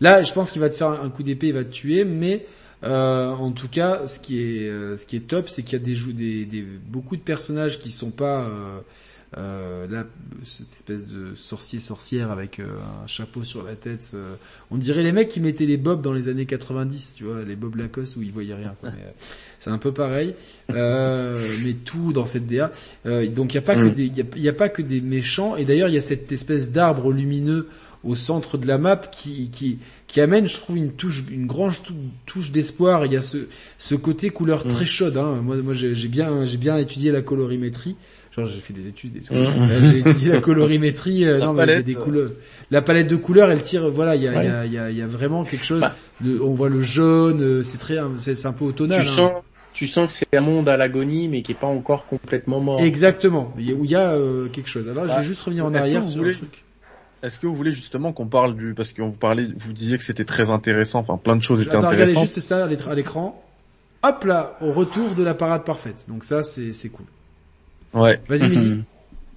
[0.00, 2.44] Là, je pense qu'il va te faire un coup d'épée, il va te tuer, mais
[2.82, 5.82] euh, en tout cas, ce qui est euh, ce qui est top, c'est qu'il y
[5.82, 8.80] a des, des, des beaucoup de personnages qui sont pas euh,
[9.36, 10.04] euh, là
[10.44, 12.66] cette espèce de sorcier sorcière avec euh,
[13.02, 14.12] un chapeau sur la tête.
[14.14, 14.34] euh,
[14.70, 17.56] on dirait les mecs qui mettaient les bobs dans les années 90, tu vois, les
[17.56, 18.74] bobs Lacoste où ils voyaient rien.
[18.80, 19.10] Quoi, mais, euh,
[19.60, 20.34] c'est un peu pareil,
[20.70, 22.70] euh, mais tout dans cette DA.
[23.06, 23.90] Euh, donc il y a pas que Mm.
[23.90, 26.70] des a, y a pas que des méchants et d'ailleurs il y a cette espèce
[26.70, 27.68] d'arbre lumineux
[28.04, 31.74] au centre de la map qui qui qui amène je trouve une touche une grande
[31.82, 31.94] tou-
[32.26, 34.68] touche d'espoir il y a ce ce côté couleur Mm.
[34.68, 35.40] très chaude hein.
[35.42, 37.96] moi moi j'ai bien j'ai bien étudié la colorimétrie
[38.36, 39.38] genre j'ai fait des études et tout Mm.
[39.70, 41.84] Euh, j'ai étudié la colorimétrie euh, La non mais palette.
[41.86, 42.30] des couleurs
[42.70, 44.78] la palette de couleurs elle tire voilà il y a il y a il y
[44.78, 45.94] a il y a vraiment quelque chose Bah.
[46.20, 49.14] de, on voit le jaune euh, c'est très c'est un peu automnal tu hein.
[49.14, 49.32] sens,
[49.72, 52.80] tu sens que c'est un monde à l'agonie, mais qui est pas encore complètement mort.
[52.80, 55.26] exactement il y a, où il y a euh, quelque chose alors je Bah, vais
[55.26, 56.63] juste revenir en arrière sur voulez- le truc
[57.24, 60.04] Est-ce que vous voulez justement qu'on parle du, parce que vous parlez, vous disiez que
[60.04, 62.26] c'était très intéressant, enfin plein de choses étaient Attends, regardez intéressantes.
[62.34, 63.42] juste ça à l'écran.
[64.02, 66.04] Hop là, au retour de la parade parfaite.
[66.08, 67.06] Donc ça, c'est c'est cool.
[67.94, 68.20] Ouais.
[68.28, 68.82] Vas-y, Mehdi.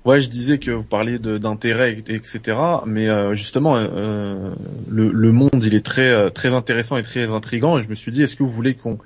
[0.03, 2.57] Ouais, je disais que vous parliez d'intérêt, et- etc.
[2.85, 4.51] Mais euh, justement, euh,
[4.89, 7.77] le, le monde, il est très euh, très intéressant et très intrigant.
[7.77, 8.97] Et je me suis dit, est-ce que vous voulez qu'on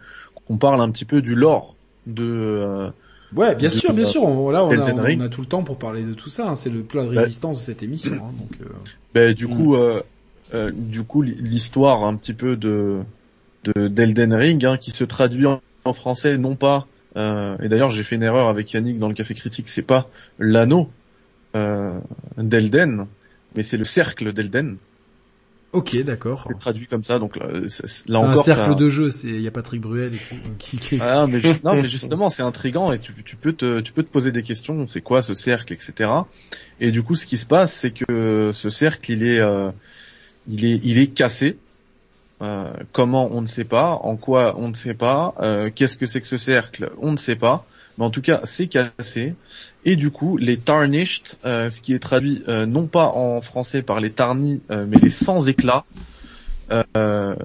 [0.48, 1.76] qu'on parle un petit peu du lore
[2.08, 2.90] de euh,
[3.36, 4.24] Ouais, bien sûr, bien sûr.
[4.24, 6.50] On, là, on a, on, on tout le temps pour parler de tout ça.
[6.50, 6.56] hein.
[6.56, 7.22] C'est le plat de Bah.
[7.22, 8.12] résistance de cette émission.
[8.14, 8.32] hein.
[8.38, 8.74] Donc, euh,
[9.14, 9.56] Ben, du Mm.
[9.56, 10.02] coup, euh,
[10.54, 13.00] euh, du coup, l'histoire un petit peu de
[13.64, 16.88] de d'Elden Ring, hein, qui se traduit en, en français, non pas.
[17.16, 19.70] et d'ailleurs, j'ai fait une erreur avec Yannick dans le café critique.
[19.70, 20.90] C'est pas l'anneau
[22.38, 23.06] d'Elden,
[23.56, 24.78] mais c'est le cercle d'Elden.
[25.74, 26.46] Ok, d'accord.
[26.48, 27.20] C'est traduit comme ça.
[27.20, 29.12] Donc là, c'est- c'est- C'est là un encore, cercle ça- de jeu.
[29.12, 31.88] C'est il y a Patrick Bruel et tout, euh, qui, qui- Ah, mais non, mais
[31.90, 34.86] justement, c'est intrigant et tu, tu peux te, tu peux te poser des questions.
[34.88, 36.10] C'est quoi ce cercle, etc.
[36.80, 39.72] Et du coup, ce qui se passe, c'est que ce cercle, il est, euh,
[40.48, 41.58] il est, il est cassé.
[42.42, 46.08] Euh, comment on ne sait pas, en quoi on ne sait pas, euh, qu'est-ce que
[46.08, 47.66] c'est que ce cercle, on ne sait pas.
[47.98, 49.36] Mais en tout cas, c'est cassé.
[49.84, 53.82] Et du coup, les tarnished, euh, ce qui est traduit euh, non pas en français
[53.82, 55.86] par les tarnis, euh, mais les sans éclats,
[56.96, 57.36] euh,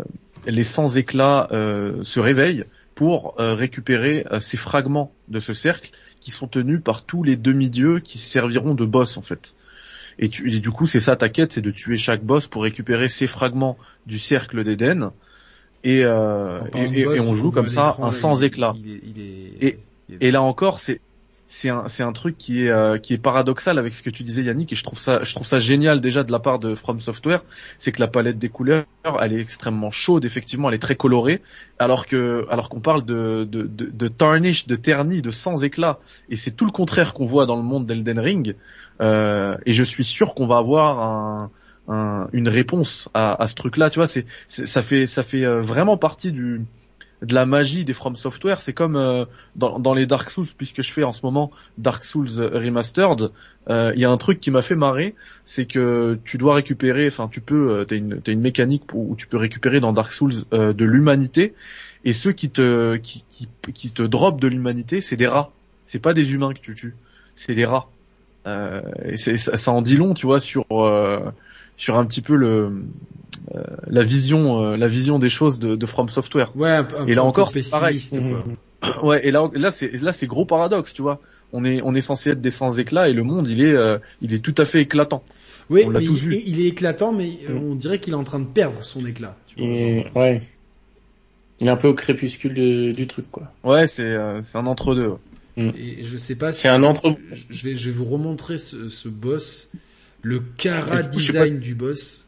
[0.47, 5.91] les sans éclats se réveillent pour récupérer ces fragments de ce cercle
[6.21, 9.55] qui sont tenus par tous les demi-dieux qui serviront de boss en fait.
[10.19, 12.63] Et, tu- et du coup, c'est ça ta quête, c'est de tuer chaque boss pour
[12.63, 15.11] récupérer ces fragments du cercle d'Éden.
[15.85, 16.05] Et,
[16.75, 18.73] et, et- on joue comme ça un sans éclat.
[20.21, 21.01] Et là encore, c'est
[21.49, 24.25] c'est un c'est un truc qui est euh, qui est paradoxal avec ce que tu
[24.25, 26.75] disais Yannick et je trouve ça je trouve ça génial déjà de la part de
[26.75, 27.45] From Software,
[27.79, 28.87] c'est que la palette des couleurs,
[29.21, 31.43] elle est extrêmement chaude effectivement, elle est très colorée
[31.79, 36.01] alors que alors qu'on parle de de de, de tarnish, de terni, de sans éclat
[36.29, 38.57] et c'est tout le contraire qu'on voit dans le monde d'Elden Ring
[39.01, 41.51] euh, et je suis sûr qu'on va avoir un
[41.89, 45.45] un- une réponse à, à ce truc-là, tu vois, c'est, c'est- ça fait ça fait
[45.45, 46.63] euh, vraiment partie du
[47.23, 48.61] de la magie des From Software.
[48.61, 52.05] C'est comme euh, dans, dans les Dark Souls, puisque je fais en ce moment Dark
[52.05, 53.31] Souls Remastered.
[53.71, 55.15] euh, Il y a un truc qui m'a fait marrer,
[55.45, 59.15] c'est que tu dois récupérer, enfin tu peux, euh, t'as une t'as une mécanique où
[59.17, 61.55] tu peux récupérer dans Dark Souls euh, de l'humanité,
[62.05, 65.51] et ceux qui te qui qui, qui te drop de l'humanité, c'est des rats.
[65.87, 66.95] C'est pas des humains que tu tues,
[67.35, 67.89] c'est des rats.
[68.47, 71.31] Euh, et ça, ça en dit long, tu vois, sur euh,
[71.77, 72.73] sur un petit peu le
[73.55, 76.57] euh, la vision euh, la vision des choses de, de From Software.
[76.57, 78.01] Ouais, un, un Et là encore, c'est pareil.
[78.09, 78.19] quoi.
[78.21, 78.57] Mhm.
[79.03, 81.21] Ouais, et là là c'est là c'est gros paradoxe, tu vois.
[81.53, 83.99] on est on est censé être des sans éclat et le monde il est euh,
[84.21, 85.23] il est tout à fait éclatant.
[85.71, 86.43] Oui, On mais tous il, vu.
[86.47, 87.71] il est éclatant, mais euh, Mm.
[87.71, 89.37] on dirait qu'il est en train de perdre son éclat.
[89.49, 90.43] tu vois, Et, ouais.
[91.61, 93.51] Il est un peu au crépuscule de- du truc, quoi.
[93.65, 95.15] Ouais, c'est euh, c'est un entre deux.
[95.57, 97.17] Et je sais pas si C'est un entre-
[97.49, 99.71] je vais je vais vous remontrer ce, ce boss,
[100.27, 102.23] le cara du coup, design si- du boss.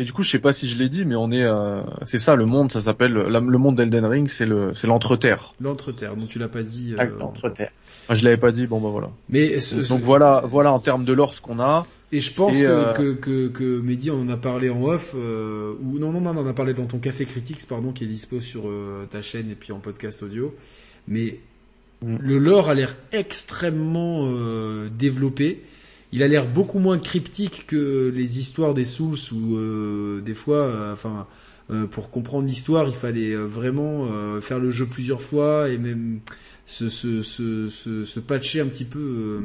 [0.00, 2.18] Et du coup, je sais pas si je l'ai dit, mais on est euh, c'est
[2.20, 5.54] ça le monde, ça s'appelle la- le monde d'Elden Ring, c'est le c'est l'entreterre.
[5.60, 6.94] L'entreterre, donc tu l'as pas dit.
[6.98, 7.72] Ah, euh, Entre-terre.
[8.08, 9.10] Ah, je l'avais pas dit, bon bah voilà.
[9.28, 11.84] Mais ce- Donc ce- voilà voilà en termes de lore ce qu'on a.
[12.12, 14.80] Et je pense Et, que, euh, que, que, que Mehdi on en a parlé en
[14.84, 17.90] off, euh, ou non, non, non, on en a parlé dans ton Café Critiques, pardon,
[17.90, 20.54] qui est dispo sur euh, ta chaîne et puis en podcast audio.
[21.08, 21.40] Mais
[22.02, 22.16] Mm.
[22.20, 25.64] le lore a l'air extrêmement euh, développé.
[26.12, 30.56] Il a l'air beaucoup moins cryptique que les histoires des Souls où euh, des fois,
[30.56, 31.26] euh, enfin,
[31.70, 35.76] euh, pour comprendre l'histoire, il fallait euh, vraiment euh, faire le jeu plusieurs fois et
[35.76, 36.20] même
[36.64, 39.40] se, se, se, se, se patcher un petit peu.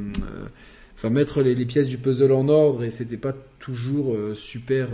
[0.96, 4.90] enfin mettre les, les pièces du puzzle en ordre et c'était pas toujours super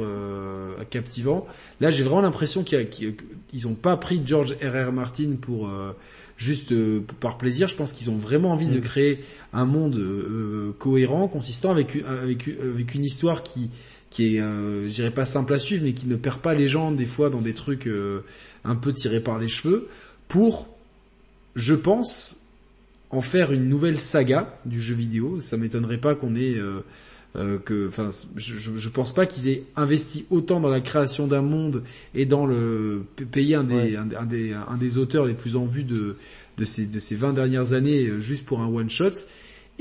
[0.91, 1.47] captivant.
[1.81, 2.87] Là, j'ai vraiment l'impression qu'ils
[3.47, 4.91] qu'ils ont pas pris George R.R.
[4.91, 5.67] Martin pour
[6.39, 7.67] juste euh, par plaisir.
[7.67, 8.81] Je pense qu'ils ont vraiment envie de Mm.
[8.81, 9.19] créer
[9.53, 13.69] un monde euh, cohérent, consistant avec une- avec une- avec une histoire qui
[14.09, 16.67] qui est, euh, je dirais pas simple à suivre, mais qui ne perd pas les
[16.67, 18.21] gens des fois dans des trucs euh,
[18.63, 19.87] un peu tirés par les cheveux,
[20.27, 20.67] pour,
[21.55, 22.37] je pense,
[23.11, 25.39] en faire une nouvelle saga du jeu vidéo.
[25.41, 26.55] Ça m'étonnerait pas qu'on ait
[27.35, 31.27] euh, que, enfin, je, je, je pense pas qu'ils aient investi autant dans la création
[31.27, 31.83] d'un monde
[32.15, 33.95] et dans le payer un des, Ouais.
[33.95, 36.15] un, un des un des auteurs les plus en vue de
[36.57, 39.11] de ces de ces 20 dernières années euh, juste pour un one shot.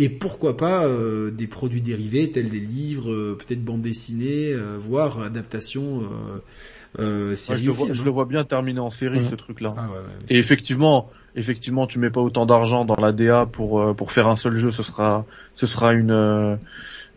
[0.00, 4.76] Et pourquoi pas euh, des produits dérivés tels des livres, euh, peut-être bande dessinée, euh,
[4.78, 6.38] voire adaptation euh,
[7.00, 9.24] euh, série je, le vois, je le vois bien terminer en série Mhm.
[9.24, 9.74] ce truc là.
[9.76, 13.80] Ah ouais, ouais, Et effectivement, effectivement, tu mets pas autant d'argent dans la DA pour
[13.80, 16.56] euh, pour faire un seul jeu, ce sera ce sera une euh,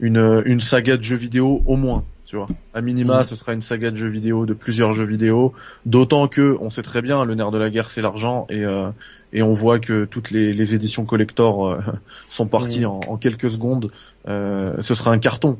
[0.01, 2.47] une une saga de jeux vidéo au moins, tu vois.
[2.73, 5.53] À minima, ce sera une saga de jeux vidéo de plusieurs jeux vidéo,
[5.85, 8.89] d'autant que on sait très bien le nerf de la guerre c'est l'argent et euh,
[9.33, 11.80] et on voit que toutes les, les éditions collector euh,
[12.30, 13.91] sont parties en, en quelques secondes.
[14.27, 15.57] Euh, ce sera un carton.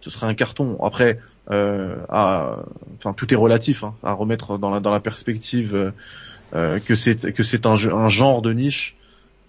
[0.00, 0.76] Ce sera un carton.
[0.82, 1.18] Après,
[1.50, 2.58] euh, à,
[2.98, 5.90] enfin tout est relatif hein, à remettre dans la dans la perspective euh,
[6.54, 8.96] euh, que c'est que c'est un, un genre de niche.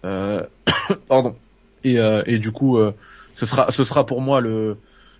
[0.06, 0.43] Euh,
[1.07, 1.35] pardon.
[1.83, 2.93] Et, euh, et du coup, euh,
[3.36, 4.80] ce sera ce sera pour moi le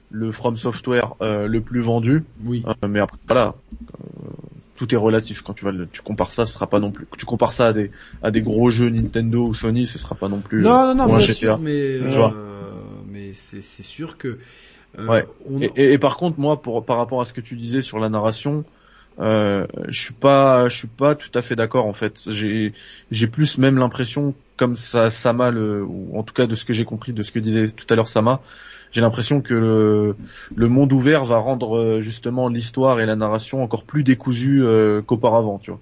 [0.10, 2.24] le From Software euh, le plus vendu.
[2.46, 2.64] Oui.
[2.68, 3.56] Euh, mais après voilà,
[4.02, 4.30] euh,
[4.76, 5.42] tout est relatif.
[5.42, 7.08] Quand tu vas le, tu compares ça, ce sera pas non plus.
[7.18, 10.30] Tu compares ça à des à des gros jeux Nintendo ou Sony, ce sera pas
[10.30, 10.68] non plus.
[10.70, 11.56] euh, Non, non, non, un bien GTA.
[11.56, 12.72] sûr, mais euh,
[13.06, 14.40] mais c'est c'est sûr que
[15.00, 15.26] euh, Ouais.
[15.46, 17.82] on, Et, et- et par contre, moi, pour par rapport à ce que tu disais
[17.82, 18.66] sur la narration,
[19.20, 22.30] euh, je suis pas, je suis pas tout à fait d'accord en fait.
[22.30, 22.74] J'ai,
[23.12, 26.74] j'ai plus même l'impression, comme ça, Sama, le, ou en tout cas de ce que
[26.74, 28.42] j'ai compris de ce que disait tout à l'heure Sama,
[28.92, 30.16] j'ai l'impression que
[30.56, 35.02] le, monde ouvert va rendre euh, justement l'histoire et la narration encore plus décousues euh,
[35.02, 35.80] qu'auparavant, tu vois.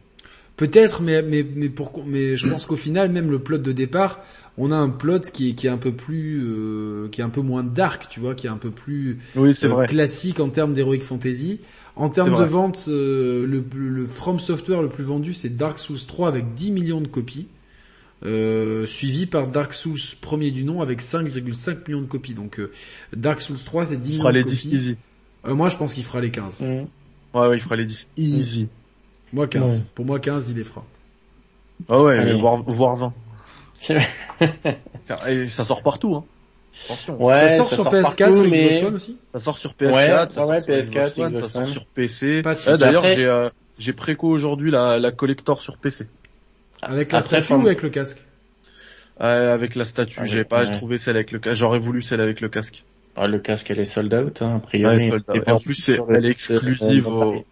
[0.56, 4.20] Peut-être, mais mais mais pour mais je pense qu'au final, même le plot de départ,
[4.58, 7.30] on a un plot qui est qui est un peu plus euh, qui est un
[7.30, 9.88] peu moins dark, tu vois, qui est un peu plus Oui, c'est euh, vrai.
[9.88, 11.60] classique en termes d'heroic fantasy.
[11.96, 16.06] En termes de vente, euh, le, le From Software le plus vendu, c'est Dark Souls
[16.08, 17.50] 3 avec 10 millions de copies,
[18.26, 22.34] euh, suivi par Dark Souls premier du nom avec 5,5 millions de copies.
[22.36, 22.72] Donc euh,
[23.16, 24.70] Dark Souls 3, c'est 10 Il millions fera de les copies.
[24.70, 24.98] 10 easy.
[25.46, 26.62] Euh, moi, je pense qu'il fera les 15.
[26.62, 26.88] Mhm.
[27.34, 28.70] Ouais, ouais, il fera les 10 easy.
[29.34, 29.72] Moi, 15.
[29.72, 29.80] Ouais.
[29.96, 30.86] Pour moi, 15, il les fera.
[31.90, 32.34] Ah ouais, Allez.
[32.36, 33.14] voire, voire 20.
[33.80, 34.08] C'est vrai.
[35.06, 36.24] Ça- Et ça sort partout, hein.
[36.86, 37.22] Attention.
[37.24, 39.58] Ouais, ça sort ça sur sort PS4 partout, et Xbox mais- One aussi Ça sort
[39.58, 42.42] sur PS4, Ouais, ça ouais, sort ouais, sur PS4, Xbox One, ça sort sur PC.
[42.42, 46.08] D'ailleurs, Après- j'ai euh, j'ai préco aujourd'hui la, la collector sur PC
[46.82, 48.20] Avec la Après, statue ou avec le casque
[49.22, 50.22] Euh, avec la statue.
[50.26, 50.72] J'ai pas ouais.
[50.78, 51.58] trouvé celle avec le casque.
[51.58, 52.84] J'aurais voulu celle avec le casque.
[53.16, 54.96] ah, le casque, elle est sold out, hein, a priori.
[54.98, 55.36] Ouais, sold out.
[55.36, 57.44] Est Et en plus, c'est sur le elle est exclusive au, Paris.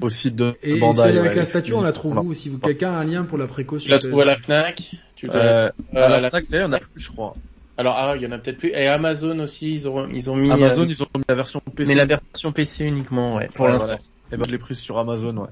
[0.00, 1.00] Au site de Et, et Bandai.
[1.12, 3.38] ouais, avec la statue, on la trouve où Si vous quelqu'un a un lien pour
[3.38, 4.90] la préco Tu sur la trouves à la Fnac.
[5.16, 7.32] Tu Euh, euh, à la la- Fnac, ça y on a plus, je crois.
[7.76, 8.70] Alors, ah, il y en a peut-être plus.
[8.70, 10.50] Et Amazon aussi, ils ont, ils ont mis.
[10.50, 11.88] Amazon, euh, ils ont mis la version PC.
[11.88, 13.86] mais la version PC uniquement, ouais, pour Ouais, l'instant.
[13.88, 14.00] voilà.
[14.32, 15.48] Eh ben, je l'ai prise sur Amazon, ouais.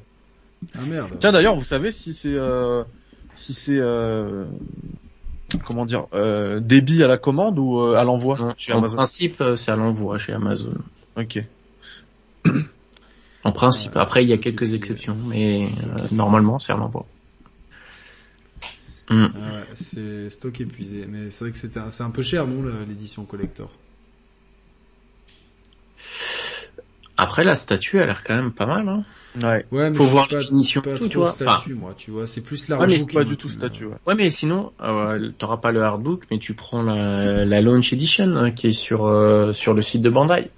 [0.76, 1.10] Ah merde.
[1.18, 2.84] Tiens, d'ailleurs, vous savez si c'est, euh,
[3.34, 4.44] si c'est, euh,
[5.64, 9.40] comment dire, euh, débit à la commande ou euh, à l'envoi chez en Amazon principe,
[9.40, 10.74] euh, c'est à l'envoi chez Amazon.
[11.16, 11.42] Ok.
[13.44, 13.96] En principe.
[13.96, 17.06] Après, il y a quelques exceptions, mais euh, normalement, c'est à l'envoi.
[19.10, 19.26] Hmm.
[19.34, 21.06] Ah ouais, c'est stock épuisé.
[21.08, 23.70] Mais c'est vrai que c'était un- c'est un peu cher, non, l'édition collector?
[27.16, 28.88] Après, la statue a l'air quand même pas mal.
[28.88, 29.04] Hein.
[29.42, 29.64] Ouais.
[29.70, 31.30] Ouais, mais Faut voir pas, la finition pas et tout, trop tu vois.
[31.30, 32.26] statue, moi, tu vois.
[32.26, 33.86] C'est plus la Ouais, mais c'est Pas du tout me- statue.
[33.86, 33.96] Ouais.
[34.06, 38.34] Ouais, mais sinon, euh, t'auras pas le hardbook, mais tu prends la, la launch edition
[38.36, 40.50] hein, qui est sur euh, sur le site de Bandai.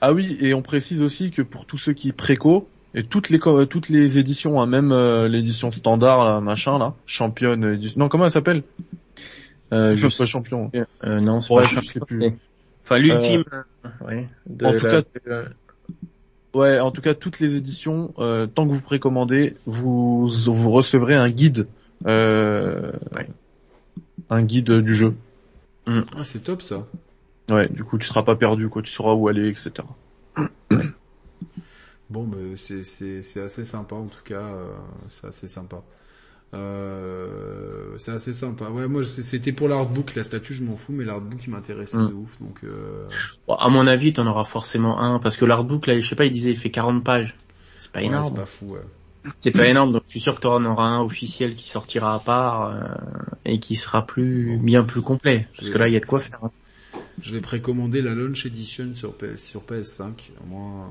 [0.00, 3.38] Ah oui, et on précise aussi que pour tous ceux qui préco et toutes les
[3.38, 8.24] toutes les éditions, hein, même euh, l'édition standard, là, machin là, championne, édition- non comment
[8.24, 8.62] elle s'appelle?
[9.72, 10.70] Euh, Je je pas champion.
[11.04, 12.24] euh, non, c'est Ouais, pas je sais plus.
[12.82, 13.44] Enfin, l'ultime.
[13.52, 15.42] euh, ouais, de en tout la- cas,
[16.52, 21.14] Ouais, en tout cas toutes les éditions, euh, tant que vous précommandez, vous vous recevrez
[21.14, 21.68] un guide,
[22.06, 23.28] euh, Ouais.
[24.30, 25.14] un guide du jeu.
[25.86, 26.84] Ah, c'est top, ça.
[27.50, 29.96] Ouais, du coup tu seras pas perdu, quoi, tu sauras où aller, etc.
[32.08, 34.76] Bon, mais c'est, c'est, c'est assez sympa, en tout cas, euh,
[35.08, 35.82] c'est assez sympa.
[36.54, 38.70] Euh, c'est assez sympa.
[38.70, 42.08] Ouais, moi, c'était pour l'artbook, la statue, je m'en fous, mais l'artbook, il m'intéressait Mm.
[42.08, 43.08] de ouf, donc, euh,
[43.46, 46.24] Bon, à mon avis, t'en auras forcément un, parce que l'artbook, là, je sais pas,
[46.26, 47.34] il disait, il fait 40 pages.
[47.78, 48.24] C'est pas ouais, énorme.
[48.24, 48.80] c'est pas fou, ouais.
[49.40, 52.18] C'est pas énorme, donc je suis sûr que t'en auras un officiel qui sortira à
[52.20, 52.80] part euh,
[53.44, 56.20] et qui sera plus bien plus complet, parce que là, il y a de quoi
[56.20, 56.38] faire.
[56.42, 56.50] hein.
[57.20, 60.30] Je vais précommander la launch edition sur PS, sur PS5.
[60.42, 60.84] Au moins,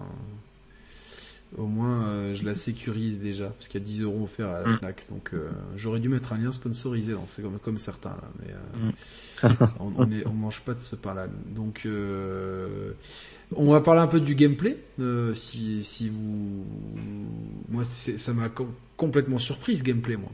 [1.58, 4.50] euh, au moins, euh, je la sécurise déjà, parce qu'il y a 10 euros offerts
[4.50, 4.78] à la Mm.
[4.78, 5.06] Fnac.
[5.10, 8.92] Donc, euh, j'aurais dû mettre un lien sponsorisé, c'est comme, comme certains là, mais Mm.
[9.80, 11.28] on, on, est, on mange pas de ce pain-là.
[11.56, 12.92] Donc, euh,
[13.56, 14.78] on va parler un peu du gameplay.
[15.34, 16.66] Si, si vous,
[17.70, 20.32] moi, ça m'a com- complètement surpris ce gameplay, moi.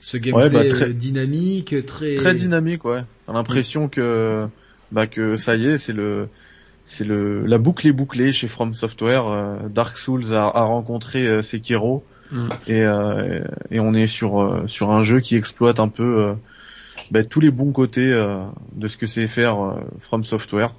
[0.00, 3.02] Ce gameplay Ouais, bah, très- dynamique, très Très dynamique, ouais.
[3.26, 4.46] T'as l'impression que
[4.92, 6.28] bah que ça y est, c'est le
[6.84, 9.26] c'est le la boucle est bouclée chez From Software.
[9.26, 12.48] euh, Dark Souls a, a rencontré euh, Sekiro Mm.
[12.66, 16.34] et euh, et on est sur sur un jeu qui exploite un peu euh,
[17.12, 18.42] bah, tous les bons côtés euh,
[18.74, 19.56] de ce que c'est faire
[20.00, 20.74] From Software.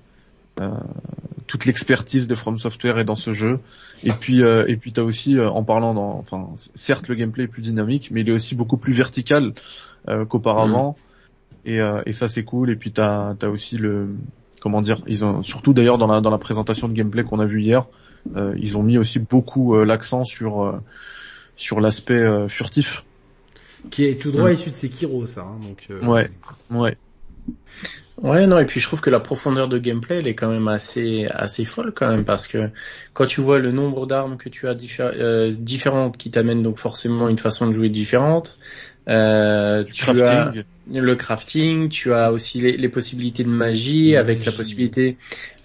[1.48, 3.60] Toute l'expertise de From Software est dans ce jeu.
[4.04, 7.46] Et puis euh, et puis t'as aussi euh, en parlant dans enfin certes le gameplay
[7.46, 9.54] est plus dynamique, mais il est aussi beaucoup plus vertical
[10.10, 10.98] euh, qu'auparavant.
[11.66, 12.70] Et, euh, et ça c'est cool.
[12.70, 14.10] Et puis t'as as aussi le
[14.62, 17.46] comment dire ils ont surtout d'ailleurs dans la dans la présentation de gameplay qu'on a
[17.46, 17.86] vu hier,
[18.36, 20.74] euh, ils ont mis aussi beaucoup euh, l'accent sur euh,
[21.56, 23.04] sur l'aspect euh, furtif.
[23.90, 24.54] qui est tout droit Mm.
[24.54, 25.44] issu de Sekiro, ça.
[25.44, 26.30] Hein, donc, euh, Ouais.
[26.72, 26.98] Ouais.
[28.24, 30.68] Ouais, non, et puis je trouve que la profondeur de gameplay, elle est quand même
[30.68, 32.72] assez, assez folle quand même, parce que
[33.14, 36.80] quand tu vois le nombre d'armes que tu as diffé- euh, différentes, qui t'amènent donc
[36.80, 38.58] forcément une façon de jouer différente,
[39.08, 40.24] euh, tu crafting.
[40.24, 45.18] as le crafting, tu as aussi les, les possibilités de magie, avec la possibilité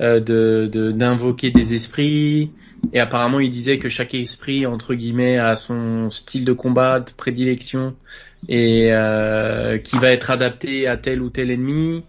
[0.03, 2.55] euh, de de- d'invoquer des esprits.
[2.93, 7.11] Et apparemment, il disait que chaque esprit, entre guillemets, a son style de combat, de
[7.13, 7.97] prédilection,
[8.49, 12.05] et euh, qui va être adapté à tel ou tel ennemi.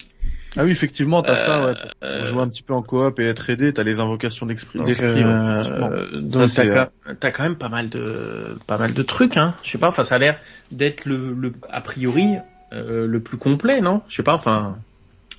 [0.56, 1.74] Ah oui effectivement t'as ça ouais.
[1.74, 4.80] Pour Euh, jouer un petit peu en coop et être aidé, t'as les invocations d'esprit.
[4.80, 9.04] Donc, euh, donc Ça, t'as, quand- t'as quand même pas mal de pas mal de
[9.04, 9.56] trucs, hein.
[9.64, 10.38] Je sais pas, enfin ça a l'air
[10.72, 12.36] d'être le, le a priori
[12.74, 14.02] euh, le plus complet, non?
[14.10, 14.78] Je sais pas, enfin.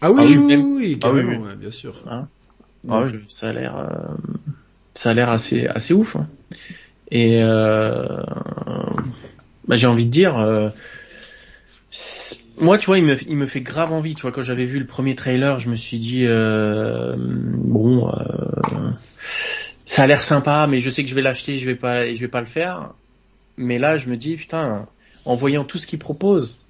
[0.01, 1.49] Ah oui, Ah oui, oui, oui, oui, Ah oui, carrément, oui.
[1.49, 1.95] ouais, bien sûr.
[2.11, 2.29] Hein?
[2.89, 3.19] Ah donc, oui.
[3.19, 4.15] euh, ça a l'air euh,
[4.95, 6.17] ça a l'air assez assez ouf.
[6.17, 6.27] hein.
[7.11, 8.23] Et euh,
[9.69, 10.37] bah, j'ai envie de dire.
[10.39, 10.69] euh,
[11.91, 14.15] c'est- moi, tu vois, il me, il me fait grave envie.
[14.15, 18.91] Tu vois, quand j'avais vu le premier trailer, je me suis dit, euh, bon, euh,
[19.85, 22.21] ça a l'air sympa, mais je sais que je vais l'acheter, je vais pas, je
[22.21, 22.95] vais pas le faire.
[23.59, 24.89] Mais là, je me dis, putain,
[25.27, 26.61] en voyant tout ce qu'il propose,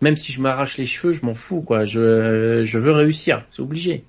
[0.00, 1.84] même si je m'arrache les cheveux, je m'en fous, quoi.
[1.84, 4.04] Je, je veux réussir, c'est obligé.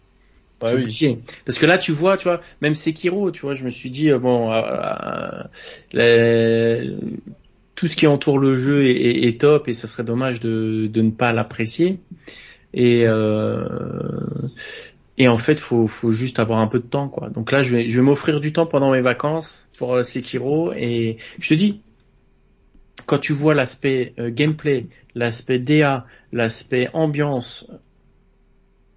[0.62, 0.90] Ouais, c'est oui.
[0.90, 1.20] obligé.
[1.46, 4.12] Parce que là, tu vois, tu vois, même Sekiro, tu vois, je me suis dit,
[4.12, 5.44] euh, bon, euh, euh,
[5.94, 6.98] les-
[7.80, 11.32] tout ce qui entoure le jeu est, top et ça serait dommage de, ne pas
[11.32, 12.02] l'apprécier.
[12.74, 13.66] Et euh,
[15.18, 17.30] et en fait, faut faut juste avoir un peu de temps, quoi.
[17.30, 21.48] Donc là, je vais m'offrir du temps pendant mes vacances pour euh, Sekiro et je
[21.48, 21.80] te dis,
[23.06, 27.66] quand tu vois l'aspect euh, gameplay, l'aspect DA, l'aspect ambiance,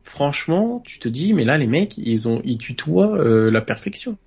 [0.02, 4.18] franchement, tu te dis, mais là, les mecs, ils ont, ils tutoient euh, la perfection.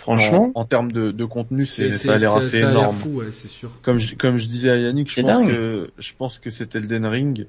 [0.00, 2.70] Franchement, en, en termes de, de contenu, c'est, C'est- ça a l'air assez ça a
[2.70, 2.96] l'air énorme.
[2.96, 3.70] fou, ouais, c'est sûr.
[3.82, 5.48] Comme je, comme je disais à Yannick, je pense dingue.
[5.48, 7.46] que je pense que cet Elden Ring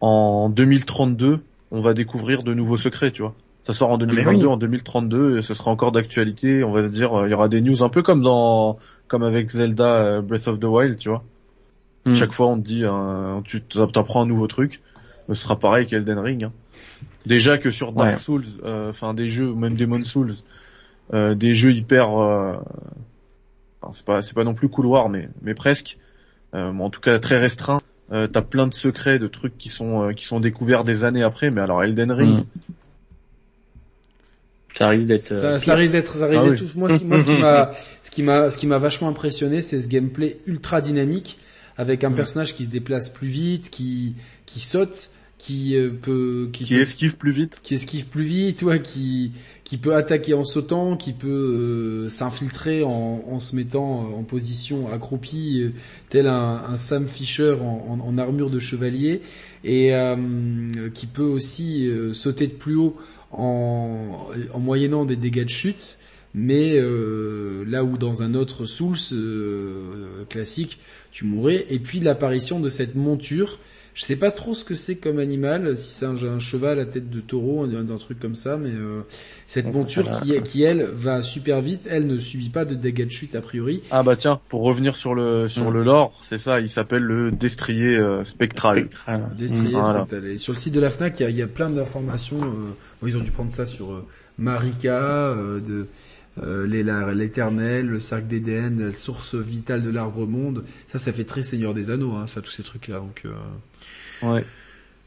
[0.00, 1.40] en 2032,
[1.70, 3.34] on va découvrir de nouveaux secrets, tu vois.
[3.62, 4.52] Ça sort en mais 2022, oui.
[4.52, 6.64] en 2032, et ce sera encore d'actualité.
[6.64, 9.50] On va dire, euh, il y aura des news un peu comme dans, comme avec
[9.50, 11.22] Zelda euh, Breath of the Wild, tu vois.
[12.06, 12.14] Hmm.
[12.14, 14.80] Chaque fois, on te dit, euh, tu t'apprends un nouveau truc.
[15.28, 16.44] Ce sera pareil qu'Elden Ring.
[16.44, 16.52] hein.
[17.26, 18.18] Déjà que sur Dark Ouais.
[18.18, 20.30] Souls, euh, enfin des jeux, même Demon Souls,
[21.12, 22.54] des jeux hyper, euh,
[23.80, 25.98] enfin, c'est pas, c'est pas non plus couloir, mais, mais presque.
[26.54, 27.78] Euh, mais en tout cas très restreint.
[28.10, 31.22] Euh, T'as plein de secrets, de trucs qui sont, euh, qui sont découverts des années
[31.22, 31.50] après.
[31.50, 32.72] Mais alors Elden Ring, Mm.
[34.74, 35.26] Ça risque d'être.
[35.26, 36.78] Ça, ça risque d'être, ça risque Ah d'être tout.
[36.78, 37.72] Moi, ce qui, moi, ce qui m'a,
[38.02, 41.38] ce qui m'a, ce qui m'a vachement impressionné, c'est ce gameplay ultra dynamique
[41.76, 44.14] avec un personnage qui se déplace plus vite, qui,
[44.46, 47.60] qui saute, qui euh, peut, qui, Qui peut- esquive plus vite.
[47.62, 49.32] qui esquive plus vite, ouais, qui
[49.64, 54.22] qui peut attaquer en sautant, qui peut euh, s'infiltrer en, en se mettant euh, en
[54.24, 55.72] position accroupie, euh,
[56.08, 59.20] tel un, un Sam Fisher en, en- en armure de chevalier,
[59.64, 60.16] et euh,
[60.94, 62.96] qui peut aussi sauter de plus haut
[63.30, 65.98] en, en moyennant des dégâts de chute.
[66.34, 66.78] Mais
[67.66, 68.96] là où dans un autre Souls
[70.28, 70.78] classique,
[71.10, 71.66] tu mourrais.
[71.70, 73.58] Et puis l'apparition de cette monture
[73.98, 76.86] je sais pas trop ce que c'est comme animal, si c'est un, un cheval à
[76.86, 79.00] tête de taureau, un, un truc comme ça, mais euh,
[79.48, 83.10] cette monture qui, qui elle va super vite, elle ne subit pas de dégâts de
[83.10, 83.82] chute a priori.
[83.90, 85.74] Ah bah tiens, pour revenir sur le sur Mm.
[85.74, 88.78] le lore, c'est ça, il s'appelle le destrier euh, spectral.
[88.84, 89.28] Spectral.
[89.36, 90.06] Destrier, Mmh, voilà.
[90.08, 90.36] c'est allé.
[90.36, 92.38] Sur le site de la Fnac, il y a, il y a plein d'informations.
[92.40, 92.70] euh,
[93.02, 94.06] bon, ils ont dû prendre ça sur euh,
[94.38, 95.86] Marika, euh, de
[96.42, 96.66] euh,
[97.14, 100.64] l'éternel, le cercle d'Éden, la source vitale de l'arbre monde.
[100.86, 102.98] Ça, ça fait très Seigneur des Anneaux, hein, ça, tous ces trucs-là.
[103.00, 103.30] Donc, euh,
[104.26, 104.44] Ouais.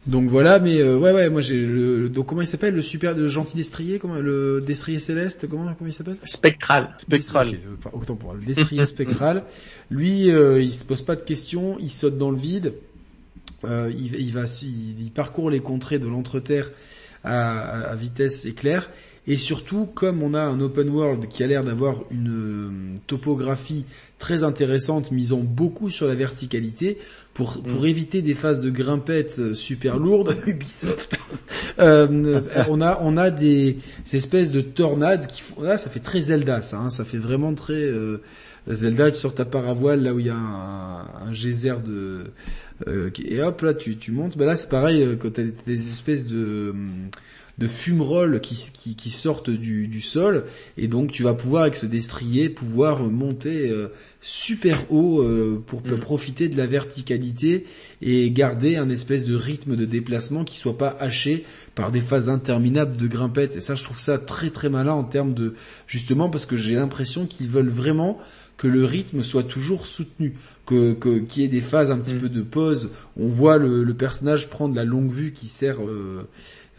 [0.08, 2.82] Donc voilà, mais euh, ouais ouais, moi j'ai le, le- donc comment il s'appelle le
[2.82, 6.18] super le gentil destrier, comment le destrier céleste, comment comment il s'appelle?
[6.24, 6.95] Spectral.
[6.98, 7.50] Spectral.
[7.50, 9.43] Ok, euh, pas- autant pour le destrier spectral.
[9.92, 12.74] Lui, euh, il se pose pas de questions, il saute dans le vide,
[13.64, 16.72] euh, il, il va il, il parcourt les contrées de l'entreterre
[17.24, 18.90] à, à, à vitesse éclair.
[19.27, 23.85] Et surtout, comme on a un open world qui a l'air d'avoir une euh, topographie
[24.17, 26.98] très intéressante, misant beaucoup sur la verticalité,
[27.35, 31.17] pour, pour éviter des phases de grimpettes euh, super lourdes, Ubisoft,
[31.80, 36.00] euh, on a on a des, ces espèces de tornades qui font là, ça fait
[36.00, 38.22] très Zelda, ça, hein, ça fait vraiment très euh,
[38.67, 42.25] Zelda sur ta paravoile là où il y a un, un geyser de
[42.88, 44.38] euh, et hop là tu tu montes.
[44.38, 46.74] Bah là c'est pareil quand t'as des espèces de
[47.57, 50.45] de fumerolles qui, qui, qui sortent du, du sol
[50.77, 53.89] et donc tu vas pouvoir avec ce destrier pouvoir monter euh,
[54.21, 55.97] super haut euh, pour Mm.
[55.99, 57.65] profiter de la verticalité
[58.01, 61.43] et garder un espèce de rythme de déplacement qui soit pas haché
[61.75, 65.03] par des phases interminables de grimpettes et ça je trouve ça très très malin en
[65.03, 65.53] termes de
[65.88, 68.17] justement parce que j'ai l'impression qu'ils veulent vraiment
[68.57, 70.35] que le rythme soit toujours soutenu,
[70.67, 72.19] que que- qu'il y ait des phases un petit Mm.
[72.19, 72.91] peu de pause.
[73.17, 76.27] On voit le, le personnage prendre la longue vue qui sert euh,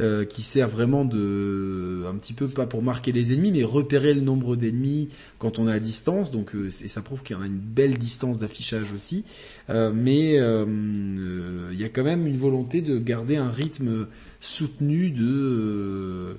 [0.02, 4.12] euh, qui sert vraiment de un petit peu pas pour marquer les ennemis, mais repérer
[4.12, 5.08] le nombre d'ennemis
[5.38, 6.30] quand on est à distance.
[6.30, 9.24] Donc euh, c'est- ça prouve qu'il y en a une belle distance d'affichage aussi.
[9.70, 14.06] Euh, mais euh, euh, il y a quand même une volonté de garder un rythme
[14.40, 16.36] soutenu de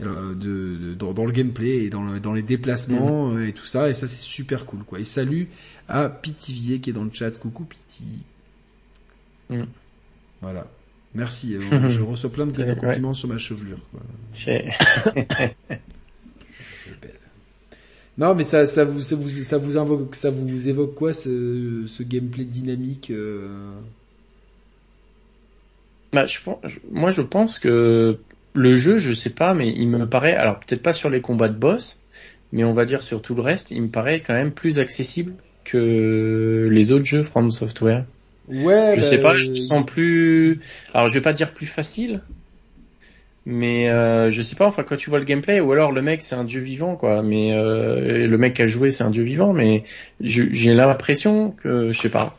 [0.00, 3.52] euh, de, de- dans, dans le gameplay et dans, le- dans les déplacements euh, et
[3.52, 5.48] tout ça et ça c'est super cool quoi et salut
[5.86, 8.04] à Pitivier qui est dans le chat coucou Piti
[9.50, 9.64] Mm.
[10.40, 10.66] voilà
[11.14, 12.74] merci euh, je reçois plein de Ouais.
[12.76, 14.00] compliments sur ma chevelure quoi.
[14.32, 14.68] C'est-
[18.18, 21.84] non mais ça ça vous ça vous ça vous invoque ça vous évoque quoi ce,
[21.86, 23.72] ce gameplay dynamique euh...
[26.12, 28.18] Bah, je pense, je- moi, je pense que
[28.52, 31.48] le jeu, je sais pas, mais il me paraît, alors peut-être pas sur les combats
[31.48, 32.00] de boss,
[32.52, 35.32] mais on va dire sur tout le reste, il me paraît quand même plus accessible
[35.64, 38.04] que les autres jeux From Software.
[38.48, 40.60] Ouais Je bah, sais pas, je me sens plus,
[40.94, 42.20] alors je vais pas dire plus facile,
[43.44, 46.22] mais euh, je sais pas, enfin quand tu vois le gameplay, ou alors le mec
[46.22, 49.24] c'est un dieu vivant quoi, mais euh, le mec qui a joué c'est un dieu
[49.24, 49.84] vivant, mais
[50.20, 52.38] j'ai l'impression que, je sais pas,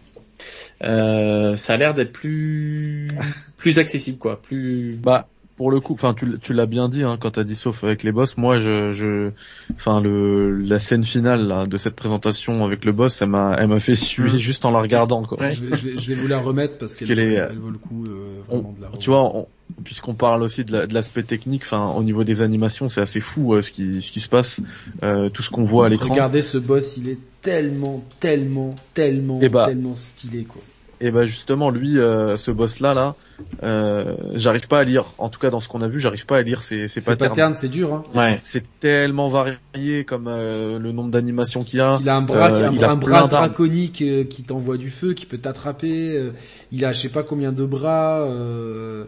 [0.83, 3.09] euh, ça a l'air d'être plus
[3.57, 7.32] plus accessible quoi, plus Bah pour le coup, enfin tu, l'as bien dit hein, quand
[7.32, 8.38] t'as dit sauf avec les boss.
[8.38, 9.30] Moi, je, je,
[9.75, 13.67] enfin le la scène finale là, de cette présentation avec le boss, elle m'a, elle
[13.67, 15.40] m'a fait suer juste en la regardant quoi.
[15.40, 15.53] Ouais.
[15.53, 17.77] je, vais, je, vais, je vais vous la remettre parce qu'elle est, elle vaut le
[17.77, 19.48] coup euh, vraiment de la Tu vois, on-
[19.83, 23.19] puisqu'on parle aussi de la- de l'aspect technique, enfin au niveau des animations, c'est assez
[23.19, 24.61] fou euh, ce qui ce qui se passe,
[25.03, 26.09] euh, tout ce qu'on voit à l'écran.
[26.14, 29.65] Regardez ce boss, il est tellement, tellement, tellement, Eh bah.
[29.67, 30.61] tellement stylé quoi.
[31.01, 33.15] Et bah justement, lui, euh, ce boss là là,
[33.63, 35.05] euh, j'arrive pas à lire.
[35.17, 37.05] En tout cas, dans ce qu'on a vu, j'arrive pas à lire ses, ses Ces
[37.11, 37.30] patterns.
[37.31, 37.93] patterns, c'est dur.
[37.93, 38.03] Hein.
[38.15, 38.39] ouais.
[38.43, 41.97] C'est tellement varié comme euh, le nombre d'animations qu'il y a.
[41.97, 44.89] Qu'il a un bras, Euh, un, il a un bras draconique euh, qui t'envoie du
[44.91, 46.15] feu, qui peut t'attraper.
[46.15, 46.31] euh,
[46.72, 48.22] il a je sais pas combien de bras.
[48.22, 49.05] euh,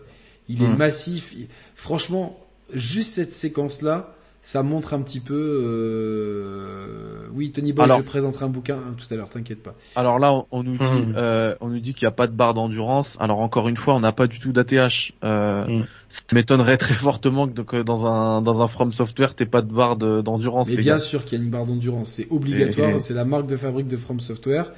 [0.49, 0.75] il est Hmm.
[0.75, 1.33] massif.
[1.37, 2.37] Il- Franchement,
[2.73, 4.14] juste cette séquence là,
[4.47, 5.33] ça montre un petit peu.
[5.35, 9.27] euh, Oui, Tony Boy, Alors- je présenterai un bouquin hein, tout à l'heure.
[9.29, 9.73] T'inquiète pas.
[9.95, 11.13] Alors là, on, on nous dit, Mhm.
[11.17, 13.17] euh, on nous dit qu'il n'y a pas de barre d'endurance.
[13.19, 15.11] Alors encore une fois, on n'a pas du tout d'ATH.
[15.23, 15.83] Euh, Mhm.
[16.07, 19.73] Ça m'étonnerait très fortement que, que dans un dans un From Software, t'aies pas de
[19.73, 20.69] barre de- d'endurance.
[20.69, 20.99] Mais bien gars.
[20.99, 23.87] sûr qu'il y a une barre d'endurance, c'est obligatoire, Et- c'est la marque de fabrique
[23.87, 24.71] de From Software.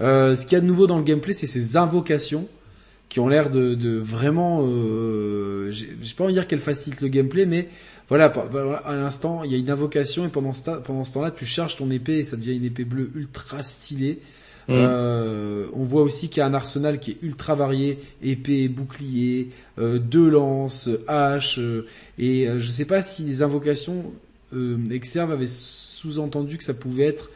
[0.00, 2.46] Euh, ce qu'il y a de nouveau dans le gameplay, c'est ces invocations
[3.08, 7.00] qui ont l'air de, de vraiment, euh, j'ai j'ai pas envie de dire qu'elles facilitent
[7.00, 7.68] le gameplay, mais
[8.08, 8.26] voilà,
[8.84, 11.44] à l'instant, il y a une invocation et pendant ce, ta- pendant ce temps-là, tu
[11.44, 14.20] charges ton épée et ça devient une épée bleue ultra stylée.
[14.68, 14.72] Mm.
[14.74, 19.50] Euh, on voit aussi qu'il y a un arsenal qui est ultra varié, épée, bouclier,
[19.78, 21.86] euh, deux lances, hache, euh,
[22.18, 24.12] et je sais pas si les invocations
[24.90, 27.30] Exerve avait sous-entendu que ça pouvait être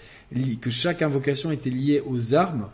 [0.63, 2.69] que chaque invocation était liée aux armes.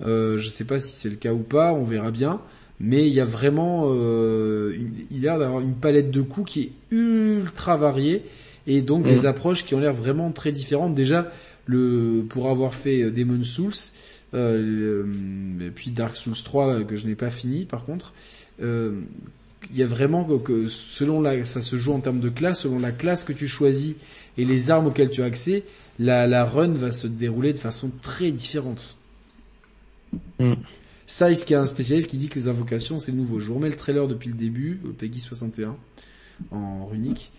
[0.00, 2.40] Je sais pas si c'est le cas ou pas, on verra bien.
[2.80, 6.52] Mais il y a vraiment, euh, une- il a l'air d'avoir une palette de coups
[6.52, 8.22] qui est ultra variée
[8.66, 9.08] et donc Mm.
[9.08, 10.94] des approches qui ont l'air vraiment très différentes.
[10.94, 11.30] Déjà,
[11.66, 13.72] le pour avoir fait euh, Demon Souls,
[14.34, 15.06] euh,
[15.58, 18.12] le- et puis Dark Souls 3 euh, que je n'ai pas fini par contre,
[18.62, 18.92] euh,
[19.72, 22.60] il y a vraiment que, que selon la, ça se joue en termes de classe,
[22.60, 23.96] selon la classe que tu choisis
[24.38, 25.64] et les armes auxquelles tu as accès,
[25.98, 28.96] la, la run va se dérouler de façon très différente.
[30.38, 30.52] Mm.
[31.08, 33.40] Size qui est un spécialiste qui dit que les invocations c'est nouveau.
[33.40, 35.74] Je vous remets le trailer depuis le début, euh, Peggy 61
[36.52, 37.32] en runique.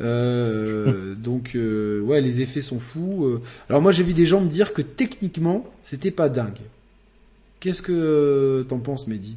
[0.00, 3.24] Euh, donc euh, ouais, les effets sont fous.
[3.26, 3.42] euh.
[3.68, 6.60] Alors moi j'ai vu des gens me dire que techniquement c'était pas dingue.
[7.58, 9.36] Qu'est-ce que euh, t'en penses, Mehdi?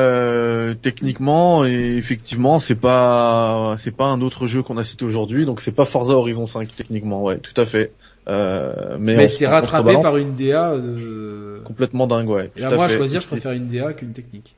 [0.00, 5.44] Euh, techniquement et effectivement, c'est pas c'est pas un autre jeu qu'on a cité aujourd'hui,
[5.46, 7.92] donc c'est pas Forza Horizon 5 techniquement, ouais, tout à fait.
[8.28, 10.72] Euh, mais c'est rattrapé par une DA.
[10.72, 12.50] euh, complètement dingue, ouais.
[12.56, 12.96] Et tout à moi à fait.
[12.96, 14.54] choisir, je préfère une DA qu'une technique.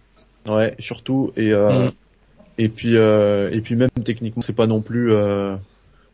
[0.48, 1.92] Ouais, surtout et euh, Mm.
[2.58, 5.12] et puis euh, et puis même techniquement, c'est pas non plus.
[5.12, 5.54] euh,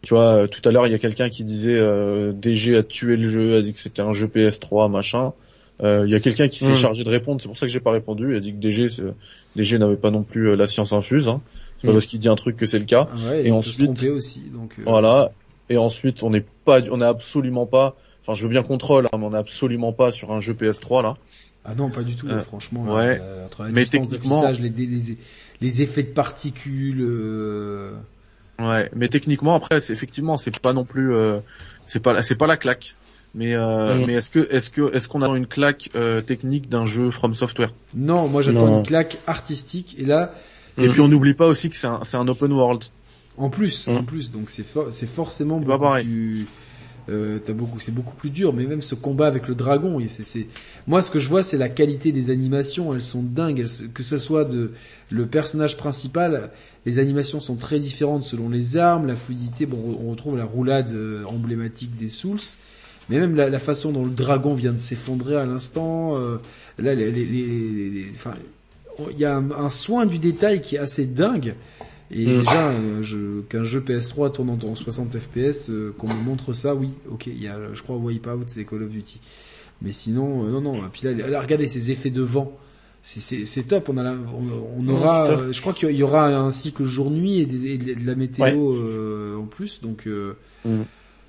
[0.02, 3.16] tu vois, tout à l'heure, il y a quelqu'un qui disait euh, DG a tué
[3.16, 5.32] le jeu, a dit que c'était un jeu PS3, machin.
[5.82, 6.74] Euh, Il y a quelqu'un qui s'est Mm.
[6.74, 8.32] chargé de répondre, c'est pour ça que j'ai pas répondu.
[8.32, 8.86] Il a dit que DG,
[9.56, 11.28] DG n'avait pas non plus euh, la science infuse.
[11.28, 11.40] Hein.
[11.78, 11.96] C'est pas Mm.
[11.96, 13.08] parce qu'il dit un truc que c'est le cas.
[13.12, 14.42] Ah ouais, Et ensuite- aussi.
[14.52, 15.30] Donc euh, Voilà.
[15.70, 17.96] Et ensuite, on n'est pas, on est absolument pas.
[18.22, 21.02] Enfin, je veux bien contrôle, hein, mais on est absolument pas sur un jeu PS3
[21.02, 21.16] là.
[21.64, 22.26] Ah non, pas du tout.
[22.28, 23.18] Euh, franchement, ouais.
[23.18, 25.16] là, euh, entre la Mais techniquement- les, les,
[25.60, 27.00] les effets de particules.
[27.00, 27.92] euh,
[28.58, 28.90] Ouais.
[28.96, 31.38] Mais techniquement, après, c'est effectivement, c'est pas non plus, euh,
[31.86, 32.96] c'est pas, c'est pas la claque.
[33.34, 34.04] Mais, euh, Mm.
[34.06, 37.34] mais est-ce que, est-ce que, est-ce qu'on a une claque euh, technique d'un jeu From
[37.34, 37.72] Software?
[37.94, 39.94] Non, moi j'attends une claque artistique.
[39.98, 40.32] Et là,
[40.78, 42.84] Et puis on n'oublie pas aussi que c'est un, c'est un open world.
[43.38, 43.90] En plus, Mm.
[43.96, 45.70] en plus, donc c'est for- c'est forcément beaucoup
[46.02, 46.46] plus.
[47.10, 50.46] Euh, t'as beaucoup, c'est beaucoup plus dur, mais même ce combat avec le dragon, c'est,
[50.86, 54.02] moi ce que je vois, c'est la qualité des animations, elles sont dingues, elles que
[54.02, 54.72] ce soit de
[55.10, 56.50] le personnage principal,
[56.84, 60.92] les animations sont très différentes selon les armes, la fluidité, bon, on retrouve la roulade
[60.92, 62.40] euh, emblématique des Souls,
[63.08, 66.36] mais même la, la façon dont le dragon vient de s'effondrer à l'instant, euh,
[66.78, 68.34] là, les, les, les- les- enfin,
[69.12, 71.54] il y a un, un soin du détail qui est assez dingue.
[72.10, 72.38] Et Mm.
[72.38, 76.52] déjà, euh, je- qu'un jeu PS3 tourne en, en 60 FPS, euh, qu'on me montre
[76.54, 79.20] ça, oui, ok, il y a, je crois, Wipeout, c'est Call of Duty.
[79.82, 80.74] Mais sinon, euh, non, non.
[80.76, 82.50] Et puis là, là, regardez ces effets de vent.
[83.02, 83.88] C'est- C'est c'est top.
[83.90, 87.40] On a, la- on, on Non, aura, je crois qu'il y aura un cycle jour-nuit
[87.40, 89.80] et, des- et de la météo euh, en plus.
[89.82, 90.32] Donc, euh,
[90.64, 90.80] Mm.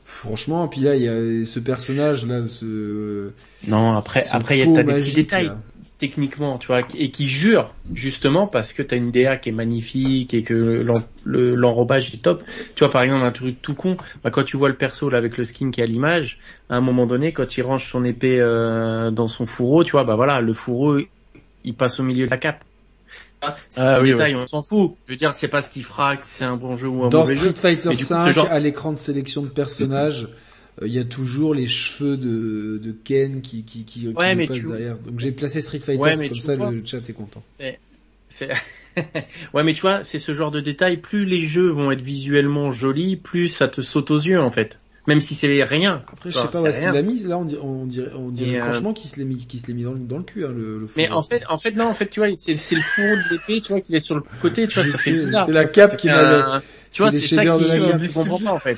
[0.05, 3.29] franchement, puis là, il y a ce personnage là, ce.
[3.67, 5.59] Non, après, après, il y a des petits détails là.
[5.99, 10.33] Techniquement, tu vois, et qui jure justement parce que t'as une DA qui est magnifique
[10.33, 12.43] et que l'en- le- l'enrobage est top.
[12.75, 15.17] Tu vois, par exemple, un truc tout con, bah, quand tu vois le perso là
[15.17, 18.03] avec le skin qui est à l'image, à un moment donné, quand il range son
[18.05, 20.97] épée euh, dans son fourreau, tu vois, bah voilà, le fourreau,
[21.65, 22.63] il passe au milieu de la cape.
[23.69, 24.95] C'est Ah un oui, détail, on s'en fout.
[25.07, 27.09] Je veux dire, c'est pas ce qui fera que c'est un bon jeu ou un
[27.09, 27.49] Dans mauvais jeu.
[27.51, 30.27] Street Fighter Mais du coup, 5, ce genre- à l'écran de sélection de personnages,
[30.81, 34.35] euh, il y a toujours les cheveux de, de Ken qui, qui, qui, qui Ouais,
[34.35, 34.97] mais passent tu- derrière.
[34.97, 36.71] Donc j'ai placé Street Fighter, Ouais, comme ça vois.
[36.71, 37.43] le chat est content.
[38.29, 38.49] C'est...
[39.53, 40.97] ouais, mais tu vois, c'est ce genre de détail.
[40.97, 44.79] Plus les jeux vont être visuellement jolis, plus ça te saute aux yeux, en fait.
[45.07, 46.03] Même si c'est rien.
[46.13, 47.19] Après, je Enfin, sais pas où est-ce qu'il l'a mis.
[47.23, 49.59] Là, on dirait, on dirait, on dirait Et, euh, franchement qu'il se l'est mis, qu'il
[49.59, 51.57] se l'est mis dans, le- dans le cul, hein, le, le Mais en fait, en
[51.57, 53.95] fait, non, en fait, tu vois, c'est, c'est le fourreau de l'épée, tu vois, qu'il
[53.95, 55.45] est sur le côté, tu vois, Je ça fait sais, bizarre.
[55.45, 56.21] c'est la cape qui m'a.
[56.21, 56.59] Euh,
[56.91, 58.77] tu vois, c'est ça qui, de la tu comprends pas, en fait.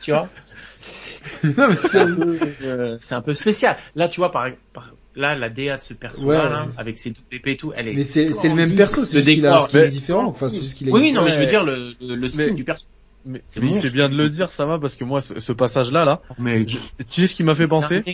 [0.00, 0.28] Tu vois?
[1.44, 3.76] non, mais c'est un peu, euh, c'est un peu spécial.
[3.94, 6.98] Là, tu vois, par, par là, la DA de ce perso-là, Ouais, là, c'est- avec
[6.98, 7.94] ses doubles épées et tout, elle est.
[7.94, 9.88] Mais c'est, c'est le même perso, c'est Le juste qu'il a un décor, skin mais-
[9.88, 10.26] différent.
[10.26, 12.64] Enfin, c'est juste qu'il Oui, non, mais je veux dire, le, le, skin Mais- du
[12.64, 12.86] perso.
[13.28, 13.88] Mais, C'est mais il monstre.
[13.88, 16.66] fait bien de le dire, ça va, parce que moi, ce, ce passage-là, là, Mais,
[16.68, 18.04] je- tu sais ce qui m'a fait penser?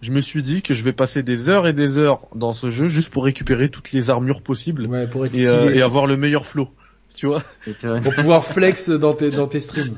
[0.00, 2.68] Je me suis dit que je vais passer des heures et des heures dans ce
[2.68, 6.06] jeu juste pour récupérer toutes les armures possibles Ouais, pour être et, euh, et avoir
[6.06, 6.68] le meilleur flow.
[7.14, 7.42] Tu vois?
[8.02, 9.96] Pour pouvoir flex dans tes, dans tes streams.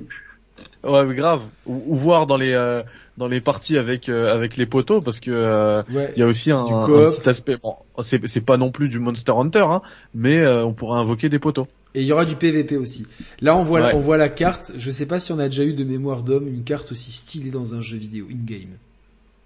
[0.86, 1.42] Ouais, mais grave.
[1.66, 2.82] Ou, ou voir dans les euh,
[3.16, 6.12] dans les parties avec euh, avec les poteaux, parce que euh, Ouais.
[6.16, 7.56] il y a aussi un, petit aspect.
[7.62, 9.82] Bon, c'est c'est pas non plus du Monster Hunter, hein,
[10.14, 11.66] mais euh, on pourra invoquer des poteaux.
[11.94, 13.06] Et il y aura du PVP aussi.
[13.40, 13.92] Là, on voit, Ouais.
[13.94, 14.72] on voit la carte.
[14.76, 17.50] Je sais pas si on a déjà eu de mémoire d'homme une carte aussi stylée
[17.50, 18.76] dans un jeu vidéo in-game.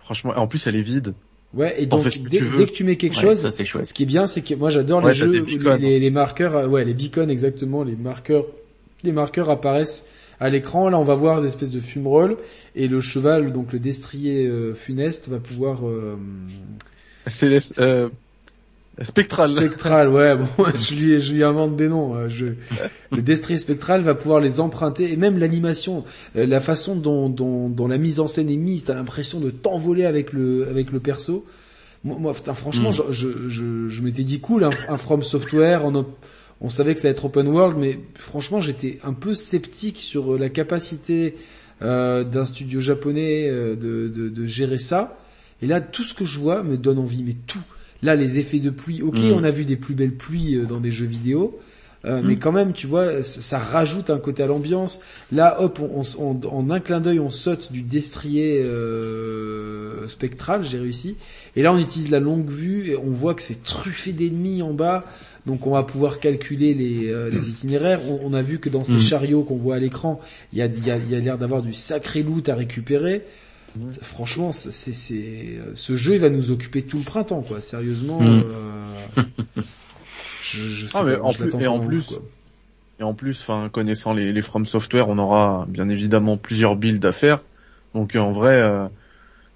[0.01, 1.15] Franchement, en plus elle est vide.
[1.55, 3.87] Ouais, et donc que dès, que tu mets quelque Ouais, chose, ça c'est chouette.
[3.89, 5.79] ce qui est bien, c'est que moi j'adore Ouais, les jeux, où beacons.
[5.81, 8.45] les, les marqueurs, ouais, les beacons exactement, les marqueurs,
[9.03, 10.05] les marqueurs apparaissent
[10.41, 10.89] à l'écran.
[10.89, 12.37] Là, on va voir des espèces de fumerolles
[12.75, 16.17] et le cheval, donc le destrier euh, funeste, va pouvoir euh,
[17.29, 18.09] C'est euh,
[19.03, 19.51] spectral.
[19.51, 20.09] spectral.
[20.09, 20.47] Ouais, bon,
[20.79, 22.15] je lui, je lui invente des noms.
[22.17, 22.47] euh, Je,
[23.13, 26.05] le destrier spectral va pouvoir les emprunter et même l'animation,
[26.37, 29.51] euh, la façon dont, dont, dont la mise en scène est mise, t'as l'impression de
[29.51, 31.45] t'envoler avec le, avec le perso.
[32.03, 32.93] Moi, moi, putain, franchement, Mm.
[32.93, 36.17] je, je, je, je m'étais dit cool, un, un From Software, on, op-
[36.61, 40.35] on savait que ça allait être open world, mais franchement, j'étais un peu sceptique sur
[40.35, 41.37] euh, la capacité
[41.83, 45.19] euh, d'un studio japonais euh, de, de, de gérer ça.
[45.63, 47.63] Et là, tout ce que je vois me donne envie, mais tout.
[48.03, 49.33] Là, les effets de pluie, ok, Mm.
[49.33, 51.59] on a vu des plus belles pluies euh, dans des jeux vidéo,
[52.07, 55.01] euh, mais quand même, tu vois, ça, ça rajoute un côté à l'ambiance.
[55.33, 60.65] Là, hop, on, on- on- en un clin d'œil, on saute du destrier euh, spectral,
[60.65, 61.17] j'ai réussi.
[61.57, 64.73] Et là, on utilise la longue vue et on voit que c'est truffé d'ennemis en
[64.73, 65.05] bas.
[65.47, 68.01] Donc, on va pouvoir calculer les, euh, les itinéraires.
[68.09, 69.01] On, on a vu que dans ces Mm.
[69.01, 70.21] chariots qu'on voit à l'écran,
[70.53, 72.55] il y a, il y a, il y a l'air d'avoir du sacré loot à
[72.55, 73.23] récupérer.
[74.03, 77.61] Franchement, c'est, c'est, c'est- ce jeu, il va nous occuper tout le printemps, quoi.
[77.61, 78.21] Sérieusement.
[78.21, 78.43] Mm.
[79.17, 79.23] euh,
[80.43, 82.23] je, je sais Ah, mais pas, en je plus- et en plus, quoi.
[82.99, 87.05] Et en plus, enfin, connaissant les, les From Software, on aura bien évidemment plusieurs builds
[87.07, 87.43] à faire.
[87.95, 88.87] Donc en vrai, euh,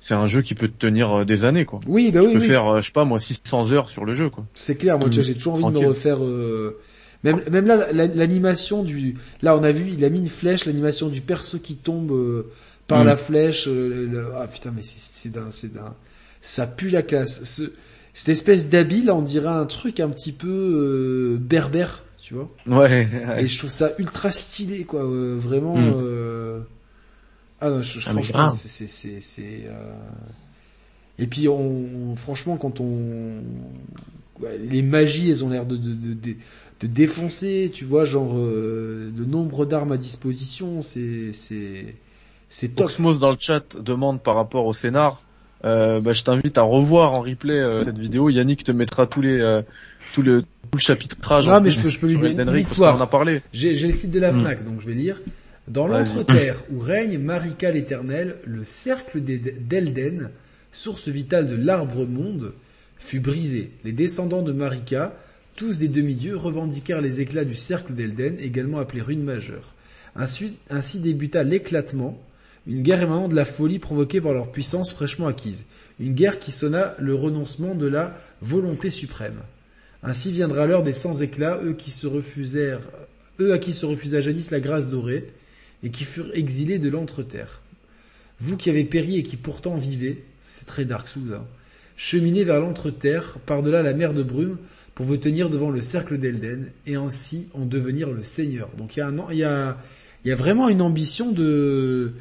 [0.06, 1.80] c'est un jeu qui peut te tenir euh, des années, quoi.
[1.86, 2.46] Oui, bah Tu oui, peux oui.
[2.46, 4.44] faire, euh, je sais pas moi, 600 heures sur le jeu, quoi.
[4.54, 6.22] C'est clair, moi tu vois, j'ai toujours envie de me refaire.
[6.22, 6.78] euh,
[7.22, 9.16] Même, même là, la- l'animation du.
[9.40, 12.50] Là, on a vu, il a mis une flèche, l'animation du perso qui tombe euh,
[12.86, 13.06] par Mm.
[13.06, 13.66] la flèche.
[13.66, 15.94] euh, le- Ah putain, mais c'est c'est d'un, c'est d'un.
[16.42, 17.42] Ça pue la classe.
[17.44, 17.72] Ce-
[18.12, 22.50] Cette espèce d'habit, là, on dirait un truc un petit peu euh, berbère, tu vois.
[22.66, 23.08] Ouais.
[23.38, 25.02] Et je trouve ça ultra stylé, quoi.
[25.02, 25.76] euh, vraiment.
[25.78, 26.64] Mm.
[27.66, 29.94] Ah non, je, Ah, franchement, c'est c'est c'est euh,
[31.18, 31.56] Et puis, on,
[32.12, 33.40] on- franchement, quand on,
[34.68, 36.34] les magies, elles ont l'air de, de, de, de,
[36.80, 41.94] de défoncer, tu vois, genre euh, le nombre d'armes à disposition, c'est c'est
[42.50, 42.86] c'est top.
[42.86, 45.22] Oxmos dans le chat demande par rapport au scénar.
[45.64, 48.28] Euh, bah, je t'invite à revoir en replay euh, cette vidéo.
[48.28, 49.62] Yannick te mettra tous les euh,
[50.12, 51.48] tout le tout le chapitrage.
[51.48, 52.94] Non, en mais je peux, je peux lui parce l'histoire.
[52.98, 53.40] en a parlé.
[53.54, 54.40] J'ai le site de la Mm.
[54.40, 55.22] FNAC, donc je vais lire.
[55.68, 60.30] Dans l'Entre-Terre, où règne Marika l'Éternel, le cercle d'Elden,
[60.72, 62.52] source vitale de l'arbre-monde,
[62.98, 63.70] fut brisé.
[63.82, 65.16] Les descendants de Marika,
[65.56, 69.74] tous des demi-dieux, revendiquèrent les éclats du cercle d'Elden, également appelé rune majeure.
[70.16, 72.22] Ainsi, ainsi débuta l'éclatement,
[72.66, 75.64] une guerre émanant de la folie provoquée par leur puissance fraîchement acquise.
[75.98, 79.40] Une guerre qui sonna le renoncement de la volonté suprême.
[80.02, 82.82] Ainsi viendra l'heure des sans éclats, eux qui se refusèrent,
[83.40, 85.32] eux à qui se refusa jadis la grâce dorée,
[85.84, 87.60] et qui furent exilés de l'entre-terre.
[88.40, 91.44] Vous qui avez péri et qui pourtant vivez, c'est très Dark Souls, hein,
[91.96, 94.56] cheminez vers l'entre-terre, par-delà la mer de brume,
[94.94, 98.70] pour vous tenir devant le cercle d'Elden, et ainsi en devenir le seigneur.
[98.76, 99.78] Donc il y a un, il y a,
[100.24, 102.14] il y a vraiment une ambition de,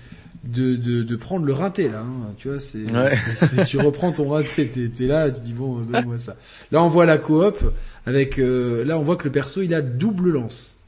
[0.43, 2.33] de, de, de prendre le rinté, là, hein.
[2.37, 3.15] tu vois, c'est, Ouais.
[3.67, 6.35] tu reprends ton rinté, t'es, t'es là, tu dis bon, donne-moi ça.
[6.71, 7.63] Là on voit la coop,
[8.05, 10.82] avec, euh, là on voit que le perso il a double lance.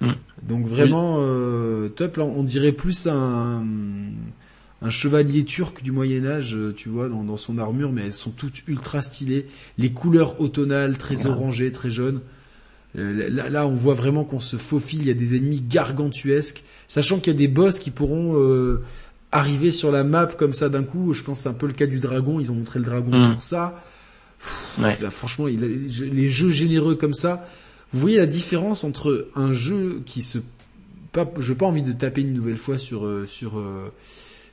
[0.00, 0.12] Mm.
[0.42, 2.16] Donc vraiment euh, top.
[2.18, 3.64] Là, on dirait plus un
[4.80, 8.12] un chevalier turc du Moyen Âge, euh, tu vois, dans, dans son armure, mais elles
[8.12, 9.46] sont toutes ultra stylées.
[9.76, 12.20] Les couleurs automnales, très orangées, très jaunes.
[12.96, 15.00] Euh, Là, là, on voit vraiment qu'on se faufile.
[15.00, 18.80] Il y a des ennemis gargantuesques, sachant qu'il y a des boss qui pourront euh,
[19.32, 21.12] arriver sur la map comme ça d'un coup.
[21.12, 22.38] Je pense que c'est un peu le cas du dragon.
[22.38, 23.32] Ils ont montré le dragon Mm.
[23.32, 23.82] pour ça.
[24.38, 24.96] Pff, Ouais.
[25.02, 25.66] là, franchement, il a-
[26.06, 27.48] les jeux généreux comme ça.
[27.92, 30.38] Vous voyez la différence entre un jeu qui se
[31.12, 33.92] pas, j'ai pas envie de taper une nouvelle fois sur euh, sur euh,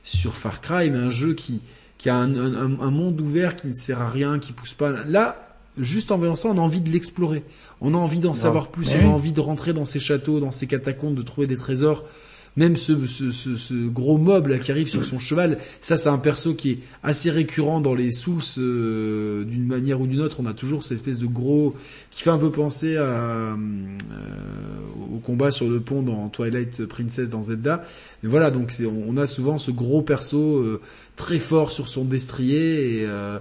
[0.02, 1.60] sur Far Cry, mais un jeu qui
[1.98, 4.90] qui a un, un, un monde ouvert qui ne sert à rien, qui pousse pas.
[5.04, 5.48] Là,
[5.78, 7.42] juste en voyant ça, on a envie de l'explorer.
[7.80, 8.86] On a envie d'en savoir plus.
[8.88, 9.14] Mais on a oui.
[9.14, 12.04] envie de rentrer dans ces châteaux, dans ces catacombes, de trouver des trésors.
[12.58, 16.08] Même ce, ce, ce, ce gros mob là qui arrive sur son cheval, ça c'est
[16.08, 20.38] un perso qui est assez récurrent dans les Souls euh, d'une manière ou d'une autre.
[20.40, 21.74] On a toujours cette espèce de gros
[22.10, 23.54] qui fait un peu penser à, euh,
[25.14, 27.84] au combat sur le pont dans Twilight Princess dans Zelda.
[28.22, 30.80] Mais voilà, donc c'est- on a souvent ce gros perso euh,
[31.16, 33.38] très fort sur son destrier et euh,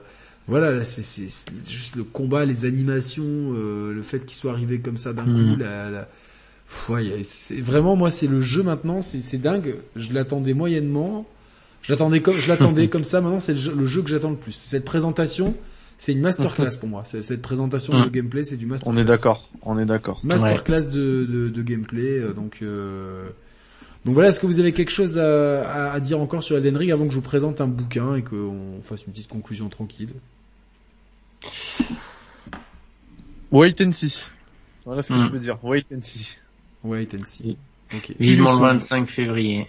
[0.48, 1.26] voilà, là, c'est
[1.68, 5.54] juste le combat, les animations, euh, le fait qu'il soit arrivé comme ça d'un Mhm.
[5.56, 6.08] coup, la, la...
[6.90, 9.76] Ouais, c'est vraiment moi c'est le jeu maintenant, c'est dingue.
[9.96, 11.26] Je l'attendais moyennement,
[11.82, 13.22] je l'attendais comme je l'attendais comme ça.
[13.22, 14.52] Maintenant c'est le, jeu- le jeu que j'attends le plus.
[14.54, 15.56] Cette présentation,
[15.98, 17.04] c'est une masterclass pour moi.
[17.06, 18.98] C'est- Cette présentation de gameplay, c'est du masterclass.
[19.00, 19.50] On est d'accord.
[19.62, 20.22] On est d'accord.
[20.24, 23.30] Masterclass de, de, de gameplay, euh, donc euh,
[24.06, 26.92] Donc voilà, est-ce que vous avez quelque chose à, à dire encore sur Elden Ring
[26.92, 30.10] avant que je vous présente un bouquin et qu'on fasse une petite conclusion tranquille?
[33.52, 34.24] Wait and see.
[34.84, 35.24] Voilà ce que Hmm.
[35.26, 35.58] je peux dire.
[35.64, 36.38] Wait and see.
[36.86, 37.58] Wait and see.
[37.94, 38.16] Ok.
[38.20, 39.68] Vivement le 25 février.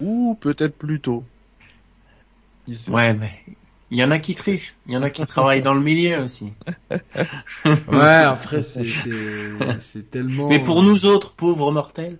[0.00, 1.22] Ou peut-être plus tôt.
[2.88, 3.30] Ouais, mais
[3.90, 4.74] il y en a qui trichent.
[4.86, 6.52] Il y en a qui travaillent dans le milieu aussi.
[7.88, 8.84] Ouais, après c'est
[9.78, 10.50] c'est tellement.
[10.50, 12.18] Mais pour nous autres pauvres mortels,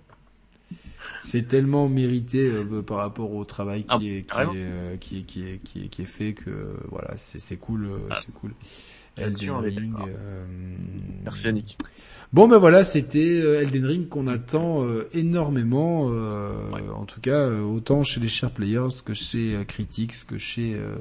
[1.21, 4.53] c'est tellement mérité euh, par rapport au travail qui Ah, est qui carrément.
[4.55, 7.57] est, euh, qui est qui est qui est qui est fait que voilà c'est c'est
[7.57, 8.53] cool euh, Ah, c'est cool.
[9.19, 10.45] euh,
[11.23, 11.77] Merci Yannick.
[12.33, 16.81] Bon ben voilà, c'était euh, Elden Ring qu'on attend euh, énormément, euh, Ouais.
[16.95, 20.95] en tout cas autant chez les chers players que chez Critics, que chez euh,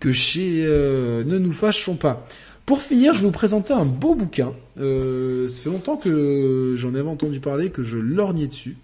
[0.00, 2.26] que chez euh, Ne nous fâchons pas.
[2.66, 4.52] Pour finir, je vais vous présenter un beau bouquin.
[4.78, 8.76] Euh, ça fait longtemps que j'en avais entendu parler, que je lorgnais dessus.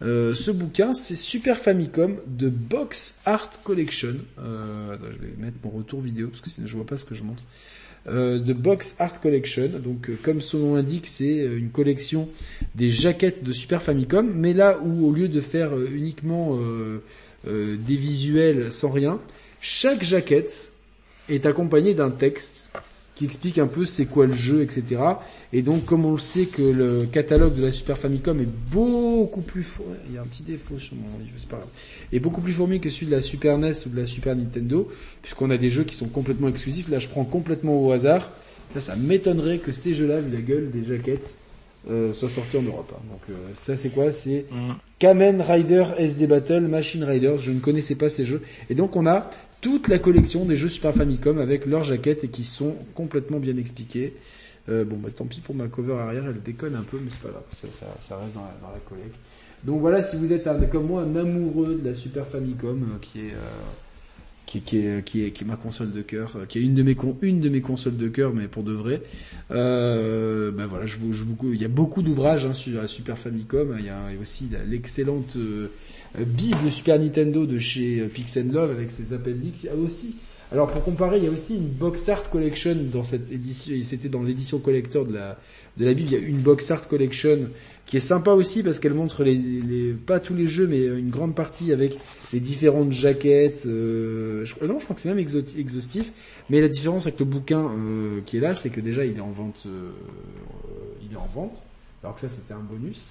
[0.00, 4.14] Euh, ce bouquin, c'est Super Famicom de Box Art Collection.
[4.38, 7.04] Euh, attends, je vais mettre mon retour vidéo parce que sinon je vois pas ce
[7.04, 7.42] que je montre.
[8.10, 9.68] Euh, de Box Art Collection.
[9.78, 12.28] Donc, euh, comme son nom l'indique, c'est euh, une collection
[12.74, 14.30] des jaquettes de Super Famicom.
[14.34, 16.58] Mais là où, au lieu de faire uniquement
[17.44, 19.20] des visuels sans rien,
[19.60, 20.72] chaque jaquette
[21.28, 22.70] est accompagnée d'un texte
[23.18, 25.02] qui explique un peu c'est quoi le jeu, etc.
[25.52, 29.40] Et donc, comme on le sait que le catalogue de la Super Famicom est beaucoup
[29.40, 31.68] plus fourni, il y a un petit défaut sur mon livre, c'est pas grave,
[32.12, 34.88] est beaucoup plus fourni que celui de la Super NES ou de la Super Nintendo,
[35.20, 36.88] puisqu'on a des jeux qui sont complètement exclusifs.
[36.88, 38.30] Là, je prends complètement au hasard.
[38.74, 41.34] Là, ça m'étonnerait que ces jeux-là, vu la gueule des jaquettes,
[41.90, 42.92] euh, soient sortis en Europe.
[42.94, 43.00] hein.
[43.10, 44.12] Donc, euh, ça, c'est quoi?
[44.12, 44.44] C'est
[45.00, 47.36] Kamen Rider SD Battle Machine Rider.
[47.38, 48.42] Je ne connaissais pas ces jeux.
[48.70, 49.28] Et donc, on a
[49.60, 53.56] toute la collection des jeux Super Famicom avec leurs jaquettes et qui sont complètement bien
[53.56, 54.14] expliquées.
[54.68, 57.22] Euh, bon, bah tant pis pour ma cover arrière, elle déconne un peu, mais c'est
[57.22, 59.16] pas grave, ça, ça, ça reste dans la, dans la collecte.
[59.64, 62.98] Donc voilà, si vous êtes un, comme moi un amoureux de la Super Famicom, euh,
[63.00, 63.48] qui est euh,
[64.44, 66.82] qui, qui, est, qui, est, qui est ma console de cœur, qui est une de
[66.82, 69.02] mes con, une de mes consoles de cœur, mais pour de vrai.
[69.50, 73.18] Ben voilà, je vous, je vous, il y a beaucoup d'ouvrages hein, sur la Super
[73.18, 73.76] Famicom.
[73.78, 75.36] Il y a, aussi l'excellente
[76.16, 79.68] Bible Super Nintendo de chez euh, Pix Love avec ses appendix.
[79.82, 80.16] Aussi,
[80.52, 83.74] alors pour comparer, il y a aussi une box art collection dans cette édition.
[83.82, 85.38] C'était dans l'édition collector de la
[85.76, 86.10] de la Bible.
[86.12, 87.48] Il y a une box art collection
[87.88, 91.08] qui est sympa aussi parce qu'elle montre les, les pas tous les jeux mais une
[91.08, 91.96] grande partie avec
[92.34, 96.12] les différentes jaquettes euh, non je crois que c'est même exhaustif
[96.50, 99.22] mais la différence avec le bouquin euh, qui est là c'est que déjà il est
[99.22, 101.64] en vente euh, euh, il est en vente
[102.02, 103.06] alors que ça c'était un bonus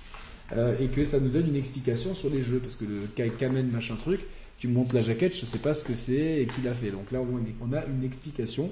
[0.56, 3.28] euh, et que ça nous donne une explication sur les jeux parce que le Ka-
[3.30, 4.22] Kamen machin truc
[4.60, 7.12] tu montes la jaquette je sais pas ce que c'est et qui l'a fait donc
[7.12, 8.72] là on a une explication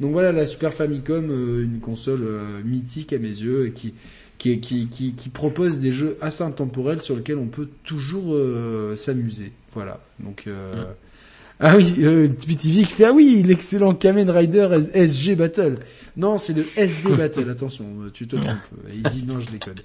[0.00, 3.94] donc voilà la Super Famicom euh, une console euh, mythique à mes yeux et qui
[4.38, 8.96] qui, qui, qui, qui propose des jeux assez intemporels sur lesquels on peut toujours euh,
[8.96, 9.52] s'amuser.
[9.72, 10.00] Voilà.
[10.18, 10.72] Donc euh...
[11.62, 15.78] ah oui, euh, Pitivi qui fait ah oui l'excellent Kamen Rider SG Battle.
[16.16, 17.48] Non, c'est le SD Battle.
[17.48, 18.56] Attention, euh, tu te trompes.
[18.92, 19.78] Il dit non, je déconne.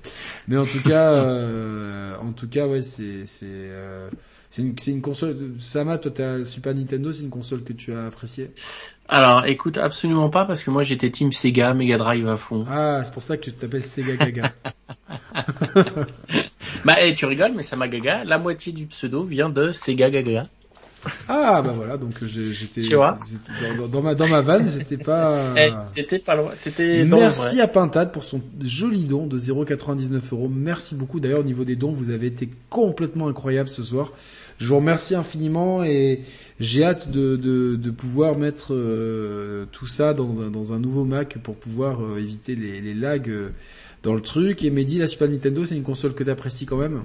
[0.47, 4.09] Mais en tout cas, euh, en tout cas, ouais, c'est c'est euh,
[4.49, 5.38] c'est une, c'est une console.
[5.59, 8.51] Sama, toi, t'as Super Nintendo, c'est une console que tu as appréciée?
[9.07, 12.65] Alors, écoute, absolument pas, parce que moi j'étais team Sega, Mega Drive à fond.
[12.67, 14.51] Ah, c'est pour ça que tu t'appelles Sega Gaga.
[16.85, 18.23] Bah, eh, tu rigoles, mais ça m'a gaga.
[18.23, 20.43] La moitié du pseudo vient de Sega Gaga.
[21.30, 24.98] Ah bah voilà, donc j'ai- j'étais Tu vois c'était dans, ma dans ma vanne, j'étais
[24.98, 25.53] pas.
[25.58, 30.50] Eh, t'étais pas loin, t'étais Merci à Pintade pour son joli don de 0,99 euros.
[30.50, 31.19] Merci beaucoup.
[31.19, 34.11] D'ailleurs, au niveau des dons, vous avez été complètement incroyable ce soir.
[34.59, 36.22] Je vous remercie infiniment et
[36.59, 41.06] j'ai hâte de, de, de pouvoir mettre euh, tout ça dans un, dans un nouveau
[41.06, 43.50] Mac pour pouvoir euh, éviter les, les lags euh,
[44.01, 44.64] dans le truc.
[44.64, 47.03] Et Mehdi, la Super Nintendo, c'est une console que t'apprécies quand même?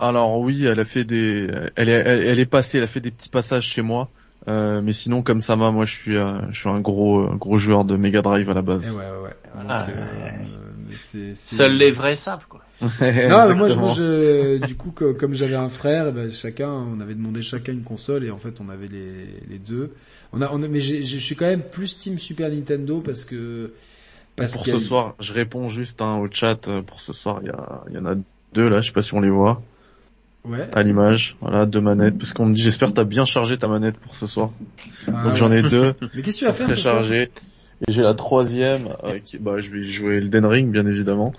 [0.00, 3.00] Alors oui, elle a fait des, elle est, elle, elle est passée, elle a fait
[3.00, 4.10] des petits passages chez moi.
[4.48, 7.58] Euh, mais sinon, comme Sama, moi, je suis, euh, je suis un gros, un gros
[7.58, 8.96] joueur de Mega Drive à la Eh base.
[8.96, 9.36] ouais, ouais, ouais.
[9.62, 10.32] Donc, Ah, euh, ouais.
[10.88, 12.62] mais c'est- c'est- Seuls les vrais savent, quoi.
[13.28, 16.30] Non, mais moi, je, moi, je, du coup, co- comme j'avais un frère, eh ben,
[16.30, 19.92] chacun, on avait demandé chacun une console et en fait, on avait les, les deux.
[20.32, 23.26] On a, on a, mais j'ai- je suis quand même plus Team Super Nintendo parce
[23.26, 23.72] que
[24.36, 26.68] parce pour ce a- soir, je réponds juste hein, au chat.
[26.68, 28.14] euh, Pour ce soir, il y, a, il y en a
[28.52, 28.80] deux là.
[28.80, 29.62] Je sais pas si on les voit
[30.44, 30.68] Ouais.
[30.74, 31.36] à l'image.
[31.40, 32.16] Voilà, deux manettes.
[32.18, 34.50] Parce qu'on me dit, j'espère que t'as bien chargé ta manette pour ce soir.
[35.06, 35.94] Ah, Donc j'en ai deux.
[36.14, 37.30] Mais qu'est-ce que tu vas faire chargé.
[37.88, 41.32] Et j'ai la troisième, euh, qui, bah, je vais jouer Elden Ring, bien évidemment.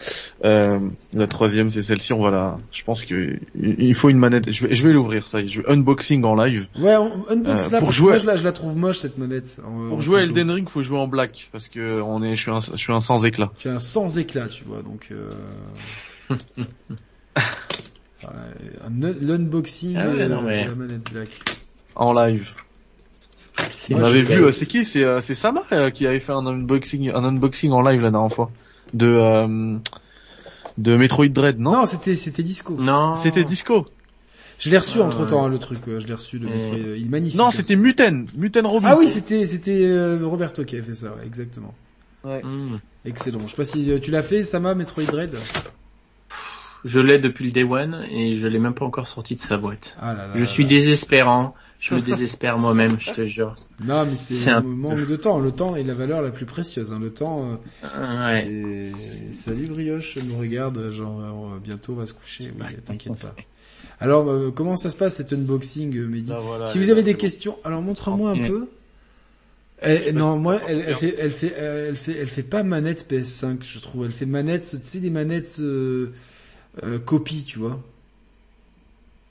[0.44, 0.80] Euh,
[1.14, 2.14] la troisième, c'est celle-ci.
[2.14, 4.52] On va la, je pense que il faut une manette.
[4.52, 5.40] Je vais, je vais l'ouvrir, ça.
[5.40, 5.48] y est.
[5.50, 6.66] Je vais unboxing en live.
[6.80, 9.20] Ouais, on, unbox Euh, là, pour jouer- moi, je la, je la trouve moche cette
[9.20, 9.60] manette.
[9.64, 10.22] en- en Pour jouer.
[10.22, 12.92] Elden Ring, faut jouer en black, parce que on est, je suis un, je suis
[12.94, 13.52] un sans éclat.
[13.60, 15.10] Tu as un sans éclat, tu vois, donc.
[15.12, 15.34] Euh...
[19.22, 21.30] L'unboxing Ah ouais, euh, non, mais- de la manette Black.
[21.96, 22.50] En live.
[23.92, 26.46] On avait vu, euh, c'est qui C'est euh, c'est Sama euh, qui avait fait un
[26.46, 28.50] unboxing, un unboxing en live la dernière fois
[28.94, 29.78] de euh,
[30.78, 32.76] de Metroid Dread, non, Non, c'était c'était Disco.
[32.80, 33.18] Non.
[33.18, 33.86] C'était Disco.
[34.58, 35.80] Je l'ai reçu Ah, entre temps le truc.
[35.88, 36.52] euh, Je l'ai reçu le Mm.
[36.52, 37.38] Metroid, euh, Il est magnifique.
[37.38, 37.52] Non, hein.
[37.52, 38.88] c'était Muten, Muten Robin.
[38.92, 41.74] Ah oui, c'était c'était euh, Roberto qui avait fait ça, ouais, exactement.
[42.24, 42.76] Hmm.
[43.04, 43.40] Excellent.
[43.46, 45.36] Je sais pas si euh, tu l'as fait, Sama, Metroid Dread?
[46.84, 49.58] Je l'ai depuis le day one et je l'ai même pas encore sorti de sa
[49.58, 49.96] boîte.
[50.00, 50.34] Ah là là.
[50.36, 51.54] Je suis désespérant.
[51.80, 53.56] Je me désespère moi-même, je te jure.
[53.84, 55.40] Non, mais c'est un manque de temps.
[55.40, 56.92] Le temps est la valeur la plus précieuse.
[56.92, 57.00] Hein.
[57.02, 57.58] Le temps.
[57.84, 58.92] euh, Ouais.
[58.98, 60.92] c'est- Salut Brioche, elle nous regarde.
[60.92, 61.22] Genre
[61.56, 62.46] euh, bientôt on va se coucher.
[62.60, 63.34] Oui, t'inquiète pas.
[64.00, 66.92] Alors, euh, comment ça se passe cet unboxing, euh, Mehdi Ah, voilà, Si vous là,
[66.94, 68.48] avez des questions, alors montre-moi un Ouais.
[68.48, 68.68] peu.
[69.84, 73.08] Eh, non, moi, elle, elle fait, elle fait, euh, elle fait, elle fait pas manette
[73.10, 74.06] PS5, je trouve.
[74.06, 76.12] Elle fait manette, tu sais, des manettes euh,
[76.84, 77.80] euh, copie, tu vois.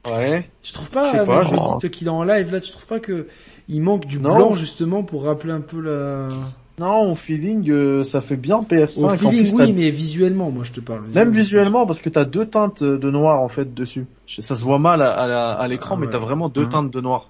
[0.06, 0.48] Ouais.
[0.62, 3.00] Tu trouves pas, sais pas, je- toi qui est en live là, tu trouves pas
[3.00, 3.26] que
[3.68, 4.34] il manque du Non.
[4.34, 6.28] blanc justement pour rappeler un peu la.
[6.78, 9.00] Non, au feeling, euh, ça fait bien PS5.
[9.02, 11.02] Au En feeling, plus, oui, mais visuellement, moi je te parle.
[11.14, 14.06] Même visuellement, parce que t'as deux teintes de noir en fait dessus.
[14.26, 16.68] Ça se voit mal à, à la- à l'écran, Ah mais t'as vraiment deux Mhm.
[16.70, 17.28] teintes de noir.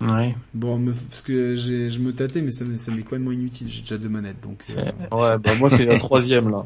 [0.00, 0.36] Ouais.
[0.54, 3.66] Bon, me- parce que je me tâtais, mais ça, m'est- ça m'est complètement inutile.
[3.68, 4.62] J'ai déjà deux manettes, donc.
[4.70, 4.82] euh,
[5.16, 6.64] Ouais, bah moi c'est la troisième là.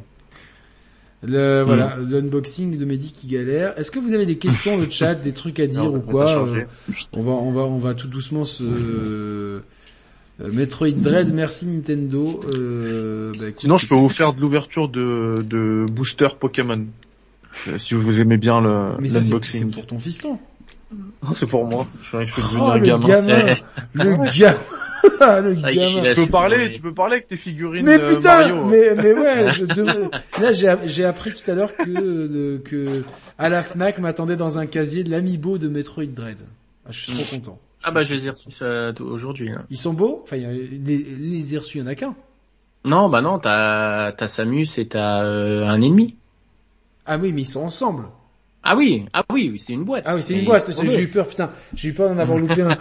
[1.24, 3.76] Le, voilà, l'unboxing de Mehdi qui galère.
[3.78, 6.46] Est-ce que vous avez des questions, le chat, des trucs à dire Non, ou quoi
[6.46, 6.62] euh,
[7.12, 8.62] On va, on va, on va tout doucement se.
[8.62, 9.60] euh,
[10.38, 12.40] Metroid Dread, merci Nintendo.
[12.54, 16.86] Euh, bah, écoute, Sinon, je peux vous faire de l'ouverture de, de booster Pokémon.
[17.66, 19.70] Euh, Si vous aimez bien le Mais ça, c'est, c'est l'unboxing.
[19.72, 20.38] pour ton fiston.
[20.92, 21.86] Non, c'est pour moi.
[22.00, 23.06] Je suis, je suis devenu Oh, un le gamin.
[23.08, 23.54] gamin,
[23.94, 24.56] le gamin,
[25.42, 26.02] le Ça y est, gamin.
[26.02, 28.64] Tu peux parler, tu peux parler avec tes figurines Mais euh, putain, Mario.
[28.64, 30.08] mais mais ouais, je devais-
[30.40, 33.04] là j'ai j'ai appris tout à l'heure que de- que
[33.38, 36.38] à la Fnac m'attendait dans un casier de l'amiibo de Metroid Dread.
[36.86, 37.58] Ah, je suis trop content.
[37.84, 38.48] Ah bah je les ai reçus
[39.00, 39.50] aujourd'hui.
[39.50, 39.62] là.
[39.70, 40.20] Ils sont beaux?
[40.24, 42.14] Enfin, les les ai reçus, il y en a qu'un.
[42.84, 46.16] Non, bah non, t'as t'as Samus et t'as euh, un ennemi.
[47.06, 48.04] Ah oui, mais ils sont ensemble.
[48.62, 50.02] Ah oui, ah oui, oui, c'est une boîte.
[50.06, 50.70] Ah oui, c'est une boîte.
[50.84, 51.50] J'ai eu peur, putain.
[51.74, 52.68] J'ai eu peur d'en avoir loupé un.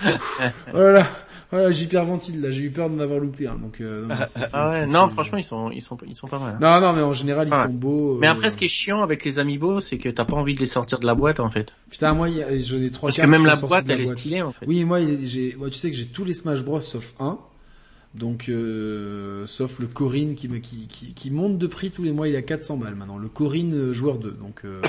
[0.72, 1.06] voilà.
[1.50, 3.56] Voilà, j'hyperventile là, j'ai eu peur d'en avoir loupé un.
[3.56, 4.14] Donc, euh, non,
[4.52, 6.56] Ah ouais, non, franchement, ils sont, ils sont, ils sont pas mal.
[6.56, 6.58] hein.
[6.60, 7.62] Non, non, mais en général, ils Ouais.
[7.64, 8.18] sont beaux.
[8.18, 10.54] Mais euh, après, ce qui est chiant avec les amiibo, c'est que t'as pas envie
[10.54, 11.68] de les sortir de la boîte, en fait.
[11.90, 14.42] Putain, moi, j'en ai trois Parce que même la boîte, de la elle est stylée,
[14.42, 14.66] en fait.
[14.66, 17.38] Oui, moi, j'ai, tu sais que j'ai tous les Smash Bros sauf un.
[18.14, 22.12] Donc, euh, sauf le Corinne qui, me- qui, qui, qui monte de prix tous les
[22.12, 23.16] mois, il a 400 balles maintenant.
[23.16, 24.32] Le Corinne euh, joueur 2.
[24.32, 24.82] Donc, euh,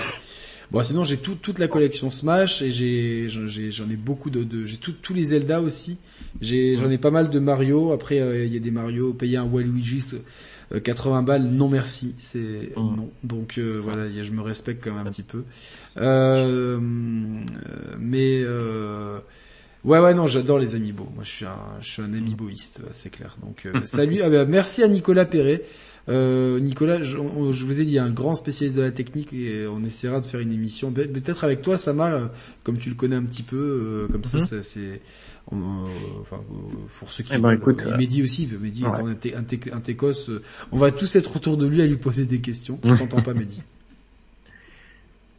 [0.71, 4.65] bon, sinon j'ai tout, toute la collection Smash et j'ai, j'en ai beaucoup de, de
[4.65, 5.97] j'ai tous les Zelda aussi.
[6.41, 7.91] J'ai, j'en ai pas mal de Mario.
[7.91, 9.13] Après, euh, il y a des Mario.
[9.13, 10.03] Payer un Waluigi
[10.71, 12.13] euh, 80 balles, non merci.
[12.17, 13.09] C'est non.
[13.23, 15.43] Donc euh, voilà, y a- je me respecte quand même un petit peu.
[15.97, 16.77] Euh,
[17.99, 19.19] mais euh,
[19.85, 21.07] Ouais ouais non j'adore les amiibo.
[21.15, 23.37] Moi je suis un je suis un amiiboïste c'est clair.
[23.41, 25.63] Donc salut ah, bah, merci à Nicolas Perret.
[26.09, 30.19] Euh, Nicolas je, vous ai dit un grand spécialiste de la technique et on essaiera
[30.19, 32.25] de faire une émission Pe- peut-être avec toi Sama euh,
[32.63, 34.45] comme tu le connais un petit peu euh, comme ça Mhm.
[34.45, 35.01] ça, c'est
[35.51, 35.87] on- euh,
[36.21, 36.41] enfin
[36.99, 38.89] pour ceux qui Eh ben, écoute, et Mehdi aussi Mehdi ouais.
[38.89, 40.31] étant un, un, té- un técos
[40.71, 42.79] on va tous être autour de lui à lui poser des questions.
[42.83, 43.61] On t'entend pas Mehdi.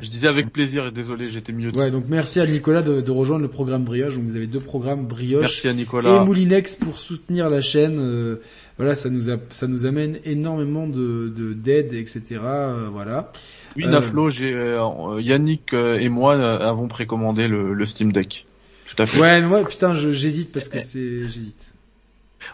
[0.00, 1.70] Je disais avec plaisir et désolé, j'étais mieux.
[1.76, 4.14] Ouais donc merci à Nicolas de, de rejoindre le programme Brioche.
[4.16, 6.24] Donc vous avez deux programmes Brioche Merci à et.
[6.24, 7.98] Moulinex pour soutenir la chaîne.
[7.98, 8.36] euh,
[8.78, 12.22] voilà, ça nous a, ça nous amène énormément de de- d'aide, etc.
[12.42, 13.30] euh, voilà.
[13.76, 18.46] Oui, Euh, Naflo, j'ai euh, Yannick et moi euh, avons précommandé le, le Steam Deck.
[18.88, 19.20] Tout à fait.
[19.20, 21.72] Ouais, mais moi, putain, je- j'hésite parce que c'est, j'hésite.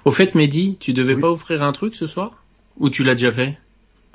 [0.05, 1.21] Au fait, Mehdi, tu devais Oui.
[1.21, 2.43] pas offrir un truc ce soir?
[2.79, 3.57] Ou tu l'as déjà fait?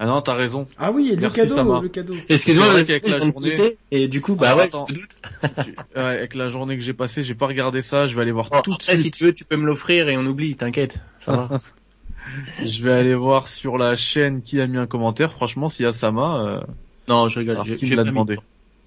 [0.03, 0.67] Ah non, t'as raison.
[0.79, 1.79] Ah oui, et le Merci, cadeau, Sama.
[1.79, 2.15] le cadeau.
[2.27, 5.59] Excuse-moi, qu'avec la journée- Et du coup, bah Alors, ouais, je
[5.95, 8.07] avec la journée que j'ai passée, j'ai pas regardé ça.
[8.07, 9.13] Je vais aller voir Bon, tout de après, si suite.
[9.13, 10.99] tu veux, tu peux me l'offrir et on oublie, t'inquiète.
[11.19, 11.61] Ça va.
[12.65, 15.33] Je vais aller voir sur la chaîne qui a mis un commentaire.
[15.33, 16.61] Franchement, s'il y a Sama, euh,
[17.07, 17.61] non, je rigole.
[17.75, 18.39] qui me l'a demandé.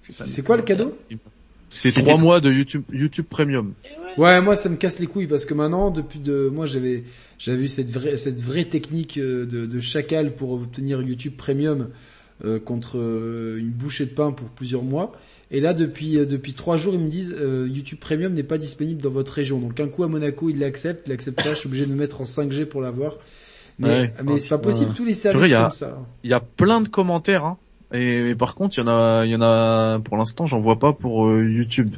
[0.09, 0.97] C'est quoi le cadeau?
[1.69, 3.73] C'est trois mois de YouTube YouTube Premium.
[4.17, 7.03] Ouais, moi, ça me casse les couilles parce que maintenant, depuis de, moi, j'avais,
[7.37, 11.89] j'avais eu cette vraie, cette vraie technique euh, de, de chacal pour obtenir YouTube Premium
[12.45, 15.11] euh, contre euh, une bouchée de pain pour plusieurs mois.
[15.51, 18.57] Et là, depuis euh, depuis trois jours, ils me disent euh, YouTube Premium n'est pas
[18.57, 19.59] disponible dans votre région.
[19.59, 21.49] Donc un coup à Monaco, ils l'acceptent, ils l'acceptent pas.
[21.51, 23.17] Je suis obligé de me mettre en 5G pour l'avoir.
[23.79, 24.13] Mais, Ouais.
[24.23, 26.01] mais c'est pas possible tous les services a- comme ça.
[26.23, 27.57] Il y a plein de commentaires, hein.
[27.93, 29.99] Et, et par contre, il y en a, il y en a.
[29.99, 31.95] Pour l'instant, j'en vois pas pour euh, YouTube.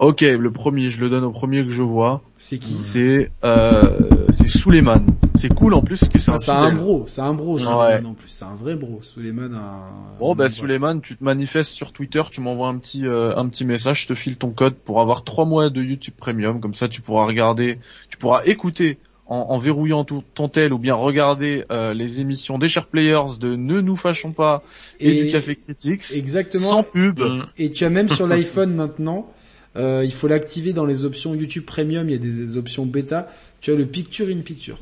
[0.00, 2.22] Ok, le premier, je le donne au premier que je vois.
[2.38, 3.98] C'est qui C'est euh,
[4.30, 5.04] c'est Suleiman.
[5.34, 7.58] C'est cool en plus parce que c'est Ah, un C'est un bro, c'est un bro,
[7.58, 7.60] Ouais.
[7.60, 8.28] Suleiman en plus.
[8.28, 9.00] C'est un vrai bro.
[9.02, 10.18] Suleiman, un...
[10.18, 10.48] Bon bah.
[10.48, 14.08] Suleiman, tu te manifestes sur Twitter, tu m'envoies un petit euh, un petit message, je
[14.08, 17.26] te file ton code pour avoir trois mois de YouTube Premium, comme ça tu pourras
[17.26, 17.78] regarder,
[18.08, 18.98] tu pourras écouter
[19.30, 23.38] en, en verrouillant tout, ton tel ou bien regarder euh, les émissions des Chers Players
[23.40, 24.62] de Ne nous fâchons pas
[24.98, 26.66] et, Et- du Café Critics Exactement.
[26.68, 27.20] sans pub.
[27.20, 27.46] Mm.
[27.56, 29.32] Et tu as même sur l'iPhone maintenant,
[29.76, 32.84] euh, il faut l'activer dans les options YouTube Premium, il y a des, des options
[32.84, 34.78] bêta, tu as le Picture in Picture.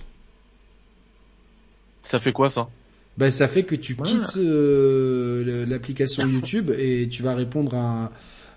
[2.02, 2.68] Ça fait quoi ça?
[3.18, 8.10] Ben ça fait que tu quittes euh, l'application YouTube et tu vas répondre à un-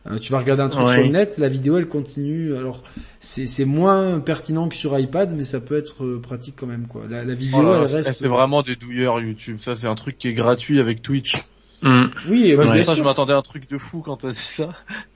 [0.09, 0.93] euh, tu vas regarder un truc Ouais.
[0.95, 2.55] sur le net, la vidéo elle continue.
[2.55, 2.83] Alors
[3.19, 6.87] c'est c'est moins pertinent que sur iPad, mais ça peut être euh, pratique quand même
[6.87, 7.03] quoi.
[7.09, 8.13] La, la vidéo Oh là elle reste.
[8.13, 9.57] C'est vraiment des douilleurs YouTube.
[9.59, 11.35] Ça c'est un truc qui est gratuit avec Twitch.
[11.83, 12.03] Mm.
[12.29, 12.93] Oui, et Moi, pour ça, sûr.
[12.95, 14.69] je m'attendais à un truc de fou quand t'as dit ça.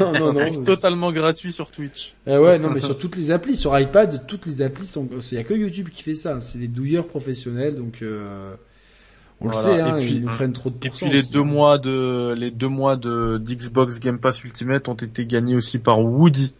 [0.00, 0.40] non non un non.
[0.40, 2.12] truc mais- totalement gratuit sur Twitch.
[2.26, 5.34] Eh ouais, non, mais sur toutes les applis, sur iPad, toutes les applis sont, il
[5.34, 6.38] y a que YouTube qui fait ça.
[6.40, 8.54] C'est des douilleurs professionnels, donc euh,
[9.44, 9.68] on Voilà.
[9.68, 11.06] le sait, hein, Et puis- ils nous prennent trop de Et pourcents.
[11.06, 14.94] puis les aussi, deux mois de les deux mois de d'Xbox Game Pass Ultimate ont
[14.94, 16.54] été gagnés aussi par Woody.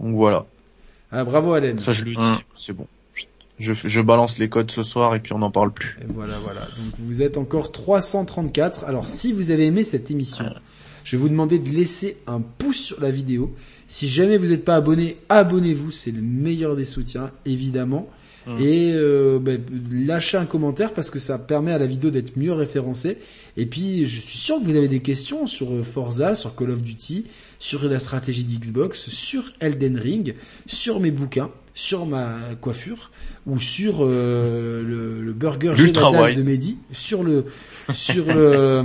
[0.00, 0.44] Donc voilà,
[1.10, 1.78] Ah, bravo Allen.
[1.78, 2.38] ça je le dis, Mm.
[2.54, 2.86] c'est bon.
[3.58, 5.96] Je, je balance les codes ce soir et puis on n'en parle plus.
[6.02, 6.60] Et voilà, voilà.
[6.76, 8.84] Donc vous êtes encore 334.
[8.84, 10.44] Alors si vous avez aimé cette émission,
[11.04, 13.54] je vais vous demander de laisser un pouce sur la vidéo.
[13.88, 15.90] Si jamais vous n'êtes pas abonné, abonnez-vous.
[15.90, 18.08] C'est le meilleur des soutiens, évidemment.
[18.46, 18.60] Mm.
[18.60, 19.60] Et euh, ben,
[19.90, 23.18] lâchez un commentaire parce que ça permet à la vidéo d'être mieux référencée.
[23.56, 26.70] Et puis je suis sûr que vous avez des questions sur euh, Forza, sur Call
[26.70, 27.26] of Duty,
[27.58, 30.34] sur la stratégie d'Xbox, sur Elden Ring,
[30.66, 33.10] sur mes bouquins, sur ma coiffure
[33.46, 35.72] ou sur euh, le, le burger
[36.28, 36.36] wide.
[36.36, 37.46] de Mehdi, sur le
[37.92, 38.84] sur le,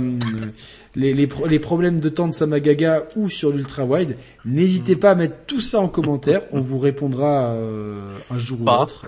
[0.96, 4.16] les, les, pro- les problèmes de temps de Samagaga ou sur l'ultra wide.
[4.44, 8.64] N'hésitez pas à mettre tout ça en commentaire, on vous répondra euh, un jour ou
[8.80, 9.06] l'autre.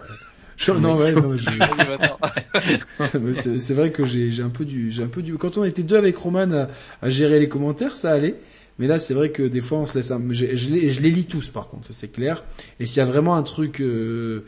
[0.56, 1.50] Je- non, ouais, non, je-
[3.58, 5.82] c'est vrai que j'ai j'ai un peu du j'ai un peu du quand on était
[5.82, 6.68] deux avec Roman à,
[7.02, 8.36] à gérer les commentaires ça allait.
[8.78, 10.20] Mais là c'est vrai que des fois on se laisse un...
[10.30, 12.44] je, je les je les lis tous par contre ça c'est clair.
[12.80, 14.44] Et s'il y a vraiment un truc euh,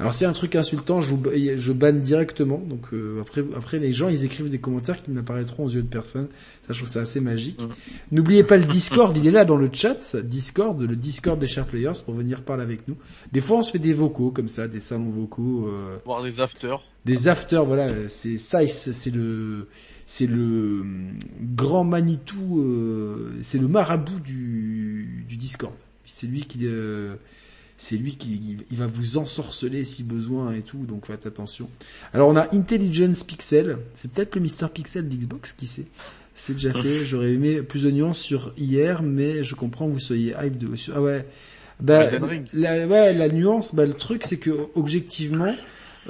[0.00, 1.22] alors a un truc insultant je vous
[1.56, 5.64] je banne directement donc euh, après après les gens ils écrivent des commentaires qui n'apparaîtront
[5.66, 6.28] aux yeux de personne
[6.66, 7.66] ça je trouve ça assez magique Mm.
[8.12, 11.66] n'oubliez pas le Discord il est là dans le chat Discord le Discord des chers
[11.66, 12.96] players pour venir parler avec nous
[13.32, 16.40] des fois on se fait des vocaux comme ça des salons vocaux euh, Voir des
[16.40, 16.82] afters.
[17.04, 19.68] des afters, voilà, c'est ça, c'est c'est le,
[20.06, 21.14] c'est le hum,
[21.54, 25.74] grand Manitou, euh, c'est le marabout du, du Discord.
[26.06, 27.14] C'est lui qui, euh,
[27.82, 31.66] c'est lui qui, il va vous ensorceler si besoin et tout, donc faites attention.
[32.12, 35.86] Alors on a Intelligence Pixel, c'est peut-être le Mister Pixel d'Xbox, qui sait.
[36.34, 37.06] C'est déjà fait.
[37.06, 40.68] J'aurais aimé plus de nuances sur hier, mais je comprends que vous soyez hype de.
[40.94, 41.26] Ah ouais.
[41.80, 42.10] Bah,
[42.52, 45.54] la, ouais, la nuance, bah le truc c'est que objectivement,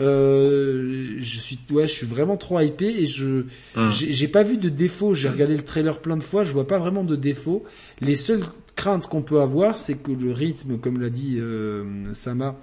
[0.00, 3.44] euh, je suis, ouais, je suis vraiment trop hypé et je,
[3.76, 3.89] Mm.
[3.90, 5.15] j'ai pas vu de défaut.
[5.15, 7.65] J'ai regardé le trailer plein de fois, je vois pas vraiment de défaut.
[8.00, 8.42] Les seules
[8.76, 12.57] craintes qu'on peut avoir, c'est que le rythme, comme l'a dit euh, Sama,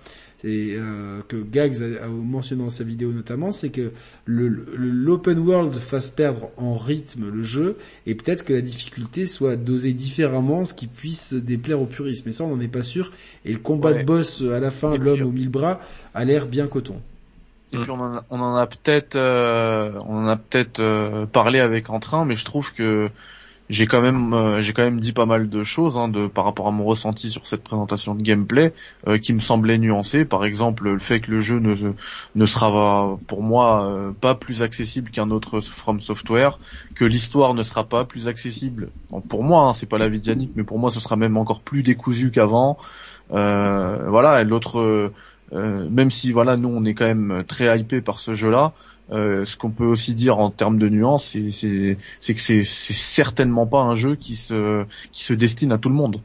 [0.44, 3.92] et euh, que Gags a, a mentionné dans sa vidéo notamment, c'est que
[4.28, 9.94] l'open world fasse perdre en rythme le jeu et peut-être que la difficulté soit dosée
[9.94, 12.24] différemment, ce qui puisse déplaire au purisme.
[12.28, 13.12] Mais ça, on n'en est pas sûr.
[13.46, 14.02] Et le combat Ouais.
[14.02, 15.80] de boss à la fin, l'homme aux mille bras,
[16.14, 17.02] a l'air bien coton.
[17.74, 21.26] Et puis on en a, on en a peut-être, euh, on en a peut-être euh,
[21.26, 23.10] parlé avec Entrain, mais je trouve que
[23.70, 26.46] j'ai quand même, euh, j'ai quand même dit pas mal de choses hein, de par
[26.46, 28.74] rapport à mon ressenti sur cette présentation de gameplay
[29.08, 30.24] euh, qui me semblait nuancée.
[30.26, 31.76] Par exemple, le fait que le jeu ne
[32.36, 36.60] ne sera pour moi euh, pas plus accessible qu'un autre From Software,
[36.96, 38.90] que l'histoire ne sera pas plus accessible.
[39.30, 41.62] Pour moi, hein, c'est pas l'avis de Yannick, mais pour moi, ce sera même encore
[41.62, 42.78] plus décousu qu'avant.
[43.32, 44.80] Euh, voilà, et l'autre.
[45.54, 48.74] euh, même si voilà nous on est quand même très hypé par ce jeu-là,
[49.12, 52.64] euh, ce qu'on peut aussi dire en termes de nuances, c'est c'est c'est que c'est
[52.64, 56.20] c'est certainement pas un jeu qui se qui se destine à tout le monde.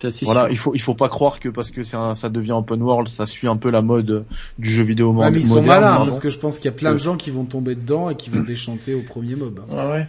[0.00, 0.50] C'est Voilà, sûr.
[0.52, 3.08] il faut il faut pas croire que parce que c'est un- ça devient open world,
[3.08, 4.24] ça suit un peu la mode
[4.56, 5.66] du jeu vidéo Ouais, mo- mais ils sont moderne.
[5.80, 6.04] malins pardon.
[6.04, 6.98] parce que je pense qu'il y a plein de Euh.
[6.98, 9.58] gens qui vont tomber dedans et qui vont déchanter au premier mob.
[9.58, 9.74] hein.
[9.74, 10.06] Ouais, ouais.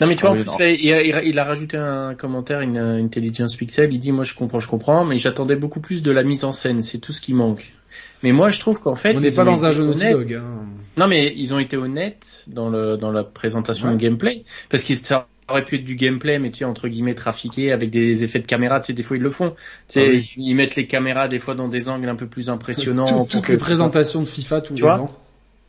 [0.00, 0.58] Non mais tu vois, Ah en oui, plus, non.
[0.60, 3.98] là, il, a, il a- il a rajouté un commentaire, une euh, Intelligence Pixel, il
[3.98, 6.84] dit moi je comprends, je comprends, mais j'attendais beaucoup plus de la mise en scène,
[6.84, 7.72] c'est tout ce qui manque.
[8.22, 9.16] Mais moi je trouve qu'en fait...
[9.16, 10.10] On n'est pas dans un jeu Naughty.
[10.10, 10.34] Dog.
[10.34, 10.50] Hein.
[10.96, 13.94] Non mais ils ont été honnêtes dans le dans la présentation Ouais.
[13.94, 17.14] de gameplay, parce que ça aurait pu être du gameplay, mais tu sais, entre guillemets,
[17.14, 19.50] trafiqué avec des effets de caméra, tu sais, des fois ils le font.
[19.88, 20.32] Tu sais, Ah oui.
[20.36, 23.06] ils mettent les caméras des fois dans des angles un peu plus impressionnants.
[23.06, 25.10] Tout- toutes que- les présentations de FIFA tous les vois ans.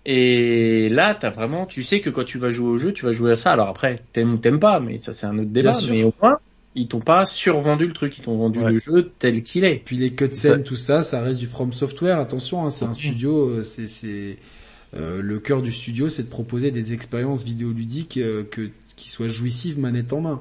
[0.05, 3.13] Et là, t'as vraiment, tu sais que quand tu vas jouer au jeu, tu vas
[3.13, 3.53] jouer à ça.
[3.53, 5.71] Alors après, t'aimes ou t'aimes pas, mais ça c'est un autre débat.
[5.89, 6.37] Mais au moins,
[6.75, 8.71] ils t'ont pas survendu le truc, ils t'ont vendu Ouais.
[8.71, 9.81] le jeu tel qu'il est.
[9.83, 12.19] Puis les cutscenes, tout ça, ça reste du From Software.
[12.19, 14.37] Attention, hein, c'est un studio, euh, c'est c'est
[14.95, 19.27] euh, le cœur du studio, c'est de proposer des expériences vidéoludiques euh, que qui soient
[19.27, 20.37] jouissives manette en main.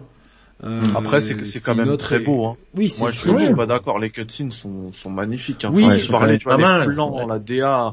[0.65, 2.47] Euh, Après, c'est c'est quand même autre- très beau.
[2.47, 2.57] Hein.
[2.77, 3.99] Oui, c'est Moi, je, suis pas d'accord.
[3.99, 5.65] Les cutscenes sont, sont magnifiques.
[5.65, 5.71] Hein.
[5.75, 7.93] Oui, Enfin, je parlais, tu vois, les plans, la DA.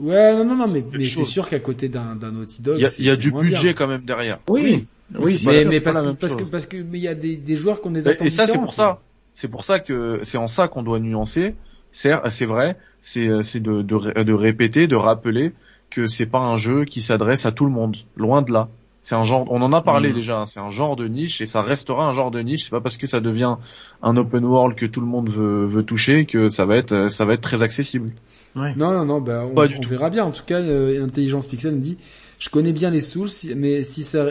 [0.00, 2.82] Ouais, non, non, non, mais, mais c'est sûr qu'à côté d'un d'un Naughty Dog, Il
[2.82, 3.72] y a, y a du budget bien.
[3.74, 4.40] quand même derrière.
[4.48, 7.36] Oui, oui, c'est Mais, parce, que parce que parce que mais il y a des,
[7.36, 9.00] des joueurs qui ont des attentes et ça, c'est pour ça.
[9.32, 11.54] C'est pour ça que c'est en ça qu'on doit nuancer.
[11.92, 12.76] C'est c'est vrai.
[13.02, 15.52] C'est c'est de, de de répéter, de rappeler
[15.90, 17.96] que c'est pas un jeu qui s'adresse à tout le monde.
[18.16, 18.68] Loin de là.
[19.02, 19.46] C'est un genre.
[19.50, 20.14] On en a parlé Mhm.
[20.14, 20.40] déjà.
[20.40, 22.64] hein, C'est un genre de niche et ça restera un genre de niche.
[22.64, 23.56] C'est pas parce que ça devient
[24.02, 27.24] un open world que tout le monde veut, veut toucher que ça va être ça
[27.24, 28.10] va être très accessible.
[28.54, 28.74] Ouais.
[28.76, 29.88] Non, non, non, bah, on, Pas du on tout.
[29.88, 30.24] verra bien.
[30.24, 31.96] En tout cas, euh, Intelligence Pixel nous dit,
[32.38, 34.26] je connais bien les Souls, mais si ça,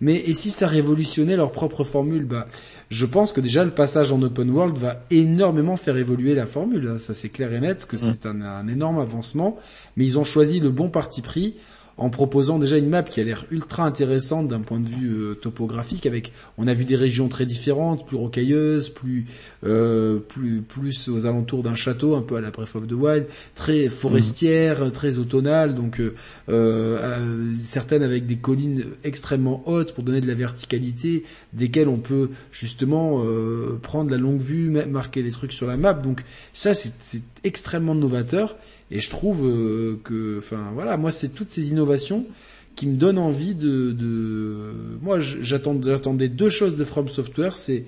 [0.00, 2.46] mais et si ça révolutionnait leur propre formule, bah,
[2.90, 6.88] je pense que déjà le passage en open world va énormément faire évoluer la formule.
[6.88, 6.98] hein.
[6.98, 9.56] Ça, c'est clair et net que c'est un, un énorme avancement.
[9.96, 11.54] Mais ils ont choisi le bon parti pris
[11.98, 15.34] en proposant déjà une map qui a l'air ultra intéressante d'un point de vue euh,
[15.34, 19.26] topographique avec on a vu des régions très différentes plus rocailleuses plus
[19.64, 23.26] euh, plus plus aux alentours d'un château un peu à la Breath of the Wild
[23.54, 26.14] très forestière très automnale donc euh,
[26.48, 31.96] euh, euh, certaines avec des collines extrêmement hautes pour donner de la verticalité desquelles on
[31.98, 35.94] peut justement euh, prendre la longue vue ma- marquer des trucs sur la map.
[35.94, 38.56] Donc ça c'est extrêmement novateur
[38.90, 42.26] et je trouve euh, que, enfin voilà, moi c'est toutes ces innovations
[42.74, 44.72] qui me donnent envie de, de...
[45.00, 47.84] moi j'attendais deux choses de From Software, c'est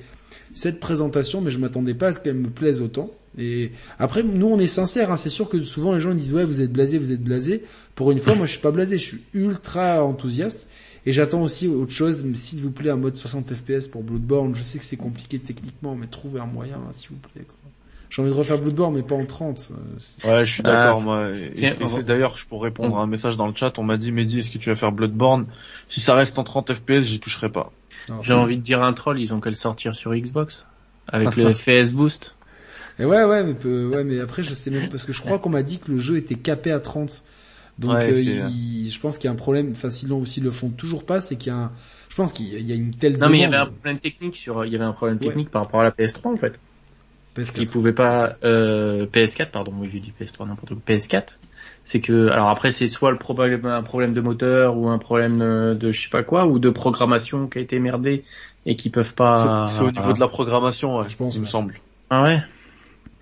[0.54, 3.10] cette présentation, mais je m'attendais pas à ce qu'elle me plaise autant.
[3.36, 6.44] Et après, nous on est sincères, hein, c'est sûr que souvent les gens disent ouais
[6.44, 7.62] vous êtes blasé, vous êtes blasé.
[7.94, 10.68] Pour une fois, moi je suis pas blasé, je suis ultra enthousiaste.
[11.06, 14.54] Et j'attends aussi autre chose, s'il vous plaît, un mode 60 FPS pour Bloodborne.
[14.54, 17.46] Je sais que c'est compliqué techniquement, mais trouvez un moyen, hein, s'il vous plaît.
[18.10, 19.70] J'ai envie de refaire Bloodborne, mais pas en 30.
[19.70, 22.02] euh, Ouais, je suis d'accord, Ah, moi.
[22.02, 23.78] D'ailleurs, je pourrais répondre à un message dans le chat.
[23.78, 25.46] On m'a dit, Mehdi, est-ce que tu vas faire Bloodborne
[25.88, 27.70] Si ça reste en 30 FPS, j'y toucherai pas.
[28.22, 30.66] J'ai envie de dire un troll, ils ont qu'à le sortir sur Xbox.
[31.08, 32.34] Avec le FPS Boost.
[32.98, 35.38] Et ouais, ouais, mais, peu- ouais, mais après, je sais même, parce que je crois
[35.38, 37.22] qu'on m'a dit que le jeu était capé à 30.
[37.78, 40.50] Donc, Ouais, euh, il- je pense qu'il y a un problème, enfin, s'ils s'ils le
[40.50, 41.72] font toujours pas, c'est qu'il y a un,
[42.08, 44.34] je pense qu'il y a- une telle Non mais il y avait un problème technique
[44.36, 45.26] sur, il y avait un problème Ouais.
[45.28, 46.54] technique par rapport à la PS3 en fait.
[47.38, 51.38] Parce que- Ils pouvaient pas, euh, PS4 pardon, oui j'ai dit PS3 n'importe quoi, PS4.
[51.84, 55.40] C'est que, alors après c'est soit le problème, un problème de moteur ou un problème
[55.40, 58.24] euh, de je sais pas quoi ou de programmation qui a été merdé
[58.66, 59.64] et qui peuvent pas.
[59.66, 61.80] C'est au niveau de la programmation, ouais, Je pense, il me semble.
[62.10, 62.40] Ah ouais?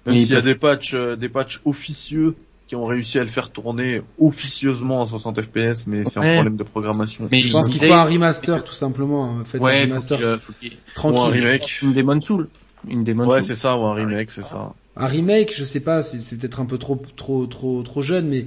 [0.06, 2.36] Même s'il y a des patchs, euh, des patchs officieux
[2.68, 6.56] qui ont réussi à le faire tourner officieusement à 60 FPS, mais c'est un problème
[6.56, 7.28] de programmation.
[7.30, 9.24] Mais je pense ils qu'il faut un remaster, tout simplement.
[9.38, 9.44] hein.
[9.44, 11.44] Faites un Ouais, faut remaster qu'il, euh, faut qu'il- Ou un tranquille.
[11.44, 11.82] remake.
[11.82, 12.48] une Demon Soul,
[12.88, 14.72] une Demon Ouais, c'est ça, ou un remake, c'est ça.
[14.96, 18.28] Un remake, je sais pas, c'est c'est peut-être un peu trop, trop, trop, trop jeune,
[18.28, 18.46] mais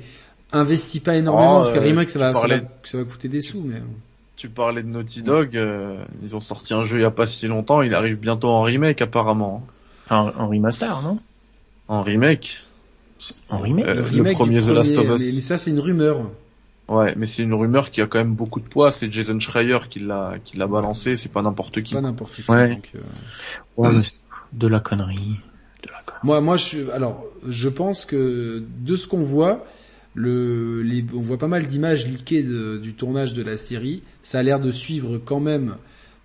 [0.52, 3.28] investis pas énormément, Oh, parce qu'un euh, remake, ça va, ça va, ça va coûter
[3.28, 3.82] des sous, mais.
[4.36, 7.26] Tu parlais de Naughty Dog, euh, ils ont sorti un jeu il y a pas
[7.26, 9.66] si longtemps, il arrive bientôt en remake apparemment.
[10.06, 11.20] Enfin, en remaster, non?
[11.88, 12.62] En remake
[13.50, 13.86] En remake.
[13.86, 15.20] Euh, Le remake premier The Last of Us.
[15.20, 16.22] Mais, mais ça, c'est une rumeur.
[16.88, 19.78] Ouais, mais c'est une rumeur qui a quand même beaucoup de poids, c'est Jason Schreier
[19.90, 21.94] qui l'a qui l'a balancé, c'est pas n'importe qui.
[21.94, 22.50] Pas n'importe qui.
[22.50, 22.70] Ouais.
[22.70, 23.00] donc, euh,
[23.78, 24.18] Ouais, mais c'est
[24.54, 25.38] de la connerie.
[25.84, 26.20] De la connerie.
[26.24, 29.66] Moi, moi, je, alors, je pense que de ce qu'on voit,
[30.16, 34.04] le, les, on voit pas mal d'images de- du tournage de la série.
[34.24, 35.76] Ça a l'air de suivre quand même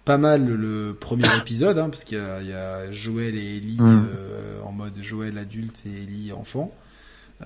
[0.04, 4.06] pas mal le premier épisode, hein, parce qu'il y y a Joël et Ellie Mm.
[4.14, 6.74] euh, en mode Joël adulte et Ellie enfant.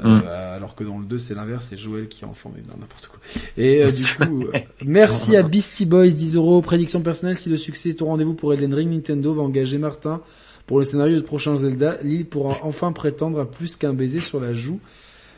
[0.04, 0.22] Euh, Mm.
[0.56, 3.18] alors que dans le 2 c'est l'inverse, c'est Joël qui est enfant, mais n'importe quoi.
[3.56, 6.60] Et euh, du coup, euh, merci à Beastie Boys, 10 euros.
[6.62, 10.20] Prédiction personnelle, si le succès est au rendez-vous pour Elden Ring, Nintendo va engager Martin
[10.68, 11.98] pour le scénario de prochain Zelda.
[12.04, 14.78] Lille pourra enfin prétendre à plus qu'un baiser sur la joue.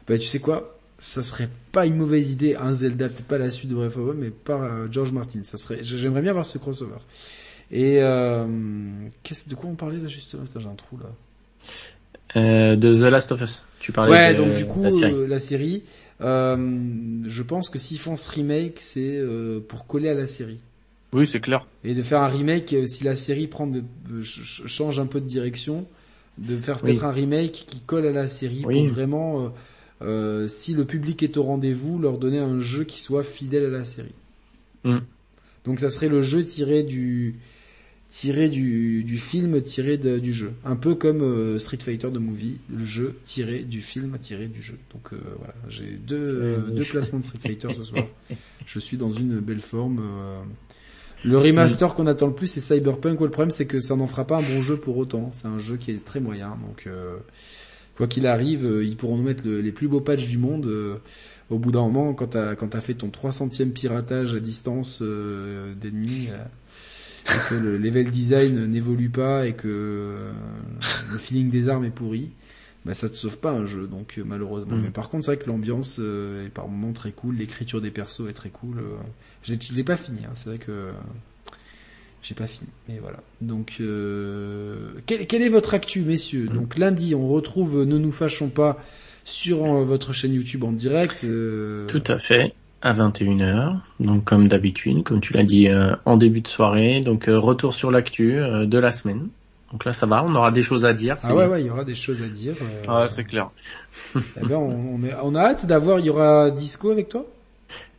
[0.07, 0.77] Bah tu sais quoi?
[0.99, 4.03] Ça serait pas une mauvaise idée, un Zelda, peut-être pas la suite de Breath of
[4.05, 5.41] the Wild, mais par euh, George Martin.
[5.45, 6.99] Ça serait, j'aimerais bien voir ce crossover.
[7.71, 8.45] Et euh,
[9.23, 10.43] qu'est-ce de quoi on parlait là justement?
[10.55, 11.07] J'ai un trou là.
[12.37, 13.65] Euh, de The Last of Us.
[13.79, 15.15] Tu parlais Ouais, de donc du coup la série.
[15.15, 15.83] euh, la série,
[16.21, 16.79] euh,
[17.27, 20.59] je pense que s'ils font ce remake, c'est euh, pour coller à la série.
[21.13, 21.67] Oui, c'est clair.
[21.85, 23.83] Et de faire un remake, euh, si la série prend de,
[24.23, 25.87] ch- ch- change un peu de direction,
[26.39, 27.05] de faire peut-être Oui.
[27.09, 28.75] un remake qui colle à la série Oui.
[28.85, 29.49] pour vraiment, euh,
[30.03, 33.71] euh, si le public est au rendez-vous, leur donner un jeu qui soit fidèle à
[33.71, 34.15] la série.
[34.85, 34.99] Mm.
[35.65, 37.35] Donc ça serait le jeu tiré du
[38.09, 40.53] tiré du, du film tiré de- du jeu.
[40.65, 44.63] Un peu comme euh, Street Fighter de Movie, le jeu tiré du film tiré du
[44.63, 44.79] jeu.
[44.93, 48.05] Donc euh, voilà, j'ai deux, euh, deux classements de Street Fighter ce soir.
[48.67, 50.01] Je suis dans une belle forme.
[51.25, 53.21] Le remaster qu'on attend le plus, c'est Cyberpunk.
[53.21, 55.31] Ouais, le problème, c'est que ça n'en fera pas un bon jeu pour autant.
[55.33, 57.17] C'est un jeu qui est très moyen, donc euh,
[57.97, 60.67] quoi qu'il arrive, euh, ils pourront nous mettre le- les plus beaux patchs du monde.
[60.67, 60.97] euh,
[61.51, 66.29] au bout d'un moment, quand t'as quand t'as fait ton 300e piratage à distance d'ennemis,
[67.27, 70.15] et que le level design n'évolue pas et que
[71.11, 72.31] le feeling des armes est pourri,
[72.87, 73.87] bah ça te sauve pas un jeu.
[73.87, 74.77] Donc euh, malheureusement.
[74.77, 74.83] Mm.
[74.83, 77.91] Mais par contre, c'est vrai que l'ambiance euh, est par moments très cool, l'écriture des
[77.91, 78.79] persos est très cool.
[78.79, 78.97] euh.
[79.43, 80.21] Je l'ai- pas fini.
[80.25, 80.31] Hein.
[80.35, 80.89] C'est vrai que
[82.23, 82.69] j'ai pas fini.
[82.89, 83.19] Mais voilà.
[83.41, 86.47] Donc, euh, quel, quel est votre actu, messieurs?
[86.47, 88.79] Donc lundi, on retrouve Ne nous fâchons pas
[89.25, 91.27] sur votre chaîne YouTube en direct.
[91.89, 93.79] Tout à fait, à 21h.
[94.01, 95.69] Donc comme d'habitude, comme tu l'as dit
[96.05, 97.01] en début de soirée.
[97.01, 99.29] Donc retour sur l'actu de la semaine.
[99.73, 101.17] Donc là ça va, on aura des choses à dire.
[101.23, 101.53] Ah ouais, bien.
[101.53, 102.55] ouais, il y aura des choses à dire.
[102.63, 103.51] euh, Ah, c'est clair.
[104.15, 105.99] eh ben, on, on, est- on a hâte d'avoir.
[106.01, 107.25] Il y aura Disco avec toi?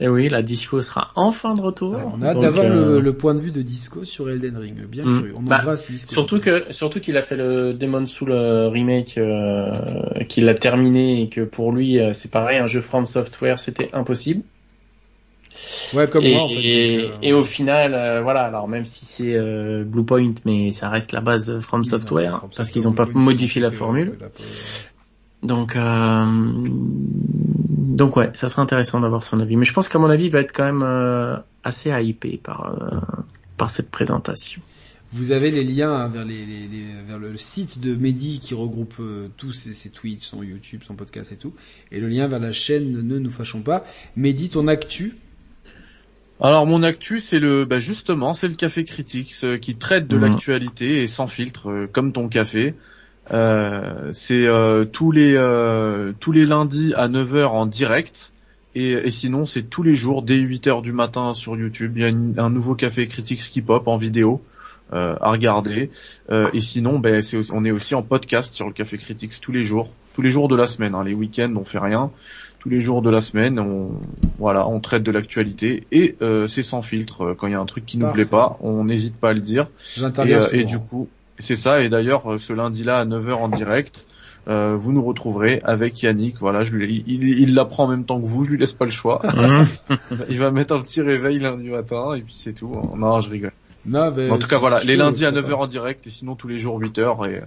[0.02, 1.94] Et oui, la disco sera enfin de retour.
[1.94, 4.58] Ouais, on a hâte d'avoir euh, le, le point de vue de Disco sur Elden
[4.58, 4.86] Ring.
[4.86, 5.20] Bien Mm.
[5.20, 5.32] cru.
[5.38, 6.14] On Bah, embrasse Disco.
[6.14, 9.72] Surtout que surtout qu'il a fait le Demon Soul euh, remake, euh,
[10.28, 14.42] qu'il a terminé et que pour lui c'est pareil, un jeu From Software c'était impossible.
[15.94, 16.56] Ouais, comme et, moi en fait.
[16.64, 20.72] et, donc, euh, et au final, euh, voilà, alors même si c'est euh, Bluepoint, mais
[20.72, 24.18] ça reste la base From non, Software From parce qu'ils n'ont pas modifié la formule.
[24.20, 24.28] la-
[25.48, 26.26] Donc, euh,
[26.70, 29.56] donc ouais, ça serait intéressant d'avoir son avis.
[29.58, 32.76] Mais je pense qu'à mon avis, il va être quand même assez hypé par
[33.58, 34.62] par cette présentation.
[35.14, 38.54] Vous avez les liens hein, vers, les, les- les- vers le site de Mehdi qui
[38.54, 41.54] regroupe euh, tous ses, ses tweets, son YouTube, son podcast et tout,
[41.92, 43.84] et le lien vers la chaîne Ne nous fâchons pas.
[44.16, 45.18] Mehdi, ton actu,
[46.42, 50.16] Alors mon actu, c'est le, bah justement, c'est le Café Critics euh, qui traite de
[50.18, 50.22] Mhm.
[50.26, 52.74] l'actualité et sans filtre, euh, comme ton café.
[53.32, 58.34] Euh, c'est euh, tous les euh, tous les lundis à 9h en direct.
[58.74, 61.94] Et, et sinon, c'est tous les jours dès 8h du matin sur YouTube.
[61.98, 64.42] Il y a une- un nouveau Café Critics qui pop en vidéo
[64.94, 65.92] euh, à regarder.
[66.32, 69.40] Euh, et sinon, ben, c'est aussi- on est aussi en podcast sur le Café Critics
[69.42, 70.96] tous les jours, tous les jours de la semaine.
[70.96, 71.04] hein.
[71.04, 72.12] Les week-ends, on fait rien.
[72.62, 73.90] Tous les jours de la semaine, on
[74.38, 77.24] voilà, on traite de l'actualité et euh, c'est sans filtre.
[77.24, 78.22] Euh, Quand il y a un truc qui nous Parfait.
[78.22, 79.64] plaît pas, on n'hésite pas à le dire.
[79.64, 81.10] Et, j'interviens euh, et du coup,
[81.40, 81.82] c'est ça.
[81.82, 84.06] Et d'ailleurs, ce lundi-là à 9h en direct,
[84.48, 86.36] euh, vous nous retrouverez avec Yannick.
[86.40, 88.44] Voilà, je lui, il, il l'apprend en même temps que vous.
[88.44, 89.24] Je lui laisse pas le choix.
[90.30, 92.72] il va mettre un petit réveil lundi matin et puis c'est tout.
[92.96, 93.54] Non, je rigole.
[93.88, 96.48] Non, en tout cas, voilà, les lundis à pourquoi 9h en direct et sinon tous
[96.48, 97.42] les jours 8h et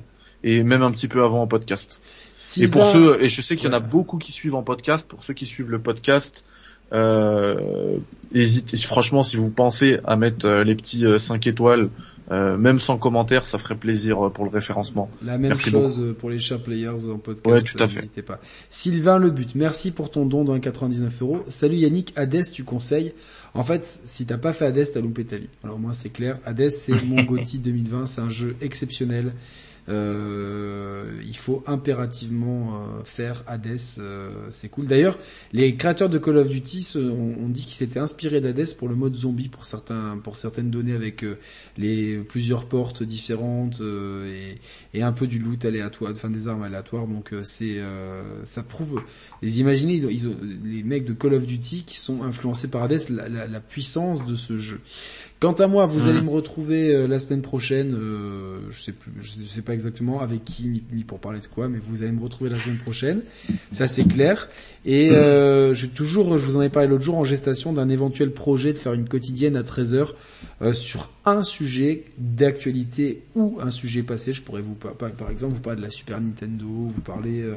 [0.45, 2.03] et même un petit peu avant en podcast.
[2.37, 4.63] Sylvain- Et pour ceux, et je sais qu'il y en a beaucoup qui suivent en
[4.63, 6.45] podcast, pour ceux qui suivent le podcast,
[6.93, 7.97] euh,
[8.35, 11.89] hésitez, franchement, si vous pensez à mettre euh, les petits 5 étoiles,
[12.31, 15.11] euh, même sans commentaire, ça ferait plaisir euh, pour le référencement.
[15.23, 17.47] La même Merci chose euh, pour les chers players en podcast.
[17.47, 17.97] Ouais, tout à euh, fait.
[17.97, 18.41] N'hésitez pas.
[18.71, 21.45] Sylvain Le But, merci pour ton don de 1,99 euros.
[21.49, 23.13] Salut Yannick, Hades, tu conseilles?
[23.53, 25.51] En fait, si t'as pas fait Hades, t'as loupé ta vie.
[25.63, 26.39] Alors moi, c'est clair.
[26.47, 28.07] Hades, c'est mon GOTY 2020.
[28.07, 29.33] C'est un jeu exceptionnel.
[29.89, 34.87] Euh, il faut impérativement euh, faire Hades, euh, c'est cool.
[34.87, 35.19] D'ailleurs,
[35.53, 39.15] les créateurs de Call of Duty ont, dit qu'ils s'étaient inspirés d'Hades pour le mode
[39.15, 41.39] zombie pour certaines données avec euh,
[41.77, 44.55] les plusieurs portes différentes euh,
[44.93, 47.07] et, un peu du loot aléatoire, enfin des armes aléatoires.
[47.07, 49.03] Donc euh, euh, ça prouve.
[49.43, 50.01] Imaginez
[50.65, 54.57] les mecs de Call of Duty qui sont influencés par Hades, la puissance de ce
[54.57, 54.81] jeu.
[55.45, 56.09] Quant à moi, vous Mhm.
[56.09, 57.95] allez me retrouver euh, la semaine prochaine.
[57.95, 61.47] euh, je sais plus, je sais pas exactement avec qui ni, ni pour parler de
[61.47, 63.21] quoi, mais vous allez me retrouver la semaine prochaine.
[63.71, 64.49] Ça c'est clair.
[64.87, 68.33] Et euh, je toujours, je vous en ai parlé l'autre jour en gestation d'un éventuel
[68.33, 70.09] projet de faire une quotidienne à 13 h
[70.63, 74.33] euh, sur un sujet d'actualité ou un sujet passé.
[74.33, 77.57] Je pourrais vous par, par exemple vous parler de la Super Nintendo, vous parler euh,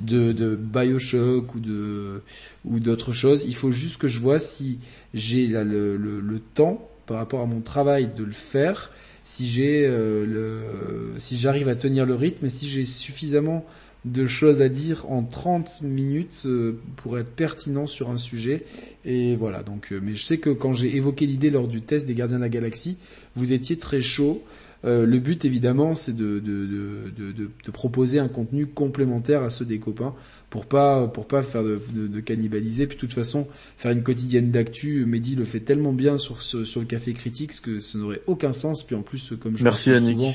[0.00, 2.22] de, de Bioshock ou de
[2.64, 3.44] ou d'autres choses.
[3.46, 4.78] Il faut juste que je vois si
[5.12, 8.90] j'ai là le, le, le temps par rapport à mon travail de le faire,
[9.24, 13.64] si j'ai euh, le si j'arrive à tenir le rythme et si j'ai suffisamment
[14.04, 18.64] de choses à dire en 30 minutes euh, pour être pertinent sur un sujet.
[19.04, 22.06] Et voilà donc euh, mais je sais que quand j'ai évoqué l'idée lors du test
[22.06, 22.98] des Gardiens de la Galaxie
[23.34, 24.42] vous étiez très chaud
[24.86, 29.42] euh, le but évidemment c'est de, de, de, de, de, de proposer un contenu complémentaire
[29.42, 30.14] à ceux des copains
[30.48, 32.86] pour pas pour pas faire de, cannibaliser.
[32.86, 36.66] Puis de toute façon faire une quotidienne d'actu Mehdi le fait tellement bien sur, sur,
[36.66, 38.84] sur le café critique que ça n'aurait aucun sens.
[38.84, 40.34] Puis en plus comme je Merci, souvent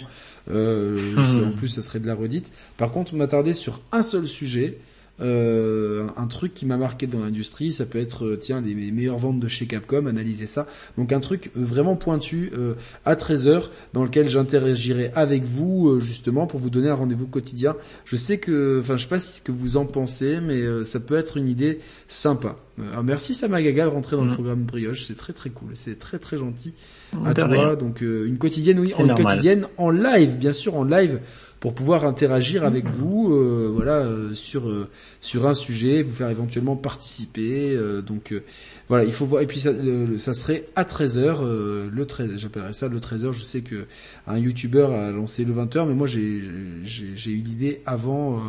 [0.50, 2.52] euh, en plus ça serait de la redite.
[2.78, 4.80] Par contre m'attarder sur un seul sujet
[5.22, 9.18] euh, un truc qui m'a marqué dans l'industrie, ça peut être euh, tiens les meilleures
[9.18, 10.68] ventes de chez Capcom, analyser ça.
[10.98, 12.74] Donc un truc euh, vraiment pointu euh,
[13.06, 17.76] à 13h dans lequel j'interagirai avec vous euh, justement pour vous donner un rendez-vous quotidien.
[18.06, 21.00] Je sais que enfin je sais pas ce que vous en pensez mais euh, ça
[21.00, 22.56] peut être une idée sympa.
[22.92, 24.36] Alors merci Samagaga de rentrer dans le Mhm.
[24.36, 26.74] programme Brioche, c'est très très cool, c'est très très gentil
[27.26, 27.46] à toi.
[27.46, 27.76] rien.
[27.76, 29.24] Donc euh, une quotidienne, oui, en normal.
[29.26, 31.20] quotidienne, en live, bien sûr, en live,
[31.62, 34.90] pour pouvoir interagir avec vous, euh, voilà, euh, sur euh,
[35.22, 37.76] sur un sujet, vous faire éventuellement participer.
[37.76, 38.34] euh, donc
[38.90, 39.44] voilà, il faut voir.
[39.44, 39.72] Et puis ça,
[40.18, 43.86] ça serait à 13 h le 13, j'appellerais ça le 13 h Je sais que
[44.26, 46.42] un YouTuber a lancé le 20 h mais moi j'ai
[46.84, 48.42] j'ai eu l'idée avant,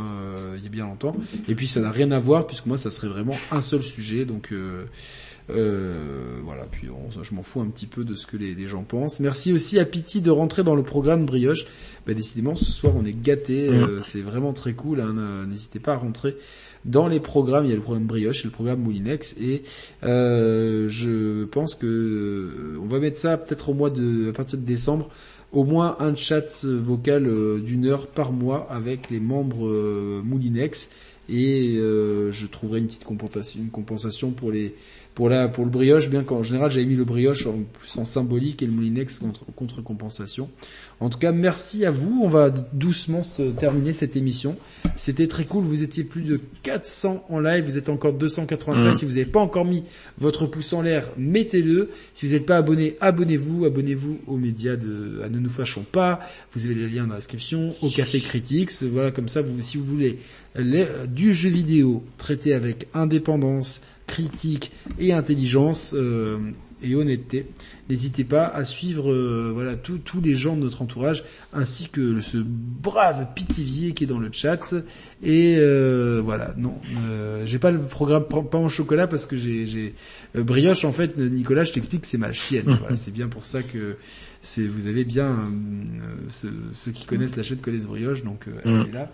[0.56, 1.14] il y a bien longtemps.
[1.48, 4.24] Et puis ça n'a rien à voir puisque moi ça serait vraiment un seul sujet,
[4.24, 4.52] donc.
[5.54, 8.66] Euh, voilà, puis on- je m'en fous un petit peu de ce que les, les
[8.66, 9.20] gens pensent.
[9.20, 11.66] Merci aussi à Pity de rentrer dans le programme Brioche.
[12.06, 15.00] Bah, décidément, ce soir on est gâté, euh, c'est vraiment très cool.
[15.00, 16.36] hein, N'hésitez pas à rentrer
[16.84, 17.64] dans les programmes.
[17.64, 19.62] Il y a le programme Brioche et le programme Moulinex, et
[20.04, 24.58] euh, je pense que euh, on va mettre ça peut-être au mois de, à partir
[24.58, 25.08] de décembre,
[25.52, 27.28] au moins un chat vocal
[27.62, 29.68] d'une heure par mois avec les membres
[30.24, 30.90] Moulinex.
[31.28, 34.74] Et euh, je trouverai une petite compensation, une compensation pour les
[35.14, 38.04] pour la pour le brioche, bien qu'en général j'avais mis le brioche en plus en
[38.04, 40.48] symbolique et le moulinex contre, contre compensation.
[41.00, 42.20] En tout cas, merci à vous.
[42.22, 44.56] On va doucement se terminer cette émission.
[44.94, 45.64] C'était très cool.
[45.64, 47.64] Vous étiez plus de 400 en live.
[47.64, 48.92] Vous êtes encore 293.
[48.94, 48.94] Mm.
[48.94, 49.82] Si vous n'avez pas encore mis
[50.18, 51.90] votre pouce en l'air, mettez-le.
[52.14, 53.64] Si vous n'êtes pas abonné, abonnez-vous.
[53.64, 56.20] Abonnez-vous aux médias de à Ne nous fâchons pas.
[56.52, 57.68] Vous avez les liens dans la description.
[57.82, 58.70] Au Café Critics.
[58.82, 60.20] Voilà, comme ça, vous, si vous voulez
[60.54, 63.80] les- du jeu vidéo traité avec indépendance,
[64.12, 66.38] critique et intelligence euh,
[66.82, 67.46] et honnêteté.
[67.88, 72.20] N'hésitez pas à suivre euh, voilà tous tous les gens de notre entourage ainsi que
[72.20, 74.74] ce brave Pitivier qui est dans le chat
[75.22, 76.74] et euh, voilà non
[77.08, 79.94] euh, j'ai pas le programme pain au chocolat parce que j'ai j'ai
[80.36, 83.62] euh, brioche en fait Nicolas je t'explique c'est ma chienne voilà, c'est bien pour ça
[83.62, 83.96] que
[84.42, 88.52] c'est vous avez bien euh, ceux, ceux qui connaissent la chaîne connaissent brioche donc euh,
[88.64, 88.86] elle Mm.
[88.88, 89.12] est là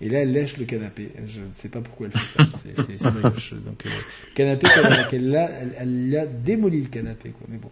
[0.00, 1.10] et là, elle lèche le canapé.
[1.26, 2.46] Je ne sais pas pourquoi elle fait ça.
[2.74, 3.54] C'est- C'est brioche.
[3.54, 3.88] Donc, euh,
[4.34, 4.66] canapé,
[5.10, 7.46] qu'elle l'a, elle, elle a démoli le canapé, quoi.
[7.50, 7.70] Mais bon,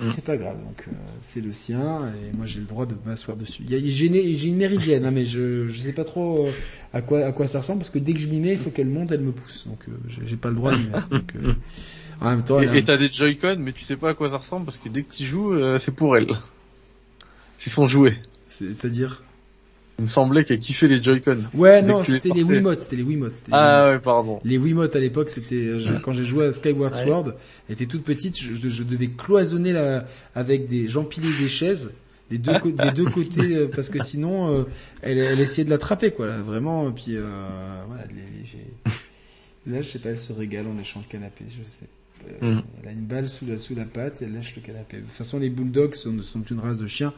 [0.00, 0.58] c'est pas grave.
[0.60, 3.62] Donc, euh, c'est le sien et moi j'ai le droit de m'asseoir dessus.
[3.66, 6.46] Il y a, j'ai une, j'ai une méridienne, hein, mais je je sais pas trop
[6.46, 6.50] euh,
[6.92, 8.70] à quoi à quoi ça ressemble parce que dès que je m'y mets, il faut
[8.70, 9.66] qu'elle monte, elle me pousse.
[9.66, 11.08] Donc, euh, j'ai- j'ai pas le droit de m'y mettre.
[11.08, 11.54] Donc, euh,
[12.20, 14.14] en même temps, elle a Et et t'as des Joy-Con, mais tu sais pas à
[14.14, 16.28] quoi ça ressemble parce que dès que tu joues, c'est pour elle.
[17.56, 18.16] C'est son jouet.
[18.48, 19.22] c'est- c'est-à-dire?
[19.98, 21.38] Il me semblait qu'elle kiffait les Joy-Con.
[21.54, 22.42] Ouais, non, les c'était les sortais.
[22.54, 23.36] Wiimotes, c'était les Wiimotes.
[23.36, 23.94] c'était les Ah Wiimotes.
[23.96, 24.40] ouais, pardon.
[24.44, 27.04] Les Wiimotes à l'époque, c'était euh, quand j'ai joué à Skyward Ouais.
[27.04, 27.34] Sword,
[27.68, 31.92] elle était toute petite, je, devais cloisonner la avec des j'empilais des chaises
[32.30, 34.64] des deux cô- des deux côtés euh, parce que sinon euh,
[35.02, 36.90] elle, elle essayait de l'attraper quoi, là, vraiment.
[36.90, 37.22] Puis euh,
[37.86, 41.86] voilà, les- là je sais pas, elle se régale en léchant le canapé, je sais.
[42.42, 42.62] Euh, Mhm.
[42.82, 44.96] Elle a une balle sous la sous la patte, et elle lèche le canapé.
[44.96, 47.12] De toute façon, les bulldogs sont, sont une race de chiens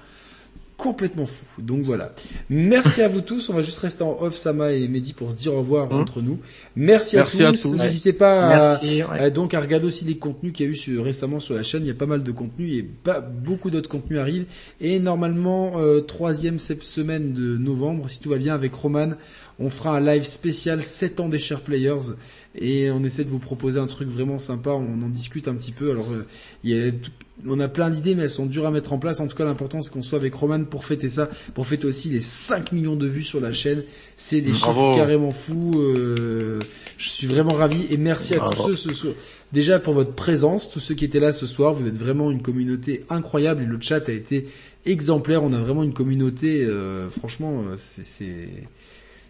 [0.77, 1.63] complètement fou.
[1.63, 2.15] Donc voilà.
[2.51, 3.49] Merci à vous tous.
[3.49, 6.01] On va juste rester en off, Sama et Mehdi, pour se dire au revoir Hum.
[6.03, 6.39] entre nous.
[6.77, 7.63] Merci, Merci à à tous.
[7.63, 7.75] tous.
[7.77, 9.05] N'hésitez pas à, ouais.
[9.21, 11.63] euh, donc à regarder aussi les contenus qu'il y a eu sur- récemment sur la
[11.63, 11.83] chaîne.
[11.83, 14.47] Il y a pas mal de contenus et pas beaucoup d'autres contenus arrivent.
[14.81, 19.11] Et normalement, euh, troisième se- semaine de novembre, si tout va bien avec Roman,
[19.59, 22.13] on fera un live spécial 7 ans des Share Players
[22.55, 24.71] et on essaie de vous proposer un truc vraiment sympa.
[24.71, 25.91] On en discute un petit peu.
[25.91, 26.27] Alors, euh,
[26.65, 27.11] il y a tout-
[27.47, 29.21] on a plein d'idées, mais elles sont dures à mettre en place.
[29.21, 32.09] En tout cas, l'important c'est qu'on soit avec Roman pour fêter ça, pour fêter aussi
[32.09, 33.83] les 5 millions de vues sur la chaîne.
[34.17, 34.83] C'est des Bravo.
[34.93, 35.73] chiffres carrément fous.
[35.77, 36.59] euh,
[36.97, 38.65] je suis vraiment ravi et merci à Bravo.
[38.65, 39.15] tous ceux ce soir.
[39.53, 42.43] Déjà pour votre présence, tous ceux qui étaient là ce soir, vous êtes vraiment une
[42.43, 44.49] communauté incroyable et le chat a été
[44.87, 45.45] exemplaire.
[45.45, 48.49] On a vraiment une communauté, euh, franchement, euh, c'est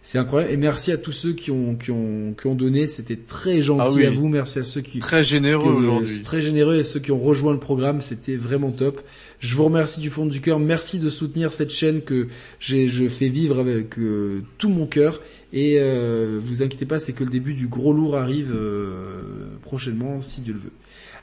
[0.09, 0.53] c'est incroyable.
[0.53, 2.87] Et merci à tous ceux qui ont qui ont qui ont donné.
[2.87, 4.07] C'était très gentil Ah oui.
[4.07, 4.29] à vous.
[4.29, 6.23] Merci à ceux qui Très généreux aujourd'hui.
[6.23, 9.01] Très généreux et ceux qui ont rejoint le programme, c'était vraiment top.
[9.41, 10.61] Je vous remercie du fond du cœur.
[10.61, 12.29] Merci de soutenir cette chaîne que
[12.61, 15.21] j'ai, je fais vivre avec euh, tout mon cœur.
[15.53, 19.21] Et euh, vous inquiétez pas, c'est que le début du gros lourd arrive euh,
[19.63, 20.73] prochainement, si Dieu le veut.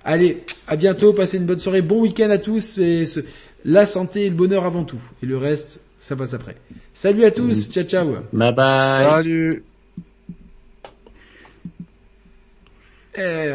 [0.03, 1.13] Allez, à bientôt.
[1.13, 2.77] Passez une bonne soirée, bon week-end à tous.
[2.77, 3.21] Et ce-
[3.65, 5.01] la santé et le bonheur avant tout.
[5.21, 6.57] Et le reste, ça passe après.
[6.93, 7.69] Salut à tous.
[7.71, 8.17] Ciao, ciao.
[8.33, 9.05] Bye bye.
[9.05, 9.63] Salut.
[13.15, 13.51] Eh,